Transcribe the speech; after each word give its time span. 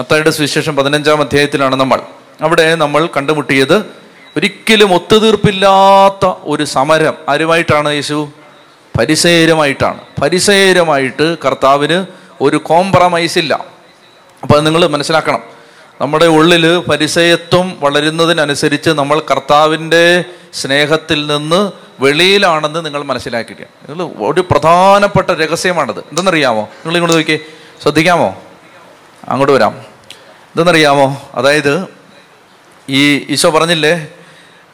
മത്തായിയുടെ 0.00 0.30
സുവിശേഷം 0.30 0.76
പതിനഞ്ചാം 0.76 1.20
അധ്യായത്തിലാണ് 1.20 1.76
നമ്മൾ. 1.76 2.00
അവിടെ 2.42 2.74
നമ്മൾ 2.74 3.08
കണ്ടുമുട്ടിയത് 3.16 3.84
ഒരിക്കലും 4.36 4.94
ഒത്തുതീർപ്പില്ലാത്ത 4.94 6.32
ഒരു 6.42 6.64
സമരം. 6.64 7.14
ആരുമായിട്ടാണ് 7.28 7.92
യേശു? 7.92 8.28
പരിസേരമായിട്ടാണ്. 8.98 10.00
പരിസേരമായിട്ട് 10.22 11.36
കർത്താവിന് 11.44 12.06
ഒരു 12.40 12.56
കോംപ്രമൈസ് 12.56 13.38
ഇല്ല. 13.38 13.64
അപ്പോൾ 14.42 14.60
നിങ്ങൾ 14.60 14.86
മനസ്സിലാക്കണം. 14.86 15.42
നമ്മുടെ 16.00 16.26
ഉള്ളിൽ 16.26 16.78
പരിസയത്വം 16.78 17.76
വളരുന്നതിനനുസരിച്ച് 17.80 18.90
നമ്മൾ 18.90 19.20
കർത്താവിന്റെ 19.20 20.24
സ്നേഹത്തിൽ 20.52 21.26
നിന്ന് 21.26 21.72
വെളിയിലാണെന്ന് 22.00 22.84
നിങ്ങൾ 22.84 23.02
മനസ്സിലാക്കിക്കുക 23.02 23.66
നിങ്ങൾ 23.88 24.30
ഒരു 24.30 24.40
പ്രധാനപ്പെട്ട 24.50 25.30
രഹസ്യമാണത്. 25.30 25.98
എന്തെന്നറിയാമോ? 25.98 26.62
നിങ്ങൾ 26.62 26.96
ഇങ്ങോട്ട് 26.96 27.16
നോക്കിയേ. 27.16 27.38
ശ്രദ്ധിക്കാമോ? 27.82 28.36
അങ്ങോട്ട് 29.28 29.52
വരാം. 29.52 29.72
എന്തെന്നറിയാമോ 30.28 31.30
അതായത് 31.34 31.88
ഈ 32.88 33.32
ഈശോ 33.32 33.50
പറഞ്ഞില്ലേ? 33.50 34.12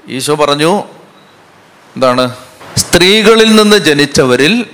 ഈശോ 0.09 0.35
പറഞ്ഞു 0.35 0.83
എന്താണ്? 1.97 2.35
സ്ത്രീകളിൽ 2.77 3.57
നിന്ന് 3.57 3.77
ജനിച്ചവരിൽ 3.77 4.67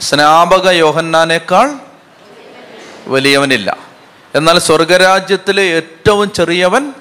സ്നാപക 0.00 0.68
യോഹന്നാനേക്കാൾ 0.68 1.74
വലിയവനില്ല. 3.06 3.76
എന്നാൽ 4.34 4.58
സ്വർഗരാജ്യത്തിലെ 4.58 5.62
ഏറ്റവും 5.62 6.32
ചെറിയവൻ 6.32 6.92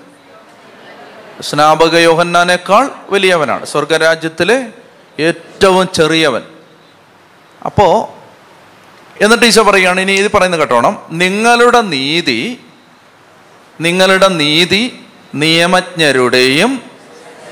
സ്നാപക 1.41 1.95
യോഹന്നാനേക്കാൾ 1.95 2.89
വലിയവനാണ്. 3.09 3.66
സ്വർഗരാജ്യത്തിലെ 3.66 4.67
ഏറ്റവും 5.19 5.89
ചെറിയവൻ. 5.94 6.44
അപ്പോൾ 7.66 8.14
എന്നിട്ട് 9.21 9.45
ഈശോ 9.45 9.63
പറയുകയാണ് 9.63 10.02
ഇനി 10.02 10.11
ഇത് 10.11 10.31
പറയുന്നത് 10.31 10.59
കേട്ടോണം. 10.59 10.97
നിങ്ങളുടെ 11.11 11.81
നീതി 11.81 12.59
നിങ്ങളുടെ 13.81 14.27
നീതി 14.27 14.99
നിയമജ്ഞരുടെയും 15.35 16.81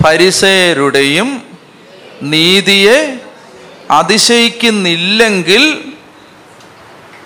പരിസയരുടെയും 0.05 1.43
നീതിയെ 2.21 3.19
അതിശയിക്കുന്നില്ലെങ്കിൽ 3.91 5.93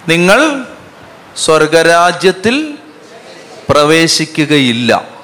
നിങ്ങൾ 0.10 0.66
സ്വർഗരാജ്യത്തിൽ 1.36 2.78
പ്രവേശിക്കുകയില്ല. 3.70 5.18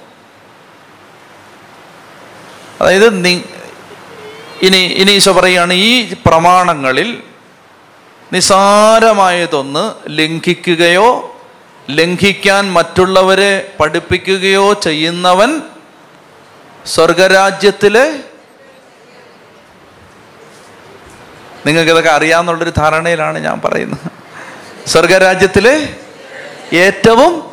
അതായത് 2.81 3.27
ഇനി 4.65 5.01
ഇനി 5.01 5.11
ഈശോ 5.11 5.31
പറയുകയാണ് 5.31 5.73
ഈ 5.73 6.13
പ്രമാണങ്ങളിൽ 6.25 7.23
നിസാരമായതൊന്ന് 8.33 9.91
ലംഘിക്കുകയോ 10.07 11.35
ലംഘിക്കാൻ 11.89 12.73
മറ്റുള്ളവരെ 12.73 13.71
പഠിപ്പിക്കുകയോ 13.79 14.73
ചെയ്യുന്നവൻ 14.73 15.61
സ്വർഗരാജ്യത്തിലെ 16.85 18.19
നിങ്ങൾക്ക് 21.65 21.91
ഇതൊക്കെ 21.91 22.09
അറിയാമെന്നുള്ളൊരു 22.09 22.73
ധാരണയിലാണ് 22.77 23.39
ഞാൻ 23.39 23.61
പറയുന്നത്. 23.61 24.11
സ്വർഗരാജ്യത്തിലെ 24.89 25.95
ഏറ്റവും 26.73 27.51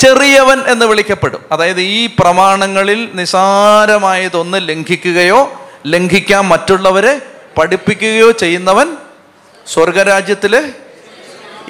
ചെറിയവൻ 0.00 0.60
എന്ന് 0.66 0.86
വിളിക്കപ്പെടും. 0.86 1.44
അതായത് 1.52 1.80
ഈ 1.80 2.06
പ്രമാണങ്ങളിൽ 2.06 3.10
നിസാരമായതൊന്ന് 3.14 4.68
ലംഘിക്കുകയോ 4.68 5.68
ലംഘിക്കാൻ 5.86 6.44
മറ്റുള്ളവരെ 6.44 7.20
പഠിപ്പിക്കുകയോ 7.58 8.30
ചെയ്യുന്നവൻ 8.30 8.96
സ്വർഗരാജ്യത്തിലെ 9.66 10.72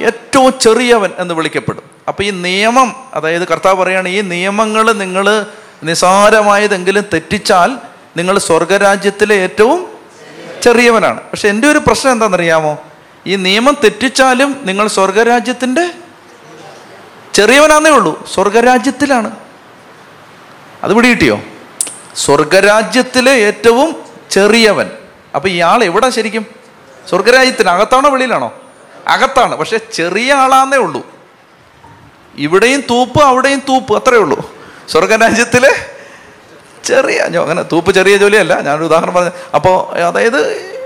ഏറ്റവും 0.02 0.52
ചെറിയവൻ 0.60 1.10
എന്ന് 1.18 1.34
വിളിക്കപ്പെടും. 1.34 1.82
അപ്പൊ 2.08 2.24
ഈ 2.24 2.30
നിയമം 2.30 2.96
അതായത് 3.14 3.46
കർത്താവ് 3.48 3.82
പറയുകയാണ് 3.82 4.08
ഈ 4.08 4.20
നിയമങ്ങൾ 4.20 4.92
നിങ്ങൾ 4.92 5.46
നിസാരമായതെങ്കിലും 5.82 7.04
തെറ്റിച്ചാൽ 7.12 7.76
നിങ്ങൾ 8.16 8.38
സ്വർഗരാജ്യത്തിലെ 8.38 9.34
ഏറ്റവും 9.34 9.88
ചെറിയവനാണ്. 10.62 11.20
പക്ഷെ 11.20 11.48
എന്റെ 11.48 11.68
ഒരു 11.68 11.78
പ്രശ്നം 11.78 12.12
എന്താണെന്നറിയാമോ? 12.12 12.78
ഈ 13.26 13.36
നിയമം 13.36 13.76
തെറ്റിച്ചാലും 13.84 14.60
നിങ്ങൾ 14.64 14.86
സ്വർഗരാജ്യത്തിന്റെ 14.88 15.90
ചെറിയവനാന്നേ 17.34 17.90
ഉള്ളൂ. 17.90 18.28
സ്വർഗരാജ്യത്തിലാണ്. 18.34 19.30
അത് 20.82 20.94
പിടികിട്ടിയോ? 20.94 21.40
സ്വർഗരാജ്യത്തിലെ 22.16 23.30
ഏറ്റവും 23.30 23.96
ചെറിയവൻ. 24.30 24.90
അപ്പൊ 25.34 25.48
ഇയാൾ 25.48 25.84
എവിടെ 25.84 26.10
ശരിക്കും? 26.10 26.65
സ്വർഗരാജ്യത്തിന് 27.08 27.68
അകത്താണോ 27.68 28.10
വെളിയിലാണോ? 28.10 28.54
അകത്താണ്. 29.08 29.56
പക്ഷെ 29.56 29.76
ചെറിയ 29.76 30.32
ആളാന്നേ 30.32 30.78
ഉള്ളൂ. 30.78 31.02
ഇവിടെയും 32.34 32.80
തൂപ്പ് 32.90 33.22
അവിടെയും 33.22 33.62
തൂപ്പ് 33.68 33.96
അത്രേ 33.96 34.18
ഉള്ളൂ. 34.18 34.54
സ്വർഗരാജ്യത്തിലെ 34.88 35.90
ചെറിയ 36.84 37.18
അങ്ങനെ 37.18 37.62
തൂപ്പ് 37.62 37.90
ചെറിയ 37.90 38.16
ജോലിയല്ല. 38.16 38.60
ഞാനൊരു 38.60 38.84
ഉദാഹരണം 38.84 39.14
പറഞ്ഞു 39.14 39.30
അപ്പോൾ 39.54 39.98
അതായത് 39.98 40.76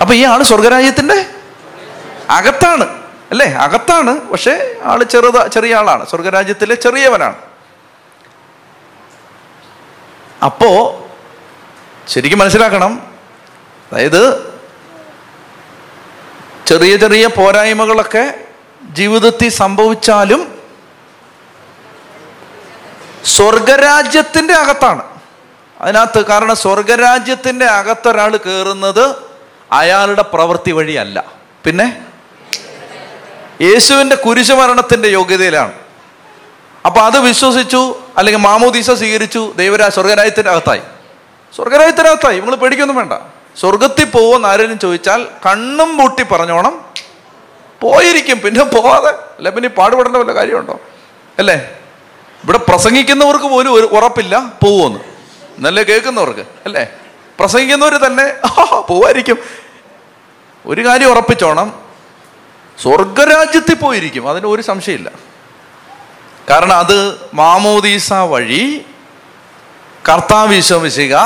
അപ്പൊ 0.00 0.14
ഈ 0.14 0.24
ആൾ 0.24 0.42
സ്വർഗരാജ്യത്തിന്റെ 0.42 1.26
അകത്താണ് 2.30 3.02
അല്ലേ? 3.30 3.46
അകത്താണ് 3.46 4.20
പക്ഷേ 4.20 4.74
ആൾ 4.84 5.02
ചെറുത 5.02 5.46
ചെറിയ 5.46 5.74
ആളാണ്. 5.74 6.06
സ്വർഗരാജ്യത്തിലെ 6.06 6.74
ചെറിയവനാണ്. 6.74 7.36
അപ്പോ 10.44 10.98
ശരിക്കും 12.12 12.38
മനസ്സിലാക്കണം. 12.38 13.14
അതായത് 13.92 14.54
ചെറിയ 16.66 16.96
ചെറിയ 16.96 17.26
പോരായ്മകളൊക്കെ 17.26 18.34
ജീവിതത്തിൽ 18.90 19.48
സംഭവിച്ചാലും 19.48 20.58
സ്വർഗരാജ്യത്തിന്റെ 23.24 24.54
അകത്താണ്. 24.54 25.02
അതിനകത്ത് 25.80 26.26
കാരണം 26.26 26.56
സ്വർഗരാജ്യത്തിന്റെ 26.56 27.64
അകത്തൊരാൾ 27.64 28.36
കയറുന്നത് 28.36 29.14
അയാളുടെ 29.72 30.22
പ്രവൃത്തി 30.22 30.70
വഴിയല്ല. 30.70 31.24
പിന്നെ 31.64 32.06
യേശുവിന്റെ 33.60 34.16
കുരിശുമരണത്തിന്റെ 34.16 35.08
യോഗ്യതയിലാണ്. 35.08 35.72
അപ്പൊ 36.86 37.00
അത് 37.00 37.18
വിശ്വസിച്ചു 37.18 38.02
അല്ലെങ്കിൽ 38.16 38.40
മാമോദീസ 38.40 38.90
സ്വീകരിച്ചു 38.90 39.52
ദൈവരാ 39.56 39.88
സ്വർഗരാജ്യത്തിന്റെ 39.88 40.50
അകത്തായി. 40.50 40.80
സ്വർഗരാജ്യത്തിന്റെ 41.56 42.10
അകത്തായി 42.10 42.40
നിങ്ങൾ 42.40 42.56
പേടിക്കൊന്നും 42.56 42.96
വേണ്ട. 42.96 43.12
സ്വർഗത്തിൽ 43.60 44.04
പോകുമെന്ന് 44.04 44.48
ആരെങ്കിലും 44.48 44.78
ചോദിച്ചാൽ 44.78 45.26
കണ്ണും 45.46 45.96
പൂട്ടി 45.96 46.22
പറഞ്ഞോണം. 46.22 46.84
പോയിരിക്കും. 47.80 48.40
പിന്നെ 48.40 48.64
പോവാതെ 48.64 49.08
അല്ല 49.08 49.50
പിന്നെ 49.50 49.68
പാടുപെടേണ്ട 49.68 50.16
വല്ല 50.16 50.34
കാര്യമുണ്ടോ? 50.34 50.80
അല്ലേ? 51.38 51.54
ഇവിടെ 52.44 52.58
പ്രസംഗിക്കുന്നവർക്ക് 52.58 53.44
പോലും 53.44 53.74
ഒരു 53.74 53.86
ഉറപ്പില്ല 53.86 54.38
പോവുമെന്ന് 54.38 55.00
എന്നല്ലേ 55.56 55.82
കേൾക്കുന്നവർക്ക് 55.82 56.40
അല്ലേ? 56.40 56.86
പ്രസംഗിക്കുന്നവർ 57.40 57.94
തന്നെ 57.94 58.34
പോവായിരിക്കും. 58.80 59.38
ഒരു 60.66 60.86
കാര്യം 60.86 61.10
ഉറപ്പിച്ചോണം. 61.10 61.80
സ്വർഗരാജ്യത്തിൽ 62.82 63.74
പോയിരിക്കും. 63.74 64.28
അതിന് 64.28 64.46
ഒരു 64.46 64.62
സംശയമില്ല. 64.62 65.10
കാരണം 66.50 66.76
അത് 66.76 67.18
മാമോദീസ 67.34 68.12
വഴി 68.12 68.86
കർത്താവിശ്വമിശിക 70.08 71.16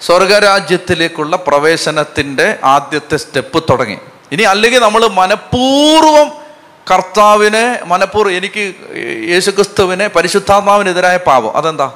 സ്വർഗരാജ്യത്തിലേക്കുള്ള 0.00 1.36
പ്രവേശനത്തിന്റെ 1.36 2.58
ആദ്യത്തെ 2.64 3.16
സ്റ്റെപ്പ് 3.16 3.64
തുടങ്ങി. 3.70 3.98
ഇനി 4.32 4.42
അല്ലെങ്കിൽ 4.42 4.80
നമ്മൾ 4.80 5.06
മനഃപൂർവം 5.06 6.32
കർത്താവിനെ 6.94 7.80
മനഃപൂർവം 7.84 8.32
എനിക്ക് 8.32 8.74
യേശുക്രിസ്തുവിനെ 9.28 10.08
പരിശുദ്ധാത്മാവിനെതിരായ 10.08 11.16
പാപം. 11.16 11.56
അതെന്താ? 11.56 11.92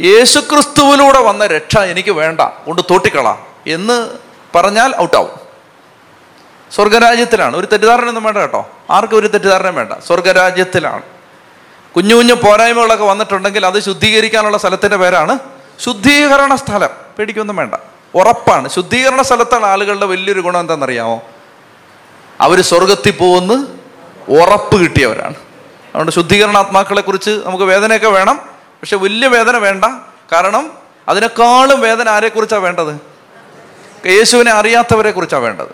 യേശുക്രിസ്തുവിലൂടെ 0.00 1.20
വന്ന 1.20 1.46
രക്ഷ 1.46 1.78
എനിക്ക് 1.78 2.10
വേണ്ട. 2.10 2.40
കൊണ്ട് 2.40 2.82
തോട്ടിക്കളാം. 2.82 3.46
എന്ന് 3.66 4.08
പറഞ്ഞാൽ 4.54 4.94
ഔട്ടാവും. 5.00 5.30
സ്വർഗരാജ്യത്തിലാണ്. 6.74 7.56
ഒരു 7.56 7.66
തെറ്റിദ്ധാരണയൊന്നും 7.66 8.24
വേണ്ട 8.24 8.38
കേട്ടോ. 8.38 8.70
ആർക്കും 8.90 9.18
ഒരു 9.18 9.26
തെറ്റിദ്ധാരണയും 9.26 9.74
വേണ്ട. 9.74 9.92
സ്വർഗരാജ്യത്തിലാണ്. 10.06 11.02
കുഞ്ഞു 11.96 12.14
കുഞ്ഞു 12.14 12.34
പോരായ്മകളൊക്കെ 12.34 13.04
വന്നിട്ടുണ്ടെങ്കിൽ 13.04 13.66
അത് 13.66 13.80
ശുദ്ധീകരിക്കാനുള്ള 13.80 14.58
സ്ഥലത്തിന്റെ 14.58 14.96
പേരാണ് 14.96 15.38
ശുദ്ധീകരണ 15.80 16.54
സ്ഥലം. 16.54 16.88
പേടിക്കൊന്നും 17.18 17.56
വേണ്ട. 17.56 17.74
ഉറപ്പാണ്. 18.14 18.68
ശുദ്ധീകരണ 18.68 19.22
സ്ഥലത്താണ് 19.22 19.66
ആളുകളുടെ 19.66 20.06
വലിയൊരു 20.06 20.40
ഗുണം 20.40 20.60
എന്താണെന്നറിയാമോ? 20.60 21.22
അവർ 22.40 22.60
സ്വർഗത്തിൽ 22.60 23.10
പോകുന്ന 23.10 23.66
ഉറപ്പ് 24.28 24.80
കിട്ടിയവരാണ്. 24.80 25.34
അതുകൊണ്ട് 25.88 26.12
ശുദ്ധീകരണാത്മാക്കളെ 26.12 27.00
കുറിച്ച് 27.00 27.30
നമുക്ക് 27.30 27.64
വേദനയൊക്കെ 27.64 28.08
വേണം. 28.08 28.36
പക്ഷെ 28.54 28.96
വലിയ 28.96 29.28
വേദന 29.28 29.56
വേണ്ട. 29.56 29.84
കാരണം 30.32 30.72
അതിനേക്കാളും 31.08 31.80
വേദന 31.80 32.08
ആരെക്കുറിച്ചാണ് 32.08 32.62
വേണ്ടത്? 32.62 32.96
യേശുവിനെ 34.08 34.52
അറിയാത്തവരെ 34.52 35.10
കുറിച്ചാണ് 35.10 35.42
വേണ്ടത്. 35.42 35.68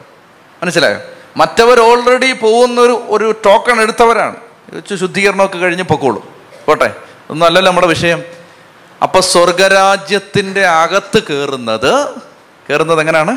മനസ്സിലായോ? 0.63 0.99
മറ്റവർ 1.37 1.81
ഓൾറെഡി 1.81 2.33
പോകുന്ന 2.33 2.81
ഒരു 2.81 3.35
ടോക്കൺ 3.45 3.81
എടുത്തവരാണ്. 3.81 4.37
ശുദ്ധീകരണമൊക്കെ 4.97 5.59
കഴിഞ്ഞ് 5.59 5.83
പൊക്കോളൂ. 5.83 6.33
പോട്ടെ 6.67 6.95
ഒന്നും 7.31 7.47
അല്ലല്ലോ 7.47 7.71
നമ്മുടെ 7.71 7.87
വിഷയം. 7.87 8.23
അപ്പൊ 9.03 9.21
സ്വർഗരാജ്യത്തിന്റെ 9.21 10.67
അകത്ത് 10.67 11.23
കയറുന്നത് 11.23 12.09
കയറുന്നത് 12.71 13.01
എങ്ങനെയാണ്? 13.01 13.31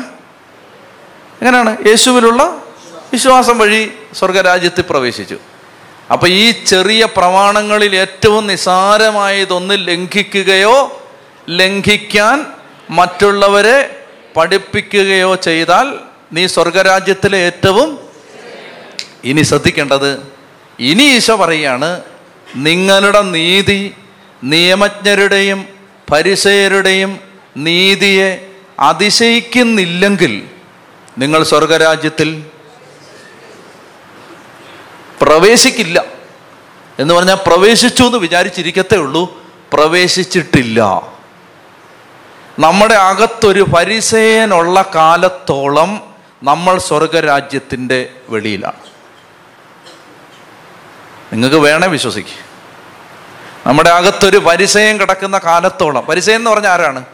എങ്ങനെയാണ്? 1.40 1.76
യേശുവിലുള്ള 1.86 2.62
വിശ്വാസം 3.12 3.58
വഴി 3.58 3.92
സ്വർഗരാജ്യത്തിൽ 4.14 4.84
പ്രവേശിച്ചു. 4.90 5.38
അപ്പൊ 6.12 6.28
ഈ 6.28 6.50
ചെറിയ 6.50 7.04
പ്രമാണങ്ങളിൽ 7.04 7.96
ഏറ്റവും 7.96 8.46
നിസാരമായതൊന്ന് 8.46 9.74
ലംഘിക്കുകയോ 9.88 11.02
ലംഘിക്കാൻ 11.50 12.46
മറ്റുള്ളവരെ 12.90 14.04
പഠിപ്പിക്കുകയോ 14.36 15.34
ചെയ്താൽ 15.34 15.98
നീ 16.32 16.46
സ്വർഗരാജ്യത്തിലെ 16.46 17.38
ഏറ്റവും 17.38 17.98
ഇനി 19.24 19.42
ശ്രദ്ധിക്കേണ്ടത് 19.42 20.31
ഇനി 20.82 21.02
ഈശോ 21.02 21.36
പറയാണ് 21.36 22.02
നിങ്ങളുടെ 22.56 23.22
നീതി 23.22 23.94
നിയമജ്ഞരുടെയും 24.44 25.68
പരിസയരുടെയും 26.12 27.20
നീതിയെ 27.56 28.50
അതിശയിക്കുന്നില്ലെങ്കിൽ 28.80 30.48
നിങ്ങൾ 31.18 31.42
സ്വർഗരാജ്യത്തിൽ 31.42 32.46
പ്രവേശിക്കില്ല. 35.20 36.04
എന്ന് 36.98 37.14
പറഞ്ഞാൽ 37.14 37.34
പ്രവേശിച്ചു 37.34 38.02
എന്ന് 38.02 38.18
വിചാരിച്ചിരിക്കത്തേ 38.18 38.96
ഉള്ളൂ 38.96 39.42
പ്രവേശിച്ചിട്ടില്ല. 39.72 40.80
നമ്മുടെ 42.58 42.94
അകത്തൊരു 42.94 43.62
പരിസയനുള്ള 43.62 44.90
കാലത്തോളം 44.94 46.02
നമ്മൾ 46.42 46.78
സ്വർഗരാജ്യത്തിന്റെ 46.78 48.08
വെളിയിലാണ്. 48.28 48.91
നിങ്ങൾക്ക് 51.32 51.56
വേണേ 51.56 51.86
വിശ്വസിക്കുക 51.86 52.38
നമ്മുടെ 53.66 53.90
അകത്തൊരു 53.90 54.36
പരിസയം 54.36 55.00
കിടക്കുന്ന 55.00 55.38
കാലത്തോളം 55.38 56.06
പരിസയം 56.06 56.36
എന്ന് 56.36 56.50
പറഞ്ഞാൽ 56.50 56.70
ആരാണ്? 56.70 57.04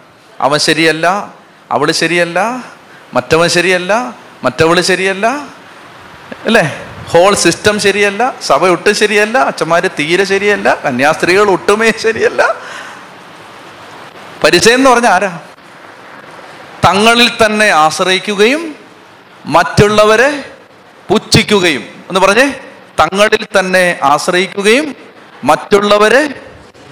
അവൻ 0.41 0.59
ശരിയല്ല 0.59 1.35
അവൾ 1.73 1.91
ശരിയല്ല 1.91 2.65
മറ്റവൻ 3.15 3.49
ശരിയല്ല 3.49 4.15
മറ്റവൾ 4.45 4.81
ശരിയല്ല 4.81 5.27
അല്ലേ? 6.45 6.85
ഹോൾ 7.09 7.35
സിസ്റ്റം 7.35 7.81
ശരിയല്ല 7.81 8.35
സഭ 8.47 8.67
ഒട്ടും 8.67 8.95
ശരിയല്ല 8.95 9.39
അച്ഛന്മാർ 9.39 9.91
തീരെ 9.99 10.25
ശരിയല്ല 10.25 10.75
കന്യാസ്ത്രീകൾ 10.85 11.51
ഒട്ടുമേ 11.51 11.93
ശരിയല്ല. 12.03 12.57
പരിചയം 14.45 14.75
എന്ന് 14.75 14.91
പറഞ്ഞാൽ 14.91 15.11
ആരാ? 15.11 15.39
തങ്ങളിൽ 16.89 17.31
തന്നെ 17.47 17.69
ആശ്രയിക്കുകയും 17.69 18.77
മറ്റുള്ളവരെ 19.47 20.45
പുച്ഛിക്കുകയും. 21.09 21.83
എന്ന് 22.09 22.21
പറഞ്ഞേ. 22.21 22.53
തങ്ങളിൽ 23.01 23.47
തന്നെ 23.59 23.99
ആശ്രയിക്കുകയും 24.03 24.97
മറ്റുള്ളവരെ 25.45 26.23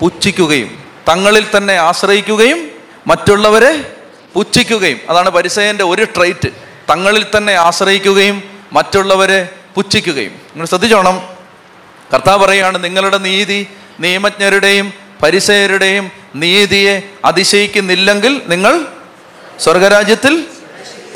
പുച്ഛിക്കുകയും 0.01 0.71
തങ്ങളിൽ 1.09 1.47
തന്നെ 1.57 1.75
ആശ്രയിക്കുകയും 1.77 2.71
മറ്റുള്ളവരെ 3.07 3.95
പുച്ഛിക്കുകയും. 4.35 5.01
അതാണ് 5.11 5.31
പരിസയന്റെ 5.31 5.85
ഒരു 5.85 6.05
ട്രൈറ്റ്. 6.05 6.49
തങ്ങളിൽ 6.91 7.27
തന്നെ 7.37 7.55
ആശ്രയിക്കുകയും 7.55 8.43
മറ്റുള്ളവരെ 8.73 9.49
പുച്ഛിക്കുകയും. 9.75 10.33
നിങ്ങൾ 10.33 10.67
ശ്രദ്ധിച്ചോണം. 10.67 11.17
കർത്താവ് 12.15 12.45
പറയാണ് 12.45 12.85
നിങ്ങളുടെ 12.85 13.19
നീതി 13.19 13.67
നിയമജ്ഞരുടെയും 14.01 14.93
പരിസയരുടെയും 15.23 16.11
നീതിയെ 16.35 17.03
അതിശയിക്കുന്നില്ലെങ്കിൽ 17.25 18.43
നിങ്ങൾ 18.47 18.87
സ്വർഗരാജ്യത്തിൽ 19.61 20.47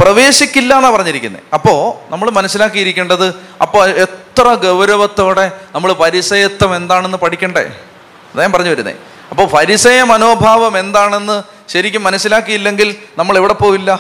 പ്രവേശിക്കില്ല 0.01 0.75
എന്നാണ് 0.75 0.95
പറഞ്ഞിരിക്കുന്നത് 0.95 1.43
അപ്പോൾ 1.55 1.79
നമ്മൾ 2.13 2.31
മനസ്സിലാക്കിയിരിക്കേണ്ടത് 2.31 3.27
അപ്പോൾ 3.63 3.89
എത്ര 4.05 4.55
ഗൗരവത്തോടെ 4.65 5.47
നമ്മൾ 5.75 5.93
പരിസയത്വം 5.93 6.77
എന്താണെന്ന് 6.77 7.19
പഠിക്കണ്ടേ? 7.19 7.65
അതാണ് 8.35 8.53
പറഞ്ഞു 8.53 8.71
വരുന്നത് 8.71 8.97
അപ്പോൾ 9.31 9.47
പരിസയ 9.57 10.03
മനോഭാവം 10.03 10.79
എന്താണെന്ന് 10.79 11.37
ശരിക്കും 11.69 12.03
മനസ്സിലാക്കിയില്ലെങ്കിൽ 12.03 12.89
നമ്മൾ 13.19 13.37
എവിടെ 13.39 13.53
പോവില്ല? 13.53 13.91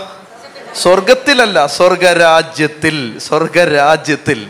സ്വർഗത്തിലല്ല 0.82 1.66
സ്വർഗരാജ്യത്തിൽ 1.66 2.96
സ്വർഗരാജ്യത്തിൽ. 3.18 4.40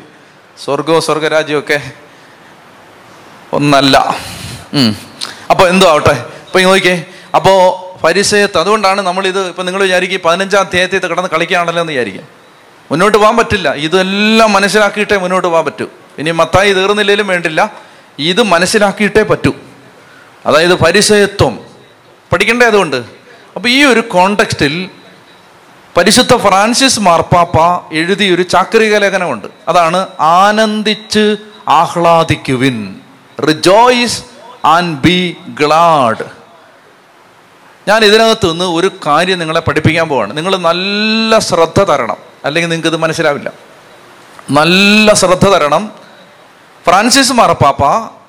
സ്വർഗവും 0.64 1.02
സ്വർഗരാജ്യമൊക്കെ 1.02 1.78
ഒന്നല്ല. 3.52 3.96
അപ്പോൾ 5.50 5.68
എന്തോ 5.68 5.86
ആവട്ടെ? 5.90 6.14
ഇപ്പൊ 6.46 6.60
നോക്കിയേ 6.60 6.96
അപ്പോൾ 7.34 7.58
പരിസയത്ത്. 8.04 8.58
അതുകൊണ്ടാണ് 8.58 9.00
നമ്മളിത് 9.00 9.48
ഇപ്പം 9.48 9.66
നിങ്ങൾ 9.66 9.82
വിചാരിക്കും 9.82 10.20
പതിനഞ്ചാം 10.24 10.60
അധ്യായത്തിൽ 10.60 11.06
കിടന്ന് 11.06 11.30
കളിക്കുകയാണല്ലോ 11.30 11.80
എന്ന് 11.80 11.92
വിചാരിക്കും. 11.92 12.22
മുന്നോട്ട് 12.90 13.18
പോകാൻ 13.18 13.36
പറ്റില്ല. 13.36 13.72
ഇതെല്ലാം 13.72 14.52
മനസ്സിലാക്കിയിട്ടേ 14.52 15.16
മുന്നോട്ട് 15.16 15.48
പോകാൻ 15.48 15.64
പറ്റൂ. 15.64 15.86
ഇനി 16.18 16.30
മത്തായി 16.30 16.72
തീർന്നില്ലേലും 16.72 17.26
വേണ്ടില്ല. 17.26 17.72
ഇത് 18.18 18.42
മനസ്സിലാക്കിയിട്ടേ 18.42 19.22
പറ്റൂ. 19.22 19.54
അതായത് 20.46 20.74
പരിസയത്വം. 20.74 21.60
പഠിക്കണ്ടേ 22.32 22.66
അതുകൊണ്ട് 22.66 22.96
അപ്പോൾ 23.56 23.68
ഈ 23.68 23.84
ഒരു 23.84 24.00
കോണ്ടക്സ്റ്റിൽ 24.00 24.90
പരിശുദ്ധ 25.96 26.36
ഫ്രാൻസിസ് 26.36 27.00
മാർപ്പാപ്പ 27.00 27.58
എഴുതിയൊരു 27.94 28.42
ചാക്രിക 28.42 28.96
ലേഖനമുണ്ട്. 28.96 29.46
അതാണ് 29.68 30.06
ആനന്ദിച്ച് 30.20 31.36
ആഹ്ലാദിക്കുവിൻ. 31.68 32.94
റിജോയ്സ് 33.48 34.24
ആൻഡ് 34.64 34.98
ബി 34.98 35.36
ഗ്ലാഡ് 35.48 36.39
ഞാൻ 37.90 38.04
ഇതിനകത്ത് 38.04 38.52
നിന്ന് 38.52 38.64
ഒരു 38.64 38.90
കാര്യം 39.06 39.38
നിങ്ങളെ 39.38 39.60
പഠിപ്പിക്കാൻ 39.60 40.08
പോവാണ്. 40.08 40.36
നിങ്ങൾ 40.36 40.56
നല്ല 40.56 41.38
ശ്രദ്ധ 41.38 41.82
തരണം. 41.82 42.16
അല്ലെങ്കിൽ 42.44 42.68
നിങ്ങൾക്ക് 42.68 42.88
ഇത് 42.88 42.96
മനസ്സിലാവില്ല. 42.96 43.52
നല്ല 44.50 45.14
ശ്രദ്ധ 45.14 45.48
തരണം. 45.48 45.92
ഫ്രാൻസിസ് 46.86 47.32
മാർപ്പാപ്പ 47.32 47.84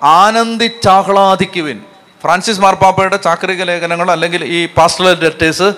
ആനന്ദിച്ചാഹ്ലാദിക്കുവിൻ 0.05 1.79
ഫ്രാൻസിസ് 2.21 2.59
മാർപ്പാപ്പയുടെ 2.59 3.17
ചാക്രിക 3.17 3.63
ലേഖനങ്ങൾ 3.63 4.11
അല്ലെങ്കിൽ 4.11 4.45
ഈ 4.45 4.65
പാസ്റ്റൽ 4.65 5.19
ലെറ്റേഴ്സ് 5.19 5.73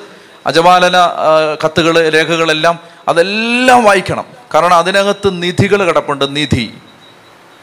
അജപാലന 0.45 0.95
കത്തുകൾ 1.65 2.09
രേഖകളെല്ലാം 2.09 2.79
അതെല്ലാം 3.07 3.83
വായിക്കണം. 3.83 4.25
കാരണം 4.53 4.73
അതിനകത്ത് 4.73 5.43
നിധികൾ 5.43 5.83
കിടപ്പുണ്ട്. 5.83 6.35
നിധി. 6.35 6.73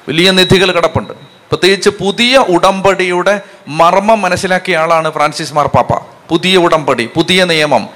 വലിയ 0.08 0.30
നിധികൾ 0.30 0.72
കിടപ്പുണ്ട്. 0.72 1.12
പ്രത്യേകിച്ച് 1.50 1.90
പുതിയ 1.90 2.36
ഉടമ്പടിയുടെ 2.36 3.40
മർമ്മം 3.68 4.22
മനസ്സിലാക്കിയ 4.22 4.76
ആളാണ് 4.76 5.12
ഫ്രാൻസിസ് 5.12 5.54
മാർപ്പാപ്പ. 5.54 6.19
പുതിയ 6.30 6.56
ഉടമ്പടി 6.56 7.10
പുതിയ 7.14 7.44
നിയമം. 7.44 7.88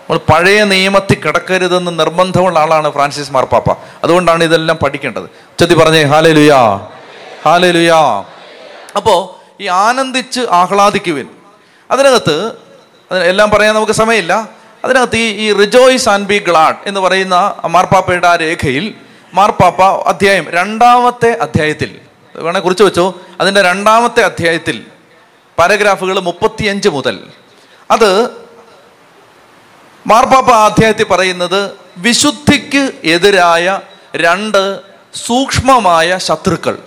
നമ്മൾ 0.00 0.18
പഴയ 0.32 0.64
നിയമത്തിൽ 0.64 1.16
കിടക്കരുതെന്ന് 1.20 1.98
നിർബന്ധമുള്ള 1.98 2.58
ആളാണ് 2.58 2.92
ഫ്രാൻസിസ് 2.92 3.32
മാർപ്പാപ്പ. 3.32 3.70
അതുകൊണ്ടാണ് 4.04 4.44
ഇതെല്ലാം 4.44 4.78
പഠിക്കേണ്ടത്. 4.78 5.26
ചെത്തി 5.58 5.74
പറഞ്ഞേ 5.74 6.02
ഹാലേ 6.02 6.32
ലുയാ 6.32 6.60
ഹാലേ 7.44 7.70
ലുയാ 7.70 8.24
അപ്പോൾ 8.96 9.18
ഈ 9.62 9.66
ആനന്ദിച്ച് 9.66 10.40
ആഹ്ലാദിക്കുവിൻ. 10.50 11.26
അതിനകത്ത് 11.90 12.52
എല്ലാം 13.24 13.50
പറയാൻ 13.50 13.74
നമുക്ക് 13.74 13.92
സമയമില്ല. 13.92 14.48
അതിനകത്ത് 14.84 15.16
ഈ 15.16 15.28
ഈ 15.44 15.52
റിജോയ്സ് 15.52 16.08
ആൻഡ് 16.08 16.26
ബി 16.26 16.38
ഗ്ലാഡ് 16.38 16.76
എന്ന് 16.86 17.00
പറയുന്ന 17.00 17.54
മാർപ്പാപ്പയുടെ 17.66 18.28
ആ 18.28 18.36
രേഖയിൽ 18.36 18.94
മാർപ്പാപ്പ 19.34 19.82
അധ്യായം 19.82 20.46
രണ്ടാമത്തെ 20.50 21.38
അധ്യായത്തിൽ 21.42 21.96
വേണേ 22.36 22.60
കുറിച്ച് 22.60 22.84
വെച്ചോ? 22.84 23.14
അതിന്റെ 23.40 23.62
രണ്ടാമത്തെ 23.62 24.22
അധ്യായത്തിൽ 24.22 24.84
പാരഗ്രാഫുകൾ 25.58 26.20
മുപ്പത്തിയഞ്ച് 26.20 26.88
മുതൽ 26.88 27.18
അത് 27.90 28.30
മാർപ്പാപ്പ 30.06 30.50
അധ്യായത്തിൽ 30.50 31.04
പറയുന്നത് 31.04 31.70
വിശുദ്ധിക്ക് 31.98 32.92
എതിരായ 33.04 33.80
രണ്ട് 34.16 34.80
സൂക്ഷ്മമായ 35.26 36.18
ശത്രുക്കൾ. 36.18 36.78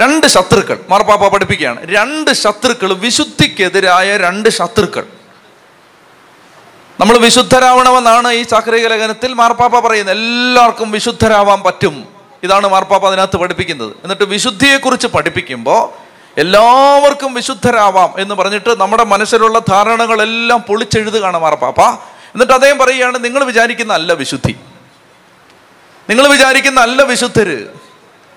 രണ്ട് 0.00 0.26
ശത്രുക്കൾ. 0.26 0.78
മാർപ്പാപ്പ 0.88 1.28
പഠിപ്പിക്കുകയാണ്. 1.28 1.94
രണ്ട് 1.94 2.30
ശത്രുക്കൾ 2.30 2.92
വിശുദ്ധിക്കെതിരായ 2.92 4.16
രണ്ട് 4.16 4.48
ശത്രുക്കൾ. 4.48 5.06
നമ്മൾ 7.00 7.18
വിശുദ്ധരാവണമെന്നാണ് 7.18 8.32
ഈ 8.32 8.42
ചാക്രിക 8.42 8.86
ലേഖനത്തിൽ 8.86 9.32
മാർപ്പാപ്പ 9.32 9.78
പറയുന്നത്. 9.78 10.16
എല്ലാവർക്കും 10.16 10.90
വിശുദ്ധരാവാൻ 10.90 11.62
പറ്റും. 11.62 12.08
ഇതാണ് 12.42 12.68
മാർപ്പാപ്പ 12.68 13.06
അതിനകത്ത് 13.06 13.36
പഠിപ്പിക്കുന്നത്. 13.36 13.96
എന്നിട്ട് 14.02 14.24
വിശുദ്ധിയെക്കുറിച്ച് 14.24 15.06
പഠിപ്പിക്കുമ്പോൾ 15.06 16.09
എല്ലാവർക്കും 16.38 17.34
വിശുദ്ധരാവാം 17.34 18.14
എന്ന് 18.18 18.34
പറഞ്ഞിട്ട് 18.34 18.80
നമ്മുടെ 18.80 19.04
മനസ്സിലുള്ള 19.04 19.58
ധാരണകളെല്ലാം 19.58 20.60
പൊളിച്ചെഴുതുകയാണ് 20.60 21.38
മാറപ്പാപ്പ 21.38 21.80
എന്നിട്ട് 22.34 22.52
അദ്ദേഹം 22.52 22.78
പറയുകയാണ് 22.78 23.24
നിങ്ങൾ 23.24 23.44
വിചാരിക്കുന്ന 23.44 23.92
അല്ല 23.92 24.12
വിശുദ്ധി. 24.12 24.56
നിങ്ങൾ 26.10 26.26
വിചാരിക്കുന്ന 26.26 26.80
അല്ല 26.80 27.02
വിശുദ്ധര്. 27.02 27.66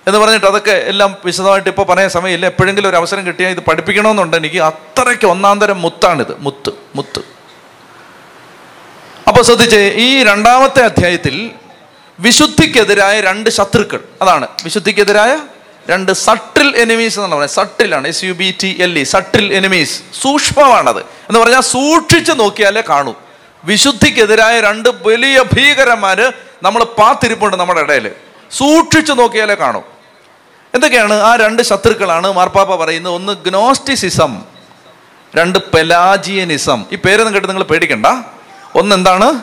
എന്ന് 0.07 0.19
പറഞ്ഞിട്ട് 0.19 0.45
അതൊക്കെ 0.45 0.71
എല്ലാം 0.71 1.15
വിശദമായിട്ട് 1.25 1.69
ഇപ്പോൾ 1.69 1.85
പറയാൻ 1.85 2.09
സമയമില്ല. 2.09 2.45
എപ്പോഴെങ്കിലും 2.45 2.89
ഒരു 2.89 2.95
അവസരം 2.95 3.27
കിട്ടിയാൽ 3.27 3.51
ഇത് 3.51 3.59
പഠിപ്പിക്കണമെന്നുണ്ട് 3.59 4.37
എനിക്ക്. 4.37 4.61
അത്രയ്ക്ക് 4.61 5.25
ഒന്നാം 5.25 5.59
തരം 5.59 5.81
മുത്താണിത്. 5.81 6.35
മുത്ത് 6.39 6.71
മുത്ത്. 6.95 7.19
അപ്പൊ 9.27 9.41
ശ്രദ്ധിച്ച് 9.41 9.93
ഈ 9.95 10.23
രണ്ടാമത്തെ 10.23 10.81
അധ്യായത്തിൽ 10.81 11.51
വിശുദ്ധിക്കെതിരായ 12.19 13.21
രണ്ട് 13.21 13.49
ശത്രുക്കൾ. 13.49 13.99
അതാണ് 14.21 14.47
വിശുദ്ധിക്കെതിരായ 14.63 15.39
രണ്ട് 15.89 16.11
സട്ടിൽ 16.11 16.77
എനിമീസ് 16.77 17.19
എന്നാണ് 17.19 17.31
പറയുന്നത്. 17.31 17.55
സട്ടിലാണ് 17.55 18.07
S 18.07 18.23
U 18.23 18.33
B 18.33 18.55
T 18.63 18.77
L 18.79 18.99
E 18.99 19.03
subtle 19.03 19.53
enemies 19.53 20.01
സൂക്ഷ്മമാണത്. 20.21 20.99
എന്ന് 20.99 21.39
പറഞ്ഞാൽ 21.39 21.61
സൂക്ഷിച്ച് 21.61 22.31
നോക്കിയാലേ 22.31 22.83
കാണൂ. 22.89 23.13
വിശുദ്ധിക്കെതിരായ 23.65 24.59
രണ്ട് 24.59 24.89
വലിയ 24.89 25.43
ഭീകരന്മാര് 25.53 26.31
നമ്മൾ 26.63 26.83
പാത്തിരിപ്പുണ്ട് 26.83 27.57
നമ്മുടെ 27.57 27.81
ഇടയിൽ 27.81 28.11
സൂക്ഷിച്ച് 28.51 29.11
നോക്കിയാലേ 29.11 29.55
കാണൂ. 29.55 29.81
എന്തൊക്കെയാണ്? 30.73 31.13
ആ 31.13 31.35
രണ്ട് 31.35 31.63
ശത്രുക്കളാണ് 31.63 32.31
മാർപ്പാപ്പ 32.31 32.75
പറയുന്നത്. 32.75 33.13
ഒന്ന് 33.13 33.33
ഗ്നോസ്റ്റിസിസം 33.33 34.43
രണ്ട് 35.35 35.59
പെലാജിയനിസം. 35.59 36.85
ഈ 36.91 36.95
പേരൊന്നും 36.95 37.33
കേട്ട് 37.33 37.47
നിങ്ങൾ 37.47 37.63
പേടിക്കണ്ട. 37.63 38.05
ഒന്ന് 38.75 38.95
എന്താണ്? 38.95 39.39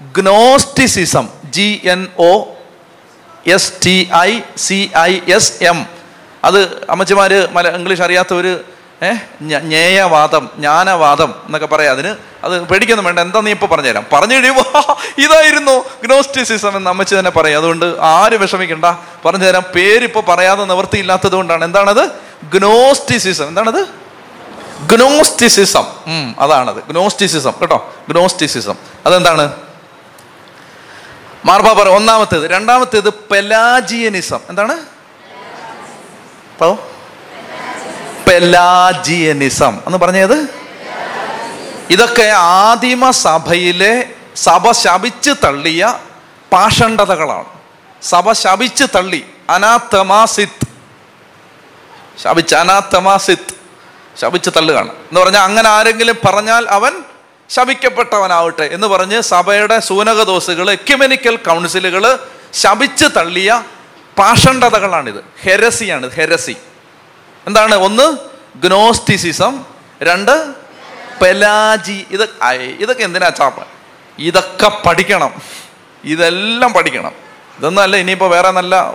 Gnosticism 0.00 1.28
G 1.44 1.80
N 1.84 2.08
O 2.18 2.53
S 3.46 3.72
T 3.86 4.10
I 4.16 4.40
C 4.56 4.90
I 4.98 5.20
S 5.28 5.64
M 5.64 5.86
അത് 6.44 6.86
അമ്മച്ചിമാർ 6.90 7.48
മല 7.52 7.68
ഇംഗ്ലീഷ് 7.68 8.02
അറിയാത്തവർ 8.02 8.60
ജ്ഞേയവാദം 9.42 10.50
ജ്ഞാനവാദം 10.56 11.34
എന്നൊക്കെ 11.46 11.66
പറയാം. 11.66 11.92
അതിന് 11.92 12.16
അത് 12.44 12.62
പേടിക്കൊന്നും 12.64 13.04
വേണ്ട. 13.04 13.18
എന്താ 13.18 13.40
നീ 13.40 13.50
ഇപ്പോൾ 13.50 13.66
പറഞ്ഞുതരാം? 13.66 14.06
പറഞ്ഞു 14.12 14.34
കഴിയുമ്പോൾ 14.34 14.96
ഇതായിരുന്നു 15.20 15.84
ഗ്നോസ്റ്റിസിസം 16.04 16.76
എന്ന് 16.76 16.90
അമ്മച്ചി 16.90 17.18
തന്നെ 17.18 17.30
പറയും. 17.30 17.58
അതുകൊണ്ട് 17.58 17.96
ആര് 18.00 18.36
വിഷമിക്കണ്ട. 18.36 18.84
പറഞ്ഞു 19.24 19.44
തരാം 19.44 19.62
പേരിപ്പോൾ 19.74 20.20
പറയാതെ 20.20 20.64
നിവൃത്തിയില്ലാത്തത് 20.64 21.32
കൊണ്ടാണ് 21.32 21.64
എന്താണത്? 21.64 22.10
ഗ്നോസ്റ്റിസിസം. 22.44 23.48
എന്താണത്? 23.48 23.88
ഗ്നോസ്റ്റിസിസം. 24.86 25.84
അതാണത്. 26.38 26.84
ഗ്നോസ്റ്റിസിസം. 26.88 27.52
കേട്ടോ? 27.60 27.94
ഗ്നോസ്റ്റിസിസം. 28.08 28.74
അതെന്താണ്? 29.06 29.52
മാർബ 31.44 31.72
പറ 31.72 31.88
ഒന്നാമത്തേത്. 31.88 32.50
രണ്ടാമത്തേത് 32.50 33.14
പെലാജിയനിസം. 33.14 34.38
എന്താണ്? 34.48 34.78
പെലാജിയനിസം. 38.28 39.80
എന്ന് 39.86 39.98
പറഞ്ഞത്? 39.98 40.48
ഇതൊക്കെ 41.90 42.32
ആദിമ 42.36 43.10
സഭയിലെ 43.10 44.10
സഭ 44.36 44.70
ശപിച്ച് 44.70 45.30
തള്ളിയ 45.44 45.98
പാഷണ്ഡതകളാണ്. 46.52 47.44
സഭ 48.02 48.32
ശപിച്ച് 48.32 48.84
തള്ളി. 48.94 49.26
അനാത്തമാസിത്ത് 49.50 50.68
ശപിച്ച് 52.22 52.54
അനാത്തമാസിത്ത് 52.54 53.54
ശപിച്ച് 54.20 54.50
തള്ളുകയാണ്. 54.56 54.88
എന്ന് 54.88 55.20
പറഞ്ഞാൽ 55.20 55.42
അങ്ങനെ 55.42 55.68
ആരെങ്കിലും 55.68 56.16
പറഞ്ഞാൽ 56.24 56.66
അവൻ 56.68 56.92
ശപിക്കപ്പെട്ടവനാവട്ടെ 57.50 58.62
എന്ന് 58.62 58.86
പറഞ്ഞ് 58.86 59.20
സഭയുടെ 59.20 59.78
സൂനകദോസുകൾ 59.78 60.70
എക്യുമെനിക്കൽ 60.70 61.36
കൗൺസിലുകൾ 61.36 62.18
ശപിച്ച് 62.52 63.04
തള്ളിയ 63.16 63.64
പാഷണ്ഡതകളാണിത്. 64.18 65.24
ഹെരസിയാണ് 65.42 66.10
ഹെരസി. 66.10 66.56
എന്താണ് 67.46 67.74
ഒന്ന്? 67.74 68.16
ഗ്നോസ്റ്റിസിസം. 68.56 69.64
രണ്ട്? 70.02 70.54
പെലാജി. 71.22 72.06
ഇത് 72.10 72.28
ഇതൊക്കെ 72.80 73.02
എന്തിനാ 73.02 73.28
ചാപ്പ? 73.28 73.58
ഇതൊക്കെ 74.18 74.70
പഠിക്കണം. 74.86 75.42
ഇതെല്ലാം 76.04 76.72
പഠിക്കണം. 76.72 77.12
ഇതൊന്നല്ല 77.58 77.96
ഇനിയിപ്പോൾ 77.96 78.30
വേറെ 78.30 78.50
നല്ല 78.50 78.94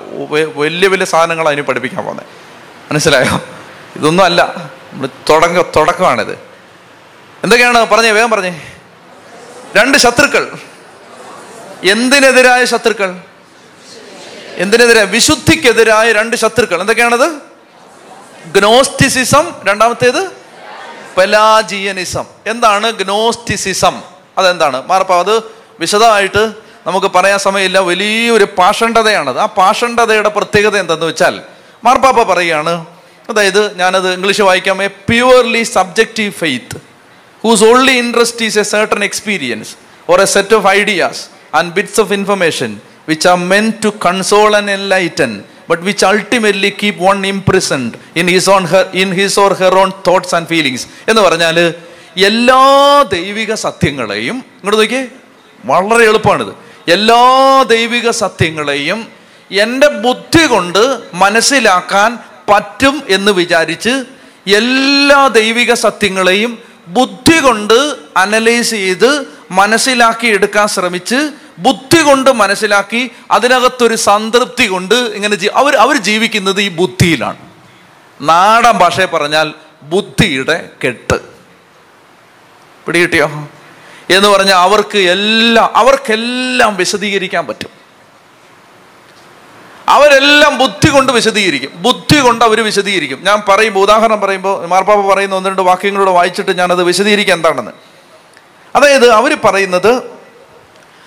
വലിയ 0.55 0.87
വലിയ 0.87 1.05
സാധനങ്ങളാണ് 1.05 1.55
ഇനി 1.55 1.61
പഠിപ്പിക്കാൻ 1.61 2.03
പോകുന്നത് 2.03 2.25
മനസ്സിലായോ? 2.91 3.41
ഇതൊന്നും 3.95 4.23
അല്ല. 4.23 4.53
നമ്മൾ 4.93 5.09
തുടങ്ങ 5.29 5.61
തുടക്കമാണിത്. 5.61 6.48
എന്തൊക്കെയാണ്? 7.43 7.85
പറഞ്ഞേ 7.85 8.11
വേഗം 8.11 8.31
പറഞ്ഞേ. 8.31 8.61
രണ്ട് 9.75 9.97
ശത്രുക്കൾ. 9.97 10.51
എന്തിനെതിരായ 11.83 12.65
ശത്രുക്കൾ? 12.65 13.19
എന്തിനെതിരായ 14.55 15.03
വിശുദ്ധിക്കെതിരായ 15.03 16.11
രണ്ട് 16.11 16.35
ശത്രുക്കൾ. 16.35 16.81
എന്തൊക്കെയാണത്? 16.81 17.41
ഗ്നോസ്റ്റിസിസം. 18.51 19.53
രണ്ടാമത്തേത് 19.63 20.31
പെലാജിയനിസം. 21.17 22.23
എന്താണ് 22.47 22.91
ഗ്നോസ്റ്റിസിസം? 22.91 24.01
അതെന്താണ്? 24.37 24.87
മാർപ്പ 24.87 25.13
അത് 25.13 25.43
വിശദമായിട്ട് 25.79 26.53
നമുക്ക് 26.87 27.07
പറയാൻ 27.07 27.39
സമയമില്ല. 27.39 27.79
വലിയൊരു 27.79 28.43
പാഷണ്ഡതയാണത്. 28.43 29.39
ആ 29.39 29.45
പാഷണ്ഡതയുടെ 29.45 30.29
പ്രത്യേകത 30.29 30.77
എന്തെന്ന് 30.77 31.05
വെച്ചാൽ 31.05 31.41
മാർപ്പാപ്പ 31.83 32.23
പറയുകയാണ് 32.23 32.85
അതായത് 33.29 33.77
ഞാനത് 33.77 34.13
ഇംഗ്ലീഷ് 34.13 34.41
വായിക്കാം 34.41 34.83
a 34.83 34.87
purely 34.87 35.63
subjective 35.63 36.31
faith 36.31 36.88
whose 37.43 37.61
only 37.63 37.97
interest 37.97 38.39
is 38.41 38.57
a 38.57 38.65
certain 38.65 39.01
experience 39.01 39.69
or 40.07 40.19
a 40.19 40.27
set 40.27 40.51
of 40.51 40.65
ideas 40.71 41.17
and 41.53 41.73
bits 41.73 41.97
of 41.97 42.11
information 42.11 42.71
which 43.05 43.25
are 43.25 43.39
meant 43.51 43.81
to 43.81 43.91
console 44.07 44.55
and 44.55 44.69
enlighten 44.69 45.31
but 45.67 45.81
which 45.87 46.01
ultimately 46.03 46.71
keep 46.71 46.97
one 47.11 47.21
imprisoned 47.25 47.91
in 48.15 48.27
his 48.27 48.47
own 48.47 48.63
her 48.65 48.83
in 48.93 49.09
his 49.11 49.37
or 49.37 49.51
her 49.55 49.73
own 49.81 49.91
thoughts 50.07 50.31
and 50.37 50.45
feelings 50.53 50.83
എന്ന് 51.11 51.21
പറഞ്ഞാൽ 51.27 51.57
എല്ലാ 52.29 52.61
ദൈവിക 53.15 53.51
സത്യങ്ങളെയും 53.67 54.37
ഇങ്ങോട്ട് 54.59 54.77
നോക്കിയേ 54.79 55.03
വളരെ 55.63 56.03
എളുപ്പമാണിത് 56.11 56.53
എല്ലാ 56.95 57.21
ദൈവിക 57.73 58.09
സത്യങ്ങളെയും 58.25 58.99
എന്റെ 59.51 59.87
ബുദ്ധി 60.05 60.43
കൊണ്ട് 60.53 60.81
മനസ്സിലാക്കാൻ 61.23 62.09
പറ്റും 62.49 62.95
എന്ന് 63.15 63.31
വിചാരിച്ച് 63.39 63.93
എല്ലാ 64.59 65.19
ദൈവിക 65.39 65.71
സത്യങ്ങളെയും 65.85 66.51
ബുദ്ധി 66.89 67.39
കൊണ്ട് 67.39 67.95
അനലൈസ് 68.17 68.69
ചെയ്ത് 68.69 69.25
മനസ്സിലാക്കി 69.51 70.27
എടുക്കാൻ 70.27 70.67
ശ്രമിച്ച് 70.67 71.31
ബുദ്ധി 71.59 72.01
കൊണ്ട് 72.01 72.33
മനസ്സിലാക്കി 72.33 73.11
അതിനകത്തൊരു 73.31 73.95
സംതൃപ്തി 73.95 74.67
കൊണ്ട് 74.67 74.95
ഇങ്ങനെ 74.95 75.37
അവർ 75.53 75.75
അവർ 75.75 75.97
ജീവിക്കുന്നത് 75.97 76.61
ഈ 76.61 76.69
ബുദ്ധിയിലാണ്. 76.69 77.37
നാടൻ 78.21 78.71
ഭാഷയെ 78.71 79.05
പറഞ്ഞാൽ 79.05 79.53
ബുദ്ധിയുടെ 79.83 80.69
കെട്ട്. 80.85 81.19
പിടികിട്ടിയോ? 82.85 83.47
എന്ന് 84.09 84.29
പറഞ്ഞാൽ 84.29 84.55
അവർക്ക് 84.55 84.97
എല്ലാം 84.97 85.77
അവർക്കെല്ലാം 85.77 86.75
വിശദീകരിക്കാൻ 86.75 87.47
പറ്റും. 87.47 87.78
അവരെല്ലാം 89.89 90.57
ബുദ്ധി 90.57 90.89
കൊണ്ട് 90.89 91.11
വിശദീകരിക്കും. 91.11 91.71
ബുദ്ധി 91.75 92.19
കൊണ്ട് 92.19 92.45
അവർ 92.45 92.63
വിശദീകരിക്കും. 92.63 93.19
ഞാൻ 93.23 93.43
പറയുമ്പോൾ 93.49 93.79
ഉദാഹരണം 93.79 94.21
പറയുമ്പോൾ 94.21 94.65
മാർപ്പാപ്പ 94.65 95.13
പറയുന്ന 95.13 95.35
ഒന്ന് 95.35 95.49
രണ്ട് 95.49 95.61
വാക്യങ്ങളൂടെ 95.61 96.11
വായിച്ചിട്ട് 96.11 96.57
ഞാനത് 96.57 96.83
വിശദീകരിക്കുക 96.83 97.33
എന്താണെന്ന്. 97.33 97.71
അതായത് 98.75 99.09
അവർ 99.09 99.37
പറയുന്നത് 99.45 99.93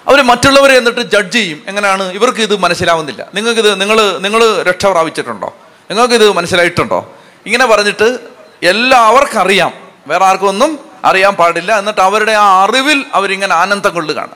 അവർ 0.06 0.22
മറ്റുള്ളവരെ 0.22 0.76
എന്നിട്ട് 0.76 1.00
ജഡ്ജ് 1.00 1.32
ചെയ്യും. 1.32 1.62
എങ്ങനെയാണ്? 1.68 2.12
ഇവർക്ക് 2.12 2.40
ഇത് 2.40 2.58
മനസ്സിലാവുന്നില്ല. 2.58 3.26
നിങ്ങൾക്കിത് 3.34 3.80
നിങ്ങൾ 3.80 4.18
നിങ്ങൾ 4.18 4.62
രക്ഷ 4.62 4.86
പ്രാപിച്ചിട്ടുണ്ടോ? 4.86 5.54
നിങ്ങൾക്കിത് 5.90 6.32
മനസ്സിലായിട്ടുണ്ടോ? 6.32 7.12
ഇങ്ങനെ 7.46 7.66
പറഞ്ഞിട്ട് 7.66 8.18
എല്ലാം 8.62 9.06
അവർക്കറിയാം. 9.06 9.72
വേറെ 10.06 10.24
ആർക്കും 10.24 10.48
ഒന്നും 10.48 10.78
അറിയാൻ 11.04 11.34
പാടില്ല. 11.34 11.78
എന്നിട്ട് 11.78 12.00
അവരുടെ 12.00 12.32
ആ 12.32 12.64
അറിവിൽ 12.64 13.04
അവരിങ്ങനെ 13.14 13.54
ആനന്ദം 13.54 13.94
കൊള്ളുകയാണ്. 13.94 14.34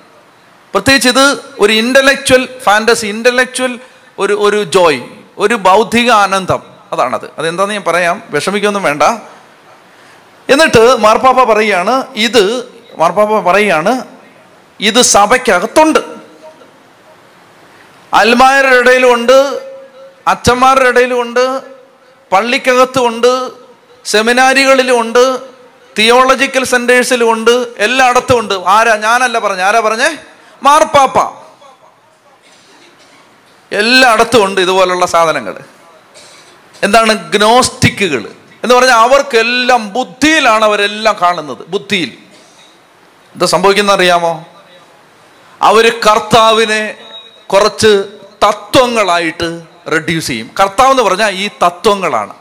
പ്രത്യേകിച്ച് 0.73 1.09
ഇത് 1.09 1.38
ഒരു 1.61 1.73
ഇന്റലക്ച്വൽ 1.73 2.49
ഫാന്റസി 2.65 3.07
ഇന്റലക്ച്വൽ 3.07 3.79
ഒരു 4.18 4.32
ഒരു 4.40 4.64
ജോയ് 4.64 5.00
ഒരു 5.38 5.54
ബൗദ്ധിക 5.54 6.11
ആനന്ദം. 6.11 6.62
അതാണത്. 6.92 7.30
അതെന്താന്ന് 7.38 7.75
ഞാൻ 7.75 7.85
പറയാം? 7.87 8.23
വിഷമിക്കൊന്നും 8.30 8.82
വേണ്ട. 8.82 9.02
എന്നിട്ട് 10.52 10.96
മാർപ്പാപ്പ 10.96 11.44
പറയുകയാണ് 11.44 12.04
ഇത് 12.16 12.64
മാർപ്പാപ്പ 12.96 13.50
പറയുകയാണ് 13.50 14.04
ഇത് 14.80 15.02
സഭയ്ക്കകത്തുണ്ട്. 15.02 15.99
അൽമാരുടെ 18.14 18.76
ഇടയിലും 18.76 19.14
ഉണ്ട് 19.14 19.61
അച്ഛന്മാരുടെ 20.28 20.88
ഇടയിലും 20.88 21.20
ഉണ്ട് 21.20 21.61
പള്ളിക്കകത്തും 22.32 23.06
ഉണ്ട് 23.06 23.50
സെമിനാരികളിലും 24.04 25.00
ഉണ്ട് 25.00 25.40
തിയോളജിക്കൽ 25.99 26.64
സെന്റേഴ്സിലും 26.64 27.32
ഉണ്ട് 27.32 27.66
എല്ലായിടത്തും 27.78 28.38
ഉണ്ട് 28.38 28.54
ആരാ? 28.54 28.96
ഞാനല്ല 28.96 29.38
പറഞ്ഞ. 29.38 29.61
ആരാ 29.61 29.80
പറഞ്ഞേ? 29.80 30.16
മാർപ്പാപ്പ. 30.62 31.46
എല്ലായിടത്തും 33.76 34.45
ഉണ്ട് 34.45 34.61
ഇതുപോലുള്ള 34.61 35.06
സാധനങ്ങൾ 35.06 35.59
എന്താണ്? 36.83 37.33
ഗ്നോസ്റ്റിക്കുകൾ. 37.33 38.30
എന്ന് 38.62 38.75
പറഞ്ഞാൽ 38.75 38.95
അവർക്കെല്ലാം 38.95 39.92
ബുദ്ധിയിലാണ് 39.92 40.64
അവരെല്ലാം 40.64 41.16
കാണുന്നത്. 41.23 41.59
ബുദ്ധിയിൽ. 41.68 42.09
എന്താ 43.35 43.47
സംഭവിക്കുന്ന 43.47 43.92
അറിയാമോ 43.92 44.45
അവർ 45.62 46.00
കർത്താവിനെ 46.11 46.97
കുറച്ച് 47.47 48.04
തത്വങ്ങളായിട്ട് 48.45 49.62
റെഡ്യൂസ് 49.92 50.26
ചെയ്യും. 50.26 50.50
കർത്താവ് 50.61 50.90
എന്ന് 50.90 51.02
പറഞ്ഞാൽ 51.02 51.30
ഈ 51.30 51.49
തത്വങ്ങളാണ്. 51.49 52.35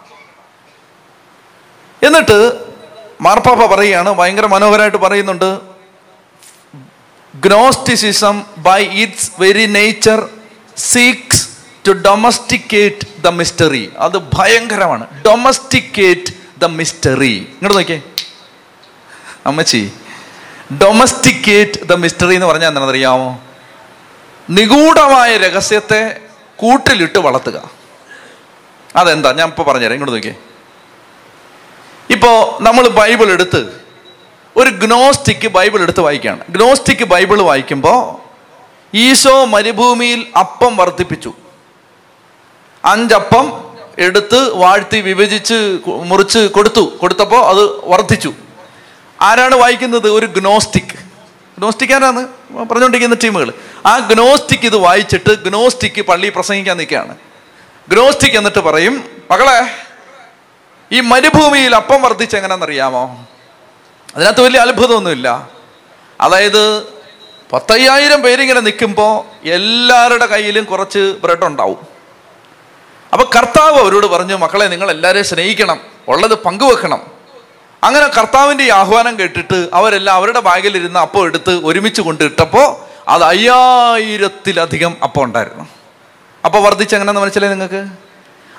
എന്നിട്ട് 2.03 2.65
മാർപ്പാപ്പ 3.21 3.65
പറയുകയാണ് 3.65 4.13
ഭയങ്കര 4.13 4.45
മനോഹരമായിട്ട് 4.45 4.97
പറയുന്നുണ്ട്. 4.97 5.59
Gnosticism 7.35 8.43
by 8.57 8.85
its 8.85 9.31
very 9.39 9.65
nature 9.65 10.29
seeks 10.77 11.49
to 11.87 11.91
domesticate 11.91 13.23
the 13.23 13.27
mystery 13.27 13.91
അത് 13.97 14.17
ഭയങ്കരമാണ്. 14.17 15.21
ഡൊമസ്റ്റിക്കേറ്റ് 15.21 16.59
ദ 16.59 16.65
മിസ്റ്ററി 16.65 17.27
ഇങ്ങോട്ട് 17.27 17.77
നോക്കിയേ. 17.77 18.01
അമ്മച്ചി 19.45 19.91
ഡൊമസ്റ്റിക്കേറ്റ് 20.81 21.87
ദ 21.87 21.93
മിസ്റ്ററി 21.93 22.33
എന്ന് 22.33 22.47
പറഞ്ഞാൽ 22.47 22.67
എന്താണെന്ന് 22.67 22.91
അറിയാമോ? 22.91 23.41
നിഗൂഢമായ 24.49 25.37
രഹസ്യത്തെ 25.37 26.19
കൂട്ടിലിട്ട് 26.55 27.19
വളർത്തുക. 27.19 27.69
അതെന്താ? 28.95 29.31
ഞാൻ 29.31 29.47
ഇപ്പോൾ 29.47 29.63
പറഞ്ഞുതരാം. 29.63 29.93
ഇങ്ങോട്ട് 29.93 30.15
നോക്കിയേ. 30.15 30.35
ഇപ്പോ 32.09 32.57
നമ്മൾ 32.61 32.87
ബൈബിൾ 32.87 33.31
എടുത്ത് 33.31 33.81
ഒരു 34.55 34.69
ഗ്നോസ്റ്റിക്ക് 34.69 35.47
ബൈബിൾ 35.47 35.81
എടുത്ത് 35.81 35.99
വായിക്കുകയാണ്. 35.99 36.39
ഗ്നോസ്റ്റിക്ക് 36.49 37.03
ബൈബിൾ 37.03 37.41
വായിക്കുമ്പോൾ 37.41 38.24
ഈശോ 38.95 39.45
മരുഭൂമിയിൽ 39.45 40.27
അപ്പം 40.39 40.77
വർദ്ധിപ്പിച്ചു. 40.77 41.33
അഞ്ചപ്പം 42.85 43.63
എടുത്ത് 43.97 44.53
വാഴ്ത്തി 44.53 45.01
വിഭജിച്ച് 45.01 45.79
മുറിച്ച് 45.87 46.39
കൊടുത്തു. 46.39 46.79
കൊടുത്തപ്പോൾ 46.79 47.45
അത് 47.45 47.63
വർദ്ധിച്ചു. 47.65 48.33
ആരാണ് 49.21 49.55
വായിക്കുന്നത്? 49.55 50.09
ഒരു 50.09 50.25
ഗ്നോസ്റ്റിക്. 50.25 50.95
ഗ്നോസ്റ്റിക് 51.57 51.93
ആരാണ്? 51.93 52.27
പറഞ്ഞുകൊണ്ടിരിക്കുന്ന 52.51 53.17
ടീമുകൾ. 53.23 53.53
ആ 53.85 53.97
ഗ്നോസ്റ്റിക് 53.97 54.65
ഇത് 54.65 54.75
വായിച്ചിട്ട് 54.75 55.43
ഗ്നോസ്റ്റിക് 55.43 56.01
പള്ളി 56.01 56.29
പ്രസംഗിക്കാൻ 56.29 56.77
നിൽക്കുകയാണ്. 56.77 57.15
ഗ്നോസ്റ്റിക് 57.89 58.37
എന്നിട്ട് 58.37 58.59
പറയും 58.59 59.03
മകളെ 59.31 59.71
ഈ 60.91 60.99
മരുഭൂമിയിൽ 60.99 61.75
അപ്പം 61.75 62.01
വർദ്ധിച്ച് 62.01 62.35
എങ്ങനെയാണെന്നറിയാമോ 62.35 63.25
അതിനകത്ത് 64.15 64.41
വലിയ 64.41 64.59
അത്ഭുതമൊന്നുമില്ല. 64.59 65.49
അതായത് 66.21 66.94
പത്തയ്യായിരം 67.53 68.21
പേരിങ്ങനെ 68.21 68.59
നിൽക്കുമ്പോൾ 68.59 69.47
എല്ലാവരുടെ 69.47 70.25
കയ്യിലും 70.25 70.63
കുറച്ച് 70.63 71.15
ബ്രെഡ് 71.23 71.45
ഉണ്ടാവും. 71.45 71.77
അപ്പൊ 73.13 73.25
കർത്താവ് 73.35 73.79
അവരോട് 73.79 74.05
പറഞ്ഞു 74.05 74.35
മക്കളെ 74.35 74.65
നിങ്ങൾ 74.65 74.91
എല്ലാവരെയും 74.91 75.25
സ്നേഹിക്കണം 75.25 75.81
ഉള്ളത് 76.07 76.43
പങ്കുവെക്കണം. 76.43 77.01
അങ്ങനെ 77.83 78.07
കർത്താവിന്റെ 78.07 78.63
ഈ 78.63 78.69
ആഹ്വാനം 78.69 79.19
കേട്ടിട്ട് 79.19 79.69
അവരെല്ലാം 79.73 80.15
അവരുടെ 80.15 80.39
ബാഗിലിരുന്ന് 80.39 80.99
അപ്പം 80.99 81.25
എടുത്ത് 81.25 81.61
ഒരുമിച്ച് 81.65 82.01
കൊണ്ടിട്ടപ്പോൾ 82.01 82.95
അത് 83.07 83.23
അയ്യായിരത്തിലധികം 83.23 84.97
അപ്പം 85.03 85.23
ഉണ്ടായിരുന്നു. 85.23 85.63
അപ്പോൾ 86.45 86.63
വർദ്ധിച്ച് 86.63 86.95
എങ്ങനെയാന്ന് 86.95 87.21
മനസ്സിലായി 87.21 87.53
നിങ്ങൾക്ക്? 87.53 87.87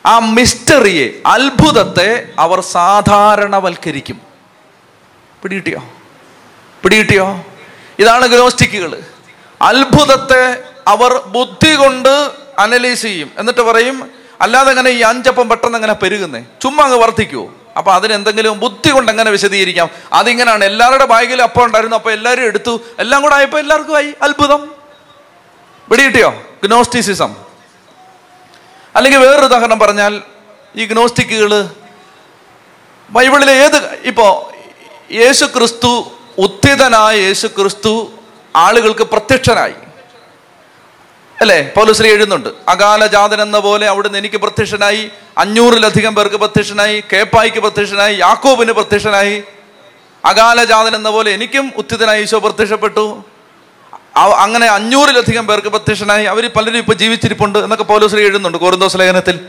ആ 0.07 0.19
മിസ്റ്ററിയെ 0.19 1.23
അത്ഭുതത്തെ 1.27 2.29
അവർ 2.39 2.61
സാധാരണവൽക്കരിക്കും. 2.61 4.21
പിടികിട്ടിയോ? 5.43 5.85
പിടികിട്ടിയോ? 6.83 7.45
ഇതാണ് 7.99 8.27
ഗ്നോസ്റ്റിക്കുകൾ. 8.27 9.03
അത്ഭുതത്തെ 9.63 10.63
അവർ 10.89 11.15
ബുദ്ധി 11.27 11.75
കൊണ്ട് 11.75 12.31
അനലൈസ് 12.59 13.03
ചെയ്യും. 13.03 13.31
എന്നിട്ട് 13.39 13.61
പറയും 13.61 14.11
അല്ലാതെ 14.41 14.71
അങ്ങനെ 14.71 14.91
ഈ 14.91 15.01
അഞ്ചപ്പം 15.01 15.49
പെട്ടെന്ന് 15.49 15.77
അങ്ങനെ 15.77 15.93
പെരുകുന്നേ? 15.93 16.45
ചുമ്മാ 16.63 16.85
അങ്ങ് 16.85 16.99
വർദ്ധിക്കുമോ 16.99 17.55
അപ്പൊ 17.79 17.93
അതിനെന്തെങ്കിലും 17.93 18.61
ബുദ്ധി 18.61 18.91
കൊണ്ട് 18.91 19.13
എങ്ങനെ 19.13 19.31
വിശദീകരിക്കാം? 19.31 19.91
അതിങ്ങനെയാണ് 20.13 20.65
എല്ലാവരുടെ 20.65 21.05
ബാഗിലും 21.05 21.43
അപ്പം 21.43 21.65
ഉണ്ടായിരുന്നു. 21.65 21.97
അപ്പൊ 21.97 22.11
എല്ലാവരും 22.11 22.43
എടുത്തു. 22.43 22.81
എല്ലാം 22.99 23.23
കൂടെ 23.23 23.35
ആയപ്പോൾ 23.35 23.59
എല്ലാവർക്കും 23.59 23.97
ആയി. 23.97 24.15
അത്ഭുതം. 24.23 24.75
പിടികിട്ടിയോ? 25.91 26.43
ഗ്നോസ്റ്റിസിസം. 26.65 27.37
അല്ലെങ്കിൽ 28.97 29.19
വേറൊരു 29.19 29.45
ഉദാഹരണം 29.45 29.79
പറഞ്ഞാൽ 29.79 30.23
ഈ 30.77 30.85
ഗ്നോസ്റ്റിക്കുകൾ 30.85 31.69
ബൈബിളിലെ 33.11 33.53
ഏത് 33.53 33.99
ഇപ്പോ 34.05 34.53
യേശു 35.13 35.45
ക്രിസ്തു 35.45 36.16
ഉത്തിതനായ 36.39 37.17
യേശു 37.17 37.47
ക്രിസ്തു 37.47 38.11
ആളുകൾക്ക് 38.57 39.05
പ്രത്യക്ഷനായി. 39.05 39.75
അല്ലേ? 41.41 41.73
പൗലുശ്രീ 41.77 42.11
എഴുതുന്നുണ്ട്. 42.11 42.49
അകാലജാതൻ 42.69 43.43
എന്ന 43.43 43.59
പോലെ 43.59 43.89
അവിടുന്ന് 43.89 44.19
എനിക്ക് 44.19 44.37
പ്രത്യക്ഷനായി 44.37 45.11
അഞ്ഞൂറിലധികം 45.39 46.15
പേർക്ക് 46.15 46.37
പ്രത്യക്ഷനായി 46.37 47.05
കേപ്പായിക്ക് 47.13 47.59
പ്രത്യക്ഷനായി 47.59 48.17
യാക്കോബിന് 48.17 48.73
പ്രത്യക്ഷനായി. 48.73 49.43
അകാലജാതൻ 50.25 50.95
എന്ന 50.95 51.11
പോലെ 51.11 51.31
എനിക്കും 51.31 51.73
ഉത്തിതനായി 51.77 52.23
ഈശോ 52.23 52.39
പ്രത്യക്ഷപ്പെട്ടു. 52.39 53.25
അങ്ങനെ 54.17 54.67
അഞ്ഞൂറിലധികം 54.67 55.47
പേർക്ക് 55.47 55.69
പ്രത്യക്ഷനായി. 55.69 56.25
അവർ 56.25 56.51
പലരും 56.57 56.79
ഇപ്പൊ 56.79 56.95
ജീവിച്ചിരിപ്പുണ്ട് 56.95 57.59
എന്നൊക്കെ 57.59 57.85
പൗലോശ്രീ 57.85 58.23
എഴുതുന്നുണ്ട് 58.23 58.59
കോറിന്തോസ് 58.59 58.97
ലേഖനത്തിൽ. 58.97 59.41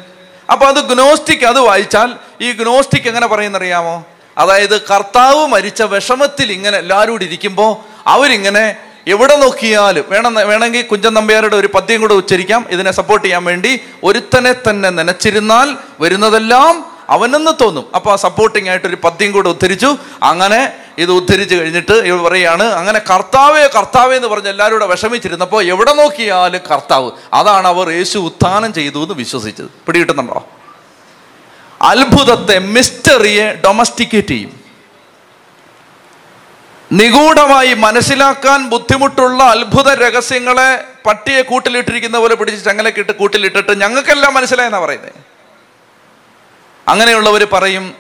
അപ്പോൾ 0.52 0.66
അത് 0.66 0.86
ഗ്നോസ്റ്റിക് 0.86 1.46
അത് 1.46 1.60
വായിച്ചാൽ 1.60 2.14
ഈ 2.42 2.52
ഗ്നോസ്റ്റിക് 2.52 3.08
എങ്ങനെ 3.08 3.28
പറയുന്നറിയാമോ? 3.28 4.06
അതായത് 4.38 4.82
കർത്താവ് 4.82 5.48
മരിച്ച 5.48 5.82
വിഷമത്തിൽ 5.82 6.52
ഇങ്ങനെ 6.52 6.78
എല്ലാവരും 6.78 7.12
കൂടി 7.12 7.26
ഇരിക്കുമ്പോൾ 7.26 7.76
അവരിങ്ങനെ 8.08 8.76
എവിടെ 9.08 9.36
നോക്കിയാലും 9.36 10.06
വേണം 10.10 10.34
വേണമെങ്കിൽ 10.34 10.82
കുഞ്ചൻ 10.82 11.14
നമ്പ്യാരുടെ 11.14 11.56
ഒരു 11.56 11.68
പദ്യം 11.68 12.02
കൂടെ 12.02 12.14
ഉച്ചരിക്കാം. 12.14 12.66
ഇതിനെ 12.70 12.92
സപ്പോർട്ട് 12.92 13.26
ചെയ്യാൻ 13.26 13.44
വേണ്ടി 13.44 13.80
ഒരുത്തനെ 14.04 14.54
തന്നെ 14.54 14.90
നനച്ചിരുന്നാൽ 14.90 15.78
വരുന്നതെല്ലാം 16.00 16.98
അവനെന്ന് 17.10 17.52
തോന്നും. 17.62 17.86
അപ്പോൾ 17.96 18.12
ആ 18.14 18.16
സപ്പോർട്ടിംഗ് 18.16 18.70
ആയിട്ട് 18.70 18.88
ഒരു 18.88 18.98
പദ്യം 19.04 19.32
കൂടെ 19.32 19.50
ഉദ്ധരിച്ചു. 19.50 19.98
അങ്ങനെ 20.24 20.74
ഇത് 20.98 21.12
ഉദ്ധരിച്ചു 21.12 21.56
കഴിഞ്ഞിട്ട് 21.56 21.92
ഇവർ 21.92 22.18
പറയാണ് 22.18 22.64
അങ്ങനെ 22.64 23.00
കർത്താവേ 23.00 23.70
കർത്താവേ 23.76 24.16
എന്ന് 24.16 24.28
പറഞ്ഞ് 24.28 24.50
എല്ലാവരും 24.50 24.76
കൂടെ 24.76 24.86
വിഷമിച്ചിരുന്നപ്പോൾ 24.86 25.64
എവിടെ 25.64 25.94
നോക്കിയാലും 25.94 26.62
കർത്താവ്. 26.72 27.12
അതാണ് 27.34 27.68
അവർ 27.68 27.92
യേശു 27.92 28.18
ഉത്ഥാനം 28.18 28.74
ചെയ്തു 28.74 29.04
എന്ന് 29.04 29.14
വിശ്വസിച്ചത്. 29.14 29.66
പിടികിട്ടുന്നുണ്ടോ? 29.66 30.46
അത്ഭുതത്തെ 31.82 32.60
മിസ്റ്ററിയെ 32.60 33.54
ഡൊമസ്റ്റിക്കേറ്റ് 33.66 34.28
ചെയ്യും. 34.28 34.68
നിഗൂഢമായി 36.92 37.74
മനസ്സിലാക്കാൻ 37.74 38.70
ബുദ്ധിമുട്ടുള്ള 38.70 39.44
അത്ഭുത 39.44 39.90
രഹസ്യങ്ങളെ 39.94 40.84
പട്ടിയെ 41.06 41.42
കൂട്ടിലിട്ടിരിക്കുന്ന 41.42 42.18
പോലെ 42.18 42.36
പിടിച്ച് 42.36 42.66
ചങ്ങലക്കിട്ട് 42.66 43.12
കൂട്ടിലിട്ടിട്ട് 43.12 43.82
ഞങ്ങൾക്കെല്ലാം 43.82 44.34
മനസ്സിലായെന്നാ 44.34 44.80
പറയുന്നത് 44.80 45.14
അങ്ങനെയുള്ളവർ 46.88 47.48
പറയും 47.54 47.96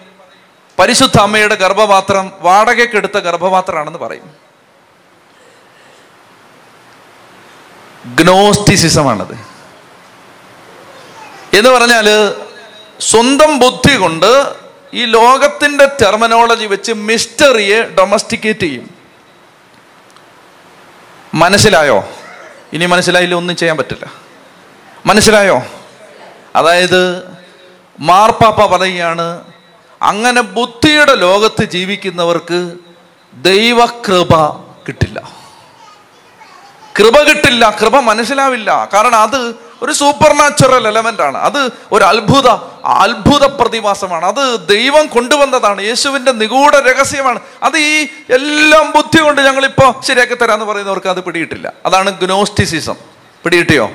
പരിശുദ്ധ 0.79 1.17
അമ്മയുടെ 1.17 1.55
ഗർഭപാത്രം 1.55 2.31
വാടകയ്ക്കെടുത്ത 2.39 3.17
ഗർഭപാത്രമാണെന്ന് 3.17 3.99
പറയും. 3.99 4.35
ഗ്നോസ്റ്റിസിസമാണത് 8.15 9.33
എന്ന് 11.57 11.69
പറഞ്ഞാൽ 11.69 12.07
സ്വന്തം 12.99 13.59
ബുദ്ധി 13.59 13.95
കൊണ്ട് 13.95 14.53
ഈ 14.93 15.05
ലോകത്തിന്റെ 15.05 15.85
ടെർമിനോളജി 15.85 16.65
വെച്ച് 16.65 16.91
മിസ്റ്ററിയെ 16.91 17.83
ഡൊമസ്റ്റിക്കേറ്റ് 17.83 18.59
ചെയ്യും. 18.59 18.89
മനസ്സിലായോ? 21.33 22.09
ഇനി 22.73 22.85
മനസ്സിലായില്ല 22.85 23.35
ഒന്നും 23.35 23.55
ചെയ്യാൻ 23.55 23.77
പറ്റില്ല. 23.77 24.11
മനസ്സിലായോ? 25.05 25.63
അതായത് 26.55 27.23
മാർപ്പാപ്പ 27.99 28.65
പറയുകയാണ് 28.65 29.43
അങ്ങനെ 30.01 30.41
ബുദ്ധിയുടെ 30.41 31.15
ലോകത്ത് 31.15 31.63
ജീവിക്കുന്നവർക്ക് 31.63 32.73
ദൈവകൃപ 33.33 34.55
കിട്ടില്ല. 34.87 35.31
കൃപ 36.99 37.21
കിട്ടില്ല 37.21 37.77
കൃപ 37.81 37.99
മനസ്സിലാവില്ല. 37.99 38.89
കാരണം 38.93 39.15
അത് 39.15 39.66
ഒരു 39.81 39.91
സൂപ്പർ 39.91 40.33
നാച്ചുറൽ 40.33 40.87
എലമെന്റ് 40.87 41.21
ആണ്. 41.21 41.37
അത് 41.37 41.71
ഒരു 41.91 42.03
അത്ഭുത 42.03 42.47
അത്ഭുത 42.85 43.45
പ്രതിഭാസമാണ്. 43.45 44.25
അത് 44.25 44.67
ദൈവം 44.67 45.07
കൊണ്ടുവന്നതാണ്. 45.07 45.81
യേശുവിന്റെ 45.81 46.31
നിഗൂഢ 46.31 46.79
രഹസ്യമാണ്. 46.79 47.39
അത് 47.63 47.77
ഈ 47.77 48.07
എല്ലാം 48.29 48.91
ബുദ്ധി 48.91 49.21
കൊണ്ട് 49.21 49.41
ഞങ്ങളിപ്പോൾ 49.41 50.01
ശരിയാക്കി 50.01 50.33
തരാന്ന് 50.33 50.65
പറയുന്നവർക്ക് 50.65 51.07
അത് 51.07 51.23
പിടിയിട്ടില്ല 51.23 51.73
അതാണ് 51.85 52.19
ഗ്നോസ്റ്റിസിസം 52.19 52.95
പിടിയിട്ടിയോ 53.43 53.91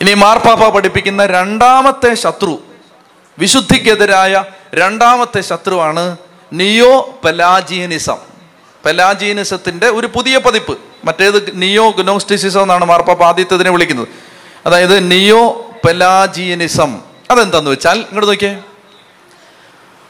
ഇനി 0.00 0.14
മാർപ്പാപ്പ 0.14 0.68
പഠിപ്പിക്കുന്ന 0.68 1.26
രണ്ടാമത്തെ 1.26 2.14
ശത്രു 2.14 2.62
വിശുദ്ധിക്കെതിരായ 3.38 4.44
രണ്ടാമത്തെ 4.74 5.40
ശത്രുവാണ് 5.40 6.16
നിയോ 6.52 7.20
പെലാജിയനിസം 7.24 8.16
പെലാജിയനിസത്തിന്റെ 8.84 9.88
ഒരു 9.88 10.06
പുതിയ 10.06 10.38
പതിപ്പ്. 10.38 10.89
മറ്റേത് 11.04 11.50
നിയോ 11.54 11.90
ഗ്നോസ്റ്റിസിസം 11.90 12.62
എന്നാണ് 12.62 12.84
മാർപ്പാപ്പ 12.84 13.22
ആദ്യത്തതിനെ 13.22 13.70
വിളിക്കുന്നത്. 13.70 14.08
അതായത് 14.66 15.10
നിയോ 15.10 15.70
പെലാജിയനിസം 15.86 17.00
അതെന്താന്ന് 17.30 17.70
വെച്ചാൽ 17.70 17.98
ഇങ്ങോട്ട് 17.98 18.28
നോക്കിയേ. 18.28 18.62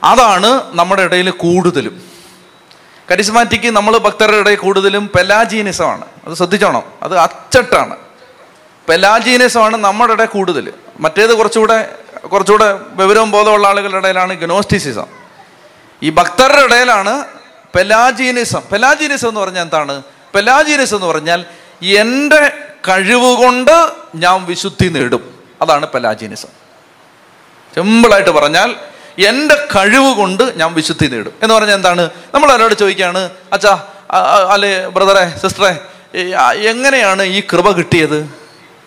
അതാണ് 0.04 0.60
നമ്മുടെ 0.72 1.02
ഇടയിൽ 1.02 1.30
കൂടുതലും. 1.30 2.02
കരിസ്മാറ്റിക്ക് 3.10 3.66
നമ്മൾ 3.66 3.98
ഭക്തരുടെ 3.98 4.36
ഇടയിൽ 4.36 4.56
കൂടുതലും 4.56 5.10
പെലാജിയനിസമാണ് 5.16 6.04
അത് 6.26 6.34
ശ്രദ്ധിച്ചോണം. 6.34 6.82
അത് 7.02 7.18
അച്ചട്ടാണ്. 7.18 7.96
പെലാജീനിസമാണ് 8.88 9.76
നമ്മുടെ 9.76 10.12
ഇടയിൽ 10.12 10.28
കൂടുതൽ. 10.28 10.72
മറ്റേത് 11.00 11.34
കുറച്ചുകൂടെ 11.34 11.94
കുറച്ചുകൂടെ 12.32 12.72
വിവരവും 12.72 13.30
ബോധമുള്ള 13.30 13.68
ആളുകളുടെ 13.68 13.98
ഇടയിലാണ് 13.98 14.32
ഗ്നോസ്റ്റിസിസം 14.32 15.06
ഈ 16.02 16.10
ഭക്തരുടെ 16.10 16.62
ഇടയിലാണ് 16.62 17.24
പെലാജീനിസം 17.74 18.62
പെലാജീനിസം 18.72 19.28
എന്ന് 19.28 19.40
പറഞ്ഞാൽ 19.40 19.62
എന്താണ്? 19.62 20.02
പെലാജീനിസം 20.34 20.96
എന്ന് 20.96 21.06
പറഞ്ഞാൽ 21.06 21.44
എന്റെ 21.82 22.52
കഴിവുകൊണ്ട് 22.88 23.90
ഞാൻ 24.14 24.44
വിശുദ്ധി 24.44 24.88
നേടും. 24.88 25.38
അതാണ് 25.62 25.86
പെലാജീനിസം 25.86 26.48
സിമ്പിളായിട്ട് 27.74 28.30
പറഞ്ഞാൽ 28.30 28.76
എന്റെ 29.18 29.54
കഴിവ് 29.76 30.14
കൊണ്ട് 30.14 30.42
ഞാൻ 30.56 30.74
വിശുദ്ധി 30.74 31.06
നേടും. 31.06 31.32
എന്ന് 31.42 31.54
പറഞ്ഞാൽ 31.54 31.74
എന്താണ്? 31.74 32.10
നമ്മൾ 32.34 32.50
അവരോട് 32.50 32.74
ചോദിക്കുകയാണ് 32.74 33.30
അച്ഛാ 33.52 33.84
അല്ലെ 34.50 34.88
ബ്രദറെ 34.88 35.38
സിസ്റ്ററെ 35.42 35.78
എങ്ങനെയാണ് 36.70 37.22
ഈ 37.22 37.40
കൃപ 37.40 37.70
കിട്ടിയത്? 37.70 38.28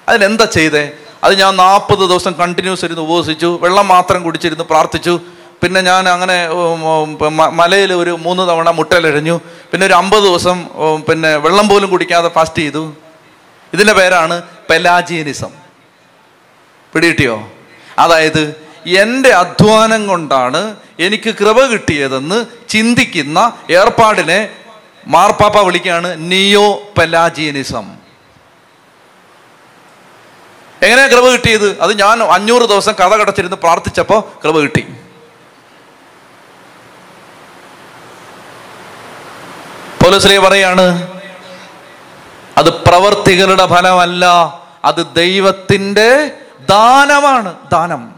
അതിനെന്താ 0.10 0.46
ചെയ്തേ? 0.46 0.92
അത് 1.24 1.40
ഞാൻ 1.40 1.56
നാൽപ്പത് 1.56 2.10
ദിവസം 2.10 2.34
കണ്ടിന്യൂസ് 2.34 2.86
ഇരുന്ന് 2.86 3.02
ഉപവസിച്ചു 3.02 3.60
വെള്ളം 3.62 3.88
മാത്രം 3.88 4.24
കുടിച്ചിരുന്ന് 4.24 4.64
പ്രാർത്ഥിച്ചു. 4.64 5.20
പിന്നെ 5.64 5.82
ഞാൻ 5.82 6.10
അങ്ങനെ 6.10 6.38
മലയിൽ 7.60 7.94
ഒരു 7.94 8.14
മൂന്ന് 8.26 8.44
തവണ 8.50 8.70
മുട്ടലിഴഞ്ഞു 8.70 9.36
പിന്നെ 9.72 9.84
ഒരു 9.88 9.94
അമ്പത് 9.94 10.24
ദിവസം 10.24 10.58
പിന്നെ 11.10 11.32
വെള്ളം 11.46 11.68
പോലും 11.70 11.90
കുടിക്കാതെ 11.90 12.30
ഫാസ്റ്റ് 12.38 12.62
ചെയ്തു. 12.64 12.84
ഇതിന്റെ 13.74 13.94
പേരാണ് 13.94 14.36
പെലാജീനിസം. 14.70 15.52
പിടികിട്ടിയോ? 16.94 17.38
അതായത് 18.00 18.44
എന്റെ 19.02 19.30
അധ്വാനം 19.30 20.02
കൊണ്ടാണ് 20.08 20.62
എനിക്ക് 21.00 21.32
കൃപ 21.40 21.60
കിട്ടിയതെന്ന് 21.66 22.38
ചിന്തിക്കുന്ന 22.70 23.40
ഏർപ്പാടിനെ 23.72 24.40
മാർപ്പാപ്പ 25.08 25.62
വിളിക്കുകയാണ് 25.68 26.32
നിയോ 26.32 26.68
പെലാജീനിസം. 26.98 27.86
എങ്ങനെയാണ് 30.84 31.12
കൃപ 31.12 31.26
കിട്ടിയത്? 31.34 31.82
അത് 31.82 31.94
ഞാൻ 32.00 32.24
അഞ്ഞൂറ് 32.24 32.66
ദിവസം 32.74 32.94
കഥ 33.00 33.14
കടച്ചിരുന്ന് 33.22 33.58
പ്രാർത്ഥിച്ചപ്പോൾ 33.64 34.22
കൃപ 34.44 34.58
കിട്ടി. 34.60 34.86
പൗലോസ്ലേ 40.04 40.38
പറയാണ് 40.38 41.08
അത് 42.58 42.74
പ്രവർത്തികളുടെ 42.74 43.68
ഫലമല്ല 43.68 44.26
അത് 44.86 45.16
ദൈവത്തിന്റെ 45.16 46.32
ദാനമാണ്. 46.70 47.56
ദാനം. 47.72 48.16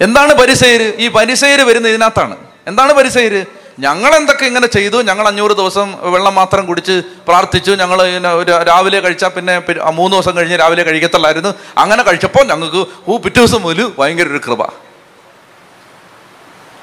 എന്താണ് 0.00 0.34
പരിസേര്? 0.34 0.94
ഈ 0.96 1.08
പരിസേര് 1.08 1.62
വരുന്ന 1.62 1.88
ഇതിനകത്താണ്. 1.88 2.36
എന്താണ് 2.66 2.92
പരിസേര്? 2.92 3.44
ഞങ്ങൾ 3.78 4.14
എന്തൊക്കെ 4.14 4.44
ഇങ്ങനെ 4.44 4.66
ചെയ്തു? 4.66 5.02
ഞങ്ങൾ 5.02 5.26
അഞ്ഞൂറ് 5.26 5.52
ദിവസം 5.52 5.94
വെള്ളം 6.12 6.34
മാത്രം 6.34 6.66
കുടിച്ച് 6.66 7.02
പ്രാർത്ഥിച്ചു. 7.28 7.70
ഞങ്ങൾ 7.70 8.02
ഒരു 8.28 8.62
രാവിലെ 8.62 9.00
കഴിച്ചാൽ 9.00 9.28
പിന്നെ 9.28 9.58
മൂന്ന് 9.90 10.16
ദിവസം 10.16 10.36
കഴിഞ്ഞ് 10.36 10.58
രാവിലെ 10.58 10.82
കഴിക്കത്തുള്ളായിരുന്നു. 10.82 11.54
അങ്ങനെ 11.78 12.02
കഴിച്ചപ്പോൾ 12.02 12.44
ഞങ്ങൾക്ക് 12.44 12.86
ഓ 13.08 13.16
പിറ്റേ 13.16 13.44
ദിവസം 13.44 13.62
മുതൽ 13.62 13.92
ഭയങ്കര 13.98 14.28
ഒരു 14.28 14.40
കൃപ. 14.46 14.72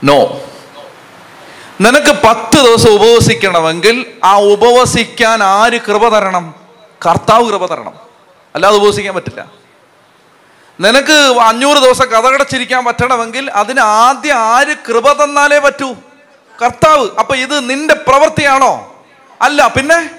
നോ 0.04 0.40
നിനക്ക് 1.82 2.28
പത്ത് 2.28 2.58
ദിവസം 2.64 2.90
ഉപവസിക്കണമെങ്കിൽ 2.90 4.06
ആ 4.24 4.40
ഉപവസിക്കാൻ 4.40 5.44
ആര് 5.44 5.80
കൃപ 5.82 6.10
തരണം? 6.10 6.56
കർത്താവ് 7.06 7.50
കൃപ 7.50 7.66
തരണം. 7.66 7.94
അല്ലാതെ 8.56 8.76
ഉപവസിക്കാൻ 8.76 9.16
പറ്റില്ല. 9.16 9.46
നിനക്ക് 10.80 11.40
അഞ്ഞൂറ് 11.42 11.78
ദിവസം 11.78 12.06
കഥകടച്ചിരിക്കാൻ 12.06 12.86
പറ്റണമെങ്കിൽ 12.86 13.52
അതിന് 13.52 13.80
ആദ്യം 13.80 14.36
ആര് 14.36 14.76
കൃപ 14.76 15.24
തന്നാലേ 15.24 15.60
പറ്റൂ? 15.60 15.94
കർത്താവ്. 16.64 17.10
അപ്പൊ 17.20 17.36
ഇത് 17.36 17.70
നിന്റെ 17.70 17.94
പ്രവൃത്തിയാണോ? 17.94 19.04
അല്ല 19.42 19.68
പിന്നെ? 19.68 20.10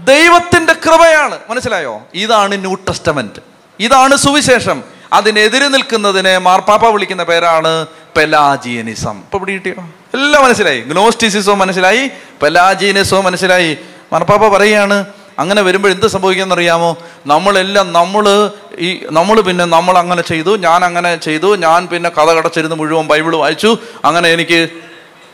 ദൈവത്തിന്റെ 0.00 0.72
കൃപയാണ്. 0.72 1.38
മനസ്സിലായോ? 1.50 2.02
ഇതാണ് 2.14 2.60
ന്യൂ 2.60 2.74
ടെസ്റ്റമെന്റ്. 2.74 3.40
ഇതാണ് 3.80 4.16
സുവിശേഷം. 4.16 4.82
അതിനെതിരെ 5.12 5.68
നിൽക്കുന്നതിനെ 5.68 6.38
മാർപ്പാപ്പ 6.38 6.86
വിളിക്കുന്ന 6.86 7.22
പേരാണ് 7.22 7.86
പെലാജിയനിസം. 7.86 9.18
ഇപ്പൊ 9.18 9.38
ഇവിടെ 9.38 9.52
കിട്ടിയോ? 9.52 9.88
എല്ലാം 10.16 10.44
മനസ്സിലായി. 10.44 10.80
ഗ്നോസ്റ്റിസിസവും 10.80 11.58
മനസ്സിലായി. 11.58 12.10
പലാജീനസവും 12.42 13.24
മനസ്സിലായി. 13.24 13.76
മറപ്പാപ്പ 14.12 14.48
പറയാണ് 14.48 15.04
അങ്ങനെ 15.38 15.62
വരുമ്പോൾ 15.62 15.88
എന്ത് 15.88 16.06
സംഭവിക്കുമെന്ന് 16.06 16.54
അറിയാമോ 16.54 16.90
നമ്മളെല്ലാം 17.26 17.92
നമ്മൾ 17.92 18.50
ഈ 18.78 19.06
നമ്മൾ 19.10 19.40
പിന്നെ 19.40 19.64
നമ്മൾ 19.64 19.98
അങ്ങനെ 19.98 20.22
ചെയ്തു 20.22 20.56
ഞാൻ 20.56 20.84
അങ്ങനെ 20.84 21.16
ചെയ്തു 21.16 21.56
ഞാൻ 21.56 21.86
പിന്നെ 21.86 22.10
കഥ 22.10 22.30
കടച്ചിരുന്ന് 22.32 22.76
മുഴുവൻ 22.76 23.06
ബൈബിൾ 23.06 23.36
വായിച്ചു 23.36 23.78
അങ്ങനെ 24.04 24.28
എനിക്ക് 24.32 24.68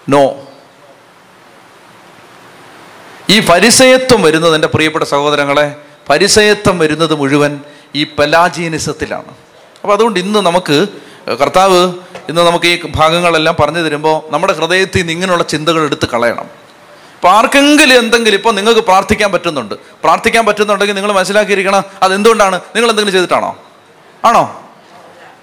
നോ 0.09 0.25
ഈ 3.31 3.41
പരിസയത്വം 3.41 4.23
വരുന്നത് 4.23 4.55
എന്റെ 4.55 4.69
പ്രിയപ്പെട്ട 4.69 5.05
സഹോദരങ്ങളെ 5.05 5.67
പരിസയത്വം 6.11 6.79
വരുന്നത് 6.79 7.15
മുഴുവൻ 7.15 7.61
ഈ 7.95 8.05
പലാജീനിസത്തിലാണ് 8.19 9.31
അപ്പോൾ 9.83 9.95
അതുകൊണ്ട് 9.95 10.21
ഇന്ന് 10.21 10.39
നമുക്ക് 10.39 10.87
കർത്താവ് 11.29 11.81
ഇന്ന് 12.29 12.43
നമുക്ക് 12.43 12.67
ഈ 12.67 12.77
ഭാഗങ്ങളെല്ലാം 12.97 13.57
പറഞ്ഞു 13.61 13.79
തരുമ്പോൾ 13.79 14.33
നമ്മുടെ 14.33 14.53
ഹൃദയത്തിൽ 14.53 15.01
നിന്ന് 15.01 15.13
ഇങ്ങനെയുള്ള 15.13 15.45
ചിന്തകൾ 15.45 15.83
എടുത്ത് 15.85 16.07
കളയണം. 16.07 16.47
ഇപ്പം 17.15 17.31
ആർക്കെങ്കിലും 17.31 17.99
എന്തെങ്കിലും 17.99 18.37
ഇപ്പോൾ 18.39 18.53
നിങ്ങൾക്ക് 18.55 18.81
പ്രാർത്ഥിക്കാൻ 18.81 19.33
പറ്റുന്നുണ്ട്. 19.33 19.75
പ്രാർത്ഥിക്കാൻ 20.05 20.47
പറ്റുന്നുണ്ടെങ്കിൽ 20.47 20.95
നിങ്ങൾ 20.95 21.13
മനസ്സിലാക്കിയിരിക്കണം 21.13 21.85
അതെന്തുകൊണ്ടാണ്? 22.03 22.57
നിങ്ങൾ 22.75 22.89
എന്തെങ്കിലും 22.91 23.15
ചെയ്തിട്ടാണോ? 23.17 23.57
ആണോ? 24.25 24.43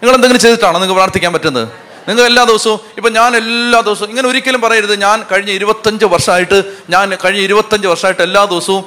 നിങ്ങൾ 0.01 0.15
എന്തെങ്കിലും 0.15 0.41
ചെയ്തിട്ടാണോ 0.41 0.73
നിങ്ങൾക്ക് 0.73 0.97
പ്രാർത്ഥിക്കാൻ 0.99 1.33
പറ്റുന്നത്? 1.33 1.67
നിങ്ങൾ 2.07 2.23
എല്ലാ 2.25 2.43
ദിവസവും 2.43 2.79
ഇപ്പം 2.97 3.13
ഞാൻ 3.13 3.35
എല്ലാ 3.37 3.79
ദിവസവും 3.81 4.09
ഇങ്ങനെ 4.09 4.27
ഒരിക്കലും 4.27 4.61
പറയരുത് 4.61 5.01
ഞാൻ 5.01 5.25
കഴിഞ്ഞ 5.31 5.51
ഇരുപത്തഞ്ച് 5.51 6.05
വർഷമായിട്ട് 6.05 6.63
ഞാൻ 6.89 7.17
കഴിഞ്ഞ 7.25 7.39
ഇരുപത്തഞ്ച് 7.39 7.87
വർഷമായിട്ട് 7.87 8.21
എല്ലാ 8.21 8.45
ദിവസവും 8.45 8.83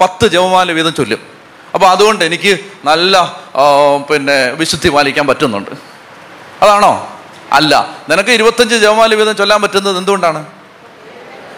പത്ത് 0.00 0.26
ജപമാല 0.26 0.72
വീതം 0.72 0.94
ചൊല്ലും. 0.94 1.18
അപ്പോൾ 1.74 1.86
അതുകൊണ്ട് 1.86 2.24
എനിക്ക് 2.24 2.58
നല്ല 2.84 3.36
പിന്നെ 4.10 4.38
വിശുദ്ധി 4.50 4.88
പാലിക്കാൻ 4.88 5.26
പറ്റുന്നുണ്ട്. 5.26 5.70
അതാണോ? 6.62 7.20
അല്ല. 7.52 7.96
നിനക്ക് 8.08 8.30
ഇരുപത്തഞ്ച് 8.30 8.74
ജപമാല 8.74 9.14
വീതം 9.14 9.36
ചൊല്ലാൻ 9.36 9.62
പറ്റുന്നത് 9.62 9.98
എന്തുകൊണ്ടാണ്? 9.98 10.46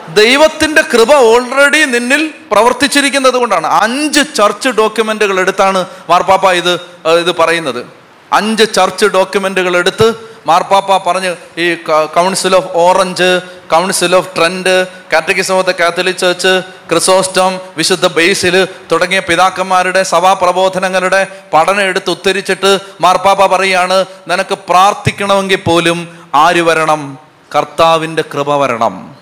ദൈവത്തിന്റെ 0.08 0.82
കൃപ 0.82 1.14
ഓൾറെഡി 1.14 1.84
നിന്നിൽ 1.84 2.30
പ്രവർത്തിച്ചിരിക്കുന്നത് 2.52 3.34
കൊണ്ടാണ്. 3.34 3.66
അഞ്ച് 3.66 4.20
ചർച്ച് 4.36 4.68
ഡോക്യുമെന്റുകൾ 4.68 5.40
എടുത്താണ് 5.40 5.86
മാർപ്പാപ്പ 6.10 6.52
ഇത് 6.52 6.74
ഇത് 7.08 7.36
പറയുന്നത്. 7.36 7.86
അഞ്ച് 8.32 8.74
ചർച്ച് 8.74 9.06
ഡോക്യുമെന്റുകൾ 9.06 9.76
എടുത്ത് 9.76 10.29
മാർപ്പാപ്പ 10.46 11.10
പറഞ്ഞ് 11.10 11.36
ഈ 11.58 11.74
Council 12.16 12.56
of 12.56 12.66
Orange 12.74 13.40
Council 13.72 14.16
of 14.16 14.36
Trent 14.36 14.86
catechism 15.12 15.58
of 15.58 15.66
the 15.66 15.70
Catholic 15.70 16.16
Church 16.16 16.62
Chrysostom 16.88 17.60
വിശുദ്ധ 17.76 18.06
ബേസിൽ 18.06 18.68
തുടങ്ങിയ 18.92 19.18
പിതാക്കന്മാരുടെ 19.18 20.02
സഭാപ്രബോധനങ്ങളുടെ 20.02 21.26
പഠനം 21.52 21.80
എടുത്ത് 21.80 22.10
ഉത്തരിച്ചിട്ട് 22.10 22.78
മാർപ്പാപ്പ 23.00 23.46
പറയാണ് 23.46 24.04
നിനക്ക് 24.28 24.54
പ്രാർത്ഥിക്കണമെങ്കിൽ 24.54 25.56
പോലും 25.56 26.30
ആര് 26.34 26.60
വരണം? 26.62 27.18
കർത്താവിന്റെ 27.56 28.24
കൃപ 28.34 28.54
വരണം. 28.54 29.16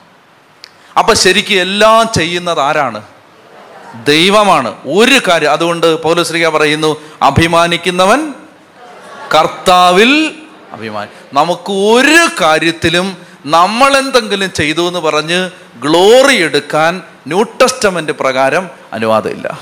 അപ്പം 0.99 1.17
ശരിക്കും 1.17 1.55
എല്ലാം 1.55 2.09
ചെയ്യുന്നത് 2.17 2.61
ആരാണ്? 2.61 3.03
ദൈവമാണ്. 4.05 4.75
ഒരു 4.87 5.21
കാര്യം 5.29 5.53
അതുകൊണ്ട് 5.53 6.03
പൗലശ്രീക 6.03 6.49
പറയുന്നു 6.49 6.97
അഭിമാനിക്കുന്നവൻ 7.23 8.35
കർത്താവിൽ 9.35 10.35
അഭിമാനി. 10.73 11.11
നമുക്ക് 11.33 11.73
ഒരു 11.73 12.45
കാര്യത്തിലും 12.45 13.17
നമ്മൾ 13.47 13.97
എന്തെങ്കിലും 13.97 14.53
ചെയ്തു 14.53 14.89
എന്ന് 14.89 15.01
പറഞ്ഞ് 15.01 15.51
ഗ്ലോറി 15.77 16.37
എടുക്കാൻ 16.37 17.03
ന്യൂ 17.27 17.43
ടെസ്റ്റമെന്റ് 17.43 18.13
പ്രകാരം 18.13 18.71
അനുവാദമില്ല. 18.93 19.61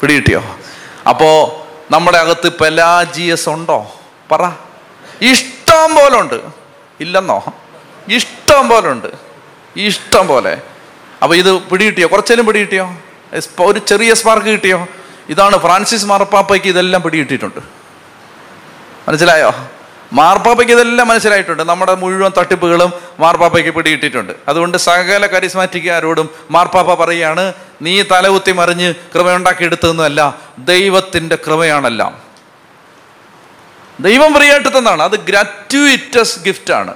പിടികിട്ടിയോ? 0.00 0.58
അപ്പോ 1.08 1.58
നമ്മുടെ 1.90 2.18
അകത്ത് 2.18 2.52
പെലാജിയസ് 2.52 3.48
ഉണ്ടോ? 3.48 3.92
പറ. 4.32 4.50
ഇഷ്ടം 5.22 5.94
പോലെ 5.94 6.20
ഉണ്ട് 6.20 6.40
ഇല്ലെന്നോ? 7.00 7.44
ഇഷ്ടം 8.08 8.68
പോലെ 8.68 8.88
ഉണ്ട് 8.88 9.08
ഇഷ്ടം 9.76 10.26
പോലെ. 10.26 10.60
അപ്പോൾ 11.22 11.34
ഇത് 11.34 11.62
പിടികിട്ടിയോ? 11.62 12.08
കുറച്ചേലും 12.08 12.46
പിടികിട്ടിയോ? 12.46 12.96
ഒരു 13.60 13.78
ചെറിയ 13.78 14.14
സ്പാർക്ക് 14.14 14.46
കിട്ടിയോ? 14.46 14.86
ഇതാണ് 15.28 15.58
ഫ്രാൻസിസ് 15.58 16.04
മാർപ്പാപ്പയ്ക്ക് 16.04 16.68
ഇതെല്ലാം 16.68 17.02
പിടികിട്ടിയിട്ടുണ്ട്. 17.02 17.60
മനസ്സിലായോ? 19.08 19.52
മാർപ്പാപ്പയ്ക്ക് 20.12 20.72
ഇതെല്ലാം 20.72 21.08
മനസ്സിലായിട്ടുണ്ട്. 21.08 21.62
നമ്മുടെ 21.62 21.94
മുഴുവൻ 21.94 22.32
തട്ടിപ്പുകളും 22.38 22.92
മാർപ്പാപ്പയ്ക്ക് 23.20 23.70
പിടിയിട്ടിട്ടുണ്ട് 23.70 24.32
അതുകൊണ്ട് 24.48 24.78
സകല 24.78 25.26
കരിസ്മാറ്റിക്കാരോടും 25.26 26.30
മാർപ്പാപ്പ 26.50 27.04
പറയാണ് 27.04 27.52
നീ 27.82 28.02
തലകുത്തി 28.02 28.52
മറിഞ്ഞ് 28.52 28.94
കൃപയുണ്ടാക്കിയെടുത്തതെന്നല്ല 29.14 30.38
ദൈവത്തിന്റെ 30.58 31.38
കൃപയാണെല്ലാം. 31.46 32.22
ദൈവം 34.00 34.34
ഫ്രീ 34.34 34.50
ആയിട്ട് 34.50 34.78
തന്നാണ് 34.78 35.02
അത് 35.02 35.16
ഗ്രാറ്റുവിറ്റസ് 35.16 36.38
ഗിഫ്റ്റ് 36.44 36.72
ആണ്. 36.74 36.94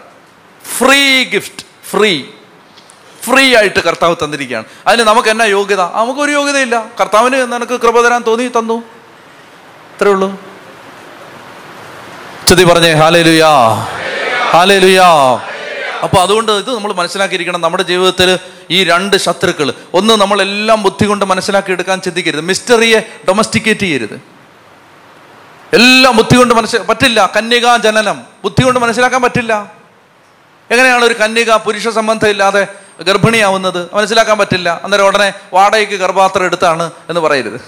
ഫ്രീ 0.78 1.24
ഗിഫ്റ്റ് 1.24 1.66
ഫ്രീ 1.90 2.24
ഫ്രീ 3.24 3.56
ആയിട്ട് 3.56 3.80
കർത്താവ് 3.80 4.16
തന്നിരിക്കുകയാണ്. 4.24 4.64
അതിന് 4.86 5.02
നമുക്ക് 5.02 5.28
എന്നാ 5.28 5.44
യോഗ്യത? 5.44 5.80
നമുക്കൊരു 5.80 6.30
യോഗ്യതയില്ല. 6.30 6.86
കർത്താവിന് 7.00 7.52
നിനക്ക് 7.52 7.80
കൃപ 7.80 8.00
തരാൻ 8.00 8.22
തോന്നി 8.26 8.48
തന്നു. 8.48 8.82
അത്രേ 9.94 10.10
ഉള്ളൂ. 10.10 10.45
ചുതി 12.48 12.64
പറഞ്ഞേ 12.64 12.92
ഹാലേ 12.92 13.22
ലുയാ 13.22 13.48
ഹാലേ 14.50 14.78
ലുയാ 14.78 15.08
അപ്പൊ 16.02 16.16
അതുകൊണ്ട് 16.16 16.52
ഇത് 16.52 16.74
നമ്മൾ 16.74 16.92
മനസ്സിലാക്കിയിരിക്കണം 16.92 17.60
നമ്മുടെ 17.60 17.82
ജീവിതത്തിൽ 17.82 18.38
ഈ 18.70 18.84
രണ്ട് 18.84 19.16
ശത്രുക്കൾ 19.16 19.72
ഒന്ന് 19.94 20.14
നമ്മളെല്ലാം 20.14 20.82
ബുദ്ധി 20.82 21.06
കൊണ്ട് 21.06 21.24
മനസ്സിലാക്കി 21.24 21.72
എടുക്കാൻ 21.72 22.00
ചിന്തിക്കരുത്. 22.00 22.40
മിസ്റ്ററിയെ 22.40 23.00
ഡൊമസ്റ്റിക്കേറ്റ് 23.28 23.80
ചെയ്യരുത്. 23.80 24.20
എല്ലാം 25.72 26.16
ബുദ്ധി 26.16 26.36
കൊണ്ട് 26.36 26.54
മനസ്സിൽ 26.54 26.78
പറ്റില്ല. 26.78 27.32
കന്യകാ 27.36 27.76
ജനനം. 27.76 28.22
ബുദ്ധി 28.44 28.64
കൊണ്ട് 28.64 28.80
മനസ്സിലാക്കാൻ 28.80 29.22
പറ്റില്ല. 29.22 29.72
എങ്ങനെയാണ് 30.70 31.04
ഒരു 31.04 31.14
കന്യക 31.14 31.56
പുരുഷ 31.56 31.88
സംബന്ധം 31.88 32.28
ഇല്ലാതെ 32.28 32.66
ഗർഭിണിയാവുന്നത്? 33.00 33.88
മനസ്സിലാക്കാൻ 33.94 34.38
പറ്റില്ല. 34.38 34.80
അന്നേരം 34.84 35.06
ഉടനെ 35.06 35.32
വാടകയ്ക്ക് 35.52 35.94
ഗർഭാത്രം 35.94 36.44
എടുത്താണ് 36.44 36.90
എന്ന് 37.08 37.20
പറയരുത്. 37.20 37.60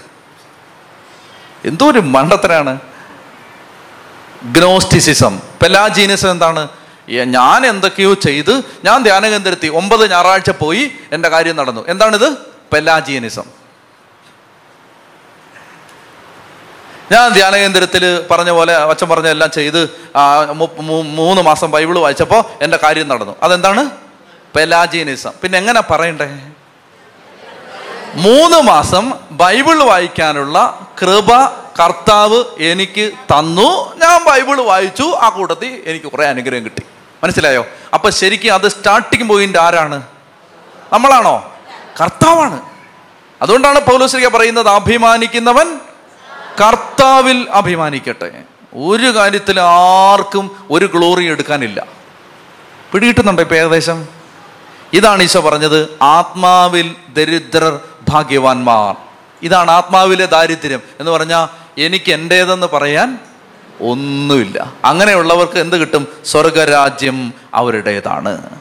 എന്തോ 1.65 1.91
ഒരു 1.91 1.99
മണ്ടത്തരാണ്. 1.99 2.79
ഗ്നോസ്റ്റിസിസം. 4.43 5.39
പെലാജീനിസം 5.61 6.31
എന്താണ്? 6.31 6.67
ഞാൻ 7.09 7.65
എന്തൊക്കെയോ 7.65 8.13
ചെയ്ത് 8.13 8.61
ഞാൻ 8.83 9.03
ധ്യാനകേന്ദ്രത്തിൽ 9.03 9.69
ഒമ്പത് 9.69 10.11
ഞായറാഴ്ച 10.11 10.49
പോയി 10.49 10.91
എന്റെ 11.11 11.29
കാര്യം 11.29 11.55
നടന്നു. 11.55 11.85
എന്താണിത്? 11.87 12.37
പെലാജിയനിസം 12.73 13.59
ഞാൻ 17.11 17.33
ധ്യാനകേന്ദ്രത്തിൽ 17.33 18.27
പറഞ്ഞ 18.31 18.49
പോലെ 18.49 18.75
അച്ഛൻ 18.75 19.09
പറഞ്ഞ 19.09 19.27
എല്ലാം 19.27 19.51
ചെയ്ത് 19.51 19.89
മൂന്ന് 21.01 21.41
മാസം 21.41 21.71
ബൈബിൾ 21.71 21.99
വായിച്ചപ്പോൾ 21.99 22.43
എന്റെ 22.61 22.79
കാര്യം 22.83 23.07
നടന്നു. 23.07 23.35
അതെന്താണ്? 23.43 23.89
പെലാജിയനിസം 24.55 25.31
പിന്നെ 25.41 25.57
എങ്ങനെ 25.57 25.81
പറയണ്ടേ? 25.81 26.25
മൂന്ന് 28.15 28.61
മാസം 28.61 29.13
ബൈബിൾ 29.31 29.83
വായിക്കാനുള്ള 29.83 30.87
കൃപ 31.01 31.27
കർത്താവ് 31.79 32.43
എനിക്ക് 32.59 33.11
തന്നു. 33.11 33.95
ഞാൻ 33.95 34.23
ബൈബിൾ 34.23 34.61
വായിച്ചു. 34.61 35.03
ആ 35.03 35.29
കൂട്ടത്തിൽ 35.29 35.83
എനിക്ക് 35.85 36.05
കുറെ 36.05 36.25
അനുഗ്രഹം 36.25 36.65
കിട്ടി. 36.65 36.81
മനസ്സിലായോ? 37.23 37.65
അപ്പൊ 37.93 38.09
ശരിക്കും 38.09 38.53
അത് 38.53 38.67
സ്റ്റാർട്ടിങ് 38.67 39.29
പോയിന്റ് 39.29 39.57
ആരാണ്? 39.57 40.01
നമ്മളാണോ? 40.93 41.53
കർത്താവാണ്. 42.01 42.61
അതുകൊണ്ടാണ് 43.41 43.79
പൗലോശ്രീക 43.79 44.27
പറയുന്നത് 44.27 44.69
അഭിമാനിക്കുന്നവൻ 44.69 45.79
കർത്താവിൽ 46.67 47.47
അഭിമാനിക്കട്ടെ. 47.51 48.43
ഒരു 48.75 49.15
കാര്യത്തിൽ 49.15 49.59
ആർക്കും 49.59 50.67
ഒരു 50.71 50.85
ഗ്ലോറി 50.85 51.25
എടുക്കാനില്ല. 51.25 51.85
പിടികിട്ടുന്നുണ്ടോ 52.93 53.43
ഇപ്പൊ 53.43 53.55
ഏകദേശം? 53.55 54.07
ഇതാണ് 54.93 55.23
ഈശോ 55.23 55.41
പറഞ്ഞത് 55.41 55.97
ആത്മാവിൽ 56.01 56.95
ദരിദ്രർ 57.09 57.79
ഭാഗ്യവാന്മാർ. 58.09 58.95
ഇതാണ് 59.41 59.71
ആത്മാവിലെ 59.71 60.25
ദാരിദ്ര്യം 60.25 60.81
എന്ന് 60.99 61.11
പറഞ്ഞാൽ 61.11 61.58
എനിക്ക് 61.77 62.11
എന്റേതെന്ന് 62.11 62.67
പറയാൻ 62.67 63.19
ഒന്നുമില്ല. 63.81 64.73
അങ്ങനെയുള്ളവർക്ക് 64.85 65.59
എന്ത് 65.59 65.75
കിട്ടും? 65.77 66.07
സ്വർഗരാജ്യം 66.25 67.33
അവരുടേതാണ്. 67.53 68.59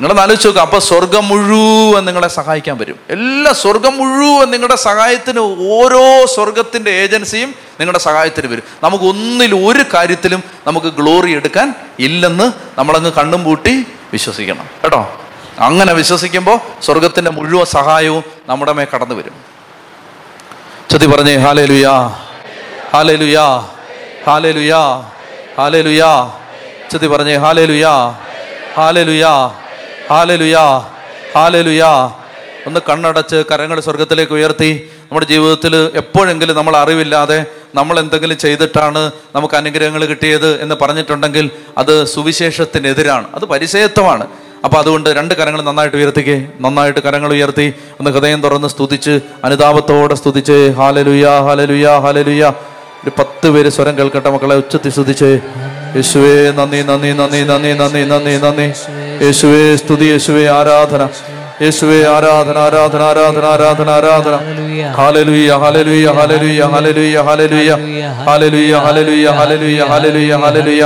നിങ്ങളെ 0.00 0.20
ആലോചിച്ച് 0.20 0.46
നോക്കുക 0.46 0.62
അപ്പൊ 0.62 0.78
സ്വർഗം 0.78 1.28
മുഴുവൻ 1.28 2.04
നിങ്ങളെ 2.04 2.28
സഹായിക്കാൻ 2.28 2.78
വരും. 2.78 2.96
എല്ലാ 3.08 3.52
സ്വർഗം 3.52 3.96
മുഴുവൻ 3.96 4.50
നിങ്ങളുടെ 4.50 4.76
സഹായത്തിന് 4.76 5.38
ഓരോ 5.68 6.26
സ്വർഗത്തിന്റെ 6.26 6.90
ഏജൻസിയും 6.90 7.48
നിങ്ങളുടെ 7.48 7.98
സഹായത്തിന് 7.98 8.46
വരും. 8.46 8.62
നമുക്ക് 8.82 9.04
ഒന്നിൽ 9.04 9.54
ഒരു 9.54 9.84
കാര്യത്തിലും 9.94 10.42
നമുക്ക് 10.66 10.86
ഗ്ലോറി 10.86 11.32
എടുക്കാൻ 11.32 11.74
ഇല്ലെന്ന് 11.98 12.52
നമ്മളങ്ങ് 12.78 13.12
കണ്ണും 13.12 13.44
പൂട്ടി 13.44 13.86
വിശ്വസിക്കണം. 14.12 14.68
കേട്ടോ? 14.82 15.20
അങ്ങനെ 15.58 15.92
വിശ്വസിക്കുമ്പോൾ 15.92 16.58
സ്വർഗത്തിന്റെ 16.82 17.30
മുഴുവൻ 17.30 17.64
സഹായവും 17.64 18.24
നമ്മുടെ 18.48 18.72
മേ 18.72 18.86
കടന്നു 18.94 19.14
വരും. 19.14 19.55
ചതി 20.90 21.06
പറഞ്ഞേ 21.06 21.34
ഹാലേ 21.36 21.64
ലുയാ 21.64 21.94
ഹാലേ 22.92 23.14
ലുയാ 23.16 23.46
ഹാലേ 24.26 24.50
ലുയാ 24.52 24.82
ഹാലേ 25.58 25.80
ലുയാ 25.82 26.10
ചതി 26.90 27.06
പറഞ്ഞേ 27.06 27.36
ഹാലേ 27.36 27.64
ലുയാ 27.66 27.94
ഹാലേ 28.76 29.02
ലുയാ 29.02 29.32
ഹാലലുയാ 30.10 30.64
ഹാലലുയാ. 31.36 31.90
ഒന്ന് 32.66 32.80
കണ്ണടച്ച് 32.88 33.44
കരങ്ങൾ 33.50 33.80
സ്വർഗത്തിലേക്ക് 33.80 34.32
ഉയർത്തി 34.32 34.68
നമ്മുടെ 35.02 35.26
ജീവിതത്തിൽ 35.26 35.74
എപ്പോഴെങ്കിലും 35.94 36.56
നമ്മൾ 36.56 36.74
അറിവില്ലാതെ 36.76 37.38
നമ്മൾ 37.74 37.96
എന്തെങ്കിലും 38.00 38.38
ചെയ്തിട്ടാണ് 38.38 39.02
നമുക്ക് 39.36 39.54
അനുഗ്രഹങ്ങൾ 39.54 40.02
കിട്ടിയത് 40.12 40.48
എന്ന് 40.62 40.74
പറഞ്ഞിട്ടുണ്ടെങ്കിൽ 40.82 41.46
അത് 41.78 42.06
സുവിശേഷത്തിനെതിരാണ്. 42.06 43.26
അത് 43.34 43.44
പരിചയത്വമാണ് 43.52 44.24
അപ്പൊ 44.66 44.78
അതുകൊണ്ട് 44.78 45.10
രണ്ട് 45.10 45.34
കരങ്ങൾ 45.34 45.62
നന്നായിട്ട് 45.62 45.96
ഉയർത്തിക്കേ 45.96 46.36
നന്നായിട്ട് 46.60 47.00
കരങ്ങൾ 47.00 47.32
ഉയർത്തി 47.32 47.74
ഒന്ന് 48.00 48.10
ഹൃദയം 48.10 48.40
തുറന്ന് 48.42 48.68
സ്തുതിച്ച് 48.68 49.20
അനുതാപത്തോടെ 49.44 50.14
സ്തുതിച്ച് 50.14 50.72
ഹാലലുയാ 50.76 51.34
ഹാലലുയാ 51.40 51.98
ഹാലലുയാ. 51.98 52.48
ഒരു 53.04 53.12
പത്ത് 53.18 53.50
പേര് 53.50 53.68
സ്വരം 53.68 53.98
കേൾക്കട്ടെ 53.98 54.30
മക്കളെ 54.30 54.56
ഉച്ചത്തി 54.56 54.88
സ്തുതിച്ച്. 54.88 55.30
യേശുവേ 55.96 56.50
നന്ദി 56.50 56.82
നന്ദി 56.82 57.12
നന്ദി 57.12 57.40
നന്ദി 57.42 57.72
നന്ദി 57.72 58.02
നന്ദി 58.12 58.34
നന്ദി. 58.44 58.66
യേശുവേ 59.24 59.76
സ്തുതി 59.76 60.04
യേശുവേ 60.04 60.44
ആരാധന. 60.58 61.08
യേശുവേ 61.64 61.98
ആരാധന 62.14 62.56
ആരാധന 62.64 63.02
ആരാധന 63.10 63.44
ആരാധന 63.52 63.88
ആരാധന. 63.98 64.34
ഹാലലുയ 64.98 65.48
ഹാലലുയ 65.62 66.06
ഹാലലുയ 66.18 66.60
ഹാലലുയ 66.72 67.16
ഹാലലുയ 67.28 67.70
ഹാലലുയ 68.26 68.72
ഹാലലുയ 68.86 69.24
ഹാലലുയ 69.38 69.78
ഹാലലുയ 69.90 70.32
ഹാലലുയ 70.42 70.82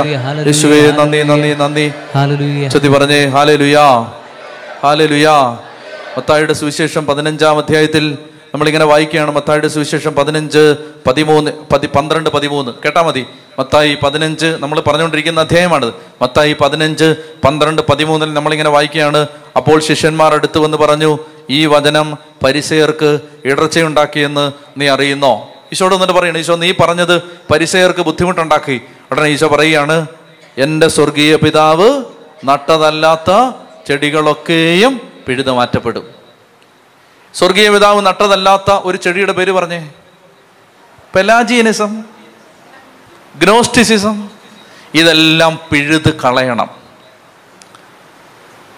യേശുവേ 0.47 0.79
നന്ദി 0.99 1.19
നന്ദി 1.31 1.51
നന്ദി. 1.63 1.85
ചെത്തി 2.73 2.89
പറഞ്ഞേ 2.95 3.19
ഹാലലുയാ 3.35 3.85
ഹാലലുയാ 4.83 5.35
മത്തായിയുടെ 6.15 6.53
സുവിശേഷം 6.61 7.03
പതിനഞ്ചാം 7.09 7.57
അധ്യായത്തിൽ 7.61 8.05
നമ്മളിങ്ങനെ 8.53 8.85
വായിക്കുകയാണ്. 8.85 9.31
മത്തായിയുടെ 9.31 9.67
സുവിശേഷം 9.67 10.15
പതിനഞ്ച് 10.15 10.75
പതിമൂന്ന് 11.07 11.51
പതി 11.73 11.87
പന്ത്രണ്ട് 11.87 12.29
പതിമൂന്ന്. 12.29 12.71
കേട്ടാ 12.85 13.01
മതി. 13.01 13.25
മത്തായി 13.59 13.97
പതിനഞ്ച് 14.03 14.45
നമ്മൾ 14.45 14.79
പറഞ്ഞുകൊണ്ടിരിക്കുന്ന 14.79 15.39
അധ്യായമാണിത്. 15.39 15.93
മത്തായി 16.21 16.55
പതിനഞ്ച് 16.61 17.15
പന്ത്രണ്ട് 17.45 17.81
പതിമൂന്നിൽ 17.89 18.33
നമ്മളിങ്ങനെ 18.33 18.69
വായിക്കുകയാണ്. 18.69 19.27
അപ്പോൾ 19.57 19.79
ശിഷ്യന്മാർ 19.79 20.33
അടുത്ത് 20.33 20.57
വന്ന് 20.57 20.77
പറഞ്ഞു 20.77 21.19
ഈ 21.49 21.65
വചനം 21.65 22.17
പരിസയർക്ക് 22.43 23.19
ഇടർച്ചയുണ്ടാക്കിയെന്ന് 23.45 24.51
നീ 24.77 24.87
അറിയുന്നോ? 24.87 25.49
ഈശോട് 25.73 25.95
എന്നിട്ട് 25.95 26.13
പറയണം 26.13 26.37
ഈശോ 26.37 26.55
നീ 26.55 26.71
പറഞ്ഞത് 26.71 27.21
പരിസയർക്ക് 27.51 27.99
ബുദ്ധിമുട്ടുണ്ടാക്കി. 27.99 28.81
ഉടനെ 29.11 29.27
ഈശോ 29.27 29.47
പറയുകയാണ് 29.47 30.07
എന്റെ 30.57 30.87
സ്വർഗീയ 30.87 31.35
പിതാവ് 31.35 32.03
നട്ടതല്ലാത്ത 32.45 33.51
ചെടികളൊക്കെയും 33.87 35.01
പിഴുതു 35.27 35.51
മാറ്റപ്പെടും 35.51 36.20
സ്വർഗീയ 37.33 37.69
പിതാവ് 37.69 38.05
നട്ടതല്ലാത്ത 38.05 38.71
ഒരു 38.71 38.97
ചെടിയുടെ 38.97 39.31
പേര് 39.31 39.51
പറഞ്ഞേ. 39.51 39.89
പെലാജിയനിസം 41.15 42.03
ഗ്നോസ്റ്റിസിസം 43.35 44.29
ഇതെല്ലാം 44.95 45.59
പിഴുത് 45.71 46.19
കളയണം. 46.19 46.69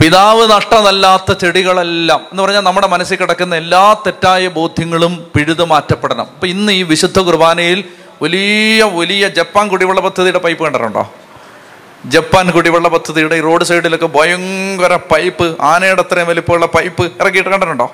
പിതാവ് 0.01 0.51
നഷ്ടമല്ലാത്ത 0.51 1.33
ചെടികളെല്ലാം 1.33 2.19
എന്ന് 2.19 2.43
പറഞ്ഞാൽ 2.43 2.61
നമ്മുടെ 2.61 2.87
മനസ്സിൽ 2.87 3.15
കിടക്കുന്ന 3.15 3.55
എല്ലാ 3.55 3.93
തെറ്റായ 3.93 4.47
ബോധ്യങ്ങളും 4.47 5.31
പിഴുത് 5.35 5.65
മാറ്റപ്പെടണം. 5.65 6.27
അപ്പം 6.35 6.47
ഇന്ന് 6.47 6.71
ഈ 6.71 6.83
വിശുദ്ധ 6.83 7.19
കുർബാനയിൽ 7.19 7.83
വലിയ 8.21 8.83
വലിയ 8.83 9.27
ജപ്പാൻ 9.27 9.67
കുടിവെള്ള 9.67 10.01
പദ്ധതിയുടെ 10.01 10.39
പൈപ്പ് 10.39 10.63
കണ്ടിട്ടുണ്ടോ? 10.63 11.13
ജപ്പാൻ 12.05 12.51
കുടിവെള്ള 12.51 12.87
പദ്ധതിയുടെ 12.87 13.35
ഈ 13.35 13.41
റോഡ് 13.41 13.63
സൈഡിലൊക്കെ 13.63 14.05
ഭയങ്കര 14.05 14.95
പൈപ്പ് 14.95 15.61
ആനയുടെ 15.61 16.01
അത്രയും 16.01 16.27
വലിപ്പമുള്ള 16.27 16.65
പൈപ്പ് 16.65 17.11
ഇറക്കിയിട്ട് 17.21 17.49
കണ്ടിട്ടുണ്ടോ? 17.49 17.91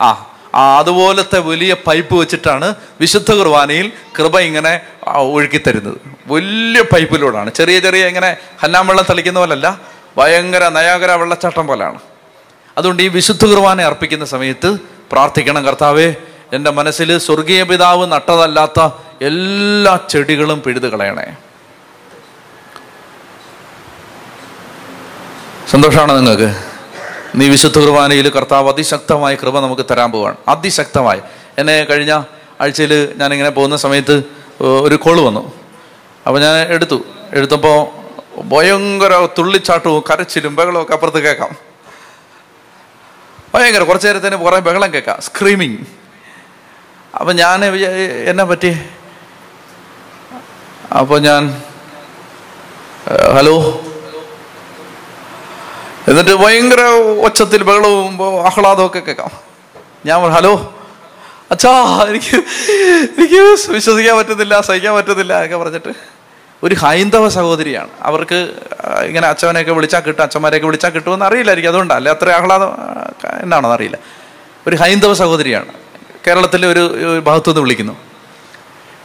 ആ 0.00 0.26
ആ 0.54 0.78
അതുപോലത്തെ 0.78 1.38
വലിയ 1.38 1.76
പൈപ്പ് 1.86 2.14
വെച്ചിട്ടാണ് 2.14 2.74
വിശുദ്ധ 3.00 3.32
കുർബാനയിൽ 3.32 3.92
കൃപ 4.18 4.40
ഇങ്ങനെ 4.40 4.80
ഒഴുക്കിത്തരുന്നത്. 5.06 5.96
വലിയ 6.26 6.82
പൈപ്പിലൂടെയാണ്. 6.82 7.50
ചെറിയ 7.50 7.78
ചെറിയ 7.80 8.06
ഇങ്ങനെ 8.06 8.36
വെള്ളം 8.62 9.04
തളിക്കുന്ന 9.10 9.40
പോലല്ല 9.40 9.80
ഭയങ്കര 10.18 10.68
നയാഗര 10.68 11.10
വെള്ളച്ചാട്ടം 11.10 11.66
പോലെയാണ്. 11.66 11.98
അതുകൊണ്ട് 12.78 13.02
ഈ 13.02 13.08
വിശുദ്ധ 13.08 13.46
കുർബാന 13.46 13.80
അർപ്പിക്കുന്ന 13.80 14.24
സമയത്ത് 14.24 14.78
പ്രാർത്ഥിക്കണം 15.12 15.66
കർത്താവേ 15.66 16.14
എന്റെ 16.52 16.70
മനസ്സിൽ 16.70 17.18
സ്വർഗീയ 17.18 17.62
പിതാവ് 17.62 18.12
നട്ടതല്ലാത്ത 18.12 18.80
എല്ലാ 19.22 19.98
ചെടികളും 20.10 20.62
പിഴുതു 20.62 20.86
കളയണേ. 20.86 21.36
സന്തോഷമാണോ 25.70 26.16
നിങ്ങൾക്ക്? 26.16 26.69
നീ 27.34 27.48
വിശുദ്ധ 27.48 27.78
കുർബാനയിൽ 27.78 28.28
കർത്താവ് 28.28 28.68
അതിശക്തമായ 28.68 29.34
കൃപ 29.34 29.60
നമുക്ക് 29.60 29.82
തരാൻ 29.90 30.12
പോവാണ്. 30.12 30.36
അതിശക്തമായി. 30.48 31.20
എന്നെ 31.58 31.84
കഴിഞ്ഞ 31.84 32.22
ആഴ്ചയിൽ 32.60 33.14
ഞാനിങ്ങനെ 33.16 33.50
പോകുന്ന 33.50 33.76
സമയത്ത് 33.76 34.22
ഒരു 34.60 34.94
കോൾ 34.94 35.20
വന്നു. 35.20 35.52
അപ്പോൾ 36.26 36.40
ഞാൻ 36.40 36.68
എടുത്തു. 36.68 37.00
എടുത്തപ്പോൾ 37.32 38.00
ഭയങ്കര 38.42 39.28
തുള്ളിച്ചാട്ടവും 39.38 40.04
കരച്ചിലും 40.10 40.56
ബഹളവും 40.56 40.82
ഒക്കെ 40.82 40.92
അപ്പുറത്ത് 40.92 41.18
കേൾക്കാം. 41.18 41.56
ഭയങ്കര 43.54 43.82
കുറച്ച് 43.82 44.06
നേരത്തേന് 44.08 44.36
കുറേ 44.36 44.58
ബഹളം 44.58 44.94
കേൾക്കാം. 44.94 45.22
സ്ക്രീമിങ് 45.22 45.76
അപ്പം 47.20 47.36
ഞാൻ 47.36 47.64
എന്നെ 48.30 48.44
പറ്റി? 48.44 48.78
അപ്പോൾ 50.98 51.20
ഞാൻ 51.20 51.62
ഹലോ? 53.36 53.80
എന്നിട്ട് 56.10 56.34
ഭയങ്കര 56.34 56.80
ഒച്ചത്തിൽ 57.24 57.62
ബഹളവും 57.62 58.46
ആഹ്ലാദവും 58.46 58.86
ഒക്കെ 58.86 58.98
കേൾക്കാം. 58.98 59.30
ഞാൻ 60.06 60.30
ഹലോ 60.30 60.74
അച്ഛാ 61.50 62.04
എനിക്ക് 62.08 62.36
എനിക്ക് 63.18 63.70
വിശ്വസിക്കാൻ 63.72 64.16
പറ്റുന്നില്ല 64.18 64.60
സഹിക്കാൻ 64.60 64.94
പറ്റുന്നില്ല 64.94 65.32
എന്നൊക്കെ 65.32 65.56
പറഞ്ഞിട്ട് 65.56 65.92
ഒരു 66.62 66.74
ഹൈന്ദവ 66.74 67.28
സഹോദരിയാണ്. 67.28 67.88
അവർക്ക് 68.00 68.34
ഇങ്ങനെ 69.04 69.28
അച്ഛനെയൊക്കെ 69.28 69.72
വിളിച്ചാൽ 69.72 70.00
കിട്ടും 70.00 70.22
അച്ഛന്മാരെയൊക്കെ 70.22 70.66
വിളിച്ചാൽ 70.66 70.90
കിട്ടുമെന്ന് 70.90 71.24
അറിയില്ലായിരിക്കും. 71.24 71.70
അതുകൊണ്ടല്ല 71.70 72.08
അത്ര 72.08 72.30
ആഹ്ലാദം 72.30 72.72
എന്നാണെന്ന് 73.42 73.74
അറിയില്ല. 73.74 73.98
ഒരു 74.66 74.76
ഹൈന്ദവ 74.76 75.14
സഹോദരിയാണ്. 75.14 75.72
കേരളത്തിലെ 76.26 76.68
ഒരു 76.68 77.20
ഭാഗത്തുനിന്ന് 77.20 77.60
വിളിക്കുന്നു. 77.60 78.09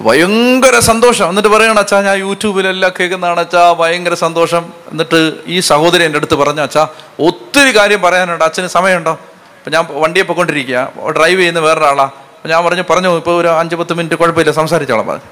ഭയങ്കര 0.01 0.79
സന്തോഷം. 0.79 1.29
എന്നിട്ട് 1.29 1.49
പറയണം 1.49 1.79
അച്ഛാ 1.79 2.01
ഞാൻ 2.01 2.17
യൂട്യൂബിലെല്ലാം 2.17 2.91
കേൾക്കുന്നതാണ് 2.99 3.39
അച്ഛാ 3.39 3.73
ഭയങ്കര 3.73 4.13
സന്തോഷം. 4.13 4.73
എന്നിട്ട് 4.91 5.33
ഈ 5.47 5.59
സഹോദരി 5.59 6.03
എന്റെ 6.03 6.17
അടുത്ത് 6.17 6.33
പറഞ്ഞു 6.33 6.61
അച്ഛാ 6.61 6.87
ഒത്തിരി 7.19 7.77
കാര്യം 7.77 8.01
പറയാനുണ്ട്. 8.01 8.43
അച്ഛന് 8.43 8.67
സമയമുണ്ടോ? 8.67 9.11
അപ്പം 9.11 9.71
ഞാൻ 9.71 9.87
വണ്ടിയെ 9.91 10.23
പോയിക്കൊണ്ടിരിക്കുക. 10.23 10.91
ഡ്രൈവ് 11.17 11.39
ചെയ്യുന്ന 11.39 11.59
വേറൊരാളാണ് 11.59 12.09
അപ്പം 12.09 12.49
ഞാൻ 12.49 12.65
പറഞ്ഞു 12.65 12.83
പറഞ്ഞു 12.89 13.15
ഇപ്പോൾ 13.15 13.41
ഒരു 13.41 13.47
അഞ്ച് 13.47 13.75
പത്ത് 13.75 13.93
മിനിറ്റ് 13.93 14.15
കുഴപ്പമില്ല 14.15 14.51
സംസാരിച്ചോളാം. 14.51 15.07
പറഞ്ഞു. 15.07 15.29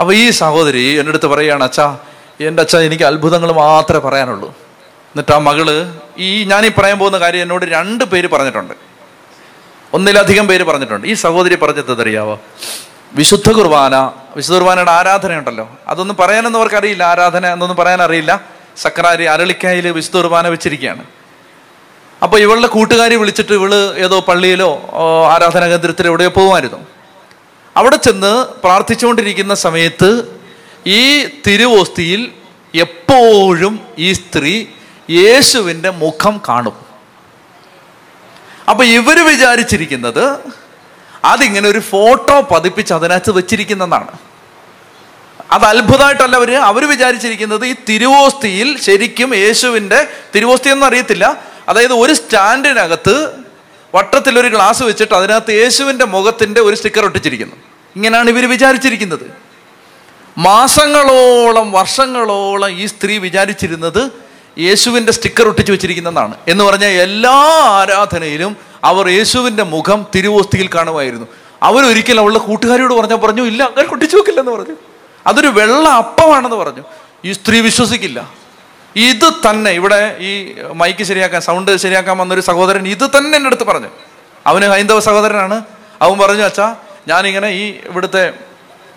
അപ്പോൾ 0.00 0.14
ഈ 0.14 0.30
സഹോദരി 0.30 0.80
എന്റെ 0.80 1.10
അടുത്ത് 1.10 1.26
പറയുകയാണ് 1.26 1.64
അച്ഛാ 1.64 1.96
എന്റെ 2.40 2.60
അച്ഛാ 2.60 2.78
എനിക്ക് 2.78 3.04
അത്ഭുതങ്ങൾ 3.04 3.52
മാത്രമേ 3.52 3.98
പറയാനുള്ളൂ. 3.98 4.48
എന്നിട്ട് 4.48 5.32
ആ 5.32 5.38
മകൾ 5.38 5.94
ഈ 6.18 6.44
ഞാനീ 6.44 6.68
പറയാൻ 6.78 6.98
പോകുന്ന 6.98 7.18
കാര്യം 7.18 7.42
എന്നോട് 7.42 7.64
രണ്ട് 7.64 8.04
പേര് 8.04 8.28
പറഞ്ഞിട്ടുണ്ട്. 8.28 8.74
ഒന്നിലധികം 9.92 10.46
പേര് 10.46 10.64
പറഞ്ഞിട്ടുണ്ട്. 10.64 11.08
ഈ 11.08 11.14
സഹോദരി 11.14 11.54
പറഞ്ഞത് 11.54 12.02
അറിയാവോ 12.02 12.40
വിശുദ്ധ 13.14 13.52
കുർബാന 13.52 13.94
വിശുദ്ധ 14.36 14.58
കുർബാനയുടെ 14.58 14.90
ആരാധന 14.90 15.38
ഉണ്ടല്ലോ 15.38 15.78
അതൊന്നും 15.88 16.16
പറയാനൊന്നും 16.16 16.60
അവർക്ക് 16.60 16.76
അറിയില്ല 16.76 17.02
ആരാധന 17.02 17.46
എന്നൊന്നും 17.46 17.76
പറയാൻ 17.76 18.02
അറിയില്ല. 18.02 18.40
സക്രാരി 18.76 19.24
അരളിക്കായിൽ 19.24 19.88
വിശുദ്ധ 19.88 20.16
കുർബാന 20.16 20.48
വെച്ചിരിക്കുകയാണ്. 20.48 21.04
അപ്പൊ 22.22 22.38
ഇവളുടെ 22.38 22.66
കൂട്ടുകാരി 22.66 23.14
വിളിച്ചിട്ട് 23.14 23.52
ഇവൾ 23.52 23.74
ഏതോ 23.96 24.20
പള്ളിയിലോ 24.20 24.70
ആരാധനാ 25.32 25.66
കേന്ദ്രത്തിലോ 25.66 26.08
എവിടെയോ 26.08 26.28
പോകുമായിരുന്നു. 26.28 26.80
അവിടെ 27.76 27.96
ചെന്ന് 27.96 28.46
പ്രാർത്ഥിച്ചുകൊണ്ടിരിക്കുന്ന 28.64 29.54
സമയത്ത് 29.54 30.38
ഈ 30.86 31.24
തിരുവോസ്തിയിൽ 31.24 32.32
എപ്പോഴും 32.74 33.80
ഈ 33.98 34.12
സ്ത്രീ 34.12 34.66
യേശുവിന്റെ 35.10 35.90
മുഖം 35.90 36.40
കാണും. 36.48 36.76
അപ്പൊ 38.70 38.84
ഇവർ 38.84 39.26
വിചാരിച്ചിരിക്കുന്നത് 39.26 40.38
അതിങ്ങനെ 41.24 41.68
ഒരു 41.68 41.78
ഫോട്ടോ 41.78 42.40
പതിപ്പിച്ച് 42.40 42.94
അതിനകത്ത് 42.94 43.30
വെച്ചിരിക്കുന്നതാണ്. 43.30 44.08
അത് 45.50 45.64
അത്ഭുതമായിട്ടല്ല 45.64 46.36
അവർ 46.36 46.54
അവർ 46.54 46.88
വിചാരിച്ചിരിക്കുന്നത് 46.88 47.66
ഈ 47.66 47.74
തിരുവോസ്തിയിൽ 47.88 48.78
ശരിക്കും 48.78 49.34
യേശുവിന്റെ 49.34 50.08
തിരുവോസ്തി 50.34 50.70
ഒന്നും 50.70 50.86
അറിയത്തില്ല 50.86 51.36
അതായത് 51.68 51.92
ഒരു 51.92 52.12
സ്റ്റാൻഡിനകത്ത് 52.12 53.30
വട്ടത്തിൽ 53.94 54.38
ഒരു 54.38 54.48
ഗ്ലാസ് 54.48 54.82
വെച്ചിട്ട് 54.82 55.14
അതിനകത്ത് 55.14 55.50
യേശുവിന്റെ 55.50 56.04
മുഖത്തിന്റെ 56.04 56.60
ഒരു 56.60 56.76
സ്റ്റിക്കർ 56.76 57.04
ഒട്ടിച്ചിരിക്കുന്നു. 57.04 57.56
ഇങ്ങനെയാണ് 57.96 58.30
ഇവർ 58.30 58.48
വിചാരിച്ചിരിക്കുന്നത്. 58.48 59.30
മാസങ്ങളോളം 60.38 61.72
വർഷങ്ങളോളം 61.72 62.70
ഈ 62.70 62.86
സ്ത്രീ 62.86 63.18
വിചാരിച്ചിരുന്നത് 63.18 64.10
യേശുവിന്റെ 64.58 65.12
സ്റ്റിക്കർ 65.12 65.48
ഒട്ടിച്ച് 65.48 65.72
വെച്ചിരിക്കുന്നതാണ്. 65.72 66.34
എന്ന് 66.48 66.64
പറഞ്ഞാൽ 66.64 66.88
എല്ലാ 66.88 67.60
ആരാധനയിലും 67.70 68.56
അവർ 68.84 69.08
യേശുവിന്റെ 69.08 69.62
മുഖം 69.62 70.06
തിരുവോസ്തിയിൽ 70.14 70.68
കാണുമായിരുന്നു. 70.74 71.26
അവരൊരിക്കലും 71.62 72.20
അവളുടെ 72.20 72.38
കൂട്ടുകാരിയോട് 72.38 72.94
പറഞ്ഞാൽ 72.94 73.16
പറഞ്ഞു 73.16 73.42
ഇല്ല 73.42 73.62
അങ്ങനെ 73.62 73.88
ഒട്ടിച്ചു 73.92 74.16
വെക്കില്ലെന്ന് 74.16 74.52
പറഞ്ഞു. 74.52 74.76
അതൊരു 75.26 75.46
വെള്ള 75.46 75.88
അപ്പമാണെന്ന് 75.88 76.56
പറഞ്ഞു. 76.56 76.82
ഈ 77.24 77.32
സ്ത്രീ 77.32 77.60
വിശ്വസിക്കില്ല. 77.60 78.30
ഇത് 78.96 79.30
തന്നെ 79.50 79.70
ഇവിടെ 79.70 80.16
ഈ 80.20 80.54
മൈക്ക് 80.74 81.04
ശരിയാക്കാൻ 81.04 81.40
സൗണ്ട് 81.40 81.76
ശരിയാക്കാൻ 81.76 82.18
വന്നൊരു 82.18 82.40
സഹോദരൻ 82.40 82.88
ഇത് 82.88 83.08
തന്നെ 83.16 83.36
എന്റെ 83.36 83.46
അടുത്ത് 83.46 83.64
പറഞ്ഞു. 83.64 83.88
അവന് 84.46 84.64
ഹൈന്ദവ 84.64 85.00
സഹോദരനാണ്. 85.00 85.64
അവൻ 86.02 86.18
പറഞ്ഞു 86.18 86.42
അച്ഛാ 86.42 86.76
ഞാനിങ്ങനെ 87.08 87.48
ഈ 87.48 87.74
ഇവിടുത്തെ 87.84 88.32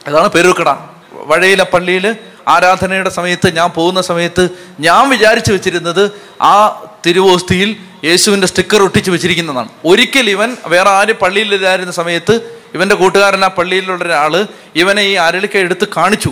അതാണ് 0.08 0.30
പെരുക്കട. 0.30 0.78
വഴയിലെ 1.14 1.64
പള്ളിയിൽ 1.64 2.16
ആരാധനയുടെ 2.48 3.10
സമയത്ത് 3.10 3.56
ഞാൻ 3.56 3.70
പോകുന്ന 3.70 4.02
സമയത്ത് 4.02 4.50
ഞാൻ 4.80 5.10
വിചാരിച്ചു 5.10 5.52
വെച്ചിരുന്നത് 5.52 6.12
ആ 6.42 6.82
തിരുവോസ്തിയിൽ 7.06 7.76
യേശുവിന്റെ 8.04 8.48
സ്റ്റിക്കർ 8.48 8.84
ഒട്ടിച്ച് 8.84 9.12
വെച്ചിരിക്കുന്നതാണ്. 9.12 9.70
ഒരിക്കൽ 9.86 10.30
ഇവൻ 10.30 10.58
വേറെ 10.66 10.90
ആര് 10.90 11.14
പള്ളിയിലില്ലായിരുന്ന 11.14 11.92
സമയത്ത് 11.92 12.62
ഇവന്റെ 12.74 12.96
കൂട്ടുകാരൻ 12.96 13.46
ആ 13.46 13.48
പള്ളിയിലുള്ള 13.48 14.04
ഒരാൾ 14.04 14.48
ഇവനെ 14.76 15.02
ഈ 15.02 15.14
അരളിക്ക 15.14 15.58
എടുത്ത് 15.58 15.88
കാണിച്ചു. 15.98 16.30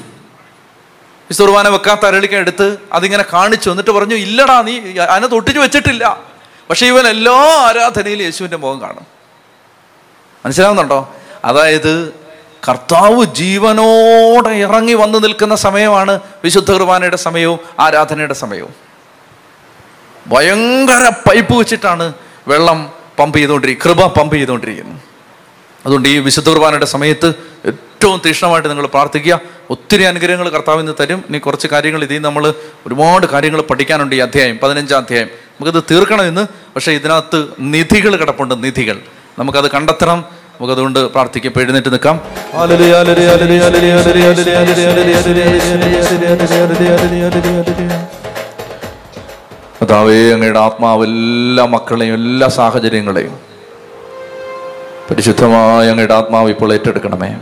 വിസ്തുർബാന 1.29 1.67
വെക്കാത്ത 1.67 2.05
അരളിക്ക 2.05 2.33
എടുത്ത് 2.33 2.77
അതിങ്ങനെ 2.93 3.25
കാണിച്ചു. 3.33 3.69
എന്നിട്ട് 3.69 3.91
പറഞ്ഞു 3.91 4.15
ഇല്ലടാ 4.15 4.61
നീ 4.61 4.79
അതിനകത്ത് 4.97 5.35
ഒട്ടിച്ച് 5.35 5.59
വെച്ചിട്ടില്ല. 5.59 6.19
പക്ഷേ 6.69 6.87
ഇവൻ 6.87 7.07
എല്ലാ 7.07 7.33
ആരാധനയിലും 7.67 8.23
യേശുവിന്റെ 8.23 8.57
മുഖം 8.57 8.81
കാണും. 8.81 9.05
മനസ്സിലാവുന്നുണ്ടോ? 10.45 11.15
അതായത് 11.45 12.13
കർത്താവ് 12.69 13.25
ജീവനോടെ 13.25 14.49
ഇറങ്ങി 14.49 14.93
വന്നു 14.93 15.19
നിൽക്കുന്ന 15.19 15.55
സമയമാണ് 15.55 16.19
വിശുദ്ധ 16.43 16.71
കുർബാനയുടെ 16.71 17.15
സമയവും 17.15 17.59
ആരാധനയുടെ 17.79 18.33
സമയവും. 18.33 18.90
ഭയങ്കര 20.25 21.03
പൈപ്പ് 21.27 21.55
വെച്ചിട്ടാണ് 21.59 22.05
വെള്ളം 22.47 22.79
പമ്പ് 23.19 23.37
ചെയ്തുകൊണ്ടിരിക്കുക 23.37 23.83
കൃപ 23.85 24.05
പമ്പ് 24.17 24.35
ചെയ്തുകൊണ്ടിരിക്കുന്നു 24.35 24.95
അതുകൊണ്ട് 25.85 26.07
ഈ 26.09 26.15
വിശുദ്ധ 26.19 26.47
കുർബാനയുടെ 26.49 26.85
സമയത്ത് 26.85 27.29
ഏറ്റവും 27.69 28.17
തീക്ഷ്ണമായിട്ട് 28.19 28.69
നിങ്ങൾ 28.69 28.85
പ്രാർത്ഥിക്കുക 28.87 29.35
ഒത്തിരി 29.69 30.03
അനുഗ്രഹങ്ങൾ 30.03 30.47
കർത്താവിൽ 30.49 30.81
നിന്ന് 30.81 30.95
തരും 30.99 31.19
ഇനി 31.29 31.39
കുറച്ച് 31.39 31.67
കാര്യങ്ങൾ 31.67 32.01
ഇതിൽ 32.03 32.21
നമ്മൾ 32.21 32.43
ഒരുപാട് 32.85 33.25
കാര്യങ്ങൾ 33.25 33.61
പഠിക്കാനുണ്ട് 33.61 34.15
ഈ 34.15 34.19
അധ്യായം 34.19 34.57
പതിനഞ്ചാം 34.57 34.99
അധ്യായം 34.99 35.29
നമുക്കത് 35.51 35.81
തീർക്കണം 35.91 36.27
ഇന്ന് 36.27 36.43
പക്ഷേ 36.75 36.91
ഇതിനകത്ത് 36.91 37.39
നിധികൾ 37.75 38.15
കിടപ്പുണ്ട് 38.15 38.55
നിധികൾ 38.63 38.99
നമുക്കത് 39.39 39.67
കണ്ടെത്തണം 39.71 40.21
നമുക്കതുകൊണ്ട് 40.53 40.99
പ്രാർത്ഥിക്കാം 41.07 41.61
എഴുന്നേറ്റ് 41.61 41.91
നിൽക്കാം 41.91 42.17
കർത്താവേ 49.91 50.33
അങ്ങയുടെ 50.33 50.59
ആത്മാവ് 50.59 51.03
എല്ലാ 51.03 51.65
മക്കളെയും 51.65 52.13
എല്ലാ 52.13 52.47
സാഹചര്യങ്ങളെയും 52.47 53.39
പരിശുദ്ധമായ 55.09 55.89
അങ്ങയുടെ 55.89 56.13
ആത്മാവ് 56.13 56.49
ഇപ്പോൾ 56.49 56.73
ഏറ്റെടുക്കണമേ. 56.73 57.35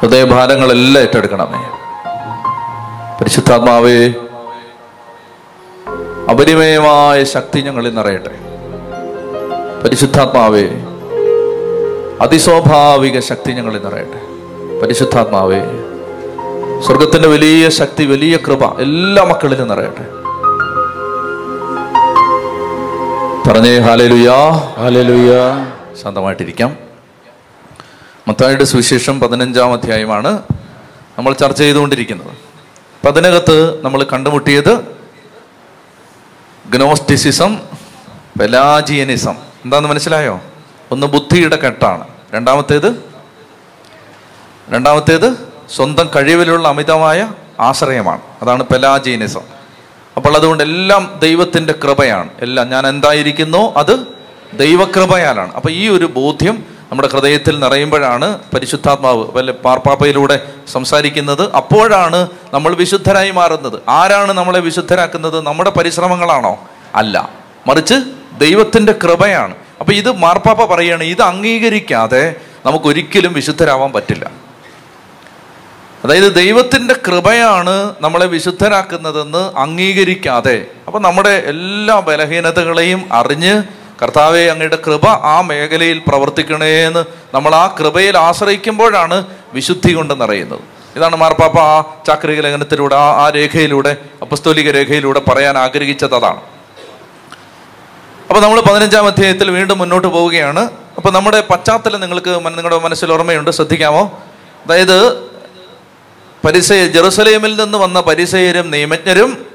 ഹൃദയഭാരങ്ങളെല്ലാം 0.00 1.02
ഏറ്റെടുക്കണമേ. 1.02 1.58
പരിശുദ്ധാത്മാവേ 3.20 4.14
അപരിമയമായ 6.30 7.24
ശക്തി 7.24 7.60
ഞങ്ങളിൽ 7.60 7.94
നിറയട്ടെ. 7.94 8.30
പരിശുദ്ധാത്മാവേ 9.84 10.68
അതിസ്വാഭാവിക 12.20 13.20
ശക്തി 13.20 13.52
ഞങ്ങളിൽ 13.52 13.82
നിറയട്ടെ. 13.82 14.20
പരിശുദ്ധാത്മാവേ 14.82 15.60
സ്വർഗത്തിന്റെ 16.86 17.28
വലിയ 17.28 17.68
ശക്തി 17.68 18.04
വലിയ 18.04 18.36
കൃപ 18.36 18.80
എല്ലാ 18.80 19.24
മക്കളിലും 19.24 19.68
നിറയട്ടെ. 19.68 20.08
പറഞ്ഞേ 23.50 23.78
ഹാലലുയാ. 23.78 24.50
ഹാലലുയാ. 24.50 25.72
ശാന്തമായിട്ടിരിക്കാം. 26.02 26.76
മത്തായിയുടെ 28.28 28.64
സുവിശേഷം 28.64 29.20
പതിനഞ്ചാം 29.20 29.72
അധ്യായമാണ് 29.72 30.42
നമ്മൾ 31.18 31.32
ചർച്ച 31.32 31.58
ചെയ്തുകൊണ്ടിരിക്കുന്നത്. 31.58 32.28
അപ്പം 32.28 33.08
അതിനകത്ത് 33.08 33.84
നമ്മൾ 33.84 34.02
കണ്ടുമുട്ടിയത് 34.02 34.96
ഗ്നോസ്റ്റിസിസം 36.70 37.58
പെലാജിയനിസം. 38.40 39.34
എന്താന്ന് 39.64 39.88
മനസ്സിലായോ? 39.88 40.40
ഒന്ന് 40.90 41.06
ബുദ്ധിയുടെ 41.06 41.56
കെട്ടാണ്. 41.56 42.08
രണ്ടാമത്തേത്? 42.34 43.04
രണ്ടാമത്തേത്? 44.70 45.57
സ്വന്തം 45.74 46.10
കഴിവിലുള്ള 46.16 46.68
അമിതമായ 46.68 47.30
ആശ്രയമാണ്. 47.60 48.20
അതാണ് 48.42 48.62
പെലാജീനിസം. 48.62 49.40
അപ്പോൾ 50.16 50.36
അതുകൊണ്ട് 50.36 50.64
എല്ലാം 50.64 51.18
ദൈവത്തിന്റെ 51.22 51.74
കൃപയാണ്. 51.84 52.28
എല്ലാം 52.40 52.70
ഞാൻ 52.70 52.86
എന്തായിരിക്കുന്നു? 52.86 53.74
അത് 53.76 54.06
ദൈവകൃപയാലാണ്. 54.52 55.54
അപ്പോൾ 55.54 55.72
ഈ 55.72 55.88
ഒരു 55.88 56.04
ബോധ്യം 56.04 56.64
നമ്മുടെ 56.90 57.08
ഹൃദയത്തിൽ 57.08 57.58
നിറയുമ്പോഴാണ് 57.58 58.38
പരിശുദ്ധാത്മാവ് 58.54 59.24
വല്ല 59.30 59.50
പാർപ്പാപ്പയിലൂടെ 59.50 60.40
സംസാരിക്കുന്നത്. 60.68 61.52
അപ്പോഴാണ് 61.52 62.28
നമ്മൾ 62.54 62.74
വിശുദ്ധരായി 62.74 63.30
മാറുന്നത്. 63.30 63.80
ആരാണ് 63.88 64.32
നമ്മളെ 64.32 64.60
വിശുദ്ധരാക്കുന്നത്? 64.60 65.40
നമ്മുടെ 65.40 65.70
പരിശ്രമങ്ങളാണോ? 65.70 66.58
അല്ല. 66.94 67.28
മറിച്ച് 67.66 67.94
ദൈവത്തിന്റെ 68.38 68.92
കൃപയാണ്. 68.92 69.54
അപ്പോൾ 69.80 69.92
ഇത് 69.92 70.16
മാർപ്പാപ്പ 70.16 70.64
പറയുകയാണ് 70.64 71.04
ഇത് 71.04 71.22
അംഗീകരിക്കാതെ 71.22 72.34
നമുക്കൊരിക്കലും 72.66 73.32
വിശുദ്ധരാവാൻ 73.32 73.92
പറ്റില്ല. 73.92 74.47
അതായത് 76.04 76.34
ദൈവത്തിന്റെ 76.34 76.94
കൃപയാണ് 77.06 77.94
നമ്മളെ 78.00 78.26
വിശുദ്ധരാക്കുന്നതെന്ന് 78.26 79.58
അംഗീകരിക്കാതെ 79.58 80.66
അപ്പം 80.86 81.02
നമ്മുടെ 81.02 81.30
എല്ലാ 81.30 82.00
ബലഹീനതകളെയും 82.00 83.08
അറിഞ്ഞ് 83.12 83.62
കർത്താവെ 84.02 84.40
അങ്ങയുടെ 84.40 84.78
കൃപ 84.86 85.06
ആ 85.06 85.40
മേഖലയിൽ 85.40 86.02
പ്രവർത്തിക്കണേ 86.08 86.86
എന്ന് 86.86 87.04
നമ്മൾ 87.34 87.54
ആ 87.54 87.76
കൃപയിൽ 87.80 88.18
ആശ്രയിക്കുമ്പോഴാണ് 88.18 89.26
വിശുദ്ധി 89.52 89.92
കൊണ്ട് 89.92 90.20
നിറയുന്നത്. 90.20 90.60
ഇതാണ് 90.96 91.16
മാർപ്പാപ്പ 91.16 91.58
ആ 91.58 91.80
ചാക്രിക 92.06 92.40
ലേഖനത്തിലൂടെ 92.40 92.94
ആ 92.94 93.26
ആ 93.26 93.30
രേഖയിലൂടെ 93.30 93.96
അപ്പസ്തോലിക 94.22 94.70
രേഖയിലൂടെ 94.70 95.20
പറയാൻ 95.20 95.58
ആഗ്രഹിച്ചത് 95.58 96.14
അതാണ്. 96.14 96.40
അപ്പോൾ 98.28 98.40
നമ്മൾ 98.40 98.60
പതിനഞ്ചാം 98.60 99.06
അധ്യായത്തിൽ 99.06 99.50
വീണ്ടും 99.50 99.78
മുന്നോട്ട് 99.78 100.08
പോവുകയാണ്. 100.08 100.70
അപ്പോൾ 100.96 101.12
നമ്മുടെ 101.12 101.40
പശ്ചാത്തലം 101.40 102.00
നിങ്ങൾക്ക് 102.00 102.46
നിങ്ങളുടെ 102.46 102.78
മനസ്സിൽ 102.78 103.12
ഓർമ്മയുണ്ട് 103.12 103.50
ശ്രദ്ധിക്കാമോ? 103.50 104.22
അതായത് 104.66 105.28
പരിസയ 106.44 106.86
ജെറുസലേമിൽ 106.86 107.64
നിന്ന് 107.64 107.78
വന്ന 107.78 108.00
പരിസയരും 108.00 108.70
നിയമജ്ഞരും 108.70 109.46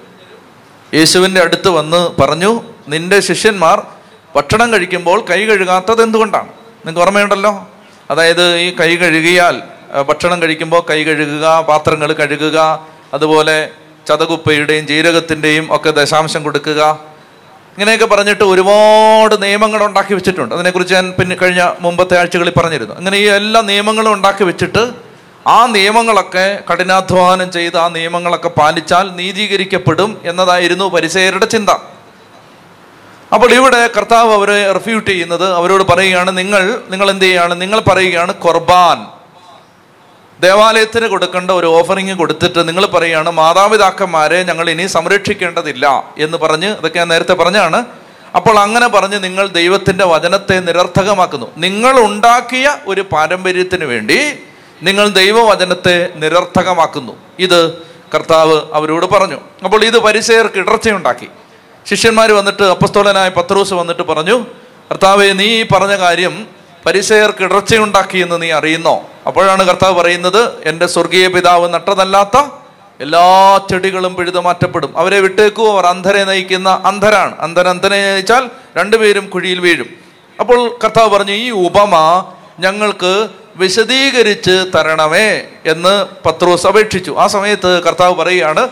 യേശുവിന്റെ 0.94 1.42
അടുത്ത് 1.42 1.70
വന്ന് 1.70 2.22
പറഞ്ഞു 2.22 2.62
നിന്റെ 2.88 3.20
ശിഷ്യന്മാർ 3.20 3.82
ഭക്ഷണം 4.36 4.74
കഴിക്കുമ്പോൾ 4.74 5.26
കൈ 5.30 5.46
കഴുകാത്തത് 5.46 6.04
എന്തുകൊണ്ടാണ്? 6.04 6.48
നിങ്ങൾക്ക് 6.48 7.00
ഓർമ്മയുണ്ടല്ലോ? 7.00 7.68
അതായത് 8.12 8.58
ഈ 8.58 8.76
കൈ 8.76 8.96
കഴുകിയാൽ 8.96 9.62
ഭക്ഷണം 10.10 10.42
കഴിക്കുമ്പോൾ 10.42 10.82
കൈ 10.90 11.04
കഴുകുക 11.04 11.66
പാത്രങ്ങൾ 11.70 12.14
കഴുകുക 12.14 12.88
അതുപോലെ 13.14 13.70
ചതകുപ്പയുടെയും 14.08 14.88
ജീരകത്തിന്റെയും 14.88 15.76
ഒക്കെ 15.76 15.90
ദശാംശം 15.90 16.44
കൊടുക്കുക. 16.44 17.00
ഇങ്ങനെയൊക്കെ 17.72 18.06
പറഞ്ഞിട്ട് 18.06 18.44
ഒരുപാട് 18.44 19.44
നിയമങ്ങൾ 19.44 19.84
ഉണ്ടാക്കി 19.84 20.14
വെച്ചിട്ടുണ്ട്. 20.14 20.56
അതിനെക്കുറിച്ച് 20.56 20.94
ഞാൻ 20.94 21.14
പിന്നെ 21.20 21.36
കഴിഞ്ഞ 21.36 21.74
മുമ്പത്തെ 21.80 22.20
ആഴ്ചകളിൽ 22.20 22.54
പറഞ്ഞിരുന്നു. 22.58 22.96
അങ്ങനെ 22.96 23.18
ഈ 23.18 23.24
എല്ലാ 23.24 23.62
നിയമങ്ങളും 23.62 24.14
ഉണ്ടാക്കി 24.14 24.44
വെച്ചിട്ട് 24.44 25.03
ആ 25.48 25.66
നിയമങ്ങളൊക്കെ 25.66 26.60
കഠിനാധ്വാനം 26.72 27.52
ചെയ്ത് 27.52 27.78
ആ 27.78 27.88
നിയമങ്ങളൊക്കെ 27.88 28.50
പാലിച്ചാൽ 28.50 29.16
നീതീകരിക്കപ്പെടും 29.16 30.22
എന്നതായിരുന്നു 30.24 30.86
പരിസയരുടെ 30.86 31.46
ചിന്ത. 31.46 31.70
അപ്പോൾ 33.34 33.54
ഇവിടെ 33.54 33.90
കർത്താവ് 33.98 34.34
അവരെ 34.34 34.72
റിഫ്യൂട്ട് 34.72 35.10
ചെയ്യുന്നത് 35.10 35.54
അവരോട് 35.54 35.84
പറയുകയാണ് 35.84 36.38
നിങ്ങൾ 36.38 36.82
നിങ്ങൾ 36.90 37.10
എന്ത് 37.10 37.26
ചെയ്യുകയാണ് 37.26 37.62
നിങ്ങൾ 37.62 37.80
പറയുകയാണ് 37.80 38.36
കുർബാൻ 38.36 39.08
ദേവാലയത്തിന് 40.42 41.08
കൊടുക്കേണ്ട 41.08 41.52
ഒരു 41.52 41.68
ഓഫറിങ് 41.68 42.16
കൊടുത്തിട്ട് 42.18 42.68
നിങ്ങൾ 42.68 42.86
പറയുകയാണ് 42.86 43.30
മാതാപിതാക്കന്മാരെ 43.30 44.44
ഞങ്ങൾ 44.44 44.70
ഇനി 44.70 44.86
സംരക്ഷിക്കേണ്ടതില്ല 44.86 46.14
എന്ന് 46.18 46.38
പറഞ്ഞ് 46.38 46.68
ഇതൊക്കെ 46.68 47.00
ഞാൻ 47.00 47.08
നേരത്തെ 47.08 47.34
പറഞ്ഞാണ്. 47.34 47.86
അപ്പോൾ 48.36 48.60
അങ്ങനെ 48.60 48.88
പറഞ്ഞ് 48.88 49.24
നിങ്ങൾ 49.24 49.48
ദൈവത്തിന്റെ 49.48 50.06
വചനത്തെ 50.06 50.60
നിരർത്ഥകമാക്കുന്നു. 50.60 51.48
നിങ്ങൾ 51.58 52.00
ഉണ്ടാക്കിയ 52.00 52.78
ഒരു 52.88 53.02
പാരമ്പര്യത്തിന് 53.02 53.86
വേണ്ടി 53.86 54.20
നിങ്ങൾ 54.82 55.10
ദൈവവചനത്തെ 55.10 56.10
നിരർത്ഥകമാക്കുന്നു. 56.16 57.14
ഇത് 57.40 57.78
കർത്താവ് 58.16 58.62
അവരോട് 58.74 59.06
പറഞ്ഞു. 59.06 59.40
അപ്പോൾ 59.64 59.84
ഇത് 59.84 60.00
പരിസയർക്ക് 60.00 60.60
ഇടർച്ചയുണ്ടാക്കി. 60.60 61.28
ശിഷ്യന്മാർ 61.90 62.32
വന്നിട്ട് 62.32 62.64
അപ്പസ്തോലനായ 62.64 63.30
പത്രോസ് 63.30 63.74
വന്നിട്ട് 63.74 64.02
പറഞ്ഞു 64.02 64.46
കർത്താവെ 64.92 65.34
നീ 65.34 65.64
പറഞ്ഞ 65.64 65.98
കാര്യം 65.98 66.48
പരിസയർക്ക് 66.86 67.44
ഇടർച്ചയുണ്ടാക്കിയെന്ന് 67.44 68.42
നീ 68.42 68.52
അറിയുന്നോ? 68.52 69.04
അപ്പോഴാണ് 69.28 69.68
കർത്താവ് 69.68 69.96
പറയുന്നത് 69.96 70.50
എന്റെ 70.64 70.88
സ്വർഗീയ 70.88 71.28
പിതാവ് 71.28 71.74
നട്ടതല്ലാത്ത 71.74 72.38
എല്ലാ 73.00 73.58
ചെടികളും 73.70 74.16
പിഴുതു 74.16 74.40
മാറ്റപ്പെടും. 74.40 74.98
അവരെ 74.98 75.20
വിട്ടേക്കൂ 75.20 75.72
അവർ 75.72 75.86
അന്ധരെ 75.86 76.24
നയിക്കുന്ന 76.24 76.82
അന്ധരാണ്. 76.86 77.40
അന്ധൻ 77.40 77.68
അന്ധനെ 77.68 78.14
നയിച്ചാൽ 78.14 78.50
രണ്ടുപേരും 78.78 79.28
കുഴിയിൽ 79.28 79.60
വീഴും. 79.60 79.88
അപ്പോൾ 80.40 80.80
കർത്താവ് 80.84 81.10
പറഞ്ഞു 81.10 81.32
ഈ 81.32 81.50
ഉപമ 81.50 82.26
ഞങ്ങൾക്ക് 82.60 83.28
വിശദീകരിച്ച് 83.56 84.66
തരണമേ 84.76 85.42
എന്ന് 85.66 86.06
പത്രോസ് 86.26 86.68
അപേക്ഷിച്ചു. 86.68 87.16
ആ 87.20 87.28
സമയത്ത് 87.28 87.84
കർത്താവ് 87.84 88.16
പറയുകയാണ് 88.16 88.70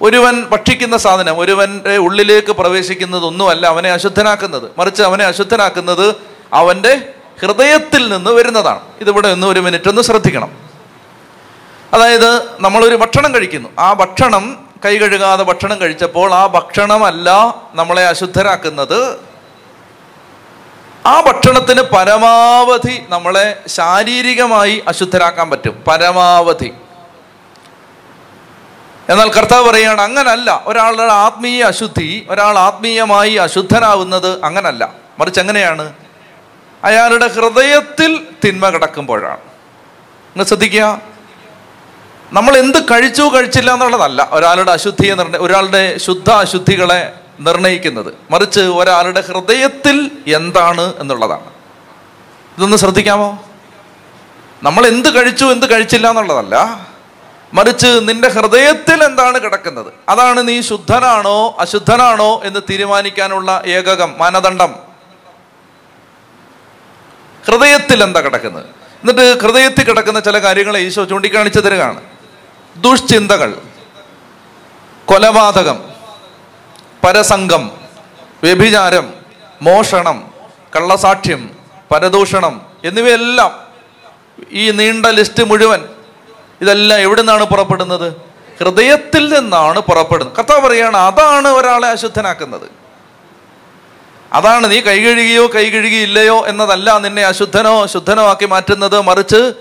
ഒരുവൻ 0.00 0.42
ഭക്ഷിക്കുന്ന 0.42 0.96
സാധനം 0.96 1.38
ഒരുവന്റെ 1.38 1.96
ഉള്ളിലേക്ക് 1.96 2.52
പ്രവേശിക്കുന്നത് 2.52 2.76
പ്രവേശിക്കുന്നതൊന്നുമല്ല 2.76 3.66
അവനെ 3.66 3.90
അശുദ്ധനാക്കുന്നത്. 3.90 4.62
മറിച്ച് 4.78 5.02
അവനെ 5.02 5.24
അശുദ്ധനാക്കുന്നത് 5.24 6.14
അവന്റെ 6.52 7.02
ഹൃദയത്തിൽ 7.42 8.12
നിന്ന് 8.12 8.30
വരുന്നതാണ്. 8.30 8.80
ഇതിവിടെ 9.00 9.28
ഒന്ന് 9.28 9.46
ഒരു 9.46 9.60
മിനിറ്റ് 9.60 9.88
ഒന്ന് 9.88 10.02
ശ്രദ്ധിക്കണം. 10.02 10.58
അതായത് 11.94 12.42
നമ്മളൊരു 12.60 12.96
ഭക്ഷണം 12.96 13.34
കഴിക്കുന്നു. 13.34 13.68
ആ 13.78 13.92
ഭക്ഷണം 13.92 14.66
കൈ 14.84 14.98
കഴുകാതെ 14.98 15.44
ഭക്ഷണം 15.44 15.80
കഴിച്ചപ്പോൾ 15.80 16.34
ആ 16.34 16.46
ഭക്ഷണമല്ല 16.46 17.54
നമ്മളെ 17.74 18.06
അശുദ്ധരാക്കുന്നത്. 18.06 19.16
ആ 21.06 21.20
ഭക്ഷണത്തിന് 21.20 21.82
പരമാവധി 21.82 23.02
നമ്മളെ 23.08 23.62
ശാരീരികമായി 23.66 24.82
അശുദ്ധരാക്കാൻ 24.88 25.50
പറ്റും. 25.50 25.84
പരമാവധി. 25.86 26.72
എന്നാൽ 29.08 29.30
കർത്താവ് 29.30 29.70
പറയുകയാണ് 29.70 30.00
അങ്ങനല്ല. 30.00 30.62
ഒരാളുടെ 30.66 31.02
ആത്മീയ 31.02 31.62
അശുദ്ധി 31.62 32.26
ഒരാൾ 32.30 32.58
ആത്മീയമായി 32.58 33.34
അശുദ്ധനാവുന്നത് 33.34 34.44
അങ്ങനല്ല. 34.44 34.92
മറിച്ച് 35.18 35.40
എങ്ങനെയാണ്? 35.40 35.92
അയാളുടെ 36.84 37.26
ഹൃദയത്തിൽ 37.26 38.26
തിന്മ 38.44 38.68
കിടക്കുമ്പോഴാണ്. 38.68 39.40
നിങ്ങൾ 40.26 40.44
ശ്രദ്ധിക്കുക. 40.44 41.00
നമ്മൾ 42.32 42.56
എന്ത് 42.56 42.84
കഴിച്ചു 42.84 43.22
കഴിച്ചില്ല 43.22 43.72
എന്നുള്ളതല്ല. 43.72 44.28
ഒരാളുടെ 44.30 44.72
അശുദ്ധി 44.72 45.06
എന്ന് 45.06 45.22
പറഞ്ഞാൽ 45.22 45.40
ഒരാളുടെ 45.40 45.98
ശുദ്ധ 45.98 46.30
അശുദ്ധികളെ 46.30 47.12
നിർണയിക്കുന്നത്. 47.40 48.14
മറിച്ച് 48.30 48.60
ഒരാളുടെ 48.60 49.20
ഹൃദയത്തിൽ 49.20 50.10
എന്താണ് 50.34 50.94
എന്നുള്ളതാണ്. 50.98 51.50
ഇതൊന്ന് 52.58 52.76
ശ്രദ്ധിക്കാമോ? 52.76 53.44
നമ്മൾ 54.62 54.86
എന്ത് 54.86 55.14
കഴിച്ചു 55.14 55.44
എന്ത് 55.44 55.70
കഴിച്ചില്ല 55.70 56.10
എന്നുള്ളതല്ല. 56.10 56.86
മറിച്ച് 57.54 57.86
നിന്റെ 57.86 58.28
ഹൃദയത്തിൽ 58.28 59.04
എന്താണ് 59.04 59.40
കിടക്കുന്നത്? 59.40 59.92
അതാണ് 60.08 60.48
നീ 60.48 60.60
ശുദ്ധനാണോ 60.60 61.56
അശുദ്ധനാണോ 61.58 62.40
എന്ന് 62.44 62.60
തീരുമാനിക്കാനുള്ള 62.70 63.62
ഏകകം 63.66 64.14
മാനദണ്ഡം. 64.18 64.74
ഹൃദയത്തിൽ 67.46 68.02
എന്താ 68.02 68.20
കിടക്കുന്നത്? 68.20 68.64
എന്നിട്ട് 68.64 69.40
ഹൃദയത്തിൽ 69.40 69.84
കിടക്കുന്ന 69.84 70.20
ചില 70.20 70.38
കാര്യങ്ങളെ 70.38 70.80
ഈശോ 70.80 71.04
ചൂണ്ടിക്കാണിച്ചു 71.04 71.60
തരികയാണ് 71.60 72.00
ദുഷ്ചിന്തകൾ 72.76 73.60
കൊലപാതകം 75.04 75.95
പരസംഗം 77.06 77.70
വ്യഭിചാരം 78.42 79.14
മോഷണം 79.62 80.30
കള്ളസാക്ഷ്യം 80.76 81.50
പരദൂഷണം 81.90 82.60
എന്നിവയെല്ലാം 82.84 83.52
ഈ 84.52 84.70
നീണ്ട 84.70 85.06
ലിസ്റ്റ് 85.06 85.44
മുഴുവൻ 85.44 85.84
ഇതെല്ലാം 86.60 87.00
എവിടെ 87.00 87.22
നിന്നാണ് 87.22 87.44
പുറപ്പെടുന്നത്? 87.44 88.12
ഹൃദയത്തിൽ 88.60 89.38
നിന്നാണ് 89.38 89.80
പുറപ്പെടുന്നത്. 89.80 90.36
കഥ 90.36 90.58
പറയുകയാണ് 90.58 90.96
അതാണ് 90.96 91.48
ഒരാളെ 91.48 91.88
അശുദ്ധനാക്കുന്നത്. 91.88 92.68
അതാണ് 94.32 94.70
നീ 94.70 94.80
കൈ 94.80 94.98
കഴുകിയോ 94.98 95.46
കൈ 95.46 95.70
കഴുകിയില്ലയോ 95.70 96.46
എന്നതല്ല 96.46 96.98
നിന്നെ 96.98 97.24
അശുദ്ധനോ 97.24 97.86
ശുദ്ധനോ 97.86 98.26
ആക്കി 98.26 98.46
മാറ്റുന്നത്. 98.46 99.00
മറിച്ച് 99.00 99.52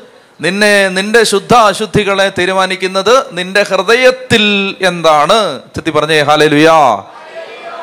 നിന്നെ 0.42 0.90
നിന്റെ 0.90 1.24
ശുദ്ധ 1.24 1.54
അശുദ്ധികളെ 1.54 2.32
തീരുമാനിക്കുന്നത് 2.38 3.26
നിന്റെ 3.32 3.64
ഹൃദയത്തിൽ 3.64 4.76
എന്താണ്? 4.82 5.60
ചെത്തി 5.76 5.90
പറഞ്ഞേ 5.90 6.22
ഹാലലുയാ 6.22 7.04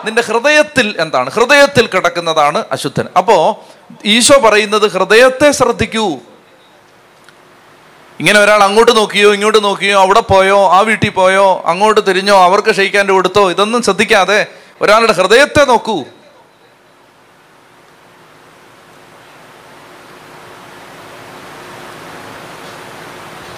നിന്റെ 0.05 0.23
ഹൃദയത്തിൽ 0.23 0.97
എന്താണ്? 0.99 1.31
ഹൃദയത്തിൽ 1.31 1.87
കിടക്കുന്നതാണ് 1.87 2.65
അശുദ്ധൻ. 2.73 3.09
അപ്പോ 3.19 3.65
ഈശോ 4.05 4.41
പറയുന്നത് 4.41 4.91
ഹൃദയത്തെ 4.91 5.51
ശ്രദ്ധിക്കൂ. 5.51 6.19
ഇങ്ങനെ 8.21 8.41
ഒരാൾ 8.41 8.63
അങ്ങോട്ട് 8.63 8.97
നോക്കിയോ 8.97 9.35
ഇങ്ങോട്ട് 9.35 9.65
നോക്കിയോ 9.65 10.01
അവിടെ 10.01 10.21
പോയോ 10.21 10.71
ആ 10.73 10.81
വീട്ടിൽ 10.81 11.11
പോയോ 11.11 11.63
അങ്ങോട്ട് 11.67 12.07
തിരിഞ്ഞോ 12.07 12.45
അവർക്ക് 12.45 12.71
ക്ഷയിക്കാന്റെ 12.71 13.13
കൊടുത്തോ 13.13 13.51
ഇതൊന്നും 13.51 13.83
ശ്രദ്ധിക്കാതെ 13.83 14.47
ഒരാളുടെ 14.81 15.13
ഹൃദയത്തെ 15.13 15.65
നോക്കൂ. 15.65 16.05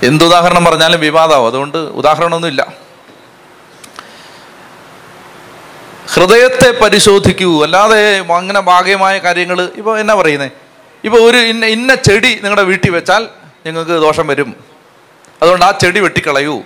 എന്തുദാഹരണം 0.03 0.65
പറഞ്ഞാലും 0.65 1.01
വിവാദമാവും. 1.01 1.47
അതുകൊണ്ട് 1.47 1.79
ഉദാഹരണമൊന്നുമില്ല. 1.79 2.84
ഹൃദയത്തെ 6.15 6.81
പരിശോധിക്കൂ. 6.81 7.63
അല്ലാതെ 7.63 8.19
അങ്ങനെ 8.19 8.61
ഭാഗ്യമായ 8.61 9.19
കാര്യങ്ങൾ 9.19 9.63
ഇപ്പോൾ 9.77 9.99
എന്നാ 9.99 10.15
പറയുന്നത് 10.15 10.53
ഇപ്പോൾ 11.05 11.31
ഒരു 11.31 11.37
ഇന്ന 11.37 11.67
ഇന്ന 11.67 11.95
ചെടി 11.95 12.35
നിങ്ങളുടെ 12.35 12.63
വീട്ടിൽ 12.63 12.91
വെച്ചാൽ 12.91 13.29
നിങ്ങൾക്ക് 13.67 13.91
ദോഷം 13.91 14.27
വരും. 14.27 14.65
അതുകൊണ്ട് 15.43 15.65
ആ 15.65 15.71
ചെടി 15.71 16.01
വെട്ടിക്കളയൂ. 16.01 16.63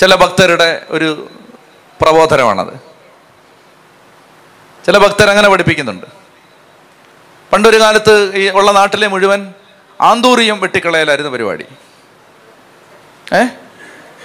ചില 0.00 0.14
ഭക്തരുടെ 0.14 0.82
ഒരു 0.88 1.28
പ്രബോധനമാണത്. 2.00 2.74
ചില 4.86 4.98
ഭക്തർ 4.98 5.30
അങ്ങനെ 5.30 5.48
പഠിപ്പിക്കുന്നുണ്ട്. 5.48 6.06
പണ്ടൊരു 7.52 7.80
കാലത്ത് 7.80 8.36
ഈ 8.36 8.50
ഉള്ള 8.50 8.72
നാട്ടിലെ 8.72 9.06
മുഴുവൻ 9.06 9.54
ആന്തൂറിയം 10.00 10.60
വെട്ടിക്കളയലായിരുന്നു 10.60 11.30
പരിപാടി. 11.30 11.64
ഏ? 13.36 13.44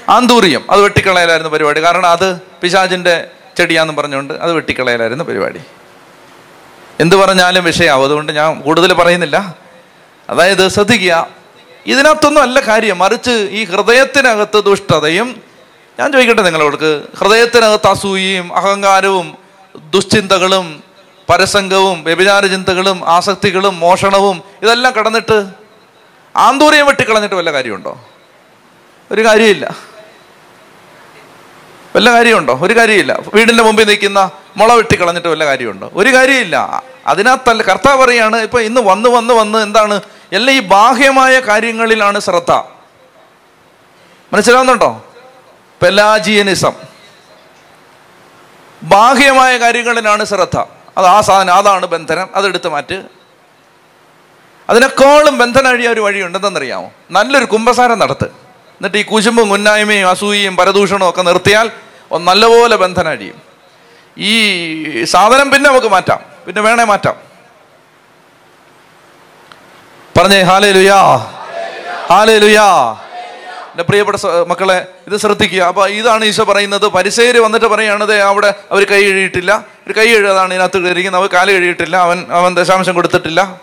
ആന്തൂറിയം 0.10 0.72
അത് 0.72 0.82
വെട്ടിക്കളയലായിരുന്നു 0.82 1.50
പരിപാടി. 1.50 1.84
കാരണം 1.84 2.06
അത് 2.06 2.42
പിശാചിന്റെ 2.42 3.28
ചെടിയാന്ന് 3.60 3.94
പറഞ്ഞുകൊണ്ട് 3.94 4.34
അത് 4.34 4.52
വെട്ടിക്കളയലായിരുന്നു 4.52 5.24
പരിപാടി. 5.24 5.60
എന്തു 7.00 7.16
പറഞ്ഞാലും 7.16 7.64
വിഷയമാവും 7.64 8.04
അതുകൊണ്ട് 8.04 8.32
ഞാൻ 8.32 8.62
കൂടുതൽ 8.62 8.94
പറയുന്നില്ല. 8.94 9.56
അതായത് 10.30 10.68
ശ്രദ്ധിക്കുക. 10.68 11.28
ഇതിനകത്തൊന്നും 11.86 12.42
അല്ല 12.42 12.60
കാര്യം. 12.60 12.98
മറിച്ച് 12.98 13.48
ഈ 13.52 13.66
ഹൃദയത്തിനകത്ത് 13.66 14.64
ദുഷ്ടതയും 14.64 15.42
ഞാൻ 16.00 16.12
ചോദിക്കട്ടെ 16.12 16.42
നിങ്ങളോടക്ക് 16.42 17.04
ഹൃദയത്തിനകത്ത് 17.18 17.88
അസൂയയും 17.88 18.56
അഹങ്കാരവും 18.56 19.38
ദുശ്ചിന്തകളും 19.90 20.84
പരസംഗവും 21.30 22.04
വ്യഭിചാര 22.04 22.46
ചിന്തകളും 22.46 23.10
ആസക്തികളും 23.10 23.80
മോഷണവും 23.80 24.42
ഇതെല്ലാം 24.62 24.94
കടന്നിട്ട് 24.94 25.38
ആന്തൂര്യം 26.36 26.86
വെട്ടിക്കളഞ്ഞിട്ട് 26.86 27.36
വല്ല 27.36 27.52
കാര്യമുണ്ടോ? 27.52 27.94
ഒരു 29.12 29.26
കാര്യമില്ല. 29.26 29.89
വല്ല 31.96 32.12
കാര്യമുണ്ടോ? 32.12 32.60
ഒരു 32.62 32.78
കാര്യമില്ല. 32.78 33.20
വീടിന്റെ 33.34 33.64
മുമ്പിൽ 33.64 33.88
നിൽക്കുന്ന 33.88 34.32
മുള 34.58 34.74
വെട്ടിക്കളഞ്ഞിട്ട് 34.74 35.28
വല്ല 35.28 35.46
കാര്യമുണ്ടോ? 35.46 35.92
ഒരു 35.94 36.14
കാര്യമില്ല. 36.14 36.84
അതിനകത്തല്ല 37.08 37.64
കർത്താവ് 37.64 38.06
പറയാണ് 38.06 38.38
ഇപ്പൊ 38.38 38.60
ഇന്ന് 38.60 38.82
വന്ന് 38.82 39.10
വന്ന് 39.10 39.34
വന്ന് 39.34 39.60
എന്താണ്? 39.60 40.02
എല്ലാം 40.34 40.58
ഈ 40.58 40.60
ബാഹ്യമായ 40.60 41.40
കാര്യങ്ങളിലാണ് 41.40 42.20
ശ്രദ്ധ. 42.20 42.52
മനസ്സിലാവുന്നുണ്ടോ? 44.34 45.06
പെലാജിയനിസം. 45.82 46.72
ബാഹ്യമായ 48.84 49.58
കാര്യങ്ങളിലാണ് 49.58 50.26
ശ്രദ്ധ. 50.26 50.58
അത് 50.98 51.06
ആ 51.06 51.22
സാധനം 51.22 51.54
അതാണ് 51.54 51.86
ബന്ധനം 51.86 52.28
അതെടുത്ത് 52.36 52.70
മാറ്റ്. 52.70 53.04
അതിനേക്കാളും 54.70 55.38
ബന്ധനഴിയ 55.38 55.88
ഒരു 55.88 56.02
വഴിയുണ്ടെന്നറിയാമോ? 56.02 56.92
നല്ലൊരു 57.12 57.46
കുംഭസാരം 57.46 58.00
നടത്ത്. 58.00 58.49
എന്നിട്ട് 58.80 58.98
ഈ 58.98 59.04
കുശുമ്പും 59.04 59.50
കുന്നായ്മയും 59.50 60.10
അസൂയയും 60.10 60.56
പരദൂഷണവും 60.56 61.10
ഒക്കെ 61.10 61.22
നിർത്തിയാൽ 61.22 61.72
ഒന്ന് 62.12 62.28
നല്ലപോലെ 62.28 62.76
ബന്ധനം 62.76 63.32
ഈ 64.18 65.04
സാധനം 65.04 65.52
പിന്നെ 65.52 65.70
നമുക്ക് 65.70 65.88
മാറ്റാം. 65.88 66.20
പിന്നെ 66.46 66.62
വേണേ 66.62 66.84
മാറ്റാം. 66.84 67.16
പറഞ്ഞേ 70.18 70.42
ഹാലേ 70.42 70.72
ലുയാ 70.72 71.16
ഹാലേ 72.10 72.38
ലുയാ 72.40 72.66
എന്റെ 73.72 73.84
പ്രിയപ്പെട്ട 73.84 74.18
മക്കളെ 74.48 74.88
ഇത് 75.08 75.18
ശ്രദ്ധിക്കുക. 75.18 75.62
അപ്പൊ 75.62 75.88
ഇതാണ് 75.88 76.26
ഈശോ 76.26 76.44
പറയുന്നത്. 76.44 76.88
പരിസേര് 76.88 77.40
വന്നിട്ട് 77.40 77.66
പറയുകയാണത് 77.66 78.22
അവിടെ 78.22 78.54
അവർ 78.72 78.84
കൈ 78.84 79.04
കഴുകിയിട്ടില്ല. 79.04 79.66
ഒരു 79.88 79.94
കൈ 80.00 80.08
കഴുകാതാണ് 80.08 80.54
ഇതിനകത്ത് 80.54 80.78
കയറിയിരിക്കുന്നത്. 80.78 81.22
അവർ 81.22 81.30
കാൽ 81.34 81.52
കഴുകിയിട്ടില്ല. 81.52 81.98
അവൻ 81.98 82.26
അവൻ 82.32 82.56
ദശാംശം 82.56 82.94
കൊടുത്തിട്ടില്ല. 82.94 83.62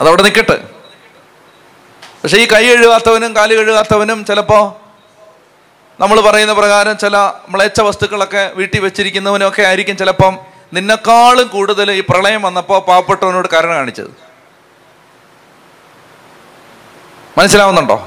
അതവിടെ 0.00 0.22
നിൽക്കട്ടെ 0.22 0.75
പക്ഷെ 2.26 2.38
ഈ 2.42 2.46
കൈ 2.52 2.62
കഴുകാത്തവനും 2.68 3.32
കാൽ 3.36 3.50
കഴുകാത്തവനും 3.56 4.20
ചിലപ്പോൾ 4.28 4.62
നമ്മൾ 6.00 6.16
പറയുന്ന 6.26 6.54
പ്രകാരം 6.60 6.94
ചില 7.02 7.16
മ്ലേച്ഛ 7.52 7.80
വസ്തുക്കളൊക്കെ 7.88 8.42
വീട്ടിൽ 8.56 8.80
വെച്ചിരിക്കുന്നവനൊക്കെ 8.84 9.62
ആയിരിക്കും 9.68 9.96
ചിലപ്പം 10.00 10.32
നിന്നെക്കാളും 10.76 11.46
കൂടുതൽ 11.52 11.90
ഈ 11.98 12.00
പ്രളയം 12.08 12.42
വന്നപ്പോൾ 12.46 12.80
പാവപ്പെട്ടവനോട് 12.88 13.48
കരുണ 13.54 13.72
കാണിച്ചത്. 13.78 14.10
മനസ്സിലാവുന്നുണ്ടോ? 17.38 17.98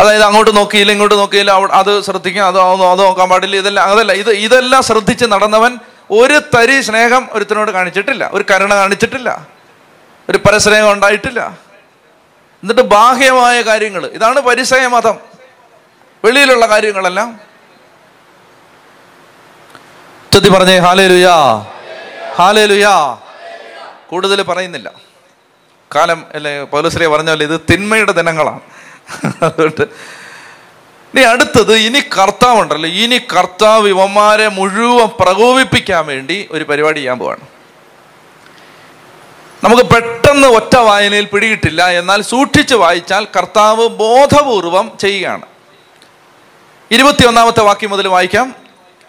അതായത് 0.00 0.26
അങ്ങോട്ട് 0.30 0.56
നോക്കിയില്ല 0.60 0.90
ഇങ്ങോട്ട് 0.96 1.16
നോക്കിയില്ല 1.22 1.52
അത് 1.82 1.92
ശ്രദ്ധിക്കുക 2.08 2.42
അത് 2.50 2.58
അത് 2.64 2.86
അത് 2.94 3.04
നോക്കാൻ 3.06 3.30
പാടില്ല 3.34 3.56
ഇതെല്ലാം 3.62 3.92
അതല്ല 3.92 4.12
ഇത് 4.24 4.34
ഇതെല്ലാം 4.46 4.82
ശ്രദ്ധിച്ച് 4.90 5.28
നടന്നവൻ 5.36 5.72
ഒരു 6.22 6.38
തരി 6.56 6.80
സ്നേഹം 6.90 7.22
ഒരുത്തിനോട് 7.32 7.70
കാണിച്ചിട്ടില്ല 7.78 8.24
ഒരു 8.32 8.44
കരുണ 8.52 8.72
കാണിച്ചിട്ടില്ല 8.82 9.30
ഒരു 10.28 10.38
പരസ്നേഹം 10.48 10.92
ഉണ്ടായിട്ടില്ല. 10.92 11.67
എന്നിട്ട് 12.62 12.80
ബാഹ്യമായ 12.80 13.62
കാര്യങ്ങൾ. 13.62 14.06
ഇതാണ് 14.06 14.40
പരിസയ 14.40 14.86
മതം. 14.86 15.18
വെളിയിലുള്ള 16.24 16.68
കാര്യങ്ങളെല്ലാം. 16.68 17.40
ചൊത്തി 20.32 20.48
പറഞ്ഞേ 20.48 20.78
ഹാലേ 20.78 21.06
ലുയാ 21.06 21.36
ഹാലേ 22.34 22.66
ലുയാ 22.66 23.18
കൂടുതൽ 24.10 24.42
പറയുന്നില്ല. 24.42 24.92
കാലം 25.94 26.26
അല്ലെ 26.34 26.64
പൗലശ്രീ 26.64 27.06
പറഞ്ഞ 27.06 27.28
പോലെ 27.28 27.44
ഇത് 27.44 27.60
തിന്മയുടെ 27.72 28.12
ദിനങ്ങളാണ്. 28.12 28.60
അതുകൊണ്ട് 29.42 29.82
ഇനി 31.14 31.20
അടുത്തത് 31.20 31.74
ഇനി 31.74 32.00
കർത്താവ് 32.00 32.60
ഉണ്ടല്ലോ 32.60 32.88
ഇനി 32.88 33.18
കർത്താവ് 33.18 33.88
ഇവന്മാരെ 33.88 34.48
മുഴുവൻ 34.48 35.08
പ്രകോപിപ്പിക്കാൻ 35.20 36.06
വേണ്ടി 36.06 36.48
ഒരു 36.50 36.64
പരിപാടി 36.64 36.98
ചെയ്യാൻ 36.98 37.18
പോവാണ്. 37.18 37.57
നമുക്ക് 39.64 39.82
പെട്ടെന്ന് 39.82 40.48
ഒറ്റ 40.48 40.76
വായനയിൽ 40.76 41.24
പിടികിട്ടില്ല. 41.24 41.88
എന്നാൽ 41.88 42.22
സൂക്ഷിച്ച് 42.22 42.74
വായിച്ചാൽ 42.74 43.26
കർത്താവ് 43.36 43.88
ബോധപൂർവം 43.88 44.92
ചെയ്യുകയാണ്. 45.00 45.42
ഇരുപത്തിയൊന്നാമത്തെ 46.90 47.60
വാക്യം 47.60 47.90
മുതൽ 47.90 48.08
വായിക്കാം. 48.08 48.54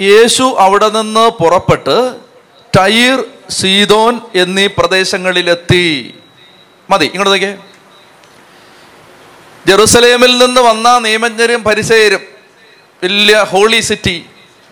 യേശു 0.01 0.55
അവിടെ 0.59 0.89
നിന്ന് 0.89 1.29
പുറപ്പെട്ട് 1.43 2.15
ടൈർ 2.77 3.23
സീതോൻ 3.49 4.19
എന്നീ 4.35 4.67
പ്രദേശങ്ങളിലെത്തി. 4.67 6.13
മതി 6.89 7.05
ഇങ്ങോട്ട് 7.05 7.31
നോക്കിയേ. 7.31 7.57
ജെറുസലേമിൽ 9.67 10.45
നിന്ന് 10.45 10.61
വന്ന 10.61 10.99
നിയമജ്ഞരും 10.99 11.63
പരിസയരും 11.63 12.21
വലിയ 13.03 13.45
ഹോളി 13.49 13.79
സിറ്റി 13.79 14.25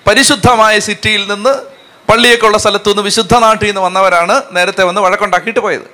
പരിശുദ്ധമായ 0.07 0.80
സിറ്റിയിൽ 0.80 1.34
നിന്ന് 1.34 1.76
പള്ളിയൊക്കെ 2.10 2.45
ഉള്ള 2.45 2.58
സ്ഥലത്തു 2.58 2.89
നിന്ന് 2.89 3.01
വിശുദ്ധ 3.01 3.38
നാട്ടിൽ 3.38 3.66
നിന്ന് 3.66 3.82
വന്നവരാണ് 3.82 4.41
നേരത്തെ 4.51 4.84
വന്ന് 4.84 5.01
വഴക്കുണ്ടാക്കിയിട്ട് 5.01 5.60
പോയത്. 5.60 5.88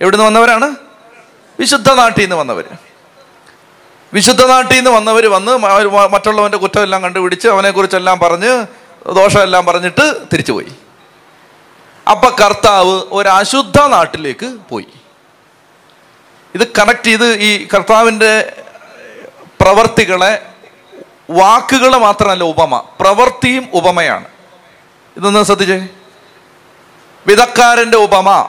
എവിടെ 0.00 0.16
നിന്ന് 0.16 0.26
വന്നവരാണ്? 0.26 0.74
വിശുദ്ധ 1.60 1.92
നാട്ടിൽ 1.92 2.22
നിന്ന് 2.22 2.36
വന്നവർ 2.36 2.64
വിശുദ്ധ 4.12 4.44
നാട്ടിൽ 4.44 4.76
നിന്ന് 4.76 4.90
വന്നവർ 4.90 5.26
വന്ന് 5.26 5.52
മറ്റുള്ളവന്റെ 6.12 6.58
കുറ്റമെല്ലാം 6.58 7.02
കണ്ടുപിടിച്ച് 7.02 7.48
അവനെക്കുറിച്ചെല്ലാം 7.48 8.18
പറഞ്ഞ് 8.18 8.66
ദോഷമെല്ലാം 9.12 9.66
പറഞ്ഞിട്ട് 9.66 10.16
തിരിച്ചുപോയി. 10.32 10.72
അപ്പൊ 12.10 12.28
കർത്താവ് 12.28 13.02
ഒരു 13.12 13.28
നാട്ടിലേക്ക് 13.86 14.56
പോയി. 14.70 14.88
ഇത് 16.54 16.68
കണക്ട് 16.78 17.04
ചെയ്ത് 17.04 17.32
ഈ 17.32 17.66
കർത്താവിന്റെ 17.74 18.62
പ്രവർത്തികളെ 19.60 20.42
വാക്കുകൾ 21.30 21.96
മാത്രമല്ല 21.96 22.44
ഉപമ 22.44 22.82
പ്രവൃത്തിയും 23.00 23.68
ഉപമയാണ്. 23.74 24.33
ഇതൊന്ന് 25.16 25.44
ശ്രദ്ധിച്ചേ. 25.44 25.88
വിധക്കാരന്റെ 27.26 27.96
ഉപമ 27.96 28.48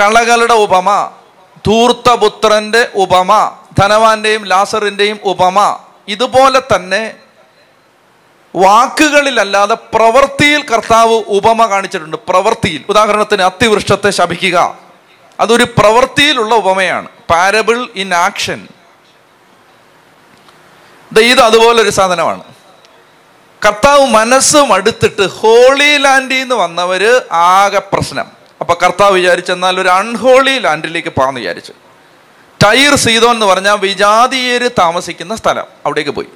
കളകളുടെ 0.00 0.54
ഉപമ 0.54 1.10
ധൂർത്തപുത്രന്റെ 1.66 2.88
ഉപമ 2.94 3.56
ധനവാന്റെയും 3.78 4.44
ലാസറിന്റെയും 4.44 5.18
ഉപമ 5.24 5.78
ഇതുപോലെ 6.08 6.62
തന്നെ 6.74 7.14
വാക്കുകളിലല്ലാതെ 8.56 9.74
പ്രവൃത്തിയിൽ 9.74 10.66
കർത്താവ് 10.68 11.22
ഉപമ 11.28 11.66
കാണിച്ചിട്ടുണ്ട്. 11.66 12.16
പ്രവൃത്തിയിൽ. 12.28 12.84
ഉദാഹരണത്തിന് 12.88 13.42
അത്തിവൃക്ഷത്തെ 13.42 14.10
ശപിക്കുക. 14.10 14.78
അതൊരു 15.40 15.64
പ്രവൃത്തിയിലുള്ള 15.64 16.54
ഉപമയാണ്. 16.54 17.08
പാരബിൾ 17.30 17.88
ഇൻ 17.94 18.14
ആക്ഷൻ 18.14 18.68
ഇത് 21.20 21.40
അതുപോലെ 21.40 21.82
ഒരു 21.82 21.90
സാധനമാണ്. 21.90 22.42
കർത്താവ് 23.64 24.06
മനസ്സും 24.06 24.72
അടുത്തിട്ട് 24.72 25.22
ഹോളി 25.22 25.96
ലാൻഡിൽ 25.96 26.40
നിന്ന് 26.40 26.54
വന്നവര് 26.54 27.20
ആകെ 27.32 27.78
പ്രശ്നം. 27.78 28.26
അപ്പൊ 28.60 28.74
കർത്താവ് 28.82 29.12
വിചാരിച്ചെന്നാൽ 29.12 29.80
ഒരു 29.80 29.88
അൺഹോളി 29.88 30.58
ലാൻഡിലേക്ക് 30.58 31.08
പോകാന്ന് 31.08 31.40
വിചാരിച്ചു. 31.40 31.72
ടൈർ 32.64 32.94
സീതോൻ 32.94 33.30
എന്ന് 33.30 33.46
പറഞ്ഞാൽ 33.46 33.76
വിജാതീയര് 33.76 34.70
താമസിക്കുന്ന 34.70 35.36
സ്ഥലം. 35.36 35.64
അവിടേക്ക് 35.86 36.10
പോയി. 36.10 36.26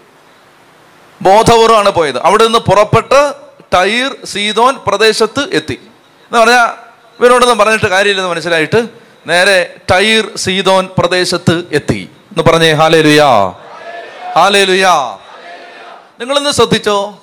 ബോധപൂർവമാണ് 1.22 1.90
പോയത്. 1.90 2.18
അവിടെ 2.18 2.44
നിന്ന് 2.44 2.58
പുറപ്പെട്ട് 2.58 3.32
ടൈർ 3.74 4.16
സീതോൻ 4.24 4.76
പ്രദേശത്ത് 4.86 5.48
എത്തി. 5.52 5.80
എന്ന് 6.22 6.38
പറഞ്ഞാൽ 6.38 6.66
ഇവരോടൊന്നും 7.20 7.58
പറഞ്ഞിട്ട് 7.58 7.86
കാര്യമില്ലെന്ന് 7.86 8.30
മനസ്സിലായിട്ട് 8.30 8.88
നേരെ 9.26 9.74
ടൈർ 9.90 10.36
സീതോൻ 10.36 10.88
പ്രദേശത്ത് 10.98 11.62
എത്തി. 11.72 12.10
എന്ന് 12.30 12.42
പറഞ്ഞേ 12.42 12.72
ഹാലേ 12.72 13.02
ലുയാ 13.02 13.48
ഹാലേ 14.34 14.64
ലുയാ 14.64 15.18
നിങ്ങളിന്ന് 16.20 16.50
ശ്രദ്ധിച്ചോ? 16.50 17.22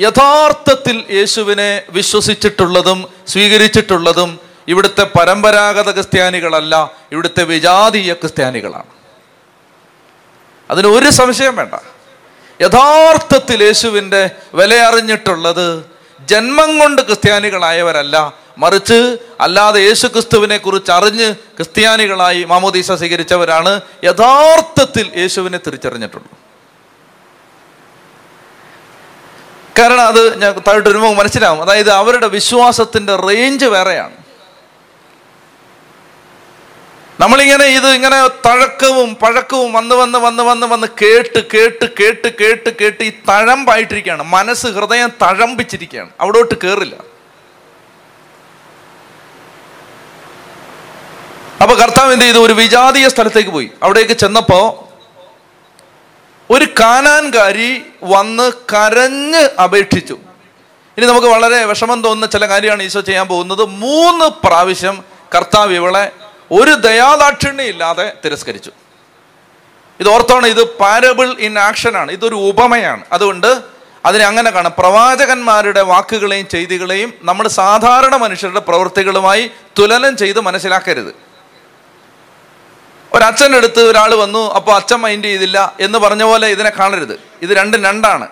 യഥാർത്ഥത്തിൽ 0.00 1.04
യേശുവിനെ 1.10 1.82
വിശ്വസിച്ചിട്ടുള്ളതും 1.90 3.08
സ്വീകരിച്ചിട്ടുള്ളതും 3.26 4.38
ഇവിടുത്തെ 4.68 5.04
പരമ്പരാഗത 5.04 5.90
ക്രിസ്ത്യാനികളല്ല 5.90 6.90
ഇവിടുത്തെ 7.12 7.44
വിജാതീയ 7.44 8.12
ക്രിസ്ത്യാനികളാണ്. 8.12 8.82
അതിന് 10.70 10.86
ഒരു 10.86 11.10
സംശയം 11.10 11.56
വേണ്ട. 11.56 11.74
യഥാർത്ഥത്തിൽ 12.62 13.64
യേശുവിന്റെ 13.64 14.30
വില 14.54 14.74
അറിഞ്ഞിട്ടുള്ളത് 14.74 15.84
ജന്മം 16.20 16.78
കൊണ്ട് 16.78 17.02
ക്രിസ്ത്യാനികളായവരല്ല 17.02 18.32
മറിച്ച് 18.58 19.16
അല്ലാതെ 19.40 19.80
യേശു 19.80 20.06
ക്രിസ്തുവിനെ 20.06 20.56
കുറിച്ച് 20.56 20.92
അറിഞ്ഞ് 20.92 21.34
ക്രിസ്ത്യാനികളായി 21.34 22.44
മാമോദീസ 22.44 22.92
സ്വീകരിച്ചവരാണ്. 22.92 23.80
യഥാർത്ഥത്തിൽ 24.04 25.10
യേശുവിനെ 25.16 25.58
തിരിച്ചറിഞ്ഞിട്ടുള്ളത്. 25.66 26.39
കാരണം 29.78 30.00
അത് 30.00 30.42
ഞാൻ 30.42 30.52
താഴോട്ട് 30.52 30.88
വരുമ്പോൾ 30.88 31.14
മനസ്സിലാവും. 31.14 31.62
അതായത് 31.62 31.90
അവരുടെ 31.90 32.26
വിശ്വാസത്തിന്റെ 32.26 33.16
റേഞ്ച് 33.16 33.64
വേറെയാണ്. 33.64 34.16
നമ്മളിങ്ങനെ 37.20 37.64
ഇത് 37.64 37.88
ഇങ്ങനെ 37.88 38.28
തഴക്കവും 38.28 39.14
പഴക്കവും 39.14 39.72
വന്ന് 39.72 39.94
വന്ന് 39.94 40.18
വന്ന് 40.18 40.42
വന്ന് 40.42 40.66
വന്ന് 40.66 40.86
കേട്ട് 41.02 41.44
കേട്ട് 41.54 41.86
കേട്ട് 42.00 42.28
കേട്ട് 42.40 42.76
കേട്ട് 42.80 43.04
ഈ 43.04 43.10
തഴമ്പായിട്ടിരിക്കുകയാണ്. 43.10 44.22
മനസ്സ് 44.22 44.66
ഹൃദയം 44.66 45.08
തഴമ്പിച്ചിരിക്കുകയാണ്. 45.22 46.10
അവിടോട്ട് 46.20 46.54
കയറില്ല 46.64 46.96
അപ്പൊ 51.62 51.76
കർത്താവ് 51.76 52.12
എന്ത് 52.12 52.24
ചെയ്തു? 52.24 52.38
ഒരു 52.38 52.52
വിജാതീയ 52.52 53.08
സ്ഥലത്തേക്ക് 53.08 53.50
പോയി. 53.50 53.70
അവിടേക്ക് 53.82 54.12
ചെന്നപ്പോ 54.12 54.89
ഒരു 56.50 56.64
കാനാൻകാരി 56.64 57.82
വന്ന് 58.02 58.52
കരഞ്ഞ് 58.52 59.60
അപേക്ഷിച്ചു. 59.62 60.18
ഇനി 60.98 61.06
നമുക്ക് 61.06 61.26
വളരെ 61.26 61.64
വിഷമം 61.64 62.02
തോന്നുന്ന 62.02 62.26
ചില 62.26 62.46
കാര്യമാണ് 62.46 62.82
ഈശോ 62.82 63.00
ചെയ്യാൻ 63.00 63.28
പോകുന്നത്. 63.28 63.64
മൂന്ന് 63.64 64.46
പ്രാവശ്യം 64.46 65.04
കർത്താവ് 65.34 65.74
ഇവളെ 65.74 66.12
ഒരു 66.52 66.70
ദയാദാക്ഷിണ്യം 66.70 67.66
ഇല്ലാതെ 67.66 68.12
തിരസ്കരിച്ചു. 68.24 68.70
ഇത് 70.00 70.08
ഓർത്തോണം 70.08 70.46
ഇത് 70.46 70.64
പാരബിൾ 70.64 71.28
ഇൻ 71.38 71.58
ആക്ഷനാണ് 71.58 72.12
ഇതൊരു 72.12 72.34
ഉപമയാണ്. 72.34 73.04
അതുകൊണ്ട് 73.12 73.60
അതിനെ 74.04 74.24
അങ്ങനെ 74.24 74.50
കാണാം. 74.50 74.72
പ്രവാചകന്മാരുടെ 74.78 75.82
വാക്കുകളെയും 75.82 76.48
ചെയ്തികളെയും 76.48 77.12
നമ്മൾ 77.22 77.48
സാധാരണ 77.48 78.16
മനുഷ്യരുടെ 78.16 78.60
പ്രവൃത്തികളുമായി 78.60 79.50
തുലനം 79.78 80.16
ചെയ്ത് 80.16 80.40
മനസ്സിലാക്കരുത്. 80.40 81.29
ഒരച്ഛന്റെ 83.14 83.58
അടുത്ത് 83.58 83.80
ഒരാൾ 83.80 84.14
വന്നു 84.14 84.54
അപ്പോൾ 84.54 84.74
അച്ഛൻ 84.74 84.96
മൈൻഡ് 84.96 85.24
ചെയ്തില്ല 85.24 85.74
എന്ന് 85.80 85.98
പറഞ്ഞ 85.98 86.22
പോലെ 86.22 86.48
ഇതിനെ 86.48 86.70
കാണരുത്. 86.78 87.14
ഇത് 87.42 87.50
രണ്ടും 87.50 87.84
രണ്ടാണ്. 87.84 88.28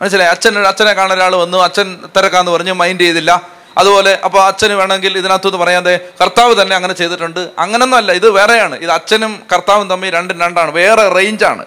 മനസ്സിലായി? 0.00 0.30
അച്ഛൻ 0.30 0.66
അച്ഛനെ 0.66 0.92
കാണാൻ 0.92 1.16
ഒരാൾ 1.16 1.36
വന്നു 1.36 1.58
അച്ഛൻ 1.58 2.04
തിരക്കാന്ന് 2.16 2.52
പറഞ്ഞു 2.52 2.72
മൈൻഡ് 2.72 3.00
ചെയ്തില്ല. 3.00 3.42
അതുപോലെ 3.78 4.18
അപ്പോൾ 4.24 4.46
അച്ഛന് 4.46 4.72
വേണമെങ്കിൽ 4.72 5.18
ഇതിനകത്തുനിന്ന് 5.18 5.58
പറയാതെ 5.64 6.00
കർത്താവ് 6.22 6.62
തന്നെ 6.62 6.76
അങ്ങനെ 6.76 6.94
ചെയ്തിട്ടുണ്ട്. 6.94 7.50
അങ്ങനൊന്നും 7.58 7.96
അല്ല 7.96 8.12
ഇത് 8.12 8.30
വേറെയാണ്. 8.30 8.76
ഇത് 8.76 8.90
അച്ഛനും 8.90 9.42
കർത്താവും 9.52 9.90
തമ്മിൽ 9.90 10.10
രണ്ടും 10.10 10.40
രണ്ടാണ് 10.40 10.70
വേറെ 10.70 11.08
റേഞ്ചാണ് 11.08 11.64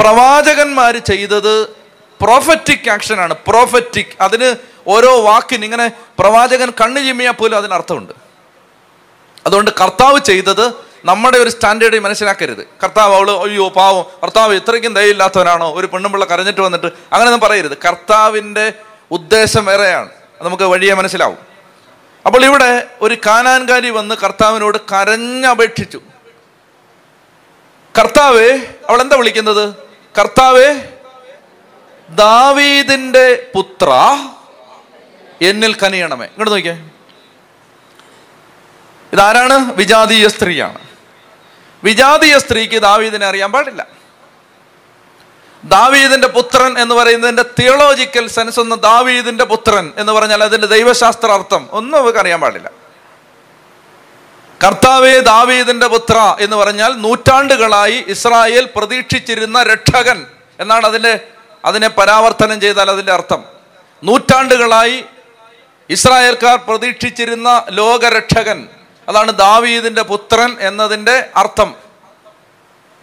പ്രവാചകന്മാർ 0.00 0.98
ചെയ്തത് 0.98 1.66
പ്രോഫറ്റിക് 2.22 2.90
ആക്ഷനാണ് 2.90 3.34
പ്രോഫറ്റിക് 3.34 4.14
അതിന് 4.20 4.56
ഓരോ 4.86 5.22
വാക്കിന് 5.22 5.64
ഇങ്ങനെ 5.64 5.92
പ്രവാചകൻ 6.18 6.72
കണ്ണു 6.80 7.00
ചിമ്മിയാൽ 7.00 7.32
പോലും 7.32 7.56
അതിന് 7.56 7.74
അർത്ഥമുണ്ട് 7.74 8.27
അതുകൊണ്ട് 9.48 9.70
കർത്താവ് 9.80 10.20
ചെയ്തത് 10.20 10.72
നമ്മുടെ 11.04 11.38
ഒരു 11.38 11.50
സ്റ്റാൻഡേർഡ് 11.50 12.00
മനസ്സിലാക്കരുത് 12.00 12.66
കർത്താവ് 12.82 13.14
അവൾ 13.14 13.30
അയ്യോ 13.30 13.68
പാവം 13.68 14.04
കർത്താവ് 14.22 14.54
ഇത്രയ്ക്കും 14.54 14.94
ദയയില്ലാത്തവനാണോ? 14.94 15.74
ഒരു 15.74 15.86
പെണ്ണും 15.86 16.12
പിള്ള 16.12 16.24
കരഞ്ഞിട്ട് 16.24 16.60
വന്നിട്ട് 16.60 16.86
അങ്ങനെയൊന്നും 16.86 17.40
പറയരുത്. 17.40 17.76
കർത്താവിന്റെ 17.76 18.72
ഉദ്ദേശം 19.10 19.64
വേറെയാണ്. 19.64 20.08
നമുക്ക് 20.42 20.62
വഴിയെ 20.62 20.94
മനസ്സിലാവും. 20.94 21.38
അപ്പോൾ 22.26 22.44
ഇവിടെ 22.44 22.86
ഒരു 23.00 23.16
കാനാൻകാരി 23.26 23.90
വന്ന് 23.90 24.14
കർത്താവിനോട് 24.14 24.78
കരഞ്ഞപേക്ഷിച്ചു. 24.78 26.00
കർത്താവേ 27.98 28.58
അവൾ 28.88 29.00
എന്താ 29.00 29.16
വിളിക്കുന്നത്? 29.16 29.74
കർത്താവേ 30.18 30.74
ദാവീദിന്റെ 32.08 33.46
പുത്ര 33.54 33.90
എന്നിൽ 35.42 35.74
കനിയണമേ. 35.74 36.26
ഇങ്ങോട്ട് 36.26 36.54
നോക്കിയേ. 36.54 36.88
ഇതാരാണ്? 39.12 39.74
വിജാതീയ 39.74 40.28
സ്ത്രീയാണ്. 40.28 40.78
വിജാതീയ 41.84 42.38
സ്ത്രീക്ക് 42.38 42.78
ദാവീദിനെ 42.78 43.26
അറിയാൻ 43.26 43.52
പാടില്ല. 43.52 43.86
ദാവീദിന്റെ 45.64 46.28
പുത്രൻ 46.28 46.78
എന്ന് 46.78 46.94
പറയുന്നതിന്റെ 46.94 47.42
തിയോളോജിക്കൽ 47.42 48.28
സെൻസ് 48.28 48.60
ഒന്ന് 48.60 48.76
ദാവീദിന്റെ 48.76 49.44
പുത്രൻ 49.44 49.92
എന്ന് 49.96 50.12
പറഞ്ഞാൽ 50.12 50.44
അതിന്റെ 50.44 50.66
ദൈവശാസ്ത്ര 50.66 51.30
അർത്ഥം 51.30 51.68
ഒന്നും 51.72 51.98
അവർക്ക് 51.98 52.18
അറിയാൻ 52.18 52.40
പാടില്ല. 52.40 52.70
കർത്താവെ 54.66 55.18
ദാവീദിന്റെ 55.18 55.86
പുത്ര 55.86 56.36
എന്ന് 56.40 56.56
പറഞ്ഞാൽ 56.56 56.92
നൂറ്റാണ്ടുകളായി 56.92 58.04
ഇസ്രായേൽ 58.08 58.68
പ്രതീക്ഷിച്ചിരുന്ന 58.76 59.62
രക്ഷകൻ 59.62 60.26
എന്നാണ് 60.60 60.86
അതിന്റെ 60.86 61.20
അതിനെ 61.64 61.88
പരാവർത്തനം 61.88 62.60
ചെയ്താൽ 62.60 62.90
അതിന്റെ 62.90 63.12
അർത്ഥം. 63.12 63.44
നൂറ്റാണ്ടുകളായി 64.04 65.04
ഇസ്രായേൽക്കാർ 65.90 66.58
പ്രതീക്ഷിച്ചിരുന്ന 66.58 67.64
ലോകരക്ഷകൻ 67.70 68.68
അതാണ് 69.08 69.32
ദാവീദിന്റെ 69.32 70.02
പുത്രൻ 70.02 70.56
എന്നതിന്റെ 70.60 71.26
അർത്ഥം. 71.36 71.74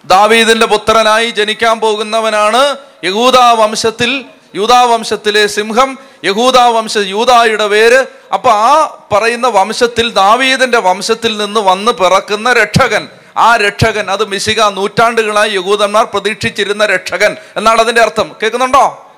ദാവീദിന്റെ 0.06 0.66
പുത്രനായി 0.66 1.30
ജനിക്കാൻ 1.30 1.80
പോകുന്നവനാണ് 1.80 2.78
യഹൂദാ 3.03 3.51
വംശത്തിൽ 3.51 4.26
യൂതാ 4.56 4.82
വംശത്തിലെ 4.82 5.47
സിംഹം 5.47 5.99
യഹൂദാ 6.24 6.68
വംശ 6.68 6.97
യൂതായുടെ 6.97 7.68
പേര്. 7.68 8.06
അപ്പൊ 8.34 8.49
ആ 8.49 8.86
പറയുന്ന 9.12 9.47
വംശത്തിൽ 9.47 10.12
ദാവീദിന്റെ 10.12 10.78
വംശത്തിൽ 10.80 11.38
നിന്ന് 11.38 11.60
വന്ന് 11.60 11.91
പിറക്കുന്ന 11.91 12.53
രക്ഷകൻ 12.53 13.10
ആ 13.38 13.56
രക്ഷകൻ 13.56 14.12
അത് 14.12 14.28
മിശിക 14.28 14.64
നൂറ്റാണ്ടുകളായി 14.64 15.49
യഹൂദന്മാർ 15.49 16.03
പ്രതീക്ഷിച്ചിരുന്ന 16.03 16.86
രക്ഷകൻ 16.86 17.38
എന്നാണ് 17.58 17.80
അതിന്റെ 17.80 18.01
അർത്ഥം. 18.01 18.36
കേൾക്കുന്നുണ്ടോ? 18.43 19.14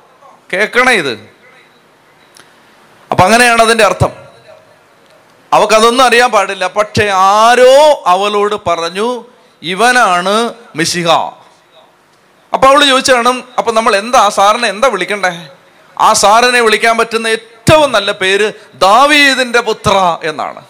കേൾക്കണേ 0.54 0.92
ഇത്. 0.92 1.30
അപ്പൊ 3.12 3.24
അങ്ങനെയാണ് 3.24 3.62
അതിന്റെ 3.62 3.84
അർത്ഥം. 3.84 4.27
അവക്കതൊന്നും 5.54 6.06
അറിയാൻ 6.06 6.32
പാടില്ല. 6.32 6.68
പക്ഷെ 6.68 7.10
ആരോ 7.14 8.04
അവളോട് 8.08 8.56
പറഞ്ഞു 8.68 9.24
ഇവനാണ് 9.62 10.54
മിശിഹ. 10.76 11.12
അപ്പൊ 12.54 12.68
അവൾ 12.68 12.86
ചോദിച്ചാണ് 12.86 13.44
അപ്പൊ 13.58 13.72
നമ്മൾ 13.72 13.96
എന്താ 13.96 14.30
സാറിനെ 14.30 14.68
എന്താ 14.68 14.88
വിളിക്കണ്ടേ? 14.88 15.50
ആ 16.00 16.14
സാറിനെ 16.14 16.62
വിളിക്കാൻ 16.62 16.98
പറ്റുന്ന 16.98 17.28
ഏറ്റവും 17.28 17.92
നല്ല 17.92 18.12
പേര് 18.12 18.54
ദാവീദിന്റെ 18.76 19.60
പുത്ര 19.60 20.18
എന്നാണ്. 20.24 20.66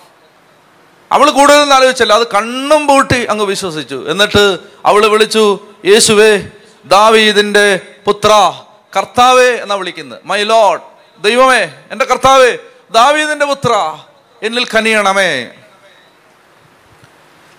അവൾ 1.12 1.30
കൂടുതൽ 1.32 1.74
ആലോചിച്ചല്ല. 1.74 2.14
അത് 2.14 2.28
കണ്ണും 2.28 2.88
പൂട്ടി 2.88 3.26
അങ്ങ് 3.26 3.46
വിശ്വസിച്ചു. 3.46 4.06
എന്നിട്ട് 4.10 4.58
അവൾ 4.86 5.08
വിളിച്ചു 5.08 5.60
യേശുവേ 5.86 6.44
ദാവീദിന്റെ 6.86 7.80
പുത്ര 8.06 8.54
കർത്താവേ 8.98 9.50
എന്നാ 9.56 9.76
വിളിക്കുന്നത് 9.76 10.22
മൈ 10.26 10.44
ലോഡ് 10.44 10.82
ദൈവമേ 11.24 11.64
എന്റെ 11.92 12.06
കർത്താവേ 12.06 12.58
ദാവീദിന്റെ 12.92 13.46
പുത്ര. 13.46 13.98
എന്നിൽ 14.44 14.66
കനിയണമേ. 14.66 15.44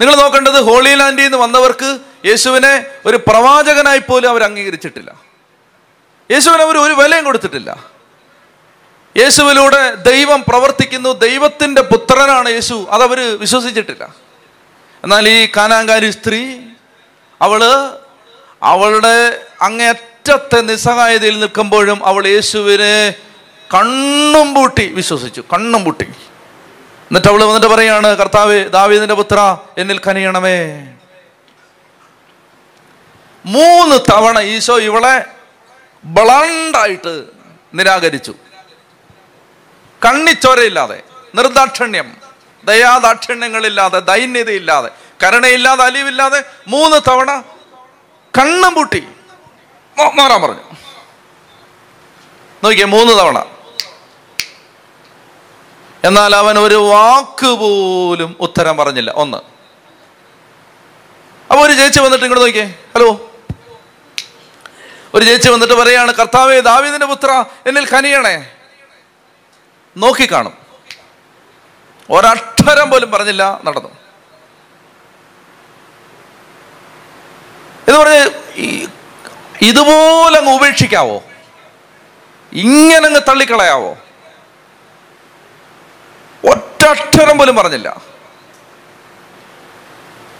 നിങ്ങൾ 0.00 0.14
നോക്കേണ്ടത് 0.14 0.60
ഹോളി 0.60 0.94
ലാൻഡിൽ 0.94 1.22
നിന്ന് 1.22 1.38
വന്നവർക്ക് 1.38 1.98
യേശുവിനെ 2.26 2.86
ഒരു 3.06 3.16
പ്രവാചകനായി 3.16 3.98
പോലും 3.98 4.28
അവർ 4.28 4.44
അംഗീകരിച്ചിട്ടില്ല. 4.44 5.14
യേശുവിന് 6.30 6.62
അവർ 6.62 6.78
ഒരു 6.78 6.92
വിലയും 6.92 7.24
കൊടുത്തിട്ടില്ല. 7.24 7.84
യേശുവിലൂടെ 9.16 9.94
ദൈവം 9.94 10.44
പ്രവർത്തിക്കുന്നു 10.48 11.12
ദൈവത്തിന്റെ 11.12 11.82
പുത്രനാണ് 11.82 12.48
യേശു. 12.48 12.86
അതവർ 12.90 13.20
വിശ്വസിച്ചിട്ടില്ല. 13.38 14.14
എന്നാൽ 15.04 15.28
ഈ 15.28 15.48
കാനാങ്കാരി 15.56 16.10
സ്ത്രീ 16.10 16.56
അവൾ 17.42 17.64
അവളുടെ 18.62 19.42
അങ്ങേറ്റത്തെ 19.60 20.60
നിസ്സഹായതയിൽ 20.60 21.38
നിൽക്കുമ്പോഴും 21.38 22.06
അവൾ 22.06 22.26
യേശുവിനെ 22.26 23.14
കണ്ണും 23.74 24.54
പൂട്ടി 24.54 24.86
വിശ്വസിച്ചു 24.86 25.44
കണ്ണും 25.52 25.84
പൂട്ടി. 25.84 26.06
എന്നിട്ട് 27.08 27.28
അവൾ 27.28 27.44
വന്നിട്ട് 27.44 27.66
പറയാണ് 27.66 28.16
കർത്താവ് 28.16 28.68
ദാവീദിന്റെ 28.68 29.14
പുത്ര 29.14 29.58
എന്നിൽ 29.78 29.98
കനിയണമേ. 29.98 30.88
മൂന്ന് 33.46 34.12
തവണ 34.12 34.40
ഈശോ 34.40 34.78
ഇവളെ 34.78 35.24
ബ്ലണ്ടായിട്ട് 36.04 37.24
നിരാകരിച്ചു. 37.74 38.34
കണ്ണിച്ചോരയില്ലാതെ 40.04 41.02
നിർദാക്ഷിണ്യം 41.34 42.16
ദയാദാക്ഷിണ്യങ്ങളില്ലാതെ 42.64 43.98
ദൈന്യതയില്ലാതെ 43.98 44.90
കരുണയില്ലാതെ 45.24 45.84
അലിവില്ലാതെ 45.84 46.44
മൂന്ന് 46.68 46.96
തവണ 47.08 47.42
കണ്ണും 48.38 48.74
പൂട്ടി. 48.74 49.08
മാറാൻ 50.14 50.42
പറഞ്ഞു. 50.42 50.62
നോക്കിയേ 52.64 52.84
മൂന്ന് 52.84 53.12
തവണ. 53.12 53.57
എന്നാൽ 56.04 56.36
അവൻ 56.36 56.58
ഒരു 56.58 56.74
വാക്ക് 56.74 57.46
പോലും 57.46 58.36
ഉത്തരം 58.40 58.76
പറഞ്ഞില്ല. 58.76 59.10
ഒന്ന്. 59.10 59.36
അപ്പൊ 61.50 61.66
ഒരു 61.66 61.72
ചേച്ചി 61.72 62.00
വന്നിട്ട് 62.00 62.24
ഇങ്ങോട്ട് 62.24 62.44
നോക്കിയേ. 62.44 62.78
ഹലോ. 62.94 63.30
ഒരു 65.14 65.24
ചേച്ചി 65.24 65.48
വന്നിട്ട് 65.48 65.74
പറയാണ് 65.74 66.14
കർത്താവേ 66.14 66.60
ദാവീദിന്റെ 66.60 67.06
പുത്ര 67.06 67.44
എന്നിൽ 67.66 67.88
കനിയണേ. 67.88 68.52
നോക്കിക്കാണും 69.96 70.52
ഒരക്ഷരം 72.10 72.90
പോലും 72.90 73.10
പറഞ്ഞില്ല 73.10 73.60
നടന്നു. 73.64 73.88
എന്ന് 77.88 77.98
പറഞ്ഞ് 77.98 78.30
ഇതുപോലെ 79.62 80.38
അങ്ങ് 80.38 80.54
ഉപേക്ഷിക്കാവോ? 80.54 81.22
ഇങ്ങനെ 82.52 83.06
അങ്ങ് 83.06 83.20
തള്ളിക്കളയാവോ? 83.28 83.96
ഒറ്റക്ഷരം 86.44 87.38
പോലും 87.38 87.56
പറഞ്ഞില്ല. 87.56 87.96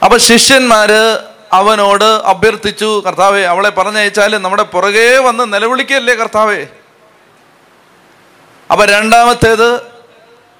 അപ്പൊ 0.04 0.18
ശിഷ്യന്മാര് 0.18 1.18
അവനോട് 1.52 2.04
അഭ്യർത്ഥിച്ചു 2.04 3.02
കർത്താവെ 3.06 3.40
അവളെ 3.40 3.70
പറഞ്ഞയച്ചാൽ 3.70 4.36
നമ്മുടെ 4.36 4.62
പുറകെ 4.62 5.18
വന്ന് 5.18 5.52
നിലവിളിക്കല്ലേ 5.52 6.14
കർത്താവേ? 6.14 6.66
അപ്പൊ 8.70 8.84
രണ്ടാമത്തേത് 8.84 9.74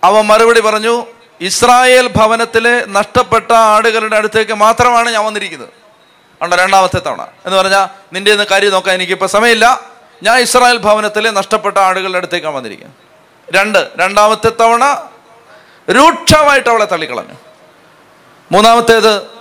അവൻ 0.05 0.27
മറുപടി 0.27 0.61
പറഞ്ഞു 0.61 1.07
ഇസ്രായേൽ 1.41 2.09
ഭവനത്തിലെ 2.17 2.85
നഷ്ടപ്പെട്ട 2.87 3.53
ആടുകളുടെ 3.53 4.17
അടുത്തേക്ക് 4.17 4.53
മാത്രമാണ് 4.53 5.11
ഞാൻ 5.11 5.25
വന്നിരിക്കുന്നത്. 5.25 5.69
ഉണ്ടോ 6.43 6.57
രണ്ടാമത്തെ 6.57 6.99
തവണ. 6.99 7.23
എന്ന് 7.23 7.57
പറഞ്ഞാൽ 7.57 7.89
നിന്റെ 8.13 8.33
ഇന്ന് 8.33 8.45
കാര്യം 8.45 8.73
നോക്കാൻ 8.73 8.95
എനിക്കിപ്പോൾ 8.95 9.27
സമയമില്ല. 9.27 9.81
ഞാൻ 10.23 10.39
ഇസ്രായേൽ 10.39 10.77
ഭവനത്തിലെ 10.77 11.31
നഷ്ടപ്പെട്ട 11.31 11.79
ആടുകളുടെ 11.79 12.17
അടുത്തേക്കാണ് 12.17 12.55
വന്നിരിക്കുന്നത്. 12.55 12.97
രണ്ട് 13.57 13.91
രണ്ടാമത്തെ 13.97 14.49
തവണ 14.49 15.11
രൂക്ഷമായിട്ട് 15.91 16.69
അവളെ 16.69 16.85
തള്ളിക്കളഞ്ഞു. 16.85 17.35
മൂന്നാമത്തേത് 18.53 19.39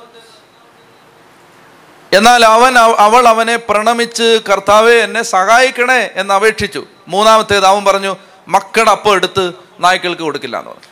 എന്നാൽ 2.13 2.45
അവൻ 2.45 2.77
അവൾ 2.77 3.27
അവനെ 3.27 3.55
പ്രണമിച്ച് 3.55 4.41
കർത്താവെ 4.49 4.93
എന്നെ 4.93 5.23
സഹായിക്കണേ 5.23 6.09
എന്ന് 6.15 6.33
അപേക്ഷിച്ചു. 6.33 6.85
മൂന്നാമത്തേത് 7.07 7.65
അവൻ 7.65 7.85
പറഞ്ഞു 7.85 8.17
മക്കളുടെ 8.47 8.91
അപ്പം 8.91 9.15
എടുത്ത് 9.15 9.51
നായ്ക്കൾക്ക് 9.79 10.21
കൊടുക്കില്ല 10.21 10.57
എന്ന് 10.57 10.71
പറഞ്ഞു. 10.71 10.87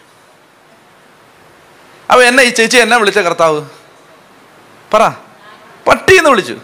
അവ 2.10 2.24
എന്നെ 2.24 2.44
ഈ 2.44 2.50
ചേച്ചി 2.50 2.78
എന്നെ 2.78 2.98
വിളിച്ച 2.98 3.20
കർത്താവ്? 3.20 3.66
പറ. 4.94 5.08
പട്ടി 5.88 6.18
എന്ന് 6.18 6.30
വിളിച്ചു. 6.30 6.58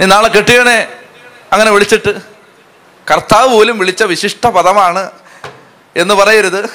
നീ 0.00 0.06
നാളെ 0.06 0.28
കെട്ടിയവനെ 0.28 0.88
അങ്ങനെ 1.52 1.70
വിളിച്ചിട്ട് 1.70 2.20
കർത്താവ് 3.10 3.48
പോലും 3.48 3.78
വിളിച്ച 3.78 4.02
വിശിഷ്ട 4.02 4.46
പദമാണ് 4.46 5.10
എന്ന് 5.96 6.14
പറയരുത്. 6.14 6.70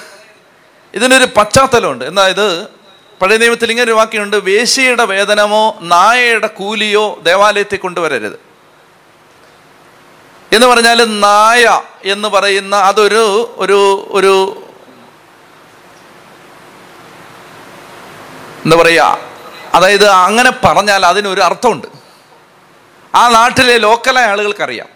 ഇതിനൊരു 0.94 1.28
പശ്ചാത്തലമുണ്ട്. 1.38 2.06
എന്നാൽ 2.06 2.30
ഇത്? 2.30 2.68
പഴയ 3.22 3.38
നിയമത്തിൽ 3.38 3.70
ഇങ്ങനെ 3.70 3.86
ഒരു 3.86 3.92
വാക്യമുണ്ട്. 3.92 4.36
വേശിയുടെ 4.36 5.06
വേതനമോ 5.06 5.78
നായയുടെ 5.82 6.48
കൂലിയോ 6.48 7.20
ദേവാലയത്തിൽ 7.24 7.78
കൊണ്ടുവരരുത്. 7.78 8.40
എന്ന് 10.52 10.68
പറഞ്ഞാൽ 10.68 11.20
നായ 11.20 11.82
എന്ന് 12.04 12.28
പറയുന്ന 12.28 12.76
അതൊരു 12.76 13.54
ഒരു 13.58 14.08
ഒരു 14.12 14.64
എന്താ 18.66 18.78
പറയുക 18.78 19.18
അതായത് 19.74 20.08
അങ്ങനെ 20.08 20.52
പറഞ്ഞാൽ 20.64 21.06
അതിനൊരു 21.06 21.42
അർത്ഥമുണ്ട്. 21.42 21.88
ആ 23.16 23.30
നാട്ടിലെ 23.30 23.78
ലോക്കലായ 23.78 24.26
ആളുകൾക്കറിയാം. 24.26 24.88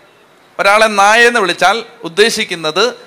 ഒരാളെ 0.59 0.85
നായ 0.85 1.27
എന്ന് 1.27 1.39
വിളിച്ചാൽ 1.39 1.83
ഉദ്ദേശിക്കുന്നത് 2.03 3.06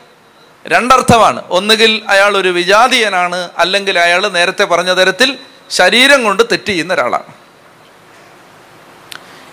രണ്ടർത്ഥമാണ്. 0.66 1.42
ഒന്നുകിൽ 1.50 2.02
അയാൾ 2.08 2.36
ഒരു 2.36 2.48
വിജാതീയനാണ് 2.48 3.48
അല്ലെങ്കിൽ 3.58 3.98
അയാൾ 3.98 4.28
നേരത്തെ 4.28 4.64
പറഞ്ഞ 4.64 4.92
തരത്തിൽ 4.92 5.38
ശരീരം 5.70 6.24
കൊണ്ട് 6.24 6.42
തെറ്റ് 6.42 6.64
ചെയ്യുന്ന 6.64 6.94
ഒരാളാണ്. 6.94 7.22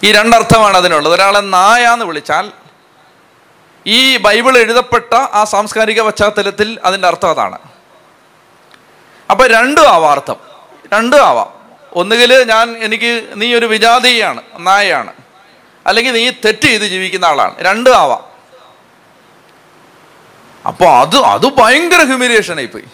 ഈ 0.04 0.12
രണ്ടർത്ഥമാണ് 0.12 0.78
അതിനുള്ളത്. 0.78 1.14
ഒരാളെ 1.14 1.40
നായ 1.40 1.84
എന്ന് 1.84 2.06
വിളിച്ചാൽ 2.06 2.52
ഈ 3.86 4.18
ബൈബിൾ 4.18 4.58
എഴുതപ്പെട്ട 4.58 5.14
ആ 5.14 5.44
സാംസ്കാരിക 5.44 6.02
പശ്ചാത്തലത്തിൽ 6.02 6.80
അതിന്റെ 6.86 7.08
അർത്ഥം 7.08 7.30
അതാണ്. 7.30 7.58
അപ്പൊ 9.32 9.48
രണ്ടും 9.48 9.90
ആവാം 9.90 10.12
അർത്ഥം 10.12 10.36
രണ്ടും 10.94 11.26
ആവാം. 11.26 11.54
ഒന്നുകിൽ 11.94 12.44
ഞാൻ 12.44 12.78
എനിക്ക് 12.78 13.28
നീ 13.36 13.56
ഒരു 13.56 13.66
വിജാതീയാണ് 13.66 14.42
നായയാണ് 14.58 15.14
അല്ലെങ്കിൽ 15.88 16.14
നീ 16.14 16.30
തെറ്റ് 16.30 16.62
ചെയ്ത് 16.62 16.84
ജീവിക്കുന്ന 16.84 17.26
ആളാണ്. 17.26 17.56
രണ്ടും 17.60 17.98
ആവാം. 17.98 18.27
അപ്പോൾ 20.68 20.90
അത് 21.02 21.18
അത് 21.34 21.46
ഭയങ്കര 21.60 22.02
ഹ്യൂമിലിയേഷൻ 22.04 22.56
പോയി 22.74 22.88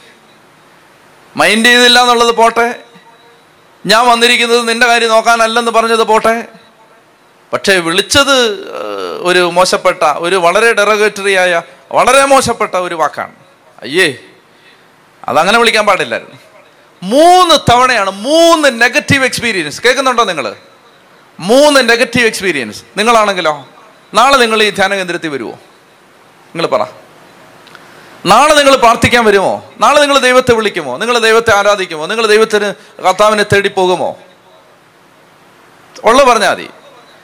മൈൻഡ് 1.38 1.66
ചെയ്തില്ല 1.66 2.00
എന്നുള്ളത് 2.02 2.34
പോട്ടെ. 2.36 2.66
ഞാൻ 3.86 4.08
വന്നിരിക്കുന്നത് 4.08 4.70
നിന്റെ 4.70 4.88
കാര്യം 4.88 5.10
നോക്കാനല്ലെന്ന് 5.10 5.72
പറഞ്ഞത് 5.72 6.04
പോട്ടെ. 6.12 6.36
പക്ഷേ 7.54 7.74
വിളിച്ചത് 7.88 8.38
ഒരു 9.30 9.42
മോശപ്പെട്ട 9.56 10.04
ഒരു 10.04 10.36
വളരെ 10.36 10.74
ഡെറഗേറ്ററി 10.74 11.34
ആയ 11.44 11.62
വളരെ 11.92 12.26
മോശപ്പെട്ട 12.26 12.76
ഒരു 12.76 12.96
വാക്കാണ്. 12.96 13.36
അയ്യേ 13.82 14.08
അതങ്ങനെ 15.28 15.58
വിളിക്കാൻ 15.60 15.86
പാടില്ലായിരുന്നു. 15.86 16.38
മൂന്ന് 17.04 17.56
തവണയാണ് 17.72 18.12
മൂന്ന് 18.28 18.82
നെഗറ്റീവ് 18.82 19.26
എക്സ്പീരിയൻസ് 19.26 19.82
കേൾക്കുന്നുണ്ടോ 19.82 20.24
നിങ്ങൾ 20.24 20.56
മൂന്ന് 21.40 21.80
നെഗറ്റീവ് 21.90 22.26
എക്സ്പീരിയൻസ് 22.26 22.82
നിങ്ങളാണെങ്കിലോ? 22.98 23.54
നാളെ 24.14 24.38
നിങ്ങൾ 24.38 24.64
ഈ 24.64 24.70
ധ്യാന 24.70 24.96
കേന്ദ്രത്തിൽ 24.96 25.32
വരുമോ 25.36 25.56
നിങ്ങൾ 26.56 26.68
പറ. 26.68 26.84
നാളെ 28.26 28.54
നിങ്ങൾ 28.54 28.76
പ്രാർത്ഥിക്കാൻ 28.76 29.26
വരുമോ? 29.26 29.74
നാളെ 29.80 30.02
നിങ്ങൾ 30.02 30.18
ദൈവത്തെ 30.18 30.54
വിളിക്കുമോ? 30.54 30.98
നിങ്ങൾ 30.98 31.18
ദൈവത്തെ 31.20 31.56
ആരാധിക്കുമോ? 31.56 32.06
നിങ്ങൾ 32.06 32.28
ദൈവത്തിന് 32.28 32.74
കർത്താവിനെ 33.02 33.44
തേടി 33.44 33.70
പോകുമോ? 33.70 34.18
ഉള്ള 36.04 36.24
പറഞ്ഞാൽ 36.24 36.52
മതി. 36.52 36.70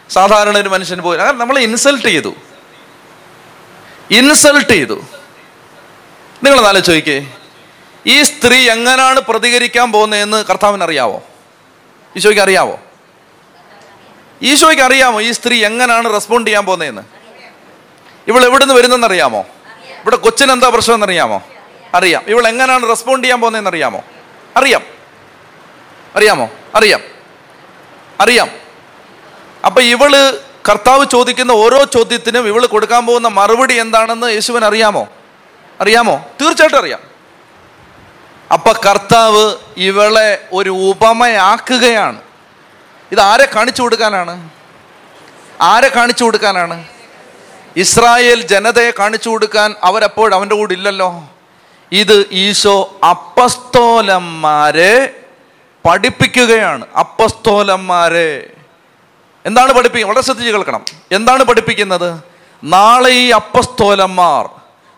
സാധാരണ 0.09 0.57
ഒരു 0.57 0.69
മനുഷ്യന് 0.69 1.01
പോയി 1.01 1.19
അങ്ങനെ 1.19 1.37
നമ്മൾ 1.37 1.59
ഇൻസൾട്ട് 1.59 2.03
ചെയ്തു. 2.03 2.33
ഇൻസൾട്ട് 4.11 4.69
ചെയ്തു. 4.69 5.01
നിങ്ങൾ 6.43 6.61
നാളെ 6.61 6.79
ചോദിക്കേ 6.79 7.27
ഈ 8.05 8.23
സ്ത്രീ 8.23 8.69
എങ്ങനെയാണ് 8.69 9.19
പ്രതികരിക്കാൻ 9.19 9.91
പോകുന്നതെന്ന് 9.91 10.45
കർത്താവിന് 10.45 10.83
അറിയാവോ 10.83 11.23
ഈശോയ്ക്ക് 12.17 12.41
അറിയാവോ? 12.41 12.79
ഈശോയ്ക്ക് 14.41 14.83
അറിയാമോ 14.83 15.21
ഈ 15.21 15.31
സ്ത്രീ 15.31 15.65
എങ്ങനെയാണ് 15.65 16.13
റെസ്പോണ്ട് 16.13 16.47
ചെയ്യാൻ 16.47 16.65
പോകുന്നതെന്ന്? 16.65 17.01
ഇവൾ 18.27 18.45
എവിടുന്ന് 18.45 18.73
വരുന്നെന്ന് 18.73 19.07
അറിയാമോ? 19.07 19.45
ഇവിടെ 20.01 20.15
കൊച്ചിന് 20.15 20.51
എന്താ 20.51 20.69
പ്രശ്നം 20.69 20.93
എന്നറിയാമോ 20.93 21.43
അറിയാം. 21.95 22.23
ഇവൾ 22.27 22.47
എങ്ങനെയാണ് 22.47 22.89
റെസ്പോണ്ട് 22.89 23.23
ചെയ്യാൻ 23.23 23.41
പോകുന്നതെന്ന് 23.41 23.69
അറിയാമോ 23.69 24.03
അറിയാം. 24.57 24.81
അറിയാമോ? 26.15 26.49
അറിയാം. 26.75 27.01
അറിയാം. 28.21 28.49
അപ്പൊ 29.65 29.81
ഇവൾ 29.81 30.39
കർത്താവ് 30.69 31.05
ചോദിക്കുന്ന 31.05 31.51
ഓരോ 31.51 31.83
ചോദ്യത്തിനും 31.83 32.47
ഇവൾ 32.47 32.65
കൊടുക്കാൻ 32.65 33.05
പോകുന്ന 33.05 33.27
മറുപടി 33.27 33.73
എന്താണെന്ന് 33.73 34.31
യേശുവൻ 34.31 34.65
അറിയാമോ? 34.65 35.07
അറിയാമോ? 35.81 36.25
തീർച്ചയായിട്ടും 36.41 36.79
അറിയാം. 36.79 36.99
അപ്പൊ 38.53 38.73
കർത്താവ് 38.73 39.55
ഇവളെ 39.77 40.47
ഒരു 40.53 40.69
ഉപമയാക്കുകയാണ്. 40.69 42.21
ഇത് 43.11 43.19
ആരെ 43.19 43.49
കാണിച്ചു 43.55 43.81
കൊടുക്കാനാണ്? 43.81 44.49
ആരെ 45.61 45.87
കാണിച്ചു 45.87 46.23
കൊടുക്കാനാണ്? 46.23 46.85
ഇസ്രായേൽ 47.79 48.41
ജനതയെ 48.41 48.91
കാണിച്ചു 48.91 49.29
കൊടുക്കാൻ 49.29 49.75
അവരപ്പോൾ 49.83 50.33
അവന്റെ 50.33 50.55
കൂടെ 50.55 50.73
ഇല്ലല്ലോ. 50.73 51.23
ഇത് 51.91 52.25
ഈശോ 52.31 52.99
അപ്പസ്തോലന്മാരെ 53.09 55.19
പഠിപ്പിക്കുകയാണ്. 55.89 56.85
അപ്പസ്തോലന്മാരെ. 56.99 58.53
എന്താണ് 59.45 59.73
പഠിപ്പിക്കുക 59.73 60.09
വളരെ 60.09 60.21
ശ്രദ്ധിച്ച് 60.21 60.51
കേൾക്കണം. 60.51 60.85
എന്താണ് 61.11 61.43
പഠിപ്പിക്കുന്നത്? 61.43 62.21
നാളെ 62.63 63.09
ഈ 63.09 63.29
അപ്പസ്തോലന്മാർ 63.29 64.49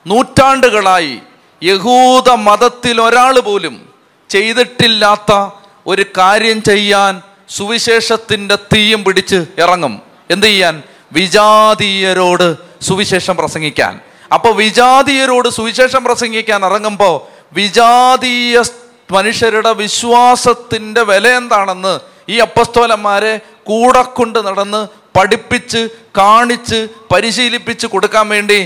നൂറ്റാണ്ടുകളായി 0.08 1.20
യഹൂദ 1.64 2.30
മതത്തിൽ 2.30 3.02
ഒരാൾ 3.02 3.40
പോലും 3.40 3.90
ചെയ്തിട്ടില്ലാത്ത 4.30 5.50
ഒരു 5.88 6.06
കാര്യം 6.18 6.64
ചെയ്യാൻ 6.64 7.22
സുവിശേഷത്തിന്റെ 7.50 8.56
തീയും 8.56 9.04
പിടിച്ച് 9.04 9.46
ഇറങ്ങും. 9.58 10.02
എന്ത് 10.32 10.46
ചെയ്യാൻ? 10.46 10.84
വിജാതീയരോട് 11.12 12.71
സുവിശേഷം 12.82 13.36
പ്രസംഗിക്കാൻ. 13.38 13.94
അപ്പൊ 14.34 14.50
വിജാതീയരോട് 14.54 15.50
സുവിശേഷം 15.50 16.04
പ്രസംഗിക്കാൻ 16.04 16.66
ഇറങ്ങുമ്പോൾ 16.66 17.16
വിജാതീയ 17.54 18.62
മനുഷ്യരുടെ 19.10 19.72
വിശ്വാസത്തിന്റെ 19.74 21.02
വില 21.04 21.28
എന്താണെന്ന് 21.38 21.94
ഈ 22.30 22.36
അപ്പസ്തോലന്മാരെ 22.40 23.34
കൂടെ 23.64 24.04
കൊണ്ട് 24.18 24.40
നടന്ന് 24.48 24.82
പഠിപ്പിച്ച് 25.18 25.82
കാണിച്ച് 26.18 26.80
പരിശീലിപ്പിച്ച് 27.14 27.88
കൊടുക്കാൻ 27.88 28.26
വേണ്ടി 28.30 28.60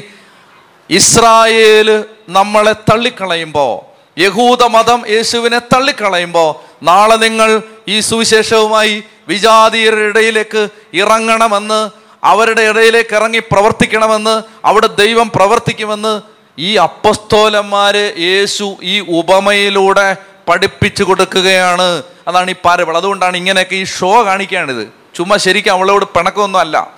ഇസ്രായേൽ 0.90 1.90
നമ്മളെ 2.30 2.74
തള്ളിക്കളയുമ്പോൾ 2.90 3.74
യഹൂദ 4.18 4.64
മതം 4.64 5.00
യേശുവിനെ 5.10 5.60
തള്ളിക്കളയുമ്പോൾ 5.74 6.50
നാളെ 6.84 7.18
നിങ്ങൾ 7.18 7.50
ഈ 7.88 8.00
സുവിശേഷവുമായി 8.00 9.04
വിജാതീയരുടെ 9.28 10.06
ഇടയിലേക്ക് 10.10 10.62
ഇറങ്ങണമെന്ന് 10.94 11.80
അവരുടെ 12.26 12.62
ഇടയിലേക്ക് 12.62 13.16
ഇറങ്ങി 13.16 13.40
പ്രവർത്തിക്കണമെന്ന് 13.40 14.44
അവിടെ 14.66 14.88
ദൈവം 14.88 15.32
പ്രവർത്തിക്കുമെന്ന് 15.36 16.22
ഈ 16.60 16.76
അപ്പസ്തോലന്മാര് 16.76 18.14
യേശു 18.18 18.76
ഈ 18.84 19.00
ഉപമയിലൂടെ 19.00 20.18
പഠിപ്പിച്ചു 20.48 21.04
കൊടുക്കുകയാണ്. 21.04 22.04
അതാണ് 22.28 22.52
ഈ 22.52 22.56
പാരബിൾ 22.66 22.98
അതുകൊണ്ടാണ് 22.98 23.38
ഇങ്ങനെയൊക്കെ 23.38 23.76
ഈ 23.76 23.84
ഷോ 23.84 24.26
കാണിക്കുകയാണിത് 24.26 24.88
ചുമ്മാ 25.16 25.38
ശരിക്കും 25.38 25.72
അവളോട് 25.72 26.06
പിണക്കമൊന്നും 26.06 26.60
അല്ല. 26.60 26.92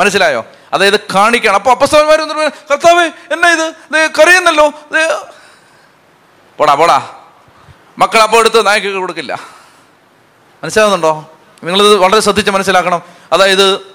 മനസ്സിലായോ? 0.00 0.44
അതായത് 0.72 1.00
കാണിക്കണം. 1.00 1.54
അപ്പൊ 1.54 1.70
അപ്പസ്തോലന്മാർ 1.70 2.48
കർത്താവ് 2.70 3.10
എന്നാ 3.32 3.52
ഇത്? 3.52 3.72
കറിയുന്നല്ലോ. 4.20 4.72
പോടാ 6.58 6.74
പോടാ. 6.74 7.08
മക്കൾ 7.98 8.18
അപ്പോൾ 8.18 8.36
എടുത്ത് 8.36 8.66
നായ്ക്ക് 8.66 8.88
കൊടുക്കില്ല. 8.88 9.38
മനസ്സിലാവുന്നുണ്ടോ? 10.64 11.30
നിങ്ങളിത് 11.64 11.96
വളരെ 11.96 12.20
ശ്രദ്ധിച്ച് 12.20 12.50
മനസ്സിലാക്കണം. 12.50 13.02
അതായത് 13.32 13.93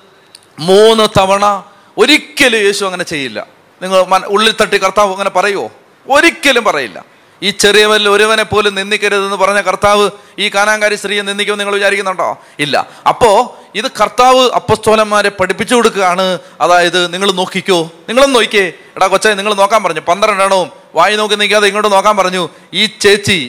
മൂന്ന് 0.60 1.20
തവണ 1.20 1.64
ഒരിക്കലും 1.98 2.60
യേശു 2.60 2.86
അങ്ങനെ 2.86 3.04
ചെയ്യില്ല. 3.04 3.48
നിങ്ങൾ 3.82 4.26
ഉള്ളിൽ 4.26 4.56
തട്ടി 4.62 4.78
കർത്താവ് 4.78 5.12
അങ്ങനെ 5.12 5.30
പറയുമോ 5.30 5.72
ഒരിക്കലും 6.10 6.64
പറയില്ല. 6.64 7.06
ഈ 7.44 7.50
ചെറിയവരിൽ 7.50 8.10
ഒരുവനെ 8.10 8.44
പോലും 8.44 8.76
നിന്ദിക്കരുതെന്ന് 8.76 9.36
പറഞ്ഞ 9.36 9.62
കർത്താവ് 9.62 10.10
ഈ 10.40 10.50
കാനാങ്കാരി 10.50 10.96
സ്ത്രീയെ 10.96 11.22
നിന്ദിക്കുമെന്ന് 11.22 11.60
നിങ്ങൾ 11.60 11.76
വിചാരിക്കുന്നുണ്ടോ? 11.76 12.38
ഇല്ല. 12.60 12.90
അപ്പോ 13.08 13.58
ഇത് 13.76 13.92
കർത്താവ് 14.02 14.50
അപ്പസ്തോലന്മാരെ 14.52 15.30
പഠിപ്പിച്ചു 15.30 15.76
കൊടുക്കുകയാണ്. 15.76 16.40
അതായത് 16.62 17.14
നിങ്ങൾ 17.14 17.32
നോക്കിക്കോ. 17.32 17.92
നിങ്ങളും 18.10 18.34
നോക്കിക്കേ. 18.34 18.74
എടാ 18.96 19.08
കൊച്ചായി 19.08 19.36
നിങ്ങൾ 19.36 19.54
നോക്കാൻ 19.54 19.84
പറഞ്ഞു. 19.84 20.00
പന്ത്രണ്ടെണ്ണവും 20.00 20.79
വായി 20.96 21.16
നോക്കി 21.16 21.36
നിൽക്കാതെ 21.36 21.68
ഇങ്ങോട്ട് 21.68 21.92
നോക്കാൻ 21.96 22.18
പറഞ്ഞു. 22.18 22.44
ഈ 22.74 22.86
ചേച്ചി 22.86 23.40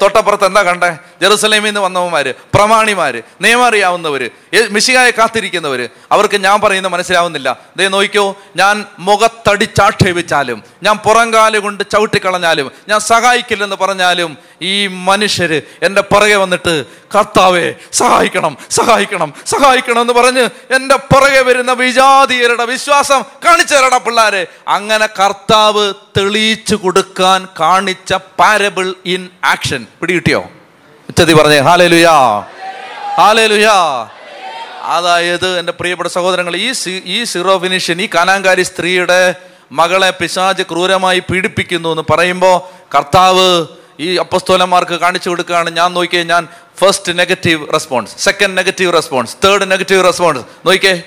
തൊട്ടപ്പുറത്ത് 0.00 0.44
എന്താ 0.44 0.62
കണ്ടേ? 0.62 0.88
ജെറുസലേമിൽ 1.20 1.68
നിന്ന് 1.68 1.80
വന്നവന്മാര് 1.80 2.30
പ്രമാണിമാര് 2.54 3.20
നിയമം 3.44 3.64
അറിയാവുന്നവര് 3.66 4.28
മിശികായെ 4.70 5.12
കാത്തിരിക്കുന്നവര് 5.18 5.86
അവർക്ക് 6.12 6.38
ഞാൻ 6.46 6.60
പറയുന്ന 6.60 6.88
മനസ്സിലാവുന്നില്ല. 6.94 7.48
ദേ 7.76 7.88
നോക്കിക്കോ 7.94 8.24
ഞാൻ 8.56 8.84
മുഖത്തടിച്ചാക്ഷേപിച്ചാലും 9.08 10.58
ഞാൻ 10.82 10.96
പുറംകാൽ 11.06 11.58
കൊണ്ട് 11.58 11.82
ചവിട്ടിക്കളഞ്ഞാലും 11.92 12.70
ഞാൻ 12.88 13.00
സഹായിക്കില്ലെന്ന് 13.00 13.76
പറഞ്ഞാലും 13.76 14.30
ഈ 14.62 14.86
മനുഷ്യർ 14.86 15.62
എന്റെ 15.82 16.00
പുറകെ 16.00 16.34
വന്നിട്ട് 16.34 16.84
കർത്താവെ 17.14 17.74
സഹായിക്കണം 17.92 18.56
സഹായിക്കണം 18.70 19.34
സഹായിക്കണം 19.46 20.00
എന്ന് 20.00 20.12
പറഞ്ഞ് 20.12 20.74
എന്റെ 20.74 20.96
പുറകെ 20.96 21.40
വരുന്ന 21.40 21.72
വിജാതീയരുടെ 21.72 22.64
വിശ്വാസം 22.64 23.22
കാണിച്ചു 23.44 23.74
തരണം 23.74 24.04
പിള്ളാരെ. 24.04 24.46
അങ്ങനെ 24.68 25.06
കർത്താവ് 25.06 25.94
തെളിയിച്ചു 26.16 26.76
കൊടുക്കാൻ 26.76 27.48
കാണിച്ച 27.60 28.14
പാരബിൾ 28.14 28.94
ഇൻ 29.04 29.28
ആക്ഷൻ 29.44 29.86
പിടികിട്ടിയോ? 30.00 30.40
ഉച്ചതി 31.08 31.32
പറഞ്ഞേ 31.32 31.58
ഹാലേലുയാ 31.58 32.38
ഹാലേലുയാ. 33.16 34.08
അതായത് 34.82 35.58
എന്റെ 35.58 35.72
പ്രിയപ്പെട്ട 35.72 36.08
സഹോദരങ്ങൾ 36.08 36.56
ഈ 36.56 36.72
ഈ 37.04 37.24
സീറോ 37.24 37.58
ഫിനിഷ്യൻ 37.58 38.02
ഈ 38.02 38.08
കാനാങ്കാരി 38.14 38.62
സ്ത്രീയുടെ 38.62 39.34
മകളെ 39.72 40.10
പിശാജ് 40.10 40.62
ക്രൂരമായി 40.62 41.18
പീഡിപ്പിക്കുന്നു 41.18 41.88
എന്ന് 41.88 42.02
പറയുമ്പോൾ 42.10 42.56
കർത്താവ് 42.94 43.66
ഈ 44.00 44.16
അപ്പസ്തോലന്മാർക്ക് 44.16 44.94
കാണിച്ചു 44.94 45.28
കൊടുക്കുകയാണ്. 45.28 45.70
ഞാൻ 45.70 45.94
നോക്കിയേ 45.94 46.22
ഞാൻ 46.22 46.48
first 46.80 47.18
negative 47.18 47.72
response 47.72 48.18
second 48.18 48.58
negative 48.58 48.92
response 48.92 49.36
third 49.44 49.70
negative 49.70 50.04
response 50.04 50.68
നോക്കിയേ 50.68 51.02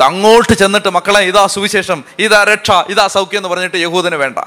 തങ്ങോട്ട് 0.00 0.52
ചെന്നിട്ട് 0.52 0.88
മക്കളെ 0.88 1.20
ഇതാ 1.20 1.46
സുവിശേഷം 1.46 2.04
ഇതാ 2.18 2.44
രക്ഷ 2.44 2.70
ഇതാ 2.70 3.06
സൗഖ്യം 3.06 3.38
എന്ന് 3.38 3.48
പറഞ്ഞിട്ട് 3.48 3.76
യഹൂദന് 3.76 4.14
വേണ്ട. 4.14 4.38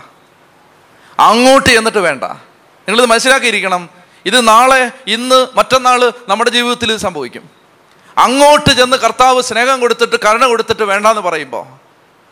അങ്ങോട്ട് 1.19 1.69
ചെന്നിട്ട് 1.69 1.97
വേണ്ട. 1.97 2.23
നിങ്ങളിത് 2.23 3.05
മനസ്സിലാക്കിയിരിക്കണം. 3.05 3.89
ഇത് 4.25 4.47
നാളെ 4.47 4.91
ഇന്ന് 5.07 5.47
മറ്റന്നാൾ 5.55 6.13
നമ്മുടെ 6.29 6.49
ജീവിതത്തിൽ 6.49 6.97
സംഭവിക്കും. 6.97 7.49
അങ്ങോട്ട് 8.17 8.69
ചെന്ന് 8.69 8.97
കർത്താവ് 8.97 9.41
സ്നേഹം 9.41 9.79
കൊടുത്തിട്ട് 9.79 10.15
കരുണ 10.15 10.45
കൊടുത്തിട്ട് 10.45 10.83
വേണ്ടെന്ന് 10.83 11.21
പറയുമ്പോൾ 11.21 11.65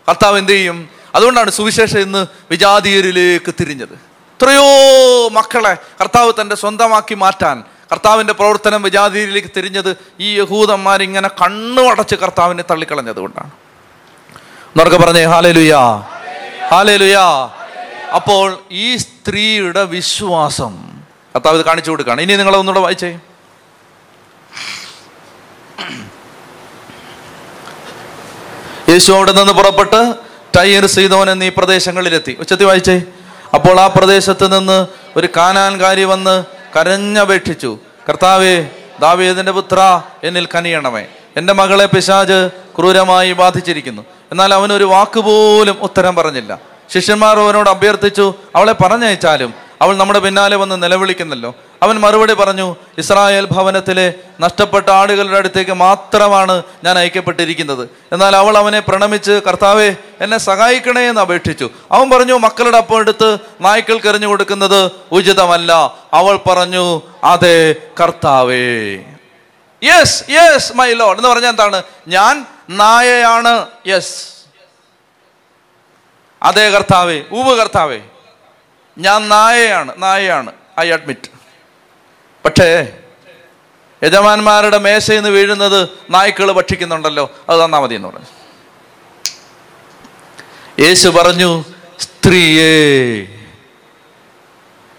കർത്താവ് 0.10 0.38
എന്ത് 0.38 0.52
ചെയ്യും? 0.52 0.90
അതുകൊണ്ടാണ് 1.16 1.52
സുവിശേഷം 1.52 2.00
ഇന്ന് 2.00 2.28
വിജാതീയരിലേക്ക് 2.52 3.54
തിരിഞ്ഞത്. 3.60 4.07
എത്രയോ 4.42 5.30
മക്കളെ 5.30 5.78
കർത്താവ് 6.02 6.34
തന്റെ 6.42 6.56
സ്വന്തമാക്കി 6.56 7.14
മാറ്റാൻ 7.14 7.64
കർത്താവിന്റെ 7.92 8.34
പ്രവർത്തനം 8.34 8.82
വിജാതിയിലേക്ക് 8.82 9.48
തിരിഞ്ഞത് 9.58 9.98
ഈ 10.20 10.40
യഹൂദന്മാരിങ്ങനെ 10.40 11.28
കണ്ണു 11.28 11.82
അടച്ച് 11.82 12.16
കർത്താവിനെ 12.16 12.64
തള്ളിക്കളഞ്ഞത് 12.70 13.16
കൊണ്ടാണ്. 13.16 13.52
എന്നൊക്കെ 14.68 14.98
പറഞ്ഞേ 14.98 15.24
ഹാലേലുയാ 15.24 16.04
ഹാലേലുയാ. 16.72 17.50
അപ്പോൾ 18.16 18.60
ഈ 18.72 18.98
സ്ത്രീയുടെ 18.98 19.84
വിശ്വാസം 19.84 21.02
കർത്താവ് 21.36 21.58
ഇത് 21.58 21.66
കാണിച്ചു 21.66 21.92
കൊടുക്കുകയാണ്. 21.92 22.22
ഇനി 22.22 22.36
നിങ്ങൾ 22.36 22.56
ഒന്നുകൂടെ 22.56 22.84
വായിച്ചേ. 22.84 23.20
യേശു 28.90 29.12
അവിടെ 29.12 29.32
നിന്ന് 29.32 29.54
പുറപ്പെട്ട് 29.54 30.16
ടൈർ 30.58 30.86
സീതോൻ 30.86 31.30
എന്നീ 31.30 31.50
പ്രദേശങ്ങളിലെത്തി. 31.50 32.38
ഉച്ചത്തി 32.40 32.64
വായിച്ചേ. 32.64 33.02
അപ്പോൾ 33.54 33.80
ആ 33.80 33.88
പ്രദേശത്ത് 33.88 34.60
നിന്ന് 34.60 34.88
ഒരു 35.16 35.28
കാനാൻകാരി 35.38 36.04
വന്ന് 36.04 36.46
കരഞ്ഞപേക്ഷിച്ചു. 36.80 37.80
കർത്താവേ 38.10 38.68
ദാവീദിന്റെ 39.00 39.52
പുത്ര 39.52 40.02
എന്നിൽ 40.24 40.48
കനിയണമേ. 40.56 41.06
എന്റെ 41.38 41.54
മകളെ 41.54 41.86
പിശാജ് 41.86 42.50
ക്രൂരമായി 42.78 43.34
ബാധിച്ചിരിക്കുന്നു. 43.34 44.06
എന്നാൽ 44.32 44.54
അവനൊരു 44.54 44.84
വാക്കുപോലും 44.84 45.78
ഉത്തരം 45.82 46.16
പറഞ്ഞില്ല. 46.16 46.60
ശിഷ്യന്മാർ 46.94 47.40
അവനോട് 47.40 47.70
അഭ്യർത്ഥിച്ചു 47.70 48.34
അവളെ 48.56 48.74
പറഞ്ഞയച്ചാലും 48.74 49.54
അവൾ 49.82 49.98
നമ്മുടെ 49.98 50.20
പിന്നാലെ 50.20 50.56
വന്ന് 50.56 50.84
നിലവിളിക്കുന്നല്ലോ. 50.84 51.56
അവൻ 51.84 52.00
മറുപടി 52.00 52.34
പറഞ്ഞു 52.34 52.76
ഇസ്രായേൽ 52.98 53.46
ഭവനത്തിലെ 53.46 54.14
നഷ്ടപ്പെട്ട 54.40 54.90
ആടുകളുടെ 54.90 55.38
അടുത്തേക്ക് 55.38 55.72
മാത്രമാണ് 55.72 56.64
ഞാൻ 56.84 56.98
അയക്കപ്പെട്ടിരിക്കുന്നത്. 56.98 57.90
എന്നാൽ 58.12 58.36
അവൾ 58.36 58.58
അവനെ 58.58 58.80
പ്രണമിച്ച് 58.80 59.42
കർത്താവെ 59.48 59.96
എന്നെ 60.22 60.38
സഹായിക്കണേ 60.38 61.02
എന്ന് 61.02 61.22
അപേക്ഷിച്ചു. 61.22 61.70
അവൻ 61.92 62.10
പറഞ്ഞു 62.10 62.38
മക്കളുടെ 62.38 62.78
അപ്പം 62.78 63.00
എടുത്ത് 63.00 63.38
നായ്ക്കൾക്ക് 63.62 64.08
എറിഞ്ഞു 64.08 64.28
കൊടുക്കുന്നത് 64.28 64.92
ഉചിതമല്ല. 65.12 65.72
അവൾ 66.14 66.38
പറഞ്ഞു 66.38 67.02
അതെ 67.24 67.76
കർത്താവേ. 68.04 68.96
യെസ് 69.84 70.24
യെസ് 70.30 70.74
മൈ 70.74 70.94
ലോഡ് 70.94 71.18
എന്ന് 71.18 71.30
പറഞ്ഞാൽ 71.30 71.50
എന്താണ്? 71.50 71.84
ഞാൻ 72.08 72.46
നായയാണ്. 72.70 73.68
യെസ് 73.88 74.28
അതെ 76.44 76.70
കർത്താവേ. 76.70 77.24
ഊവ് 77.34 77.60
കർത്താവേ. 77.60 78.00
ഞാൻ 78.98 79.30
നായയാണ്. 79.30 79.94
നായയാണ്. 79.98 80.52
ഐ 80.80 80.92
അഡ്മിറ്റ് 80.92 81.37
പക്ഷേ 82.48 82.94
യജമാന്മാരുടെ 84.04 84.78
മേശയിൽ 84.78 85.16
നിന്ന് 85.16 85.30
വീഴുന്നത് 85.30 85.90
നായ്ക്കൾ 86.10 86.52
ഭക്ഷിക്കുന്നുണ്ടല്ലോ 86.52 87.32
അത് 87.50 87.66
തന്നാ 87.66 87.80
മതി 87.80 87.96
എന്ന് 87.96 88.08
പറഞ്ഞു. 88.08 88.26
യേശു 90.80 91.10
പറഞ്ഞു 91.10 91.64
സ്ത്രീയേ 92.00 92.74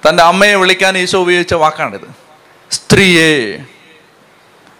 തന്റെ 0.09 0.23
അമ്മയെ 0.23 0.55
വിളിക്കാൻ 0.55 0.99
ഈശോ 0.99 1.21
ഉപയോഗിച്ച 1.21 1.55
വാക്കാണിത്. 1.55 2.09
സ്ത്രീയേ 2.71 3.59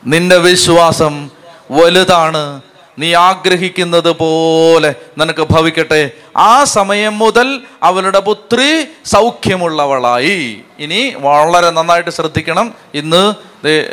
നിന്റെ 0.07 0.37
വിശ്വാസം 0.37 1.31
വലുതാണ് 1.71 2.61
നീ 2.99 3.15
ആഗ്രഹിക്കുന്നത് 3.15 4.11
പോലെ 4.11 4.95
നിനക്ക് 5.19 5.43
ഭവിക്കട്ടെ. 5.43 6.11
ആ 6.37 6.65
സമയം 6.65 7.19
മുതൽ 7.19 7.61
അവളുടെ 7.83 8.21
പുത്രി 8.21 8.89
സൗഖ്യമുള്ളവളായി. 9.05 10.61
ഇനി 10.79 11.15
വളരെ 11.17 11.71
നന്നായിട്ട് 11.71 12.11
ശ്രദ്ധിക്കണം. 12.11 12.75
ഇന്ന് 12.95 13.35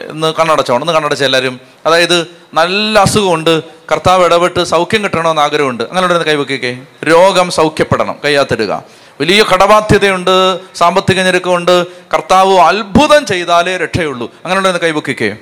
ഇന്ന് 0.09 0.33
കണ്ണടച്ചോണം. 0.39 0.81
ഇന്ന് 0.81 0.93
കണ്ണടച്ച 0.93 1.23
എല്ലാവരും. 1.23 1.59
അതായത് 1.85 2.27
നല്ല 2.53 2.99
അസുഖമുണ്ട്. 2.99 3.63
കർത്താവ് 3.63 4.25
ഇടപെട്ട് 4.25 4.63
സൗഖ്യം 4.63 5.03
കിട്ടണമെന്ന് 5.03 5.41
ആഗ്രഹമുണ്ട്. 5.41 5.83
അങ്ങനെ 5.83 6.03
ഉണ്ടെന്ന് 6.03 6.25
കൈവയ്ക്കേ 6.25 6.77
രോഗം 7.03 7.51
സൗഖ്യപ്പെടണം. 7.51 8.15
കയ്യാത്തിടുക 8.25 8.83
വലിയ 9.21 9.43
കടബാധ്യതയുണ്ട്. 9.53 10.59
സാമ്പത്തിക 10.75 11.21
ഞെരുക്കമുണ്ട്. 11.21 11.87
കർത്താവ് 12.13 12.59
അത്ഭുതം 12.59 13.25
ചെയ്താലേ 13.25 13.77
രക്ഷയുള്ളൂ. 13.77 14.31
അങ്ങനെ 14.45 14.57
ഉണ്ടെന്ന് 14.57 14.79
കൈവെക്കേ 14.79 15.35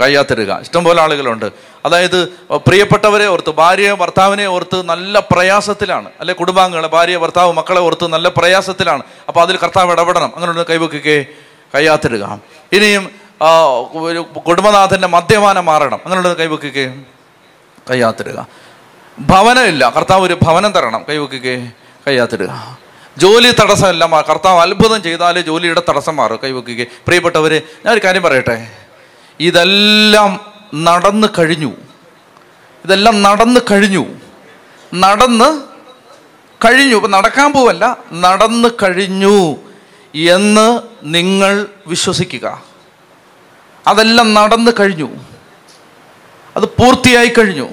കയ്യാത്തിടുക 0.00 0.58
ഇഷ്ടംപോലെ 0.60 1.02
ആളുകളുണ്ട്. 1.02 1.52
അതായത് 1.84 2.28
പ്രിയപ്പെട്ടവരെ 2.50 3.26
ഓർത്ത് 3.26 3.50
ഭാര്യയെ 3.50 3.92
ഭർത്താവിനെ 3.92 4.46
ഓർത്ത് 4.46 4.82
നല്ല 4.82 5.18
പ്രയാസത്തിലാണ്. 5.18 6.10
അല്ലെ 6.20 6.34
കുടുംബാംഗങ്ങളെ 6.34 6.88
ഭാര്യ 6.88 7.16
ഭർത്താവ് 7.16 7.52
മക്കളെ 7.52 7.80
ഓർത്ത് 7.80 8.06
നല്ല 8.06 8.28
പ്രയാസത്തിലാണ്. 8.28 9.02
അപ്പോൾ 9.28 9.40
അതിൽ 9.40 9.56
കർത്താവ് 9.56 9.92
ഇടപെടണം. 9.92 10.32
അങ്ങനെ 10.36 10.62
കൈവയ്ക്കേ 10.62 11.26
കയ്യാത്തിടുക. 11.74 12.40
ഇനിയും 12.72 13.10
കുടുംബനാഥന്റെ 14.46 15.08
മദ്യപാനം 15.08 15.64
മാറണം. 15.64 16.00
അങ്ങനെ 16.04 16.34
കൈവയ്ക്കേ 16.34 16.94
കയ്യാത്തിടുക. 17.90 18.46
ഭവനമില്ല. 19.20 19.90
കർത്താവ് 19.90 20.26
ഒരു 20.26 20.38
ഭവനം 20.42 20.72
തരണം. 20.72 21.04
കൈവയ്ക്കേ 21.08 21.70
കയ്യാത്തിടുക. 22.06 22.78
ജോലി 23.18 23.50
തടസ്സമല്ല 23.50 24.20
കർത്താവ് 24.20 24.60
അത്ഭുതം 24.60 25.02
ചെയ്താലേ 25.02 25.40
ജോലിയുടെ 25.40 25.82
തടസ്സം 25.88 26.16
മാറും. 26.16 26.38
കൈവയ്ക്കുക 26.44 26.86
പ്രിയപ്പെട്ടവരെ 27.06 27.62
ഞാനൊരു 27.86 28.00
കാര്യം 28.04 28.22
പറയട്ടെ? 28.22 28.66
ഇതെല്ലാം 29.40 30.51
നടന്നു 30.74 31.26
കഴിഞ്ഞു. 31.38 31.72
ഇതെല്ലാം 32.84 33.22
നടന്നു 33.22 33.60
കഴിഞ്ഞു. 33.70 34.06
നടന്ന് 34.94 35.62
കഴിഞ്ഞു. 36.64 36.96
ഇപ്പം 36.96 37.10
നടക്കാൻ 37.10 37.52
പോവല്ല. 37.52 37.96
നടന്നു 38.12 38.68
കഴിഞ്ഞു 38.68 39.56
എന്ന് 40.14 40.80
നിങ്ങൾ 41.02 41.66
വിശ്വസിക്കുക. 41.86 42.62
അതെല്ലാം 43.86 44.34
നടന്നു 44.34 44.70
കഴിഞ്ഞു. 44.80 45.08
അത് 46.56 46.64
പൂർത്തിയായി 46.64 47.28
കഴിഞ്ഞു. 47.28 47.68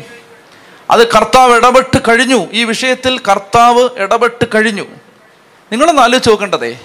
അത് 0.91 1.11
കർത്താവ് 1.13 1.55
ഇടപെട്ട് 1.55 2.01
കഴിഞ്ഞു. 2.07 2.47
ഈ 2.51 2.63
വിഷയത്തിൽ 2.63 3.19
കർത്താവ് 3.19 3.89
ഇടപെട്ട് 3.97 4.45
കഴിഞ്ഞു. 4.55 4.83
നിങ്ങളൊന്ന് 5.71 6.01
ആലോചിച്ച് 6.01 6.29
നോക്കേണ്ടതേ. 6.29 6.79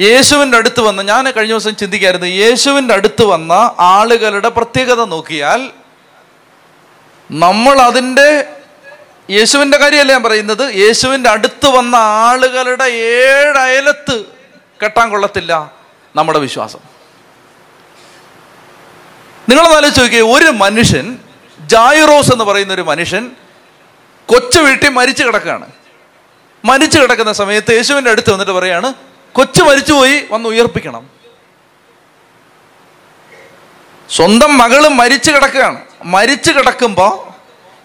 യേശുവിന്റെ 0.00 0.56
അടുത്ത് 0.58 0.80
വന്ന 0.80 1.02
ഞാൻ 1.02 1.30
കഴിഞ്ഞ 1.30 1.52
ദിവസം 1.52 1.76
ചിന്തിക്കായിരുന്നു 1.76 2.26
യേശുവിന്റെ 2.26 2.94
അടുത്ത് 2.94 3.24
വന്ന 3.24 3.52
ആളുകളുടെ 3.78 4.48
പ്രത്യേകത 4.48 5.04
നോക്കിയാൽ 5.04 5.70
നമ്മൾ 7.30 7.80
അതിന്റെ 7.80 8.44
യേശുവിന്റെ 9.30 9.78
കാര്യമല്ല 9.78 10.12
ഞാൻ 10.12 10.22
പറയുന്നത്? 10.22 10.74
യേശുവിന്റെ 10.74 11.30
അടുത്ത് 11.30 11.66
വന്ന 11.66 11.96
ആളുകളുടെ 11.96 12.84
ഏഴയലത്ത് 12.84 14.24
കെട്ടാൻ 14.84 15.10
കൊള്ളത്തില്ല 15.10 15.72
നമ്മുടെ 16.16 16.38
വിശ്വാസം. 16.38 16.78
നിങ്ങളൊന്ന് 19.48 19.76
ആലോചിച്ച് 19.76 20.00
നോക്കിയേ 20.00 20.22
ഒരു 20.22 20.44
മനുഷ്യൻ 20.44 21.18
ജായിറോസ് 21.60 22.32
എന്ന് 22.32 22.44
പറയുന്ന 22.44 22.72
ഒരു 22.72 22.82
മനുഷ്യൻ 22.82 23.30
കൊച്ചു 24.26 24.60
വീട്ടിൽ 24.60 24.88
മരിച്ചു 24.88 25.24
കിടക്കുകയാണ്. 25.24 25.66
മരിച്ചു 26.64 26.98
കിടക്കുന്ന 26.98 27.32
സമയത്ത് 27.32 27.72
യേശുവിന്റെ 27.72 28.10
അടുത്ത് 28.10 28.32
വന്നിട്ട് 28.32 28.52
പറയാണ് 28.52 28.94
കൊച്ചു 29.34 29.62
മരിച്ചുപോയി 29.62 30.26
വന്ന് 30.30 30.48
ഉയർപ്പിക്കണം. 30.48 31.10
സ്വന്തം 34.10 34.58
മകൾ 34.58 34.88
മരിച്ചു 34.88 35.30
കിടക്കുകയാണ്. 35.30 35.84
മരിച്ചു 36.04 36.52
കിടക്കുമ്പോൾ 36.52 37.30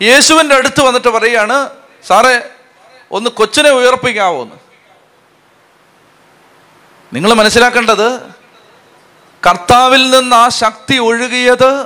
യേശുവിന്റെ 0.03 0.55
അടുത്ത് 0.55 0.81
വന്നിട്ട് 0.81 1.07
പറയുകയാണ് 1.07 1.69
സാറേ 2.07 2.41
ഒന്ന് 3.11 3.29
കൊച്ചിനെ 3.29 3.69
ഉയർപ്പിക്കാവോ 3.69 4.41
എന്ന് 4.41 4.55
നിങ്ങൾ 7.13 7.33
മനസ്സിലാക്കേണ്ടത് 7.33 8.21
കർത്താവിൽ 9.49 10.09
നിന്ന് 10.09 10.35
ആ 10.35 10.49
ശക്തി 10.49 10.97
ഒഴുകിയത് 10.97 11.85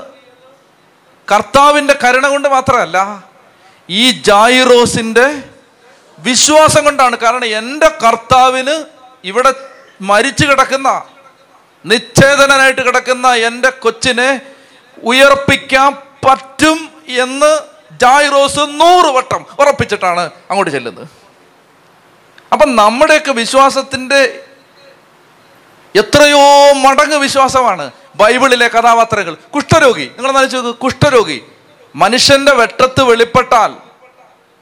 കർത്താവിന്റെ 1.32 2.00
കരുണ 2.04 2.28
കൊണ്ട് 2.28 2.48
മാത്രമല്ല 2.48 3.24
ഈ 3.90 4.12
ജായിറോസിന്റെ 4.12 5.44
വിശ്വാസം 6.20 6.84
കൊണ്ടാണ്. 6.84 7.18
കാരണം 7.18 7.46
എന്റെ 7.46 7.88
കർത്താവിന് 7.88 8.84
ഇവിടെ 9.24 9.54
മരിച്ചു 10.02 10.46
കിടക്കുന്ന 10.46 11.04
നിശ്ചേതനായിട്ട് 11.86 12.82
കിടക്കുന്ന 12.82 13.34
എന്റെ 13.34 13.70
കൊച്ചിനെ 13.70 14.42
ഉയർപ്പിക്കാൻ 15.04 15.94
പറ്റും 16.26 16.90
എന്ന് 17.08 17.60
ജായിറോസ് 18.02 18.60
നൂറ് 18.60 19.16
വട്ടം 19.16 19.46
ഉറപ്പിച്ചിട്ടാണ് 19.60 20.20
അങ്ങോട്ട് 20.20 20.72
ചെല്ലുന്നത്. 20.72 21.08
അപ്പം 22.52 22.76
നമ്മുടെയൊക്കെ 22.76 23.32
വിശ്വാസത്തിന്റെ 23.32 24.44
എത്രയോ 25.96 26.74
മടങ്ങ് 26.74 27.16
വിശ്വാസമാണ് 27.16 27.92
ബൈബിളിലെ 28.16 28.68
കഥാപാത്രങ്ങൾ. 28.68 29.34
കുഷ്ഠരോഗി 29.34 30.12
നിങ്ങൾ 30.18 30.32
നനച്ചു 30.32 30.58
കുഷ്ഠരോഗി. 30.58 31.42
മനുഷ്യന്റെ 31.96 32.54
വെട്ടത്ത് 32.54 33.02
വെളിപ്പെട്ടാൽ 33.04 33.76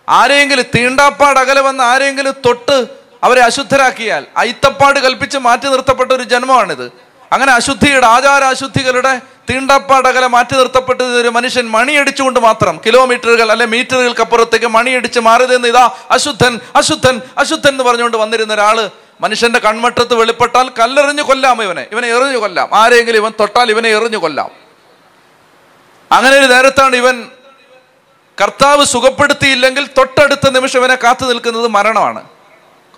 ആരെങ്കിലും 0.09 0.63
തീണ്ടാപ്പാട് 0.75 1.39
അകലെ 1.39 1.61
വന്ന് 1.61 1.83
ആരെങ്കിലും 1.83 2.35
തൊട്ട് 2.45 3.06
അവരെ 3.23 3.41
അശുദ്ധരാക്കിയാൽ 3.41 4.25
അയിത്തപ്പാട് 4.37 4.99
കൽപ്പിച്ച് 4.99 5.37
മാറ്റി 5.37 5.67
നിർത്തപ്പെട്ട 5.69 6.11
ഒരു 6.11 6.23
ജന്മമാണിത്. 6.23 6.91
അങ്ങനെ 7.31 7.51
അശുദ്ധിയുടെ 7.51 8.07
ആചാര 8.07 8.43
അശുദ്ധികളുടെ 8.43 9.21
തീണ്ടപ്പാടകലെ 9.49 10.27
മാറ്റി 10.27 10.57
നിർത്തപ്പെട്ടത് 10.57 11.21
ഒരു 11.21 11.27
മനുഷ്യൻ 11.27 11.69
മണിയടിച്ചുകൊണ്ട് 11.71 12.39
മാത്രം 12.39 12.81
കിലോമീറ്ററുകൾ 12.85 13.51
അല്ലെ 13.51 13.65
മീറ്ററുകൾക്കപ്പുറത്തേക്ക് 13.65 14.65
മണിയടിച്ച് 14.65 15.19
മാറിയതെന്ന് 15.19 15.67
ഇതാ 15.67 15.89
അശുദ്ധൻ 16.11 16.59
അശുദ്ധൻ 16.75 17.21
അശുദ്ധൻ 17.37 17.71
എന്ന് 17.71 17.83
പറഞ്ഞുകൊണ്ട് 17.83 18.17
വന്നിരുന്ന 18.17 18.53
ഒരാൾ 18.53 18.89
മനുഷ്യന്റെ 19.21 19.59
കൺമട്ടത്ത് 19.59 20.13
വെളിപ്പെട്ടാൽ 20.13 20.69
കല്ലെറിഞ്ഞു 20.69 21.21
കൊല്ലാം 21.21 21.63
ഇവനെ. 21.63 21.87
ഇവനെ 21.91 22.07
എറിഞ്ഞു 22.07 22.37
കൊല്ലാം. 22.37 22.69
ആരെങ്കിലും 22.73 23.17
ഇവൻ 23.17 23.31
തൊട്ടാൽ 23.39 23.69
ഇവനെ 23.69 23.89
എറിഞ്ഞു 23.89 24.17
കൊല്ലാം. 24.17 24.49
അങ്ങനെ 26.11 26.35
ഒരു 26.37 26.45
നേരത്താണ് 26.45 26.95
ഇവൻ 26.95 27.27
കർത്താവ് 28.41 28.85
സുഖപ്പെടുത്തിയില്ലെങ്കിൽ 28.85 29.87
തൊട്ടടുത്ത 29.87 30.49
നിമിഷം 30.49 30.79
ഇവനെ 30.79 30.95
കാത്തു 30.95 31.25
നിൽക്കുന്നത് 31.25 31.67
മരണമാണ്. 31.67 32.23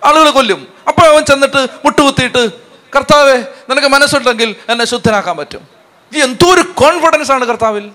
ആളുകൾ 0.04 0.30
കൊല്ലും. 0.30 0.72
അപ്പോൾ 0.88 1.06
അവൻ 1.06 1.24
ചെന്നിട്ട് 1.24 1.66
മുട്ടുകുത്തിയിട്ട് 1.84 2.50
കർത്താവെ 2.96 3.44
നിനക്ക് 3.70 3.88
മനസ്സുണ്ടെങ്കിൽ 3.88 4.56
എന്നെ 4.68 4.84
ശുദ്ധനാക്കാൻ 4.84 5.36
പറ്റും. 5.36 5.68
ഈ 6.14 6.20
എന്തോ 6.20 6.54
ഒരു 6.54 6.60
കോൺഫിഡൻസ് 6.60 7.32
ആണ് 7.32 7.44
കർത്താവിൽ. 7.44 7.90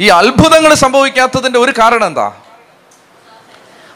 ഈ 0.00 0.08
അത്ഭുതങ്ങൾ 0.08 0.74
സംഭവിക്കാത്തതിന്റെ 0.74 1.58
ഒരു 1.58 1.72
കാരണം 1.78 2.06
എന്താ? 2.06 2.32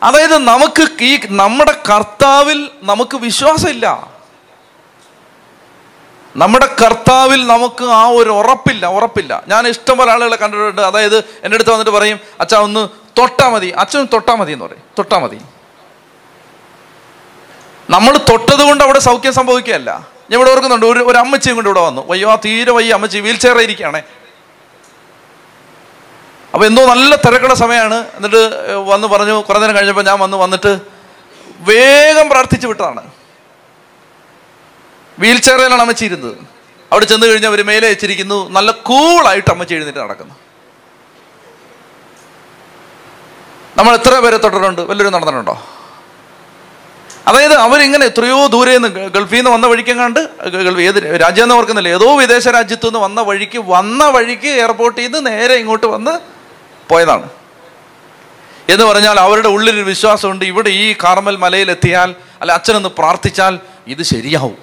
അതായത് 0.02 0.38
നമുക്ക് 0.38 1.02
ഈ 1.02 1.20
നമ്മുടെ 1.30 1.82
കർത്താവിൽ 1.90 2.70
നമുക്ക് 2.82 3.16
വിശ്വാസമില്ല. 3.16 4.12
നമ്മുടെ 6.36 6.66
കർത്താവിൽ 6.66 7.46
നമുക്ക് 7.46 7.84
ആ 7.84 8.06
ഒരു 8.06 8.30
ഉറപ്പില്ല 8.30 8.86
ഉറപ്പില്ല. 8.86 9.42
ഞാൻ 9.48 9.68
ഇഷ്ടം 9.68 9.82
ഇഷ്ടംപോലെ 9.82 10.12
ആളുകളെ 10.12 10.36
കണ്ടിട്ടുണ്ട്. 10.36 10.82
അതായത് 10.82 11.18
എന്റെ 11.18 11.54
അടുത്ത് 11.54 11.70
വന്നിട്ട് 11.70 11.90
പറയും 11.90 12.20
അച്ഛാ 12.40 12.58
ഒന്ന് 12.58 12.88
തൊട്ടാ 13.18 13.48
മതി. 13.48 13.66
അച്ഛൻ 13.66 14.08
തൊട്ടാ 14.12 14.34
മതി 14.34 14.52
എന്ന് 14.52 14.64
പറയും. 14.64 14.82
തൊട്ടാ 14.98 15.18
മതി. 15.18 15.40
നമ്മൾ 17.90 18.16
തൊട്ടത് 18.16 18.60
കൊണ്ട് 18.60 18.84
അവിടെ 18.84 18.98
സൗഖ്യം 18.98 19.32
സംഭവിക്കുകയല്ല. 19.32 19.90
ഞാൻ 20.30 20.34
ഇവിടെ 20.34 20.50
ഓർക്കുന്നുണ്ട് 20.50 20.86
ഒരു 20.86 21.00
ഒരു 21.00 21.18
അമ്മച്ചിയും 21.18 21.56
കൊണ്ട് 21.56 21.68
ഇവിടെ 21.68 21.80
വന്നു. 21.80 22.06
വയ്യോ 22.06 22.30
ആ 22.30 22.36
തീരെ 22.44 22.72
വയ്യ 22.72 22.92
അമ്മച്ചി 22.92 23.18
വീൽ 23.18 23.36
ചെയറിൽ 23.36 23.62
ഇരിക്കുകയാണേ. 23.62 24.02
അപ്പോൾ 26.54 26.66
എന്തോ 26.66 26.86
നല്ല 26.86 27.16
തിരക്കുള്ള 27.16 27.54
സമയമാണ്. 27.54 27.94
എന്നിട്ട് 27.94 28.72
വന്ന് 28.76 29.06
പറഞ്ഞു 29.08 29.32
കുറേ 29.32 29.58
നേരം 29.58 29.76
കഴിഞ്ഞപ്പോൾ 29.76 30.04
ഞാൻ 30.04 30.18
വന്ന് 30.18 30.36
വന്നിട്ട് 30.36 30.80
വേഗം 31.60 32.28
പ്രാർത്ഥിച്ചു 32.28 32.66
വിട്ടതാണ്. 32.66 33.10
വീൽ 35.18 35.38
ചെയറിലാണ് 35.38 35.80
അമ്മച്ചി 35.80 36.04
ഇരുന്നത്. 36.04 36.36
അവിടെ 36.92 37.04
ചെന്ന് 37.04 37.26
കഴിഞ്ഞാൽ 37.26 37.48
അവർ 37.48 37.62
മേലെ 37.62 37.88
വെച്ചിരിക്കുന്നു. 37.88 38.48
നല്ല 38.48 38.70
കൂളായിട്ട് 38.70 39.50
അമ്മച്ചി 39.50 39.74
എഴുന്നേറ്റ് 39.74 39.98
നടക്കുന്നു. 39.98 40.34
നമ്മൾ 43.78 43.94
എത്ര 43.94 44.18
പേരെ 44.18 44.36
തൊട്ടിട്ടുണ്ട്? 44.36 44.80
വല്ലവരും 44.80 45.12
നടന്നിട്ടുണ്ടോ? 45.12 45.71
അതായത് 47.26 47.54
അവരിങ്ങനെ 47.54 48.06
എത്രയോ 48.06 48.46
ദൂരെ 48.46 48.78
നിന്ന് 48.78 48.88
ഗൾഫിൽ 48.88 49.36
നിന്ന് 49.36 49.50
വന്ന 49.50 49.66
വഴിക്ക് 49.66 49.90
കണ്ട് 49.90 50.48
ഗൾഫ് 50.48 50.80
ഏത് 50.80 51.20
രാജ്യം 51.20 51.42
എന്ന് 51.42 51.54
ഓർക്കുന്നില്ല. 51.54 51.88
ഏതോ 51.88 52.18
വിദേശ 52.18 52.48
രാജ്യത്തു 52.48 52.86
നിന്ന് 52.86 52.98
വന്ന 52.98 53.20
വഴിക്ക് 53.20 53.58
വന്ന 53.58 54.04
വഴിക്ക് 54.08 54.48
എയർപോർട്ടിൽ 54.48 55.02
നിന്ന് 55.02 55.26
നേരെ 55.26 55.54
ഇങ്ങോട്ട് 55.54 55.86
വന്ന് 55.86 56.18
പോയതാണ്. 56.88 57.28
എന്ന് 58.68 58.84
പറഞ്ഞാൽ 58.84 59.20
അവരുടെ 59.20 59.48
ഉള്ളിലൊരു 59.48 59.84
വിശ്വാസമുണ്ട്. 59.84 60.44
ഇവിടെ 60.44 60.68
ഈ 60.68 60.94
കാർമൽ 61.04 61.36
മലയിലെത്തിയാൽ 61.36 62.14
അല്ല 62.40 62.52
അച്ഛനൊന്ന് 62.52 62.88
പ്രാർത്ഥിച്ചാൽ 62.88 63.58
ഇത് 63.86 64.02
ശരിയാവും. 64.02 64.56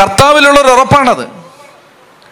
കർത്താവിലുള്ളൊരു 0.00 0.68
ഉറപ്പാണത്. 0.68 1.41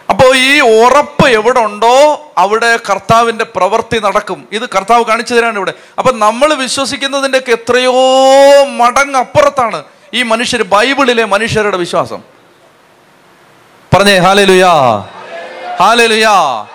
അപ്പോൾ 0.09 0.35
ഈ 0.35 0.59
ഉറപ്പ് 0.59 1.27
എവിടെ 1.29 1.59
ഉണ്ടോ 1.59 2.25
അവിടെ 2.37 2.79
കർത്താവിന്റെ 2.89 3.45
പ്രവൃത്തി 3.45 3.99
നടക്കും. 3.99 4.47
ഇത് 4.51 4.69
കർത്താവ് 4.69 5.05
കാണിച്ചു 5.05 5.33
തരാണ് 5.35 5.55
ഇവിടെ. 5.55 5.73
അപ്പൊ 5.97 6.11
നമ്മൾ 6.11 6.53
വിശ്വസിക്കുന്നതിന്റെ 6.53 7.37
ഒക്കെ 7.37 7.51
എത്രയോ 7.51 7.93
മടങ്ങ് 8.65 9.19
അപ്പുറത്താണ് 9.19 9.83
ഈ 10.13 10.23
മനുഷ്യർ 10.23 10.63
ബൈബിളിലെ 10.63 11.23
മനുഷ്യരുടെ 11.23 11.77
വിശ്വാസം. 11.77 12.21
പറഞ്ഞേ 13.93 14.17
ഹാലലുയാ 14.17 14.73
ഹാലലുയാ. 15.79 16.65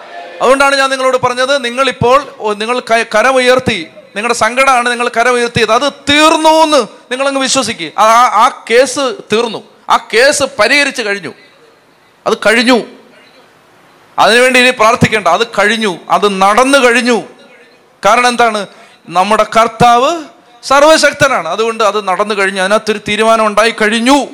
അതുകൊണ്ടാണ് 0.43 0.77
ഞാൻ 0.77 0.91
നിങ്ങളോട് 0.91 1.17
പറഞ്ഞത് 1.17 1.65
നിങ്ങളിപ്പോൾ 1.65 2.25
നിങ്ങൾ 2.55 2.81
കരമുയർത്തി 3.15 3.87
നിങ്ങളുടെ 4.17 4.35
സങ്കടമാണ് 4.35 4.91
നിങ്ങൾ 4.91 5.09
കരമുയർത്തിയത്. 5.09 5.73
അത് 5.73 5.93
തീർന്നു 6.09 6.49
എന്ന് 6.49 6.83
നിങ്ങളങ്ങ് 7.11 7.41
വിശ്വസിക്കുക 7.41 8.01
ആ 8.01 8.09
ആ 8.45 8.65
കേസ് 8.71 9.15
തീർന്നു. 9.33 9.63
ആ 9.91 9.97
കേസ് 10.15 10.43
പരിഹരിച്ച് 10.59 11.03
കഴിഞ്ഞു. 11.03 11.33
അത് 12.27 12.35
കഴിഞ്ഞു. 12.47 12.96
അതിനുവേണ്ടി 14.19 14.61
ഇനി 14.61 14.71
പ്രാർത്ഥിക്കേണ്ട. 14.71 15.29
അത് 15.29 15.47
കഴിഞ്ഞു. 15.47 15.99
അത് 16.11 16.41
നടന്നു 16.43 16.79
കഴിഞ്ഞു. 16.79 17.23
കാരണം 18.07 18.29
എന്താണ്? 18.29 18.67
നമ്മുടെ 19.09 19.43
കർത്താവ് 19.43 20.25
സർവശക്തനാണ് 20.63 21.49
അതുകൊണ്ട് 21.49 21.85
അത് 21.85 22.09
നടന്നു 22.09 22.35
കഴിഞ്ഞു. 22.35 22.61
അതിനകത്തൊരു 22.61 23.01
തീരുമാനം 23.09 23.47
ഉണ്ടായി 23.47 23.71
കഴിഞ്ഞു. 23.71 24.27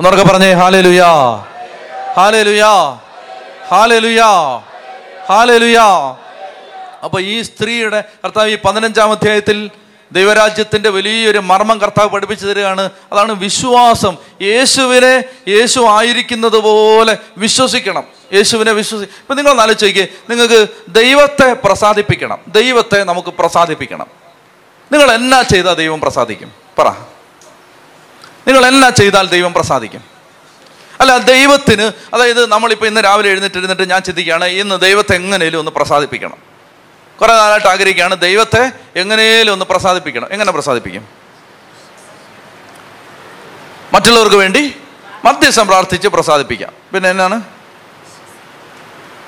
ഒന്നൊക്കെ 0.00 0.32
പറഞ്ഞേ 0.32 0.52
ഹാലേ 0.52 0.80
ലുയാ 0.80 1.12
ഹാലേ 2.16 2.42
ലുയാ 2.42 2.70
ഹാലേ 3.70 3.98
ലുയാ 3.98 4.56
ഹാലേ 5.28 5.58
ലുയാ 5.58 6.16
അപ്പൊ 7.04 7.20
ഈ 7.20 7.42
സ്ത്രീയുടെ 7.42 8.04
കർത്താവ് 8.24 8.48
ഈ 8.48 8.58
പതിനഞ്ചാം 8.64 9.12
അധ്യായത്തിൽ 9.12 9.70
ദൈവരാജ്യത്തിന്റെ 10.12 10.88
വലിയൊരു 10.88 11.38
മർമ്മം 11.38 11.78
കർത്താവ് 11.78 12.08
പഠിപ്പിച്ചു 12.08 12.46
തരികയാണ്. 12.46 12.90
അതാണ് 13.12 13.32
വിശ്വാസം. 13.32 14.16
യേശുവിനെ 14.42 15.24
യേശു 15.48 15.80
ആയിരിക്കുന്നത് 15.80 16.56
പോലെ 16.56 17.18
വിശ്വസിക്കണം. 17.38 18.04
യേശുവിനെ 18.34 18.72
വിശ്വസി 18.72 19.04
ഇപ്പൊ 19.04 19.34
നിങ്ങൾ 19.34 19.60
ആലോചിക്കേ. 19.60 20.08
നിങ്ങൾക്ക് 20.30 20.68
ദൈവത്തെ 20.88 21.52
പ്രസാദിപ്പിക്കണം. 21.52 22.38
ദൈവത്തെ 22.48 23.04
നമുക്ക് 23.04 23.28
പ്രസാദിപ്പിക്കണം. 23.28 24.06
നിങ്ങൾ 24.92 25.12
എന്നാ 25.12 25.42
ചെയ്താൽ 25.42 25.74
ദൈവം 25.74 26.00
പ്രസാദിക്കും? 26.00 26.52
പറ. 26.78 26.88
നിങ്ങൾ 28.46 28.66
എന്നാ 28.66 28.88
ചെയ്താൽ 28.88 29.28
ദൈവം 29.28 29.52
പ്രസാദിക്കും? 29.52 30.00
അല്ല 31.00 31.18
ദൈവത്തിന് 31.18 31.92
അതായത് 32.14 32.46
നമ്മളിപ്പോൾ 32.46 32.86
ഇന്ന് 32.86 33.04
രാവിലെ 33.04 33.30
എഴുന്നേറ്റ് 33.30 33.56
എഴുന്നിട്ട് 33.56 33.90
ഞാൻ 33.90 34.02
ചിന്തിക്കുകയാണ് 34.02 34.44
ഇന്ന് 34.44 34.80
ദൈവത്തെ 34.80 35.14
എങ്ങനെയും 35.14 35.58
ഒന്ന് 35.58 35.70
പ്രസാദിപ്പിക്കണം. 35.70 36.47
കുറെ 37.20 37.32
നാളായിട്ട് 37.32 37.66
ആഗ്രഹിക്കുകയാണ്. 37.66 38.20
ദൈവത്തെ 38.20 38.72
എങ്ങനെയും 38.96 39.52
ഒന്ന് 39.52 39.64
പ്രസാദിപ്പിക്കണം. 39.64 40.28
എങ്ങനെ 40.30 40.52
പ്രസാദിപ്പിക്കും? 40.52 41.08
മറ്റുള്ളവർക്ക് 43.92 44.36
വേണ്ടി 44.36 44.74
മധ്യസ്ഥം 45.24 45.66
പ്രാർത്ഥിച്ച് 45.66 46.08
പ്രസാദിപ്പിക്കാം. 46.08 46.72
പിന്നെ 46.94 47.10
എന്നാണ്? 47.10 47.42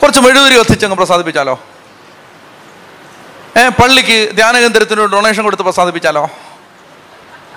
കുറച്ച് 0.02 0.20
മെഴുകുതിരി 0.20 0.58
കത്തിച്ചങ്ങ് 0.58 0.96
പ്രസാദിപ്പിച്ചാലോ? 0.96 1.60
ഏ 3.56 3.68
പള്ളിക്ക് 3.68 4.36
ധ്യാനകേന്ദ്രത്തിന് 4.36 5.00
ഡൊണേഷൻ 5.00 5.42
കൊടുത്ത് 5.42 5.62
പ്രസാദിപ്പിച്ചാലോ? 5.62 6.30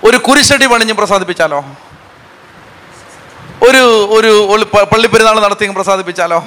ഒരു 0.04 0.16
കുരിശടി 0.16 0.66
പണിഞ്ഞ് 0.66 0.92
പ്രസാദിപ്പിച്ചാലോ? 0.92 1.64
ഒരു 3.62 3.82
ഒരു 4.10 4.64
പള്ളിപ്പെരുന്നാൾ 4.64 5.40
നടത്തി 5.40 5.66
പ്രസാദിപ്പിച്ചാലോ? 5.66 6.38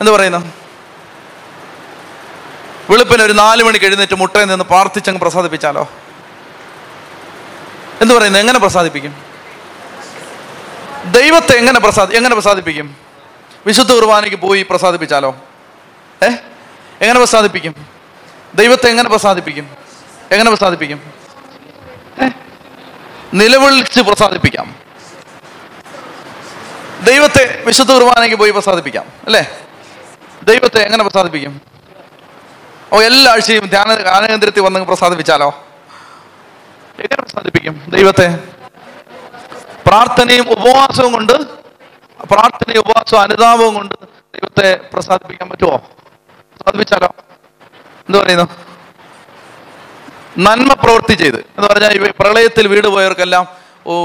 എന്ത് 0.00 0.10
പറയുന്നു? 0.10 0.67
വെളുപ്പിന് 2.90 3.22
ഒരു 3.22 3.32
നാല് 3.32 3.62
മണിക്ക് 3.62 3.86
എഴുന്നേറ്റ് 3.86 4.14
മുട്ടയിൽ 4.14 4.44
നിന്ന് 4.44 4.64
പ്രാർത്ഥിച്ചങ്ങ് 4.64 5.20
പ്രസാദിപ്പിച്ചാലോ? 5.20 5.88
എന്ന് 8.00 8.14
പറയുന്നത് 8.14 8.42
എങ്ങനെ 8.42 8.58
പ്രസാദിപ്പിക്കും? 8.58 9.22
ദൈവത്തെ 11.04 11.52
എങ്ങനെ 11.52 11.80
പ്രസാദി 11.80 12.16
എങ്ങനെ 12.16 12.34
പ്രസാദിപ്പിക്കും? 12.34 12.96
വിശുദ്ധ 13.66 13.92
കുർബാനയ്ക്ക് 13.92 14.36
പോയി 14.36 14.66
പ്രസാദിപ്പിച്ചാലോ? 14.70 15.36
ഏ? 16.22 16.26
എങ്ങനെ 17.02 17.18
പ്രസാദിപ്പിക്കും? 17.18 17.86
ദൈവത്തെ 18.54 18.88
എങ്ങനെ 18.88 19.08
പ്രസാദിപ്പിക്കും? 19.08 19.76
എങ്ങനെ 20.30 20.50
പ്രസാദിപ്പിക്കും? 20.50 21.12
നിലവിളിച്ച് 23.34 24.00
പ്രസാദിപ്പിക്കാം. 24.00 24.76
ദൈവത്തെ 27.02 27.62
വിശുദ്ധ 27.66 27.92
കുർബാനയ്ക്ക് 27.92 28.36
പോയി 28.36 28.50
പ്രസാദിപ്പിക്കാം 28.50 29.04
അല്ലേ? 29.24 29.58
ദൈവത്തെ 30.42 30.78
എങ്ങനെ 30.82 31.02
പ്രസാദിപ്പിക്കും? 31.02 31.77
ഓ 32.92 33.00
എല്ലാ 33.00 33.32
ആഴ്ചയും 33.32 33.66
ധ്യാന 33.66 33.94
ധ്യാനകേന്ദ്രത്തിൽ 33.94 34.60
വന്ന് 34.60 34.80
പ്രസാദിപ്പിച്ചാലോ? 34.80 35.48
എങ്ങനെ 36.98 37.22
പ്രസാദിപ്പിക്കും 37.22 37.82
ദൈവത്തെ? 37.88 38.38
പ്രാർത്ഥനയും 39.86 40.50
ഉപവാസവും 40.50 41.12
കൊണ്ട് 41.12 41.32
പ്രാർത്ഥനയും 42.32 42.78
ഉപവാസവും 42.78 43.20
അനുതാപവും 43.20 43.74
കൊണ്ട് 43.74 43.94
ദൈവത്തെ 44.36 44.80
പ്രസാദിപ്പിക്കാൻ 44.92 45.50
പറ്റുമോ 45.50 45.76
പ്രസാദിപ്പിച്ചാലോ? 45.76 47.14
എന്ത് 48.08 48.18
പറയുന്നു? 48.18 48.46
നന്മ 50.38 50.72
പ്രവൃത്തി 50.72 51.14
ചെയ്ത്. 51.14 51.36
എന്ന് 51.36 51.68
പറഞ്ഞാൽ 51.68 52.14
പ്രളയത്തിൽ 52.20 52.68
വീട് 52.68 52.88
പോയവർക്കെല്ലാം 52.88 53.46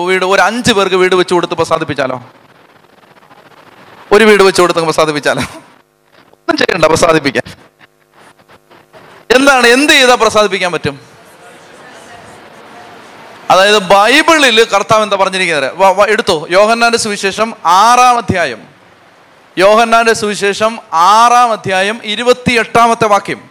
വീട് 0.05 0.25
ഒരു 0.25 0.41
അഞ്ച് 0.41 0.73
പേർക്ക് 0.73 0.95
വീട് 0.95 1.15
വെച്ച് 1.15 1.33
കൊടുത്ത് 1.33 1.53
പ്രസാദിപ്പിച്ചാലോ? 1.53 2.23
ഒരു 4.11 4.23
വീട് 4.23 4.43
വെച്ച് 4.43 4.61
കൊടുത്ത് 4.61 4.79
പ്രസാദിപ്പിച്ചാലോ? 4.79 5.41
ഒന്നും 6.33 6.57
ചെയ്യണ്ട 6.57 6.85
പ്രസാദിപ്പിക്കാൻ. 6.85 7.53
എന്താണ് 9.33 9.67
എന്ത് 9.67 9.93
ചെയ്താൽ 9.93 10.15
പ്രസാദിപ്പിക്കാൻ 10.15 10.71
പറ്റും? 10.71 10.99
അതായത് 13.49 13.77
ബൈബിളിൽ 13.77 14.63
കർത്താവ് 14.63 15.03
എന്താ 15.03 15.17
പറഞ്ഞിരിക്കുന്നത്? 15.17 16.09
എടുത്തോ. 16.09 16.47
യോഹന്നാന്റെ 16.49 16.97
സുവിശേഷം 16.97 17.53
ആറാം 17.65 18.17
അധ്യായം. 18.17 18.63
യോഹന്നാന്റെ 19.57 20.13
സുവിശേഷം 20.13 20.79
ആറാം 20.93 21.51
അധ്യായം 21.51 22.01
ഇരുപത്തി 22.03 22.53
എട്ടാമത്തെ 22.53 23.07
വാക്യം. 23.07 23.49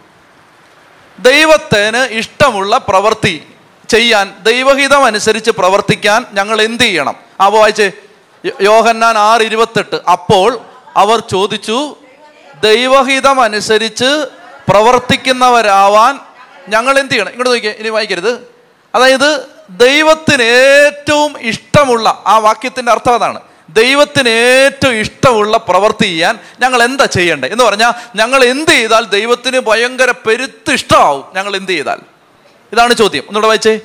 ദൈവത്തിന് 1.19 1.97
ഇഷ്ടമുള്ള 1.97 2.77
പ്രവൃത്തി 2.77 3.47
ചെയ്യാൻ 3.89 4.35
ദൈവഹിതം 4.43 5.05
അനുസരിച്ച് 5.05 5.51
പ്രവർത്തിക്കാൻ 5.51 6.25
ഞങ്ങൾ 6.33 6.61
എന്ത് 6.61 6.83
ചെയ്യണം? 6.83 7.15
അപ്പോൾ 7.45 7.59
വായിച്ചേ. 7.59 7.91
യോഹന്നാൻ 8.61 9.17
ആറ് 9.17 9.41
ഇരുപത്തെട്ട്. 9.41 9.95
അപ്പോൾ 10.11 10.59
അവർ 10.95 11.19
ചോദിച്ചു 11.19 11.95
ദൈവഹിതം 12.63 13.41
അനുസരിച്ച് 13.41 14.42
പ്രവർത്തിക്കുന്നവരാവാൻ 14.69 16.19
ഞങ്ങൾ 16.67 16.99
എന്ത് 16.99 17.11
ചെയ്യണം? 17.11 17.29
ഇങ്ങോട്ട് 17.29 17.53
നോക്കിയേ 17.53 17.73
ഇനി 17.73 17.89
വായിക്കരുത്. 17.89 18.47
അതായത് 18.95 19.45
ദൈവത്തിന് 19.69 20.43
ഏറ്റവും 20.43 21.35
ഇഷ്ടമുള്ള 21.41 22.23
ആ 22.27 22.37
വാക്യത്തിന്റെ 22.37 22.91
അർത്ഥം 22.91 23.13
അതാണ്. 23.13 23.39
ദൈവത്തിന് 23.69 24.29
ഏറ്റവും 24.29 24.93
ഇഷ്ടമുള്ള 24.93 25.57
പ്രവൃത്തി 25.57 26.03
ചെയ്യാൻ 26.03 26.39
ഞങ്ങൾ 26.59 26.83
എന്താ 26.83 27.05
ചെയ്യേണ്ടത്? 27.05 27.51
എന്ന് 27.51 27.63
പറഞ്ഞാൽ 27.63 27.93
ഞങ്ങൾ 28.15 28.43
എന്ത് 28.43 28.71
ചെയ്താൽ 28.71 29.05
ദൈവത്തിന് 29.05 29.59
ഭയങ്കര 29.59 30.11
പെരുത്ത് 30.11 30.71
ഇഷ്ടമാവും. 30.71 31.23
ഞങ്ങൾ 31.35 31.55
എന്ത് 31.55 31.71
ചെയ്താൽ? 31.71 31.99
ഇതാണ് 32.73 32.93
ചോദ്യം. 32.93 33.21
ഒന്നുകൂടെ 33.21 33.47
വായിച്ചേ. 33.47 33.79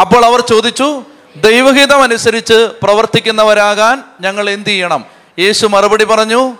അപ്പോൾ 0.00 0.24
അവർ 0.24 0.40
ചോദിച്ചു 0.40 1.04
ദൈവഹിതം 1.36 2.02
അനുസരിച്ച് 2.02 2.70
പ്രവർത്തിക്കുന്നവരാകാൻ 2.82 4.04
ഞങ്ങൾ 4.20 4.50
എന്ത് 4.50 4.70
ചെയ്യണം? 4.70 5.04
യേശു 5.38 5.66
മറുപടി 5.66 6.04
പറഞ്ഞു 6.04 6.56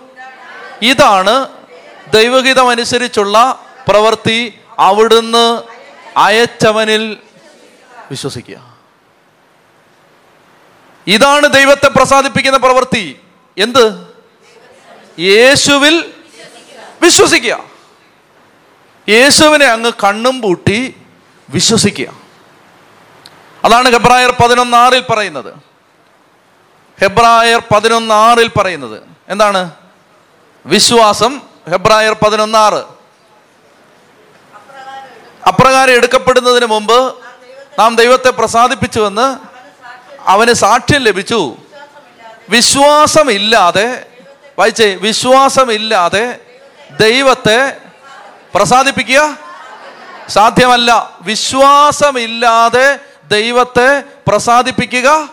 ഇതാണ് 0.81 1.47
ദൈവഹിതം 2.13 2.69
അനുസരിച്ചുള്ള 2.69 3.65
പ്രവൃത്തി 3.87 4.59
അവിടുന്ന് 4.79 5.61
അയച്ചവനിൽ 6.17 7.17
വിശ്വസിക്കുക. 8.11 8.77
ഇതാണ് 11.07 11.53
ദൈവത്തെ 11.53 11.87
പ്രസാദിപ്പിക്കുന്ന 11.87 12.57
പ്രവൃത്തി. 12.57 13.19
എന്ത്? 13.57 14.07
യേശുവിൽ 15.19 16.13
വിശ്വസിക്കുക. 17.01 17.63
യേശുവിനെ 19.09 19.65
അങ്ങ് 19.65 19.91
കണ്ണും 20.03 20.41
പൂട്ടി 20.41 20.95
വിശ്വസിക്കുക. 21.49 22.13
അതാണ് 23.65 23.91
ഹെബ്രായർ 23.91 24.35
പതിനൊന്നാറിൽ 24.43 24.99
പറയുന്നത്. 24.99 25.53
ഹെബ്രായർ 27.01 27.61
പതിനൊന്നാറിൽ 27.75 28.47
പറയുന്നത്. 28.47 29.03
എന്താണ്? 29.29 29.71
വിശ്വാസം 30.65 31.48
ഹെബ്രായർ 31.69 32.13
പതിനൊന്നാറ്. 32.13 32.83
അപ്രകാരം 35.47 35.93
എടുക്കപ്പെടുന്നതിന് 35.93 36.65
മുമ്പ് 36.65 37.15
നാം 37.79 37.95
ദൈവത്തെ 37.95 38.29
പ്രസാദിപ്പിച്ചുവെന്ന് 38.29 39.37
അവന് 40.29 40.53
സാക്ഷ്യം 40.53 41.01
ലഭിച്ചു. 41.01 41.57
വിശ്വാസമില്ലാതെ 42.49 44.05
വായിച്ചേ 44.59 44.95
വിശ്വാസമില്ലാതെ 44.95 46.39
ദൈവത്തെ 46.99 47.77
പ്രസാദിപ്പിക്കുക 48.55 49.37
സാധ്യമല്ല. 50.29 51.09
വിശ്വാസമില്ലാതെ 51.21 52.99
ദൈവത്തെ 53.23 54.03
പ്രസാദിപ്പിക്കുക 54.27 55.29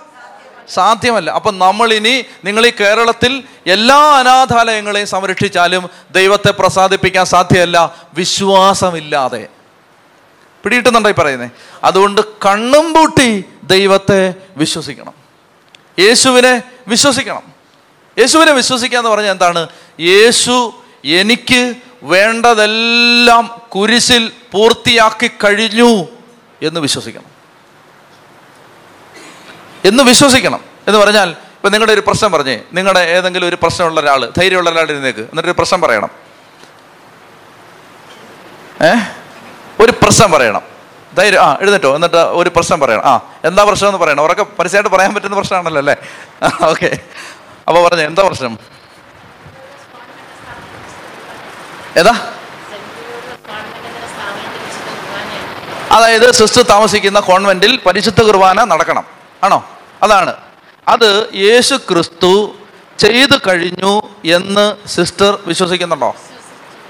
സാധ്യമല്ല. 0.69 1.31
അപ്പം 1.31 1.59
നമ്മളിനി 1.59 2.25
നിങ്ങൾ 2.45 2.67
ഈ 2.67 2.73
കേരളത്തിൽ 2.81 3.43
എല്ലാ 3.67 3.97
അനാഥാലയങ്ങളെയും 3.97 5.07
സംരക്ഷിച്ചാലും 5.07 5.91
ദൈവത്തെ 6.11 6.51
പ്രസാദിപ്പിക്കാൻ 6.51 7.27
സാധ്യമല്ല. 7.27 7.95
വിശ്വാസമില്ലാതെ. 8.15 9.49
പിടിയിട്ടുന്നുണ്ടോ 10.65 11.11
ഈ 11.11 11.13
പറയുന്നത് 11.13 11.51
അതുകൊണ്ട് 11.85 12.21
കണ്ണും 12.21 12.95
പൂട്ടി 12.95 13.45
ദൈവത്തെ 13.65 14.35
വിശ്വസിക്കണം. 14.57 15.13
യേശുവിനെ 15.99 16.63
വിശ്വസിക്കണം. 16.89 17.43
യേശുവിനെ 18.19 18.53
വിശ്വസിക്കുക 18.53 18.99
എന്ന് 18.99 19.11
പറഞ്ഞാൽ 19.11 19.31
എന്താണ്? 19.31 19.69
യേശു 20.01 20.83
എനിക്ക് 21.05 21.75
വേണ്ടതെല്ലാം 22.03 23.61
കുരിശിൽ 23.75 24.33
പൂർത്തിയാക്കി 24.53 25.29
കഴിഞ്ഞു 25.29 26.05
എന്ന് 26.63 26.81
വിശ്വസിക്കണം. 26.81 27.36
എന്ന് 29.87 30.03
വിശ്വസിക്കണം. 30.03 30.61
എന്ന് 30.89 30.99
പറഞ്ഞാൽ 31.01 31.29
ഇപ്പം 31.31 31.73
നിങ്ങളുടെ 31.73 31.93
ഒരു 31.93 32.01
പ്രശ്നം 32.01 32.33
പറഞ്ഞേ 32.33 32.61
നിങ്ങളുടെ 32.73 33.01
ഏതെങ്കിലും 33.01 33.49
ഒരു 33.49 33.57
പ്രശ്നമുള്ള 33.57 34.01
ഒരാൾ 34.01 34.33
ധൈര്യമുള്ള 34.39 34.71
ഒരാൾ 34.71 34.85
ഇരുന്നേക്ക് 34.85 35.21
എന്നിട്ടൊരു 35.21 35.55
പ്രശ്നം 35.59 35.81
പറയണം. 35.81 36.09
ഏ? 38.83 38.95
ഒരു 39.81 39.93
പ്രശ്നം 39.93 40.31
പറയണം. 40.31 40.63
ധൈര്യം 41.17 41.43
ആ 41.43 41.59
എഴുന്നേറ്റോ. 41.61 41.95
എന്നിട്ട് 41.95 42.17
ഒരു 42.17 42.49
പ്രശ്നം 42.49 42.81
പറയണം. 42.81 43.03
ആ 43.05 43.21
എന്താ 43.45 43.65
പ്രശ്നം 43.65 43.89
എന്ന് 43.89 44.01
പറയണം. 44.01 44.23
ഉറക്കെ 44.23 44.43
പരസ്യമായിട്ട് 44.43 44.91
പറയാൻ 44.91 45.15
പറ്റുന്ന 45.15 45.37
പ്രശ്നമാണല്ലോ 45.37 45.79
അല്ലേ? 45.79 45.97
ഓക്കെ. 46.63 46.99
അപ്പോൾ 47.69 47.89
പറഞ്ഞു 47.89 48.03
എന്താ 48.03 48.23
പ്രശ്നം? 48.27 48.59
ഏതാ? 51.97 52.33
അതായത് 55.93 56.31
സിസ്റ്റർ 56.31 56.63
താമസിക്കുന്ന 56.63 57.21
കോൺവെന്റിൽ 57.21 57.81
പരിശുദ്ധ 57.87 58.23
കുർബാന 58.23 58.65
നടക്കണം. 58.65 59.05
ആണോ? 59.45 59.65
അതാണ്. 60.03 60.35
അത് 60.89 61.29
യേശു 61.35 61.75
ക്രിസ്തു 61.75 62.55
ചെയ്തു 62.99 63.37
കഴിഞ്ഞു 63.49 64.03
എന്ന് 64.25 64.89
സിസ്റ്റർ 64.89 65.39
വിശ്വസിക്കുന്നുണ്ടോ? 65.47 66.17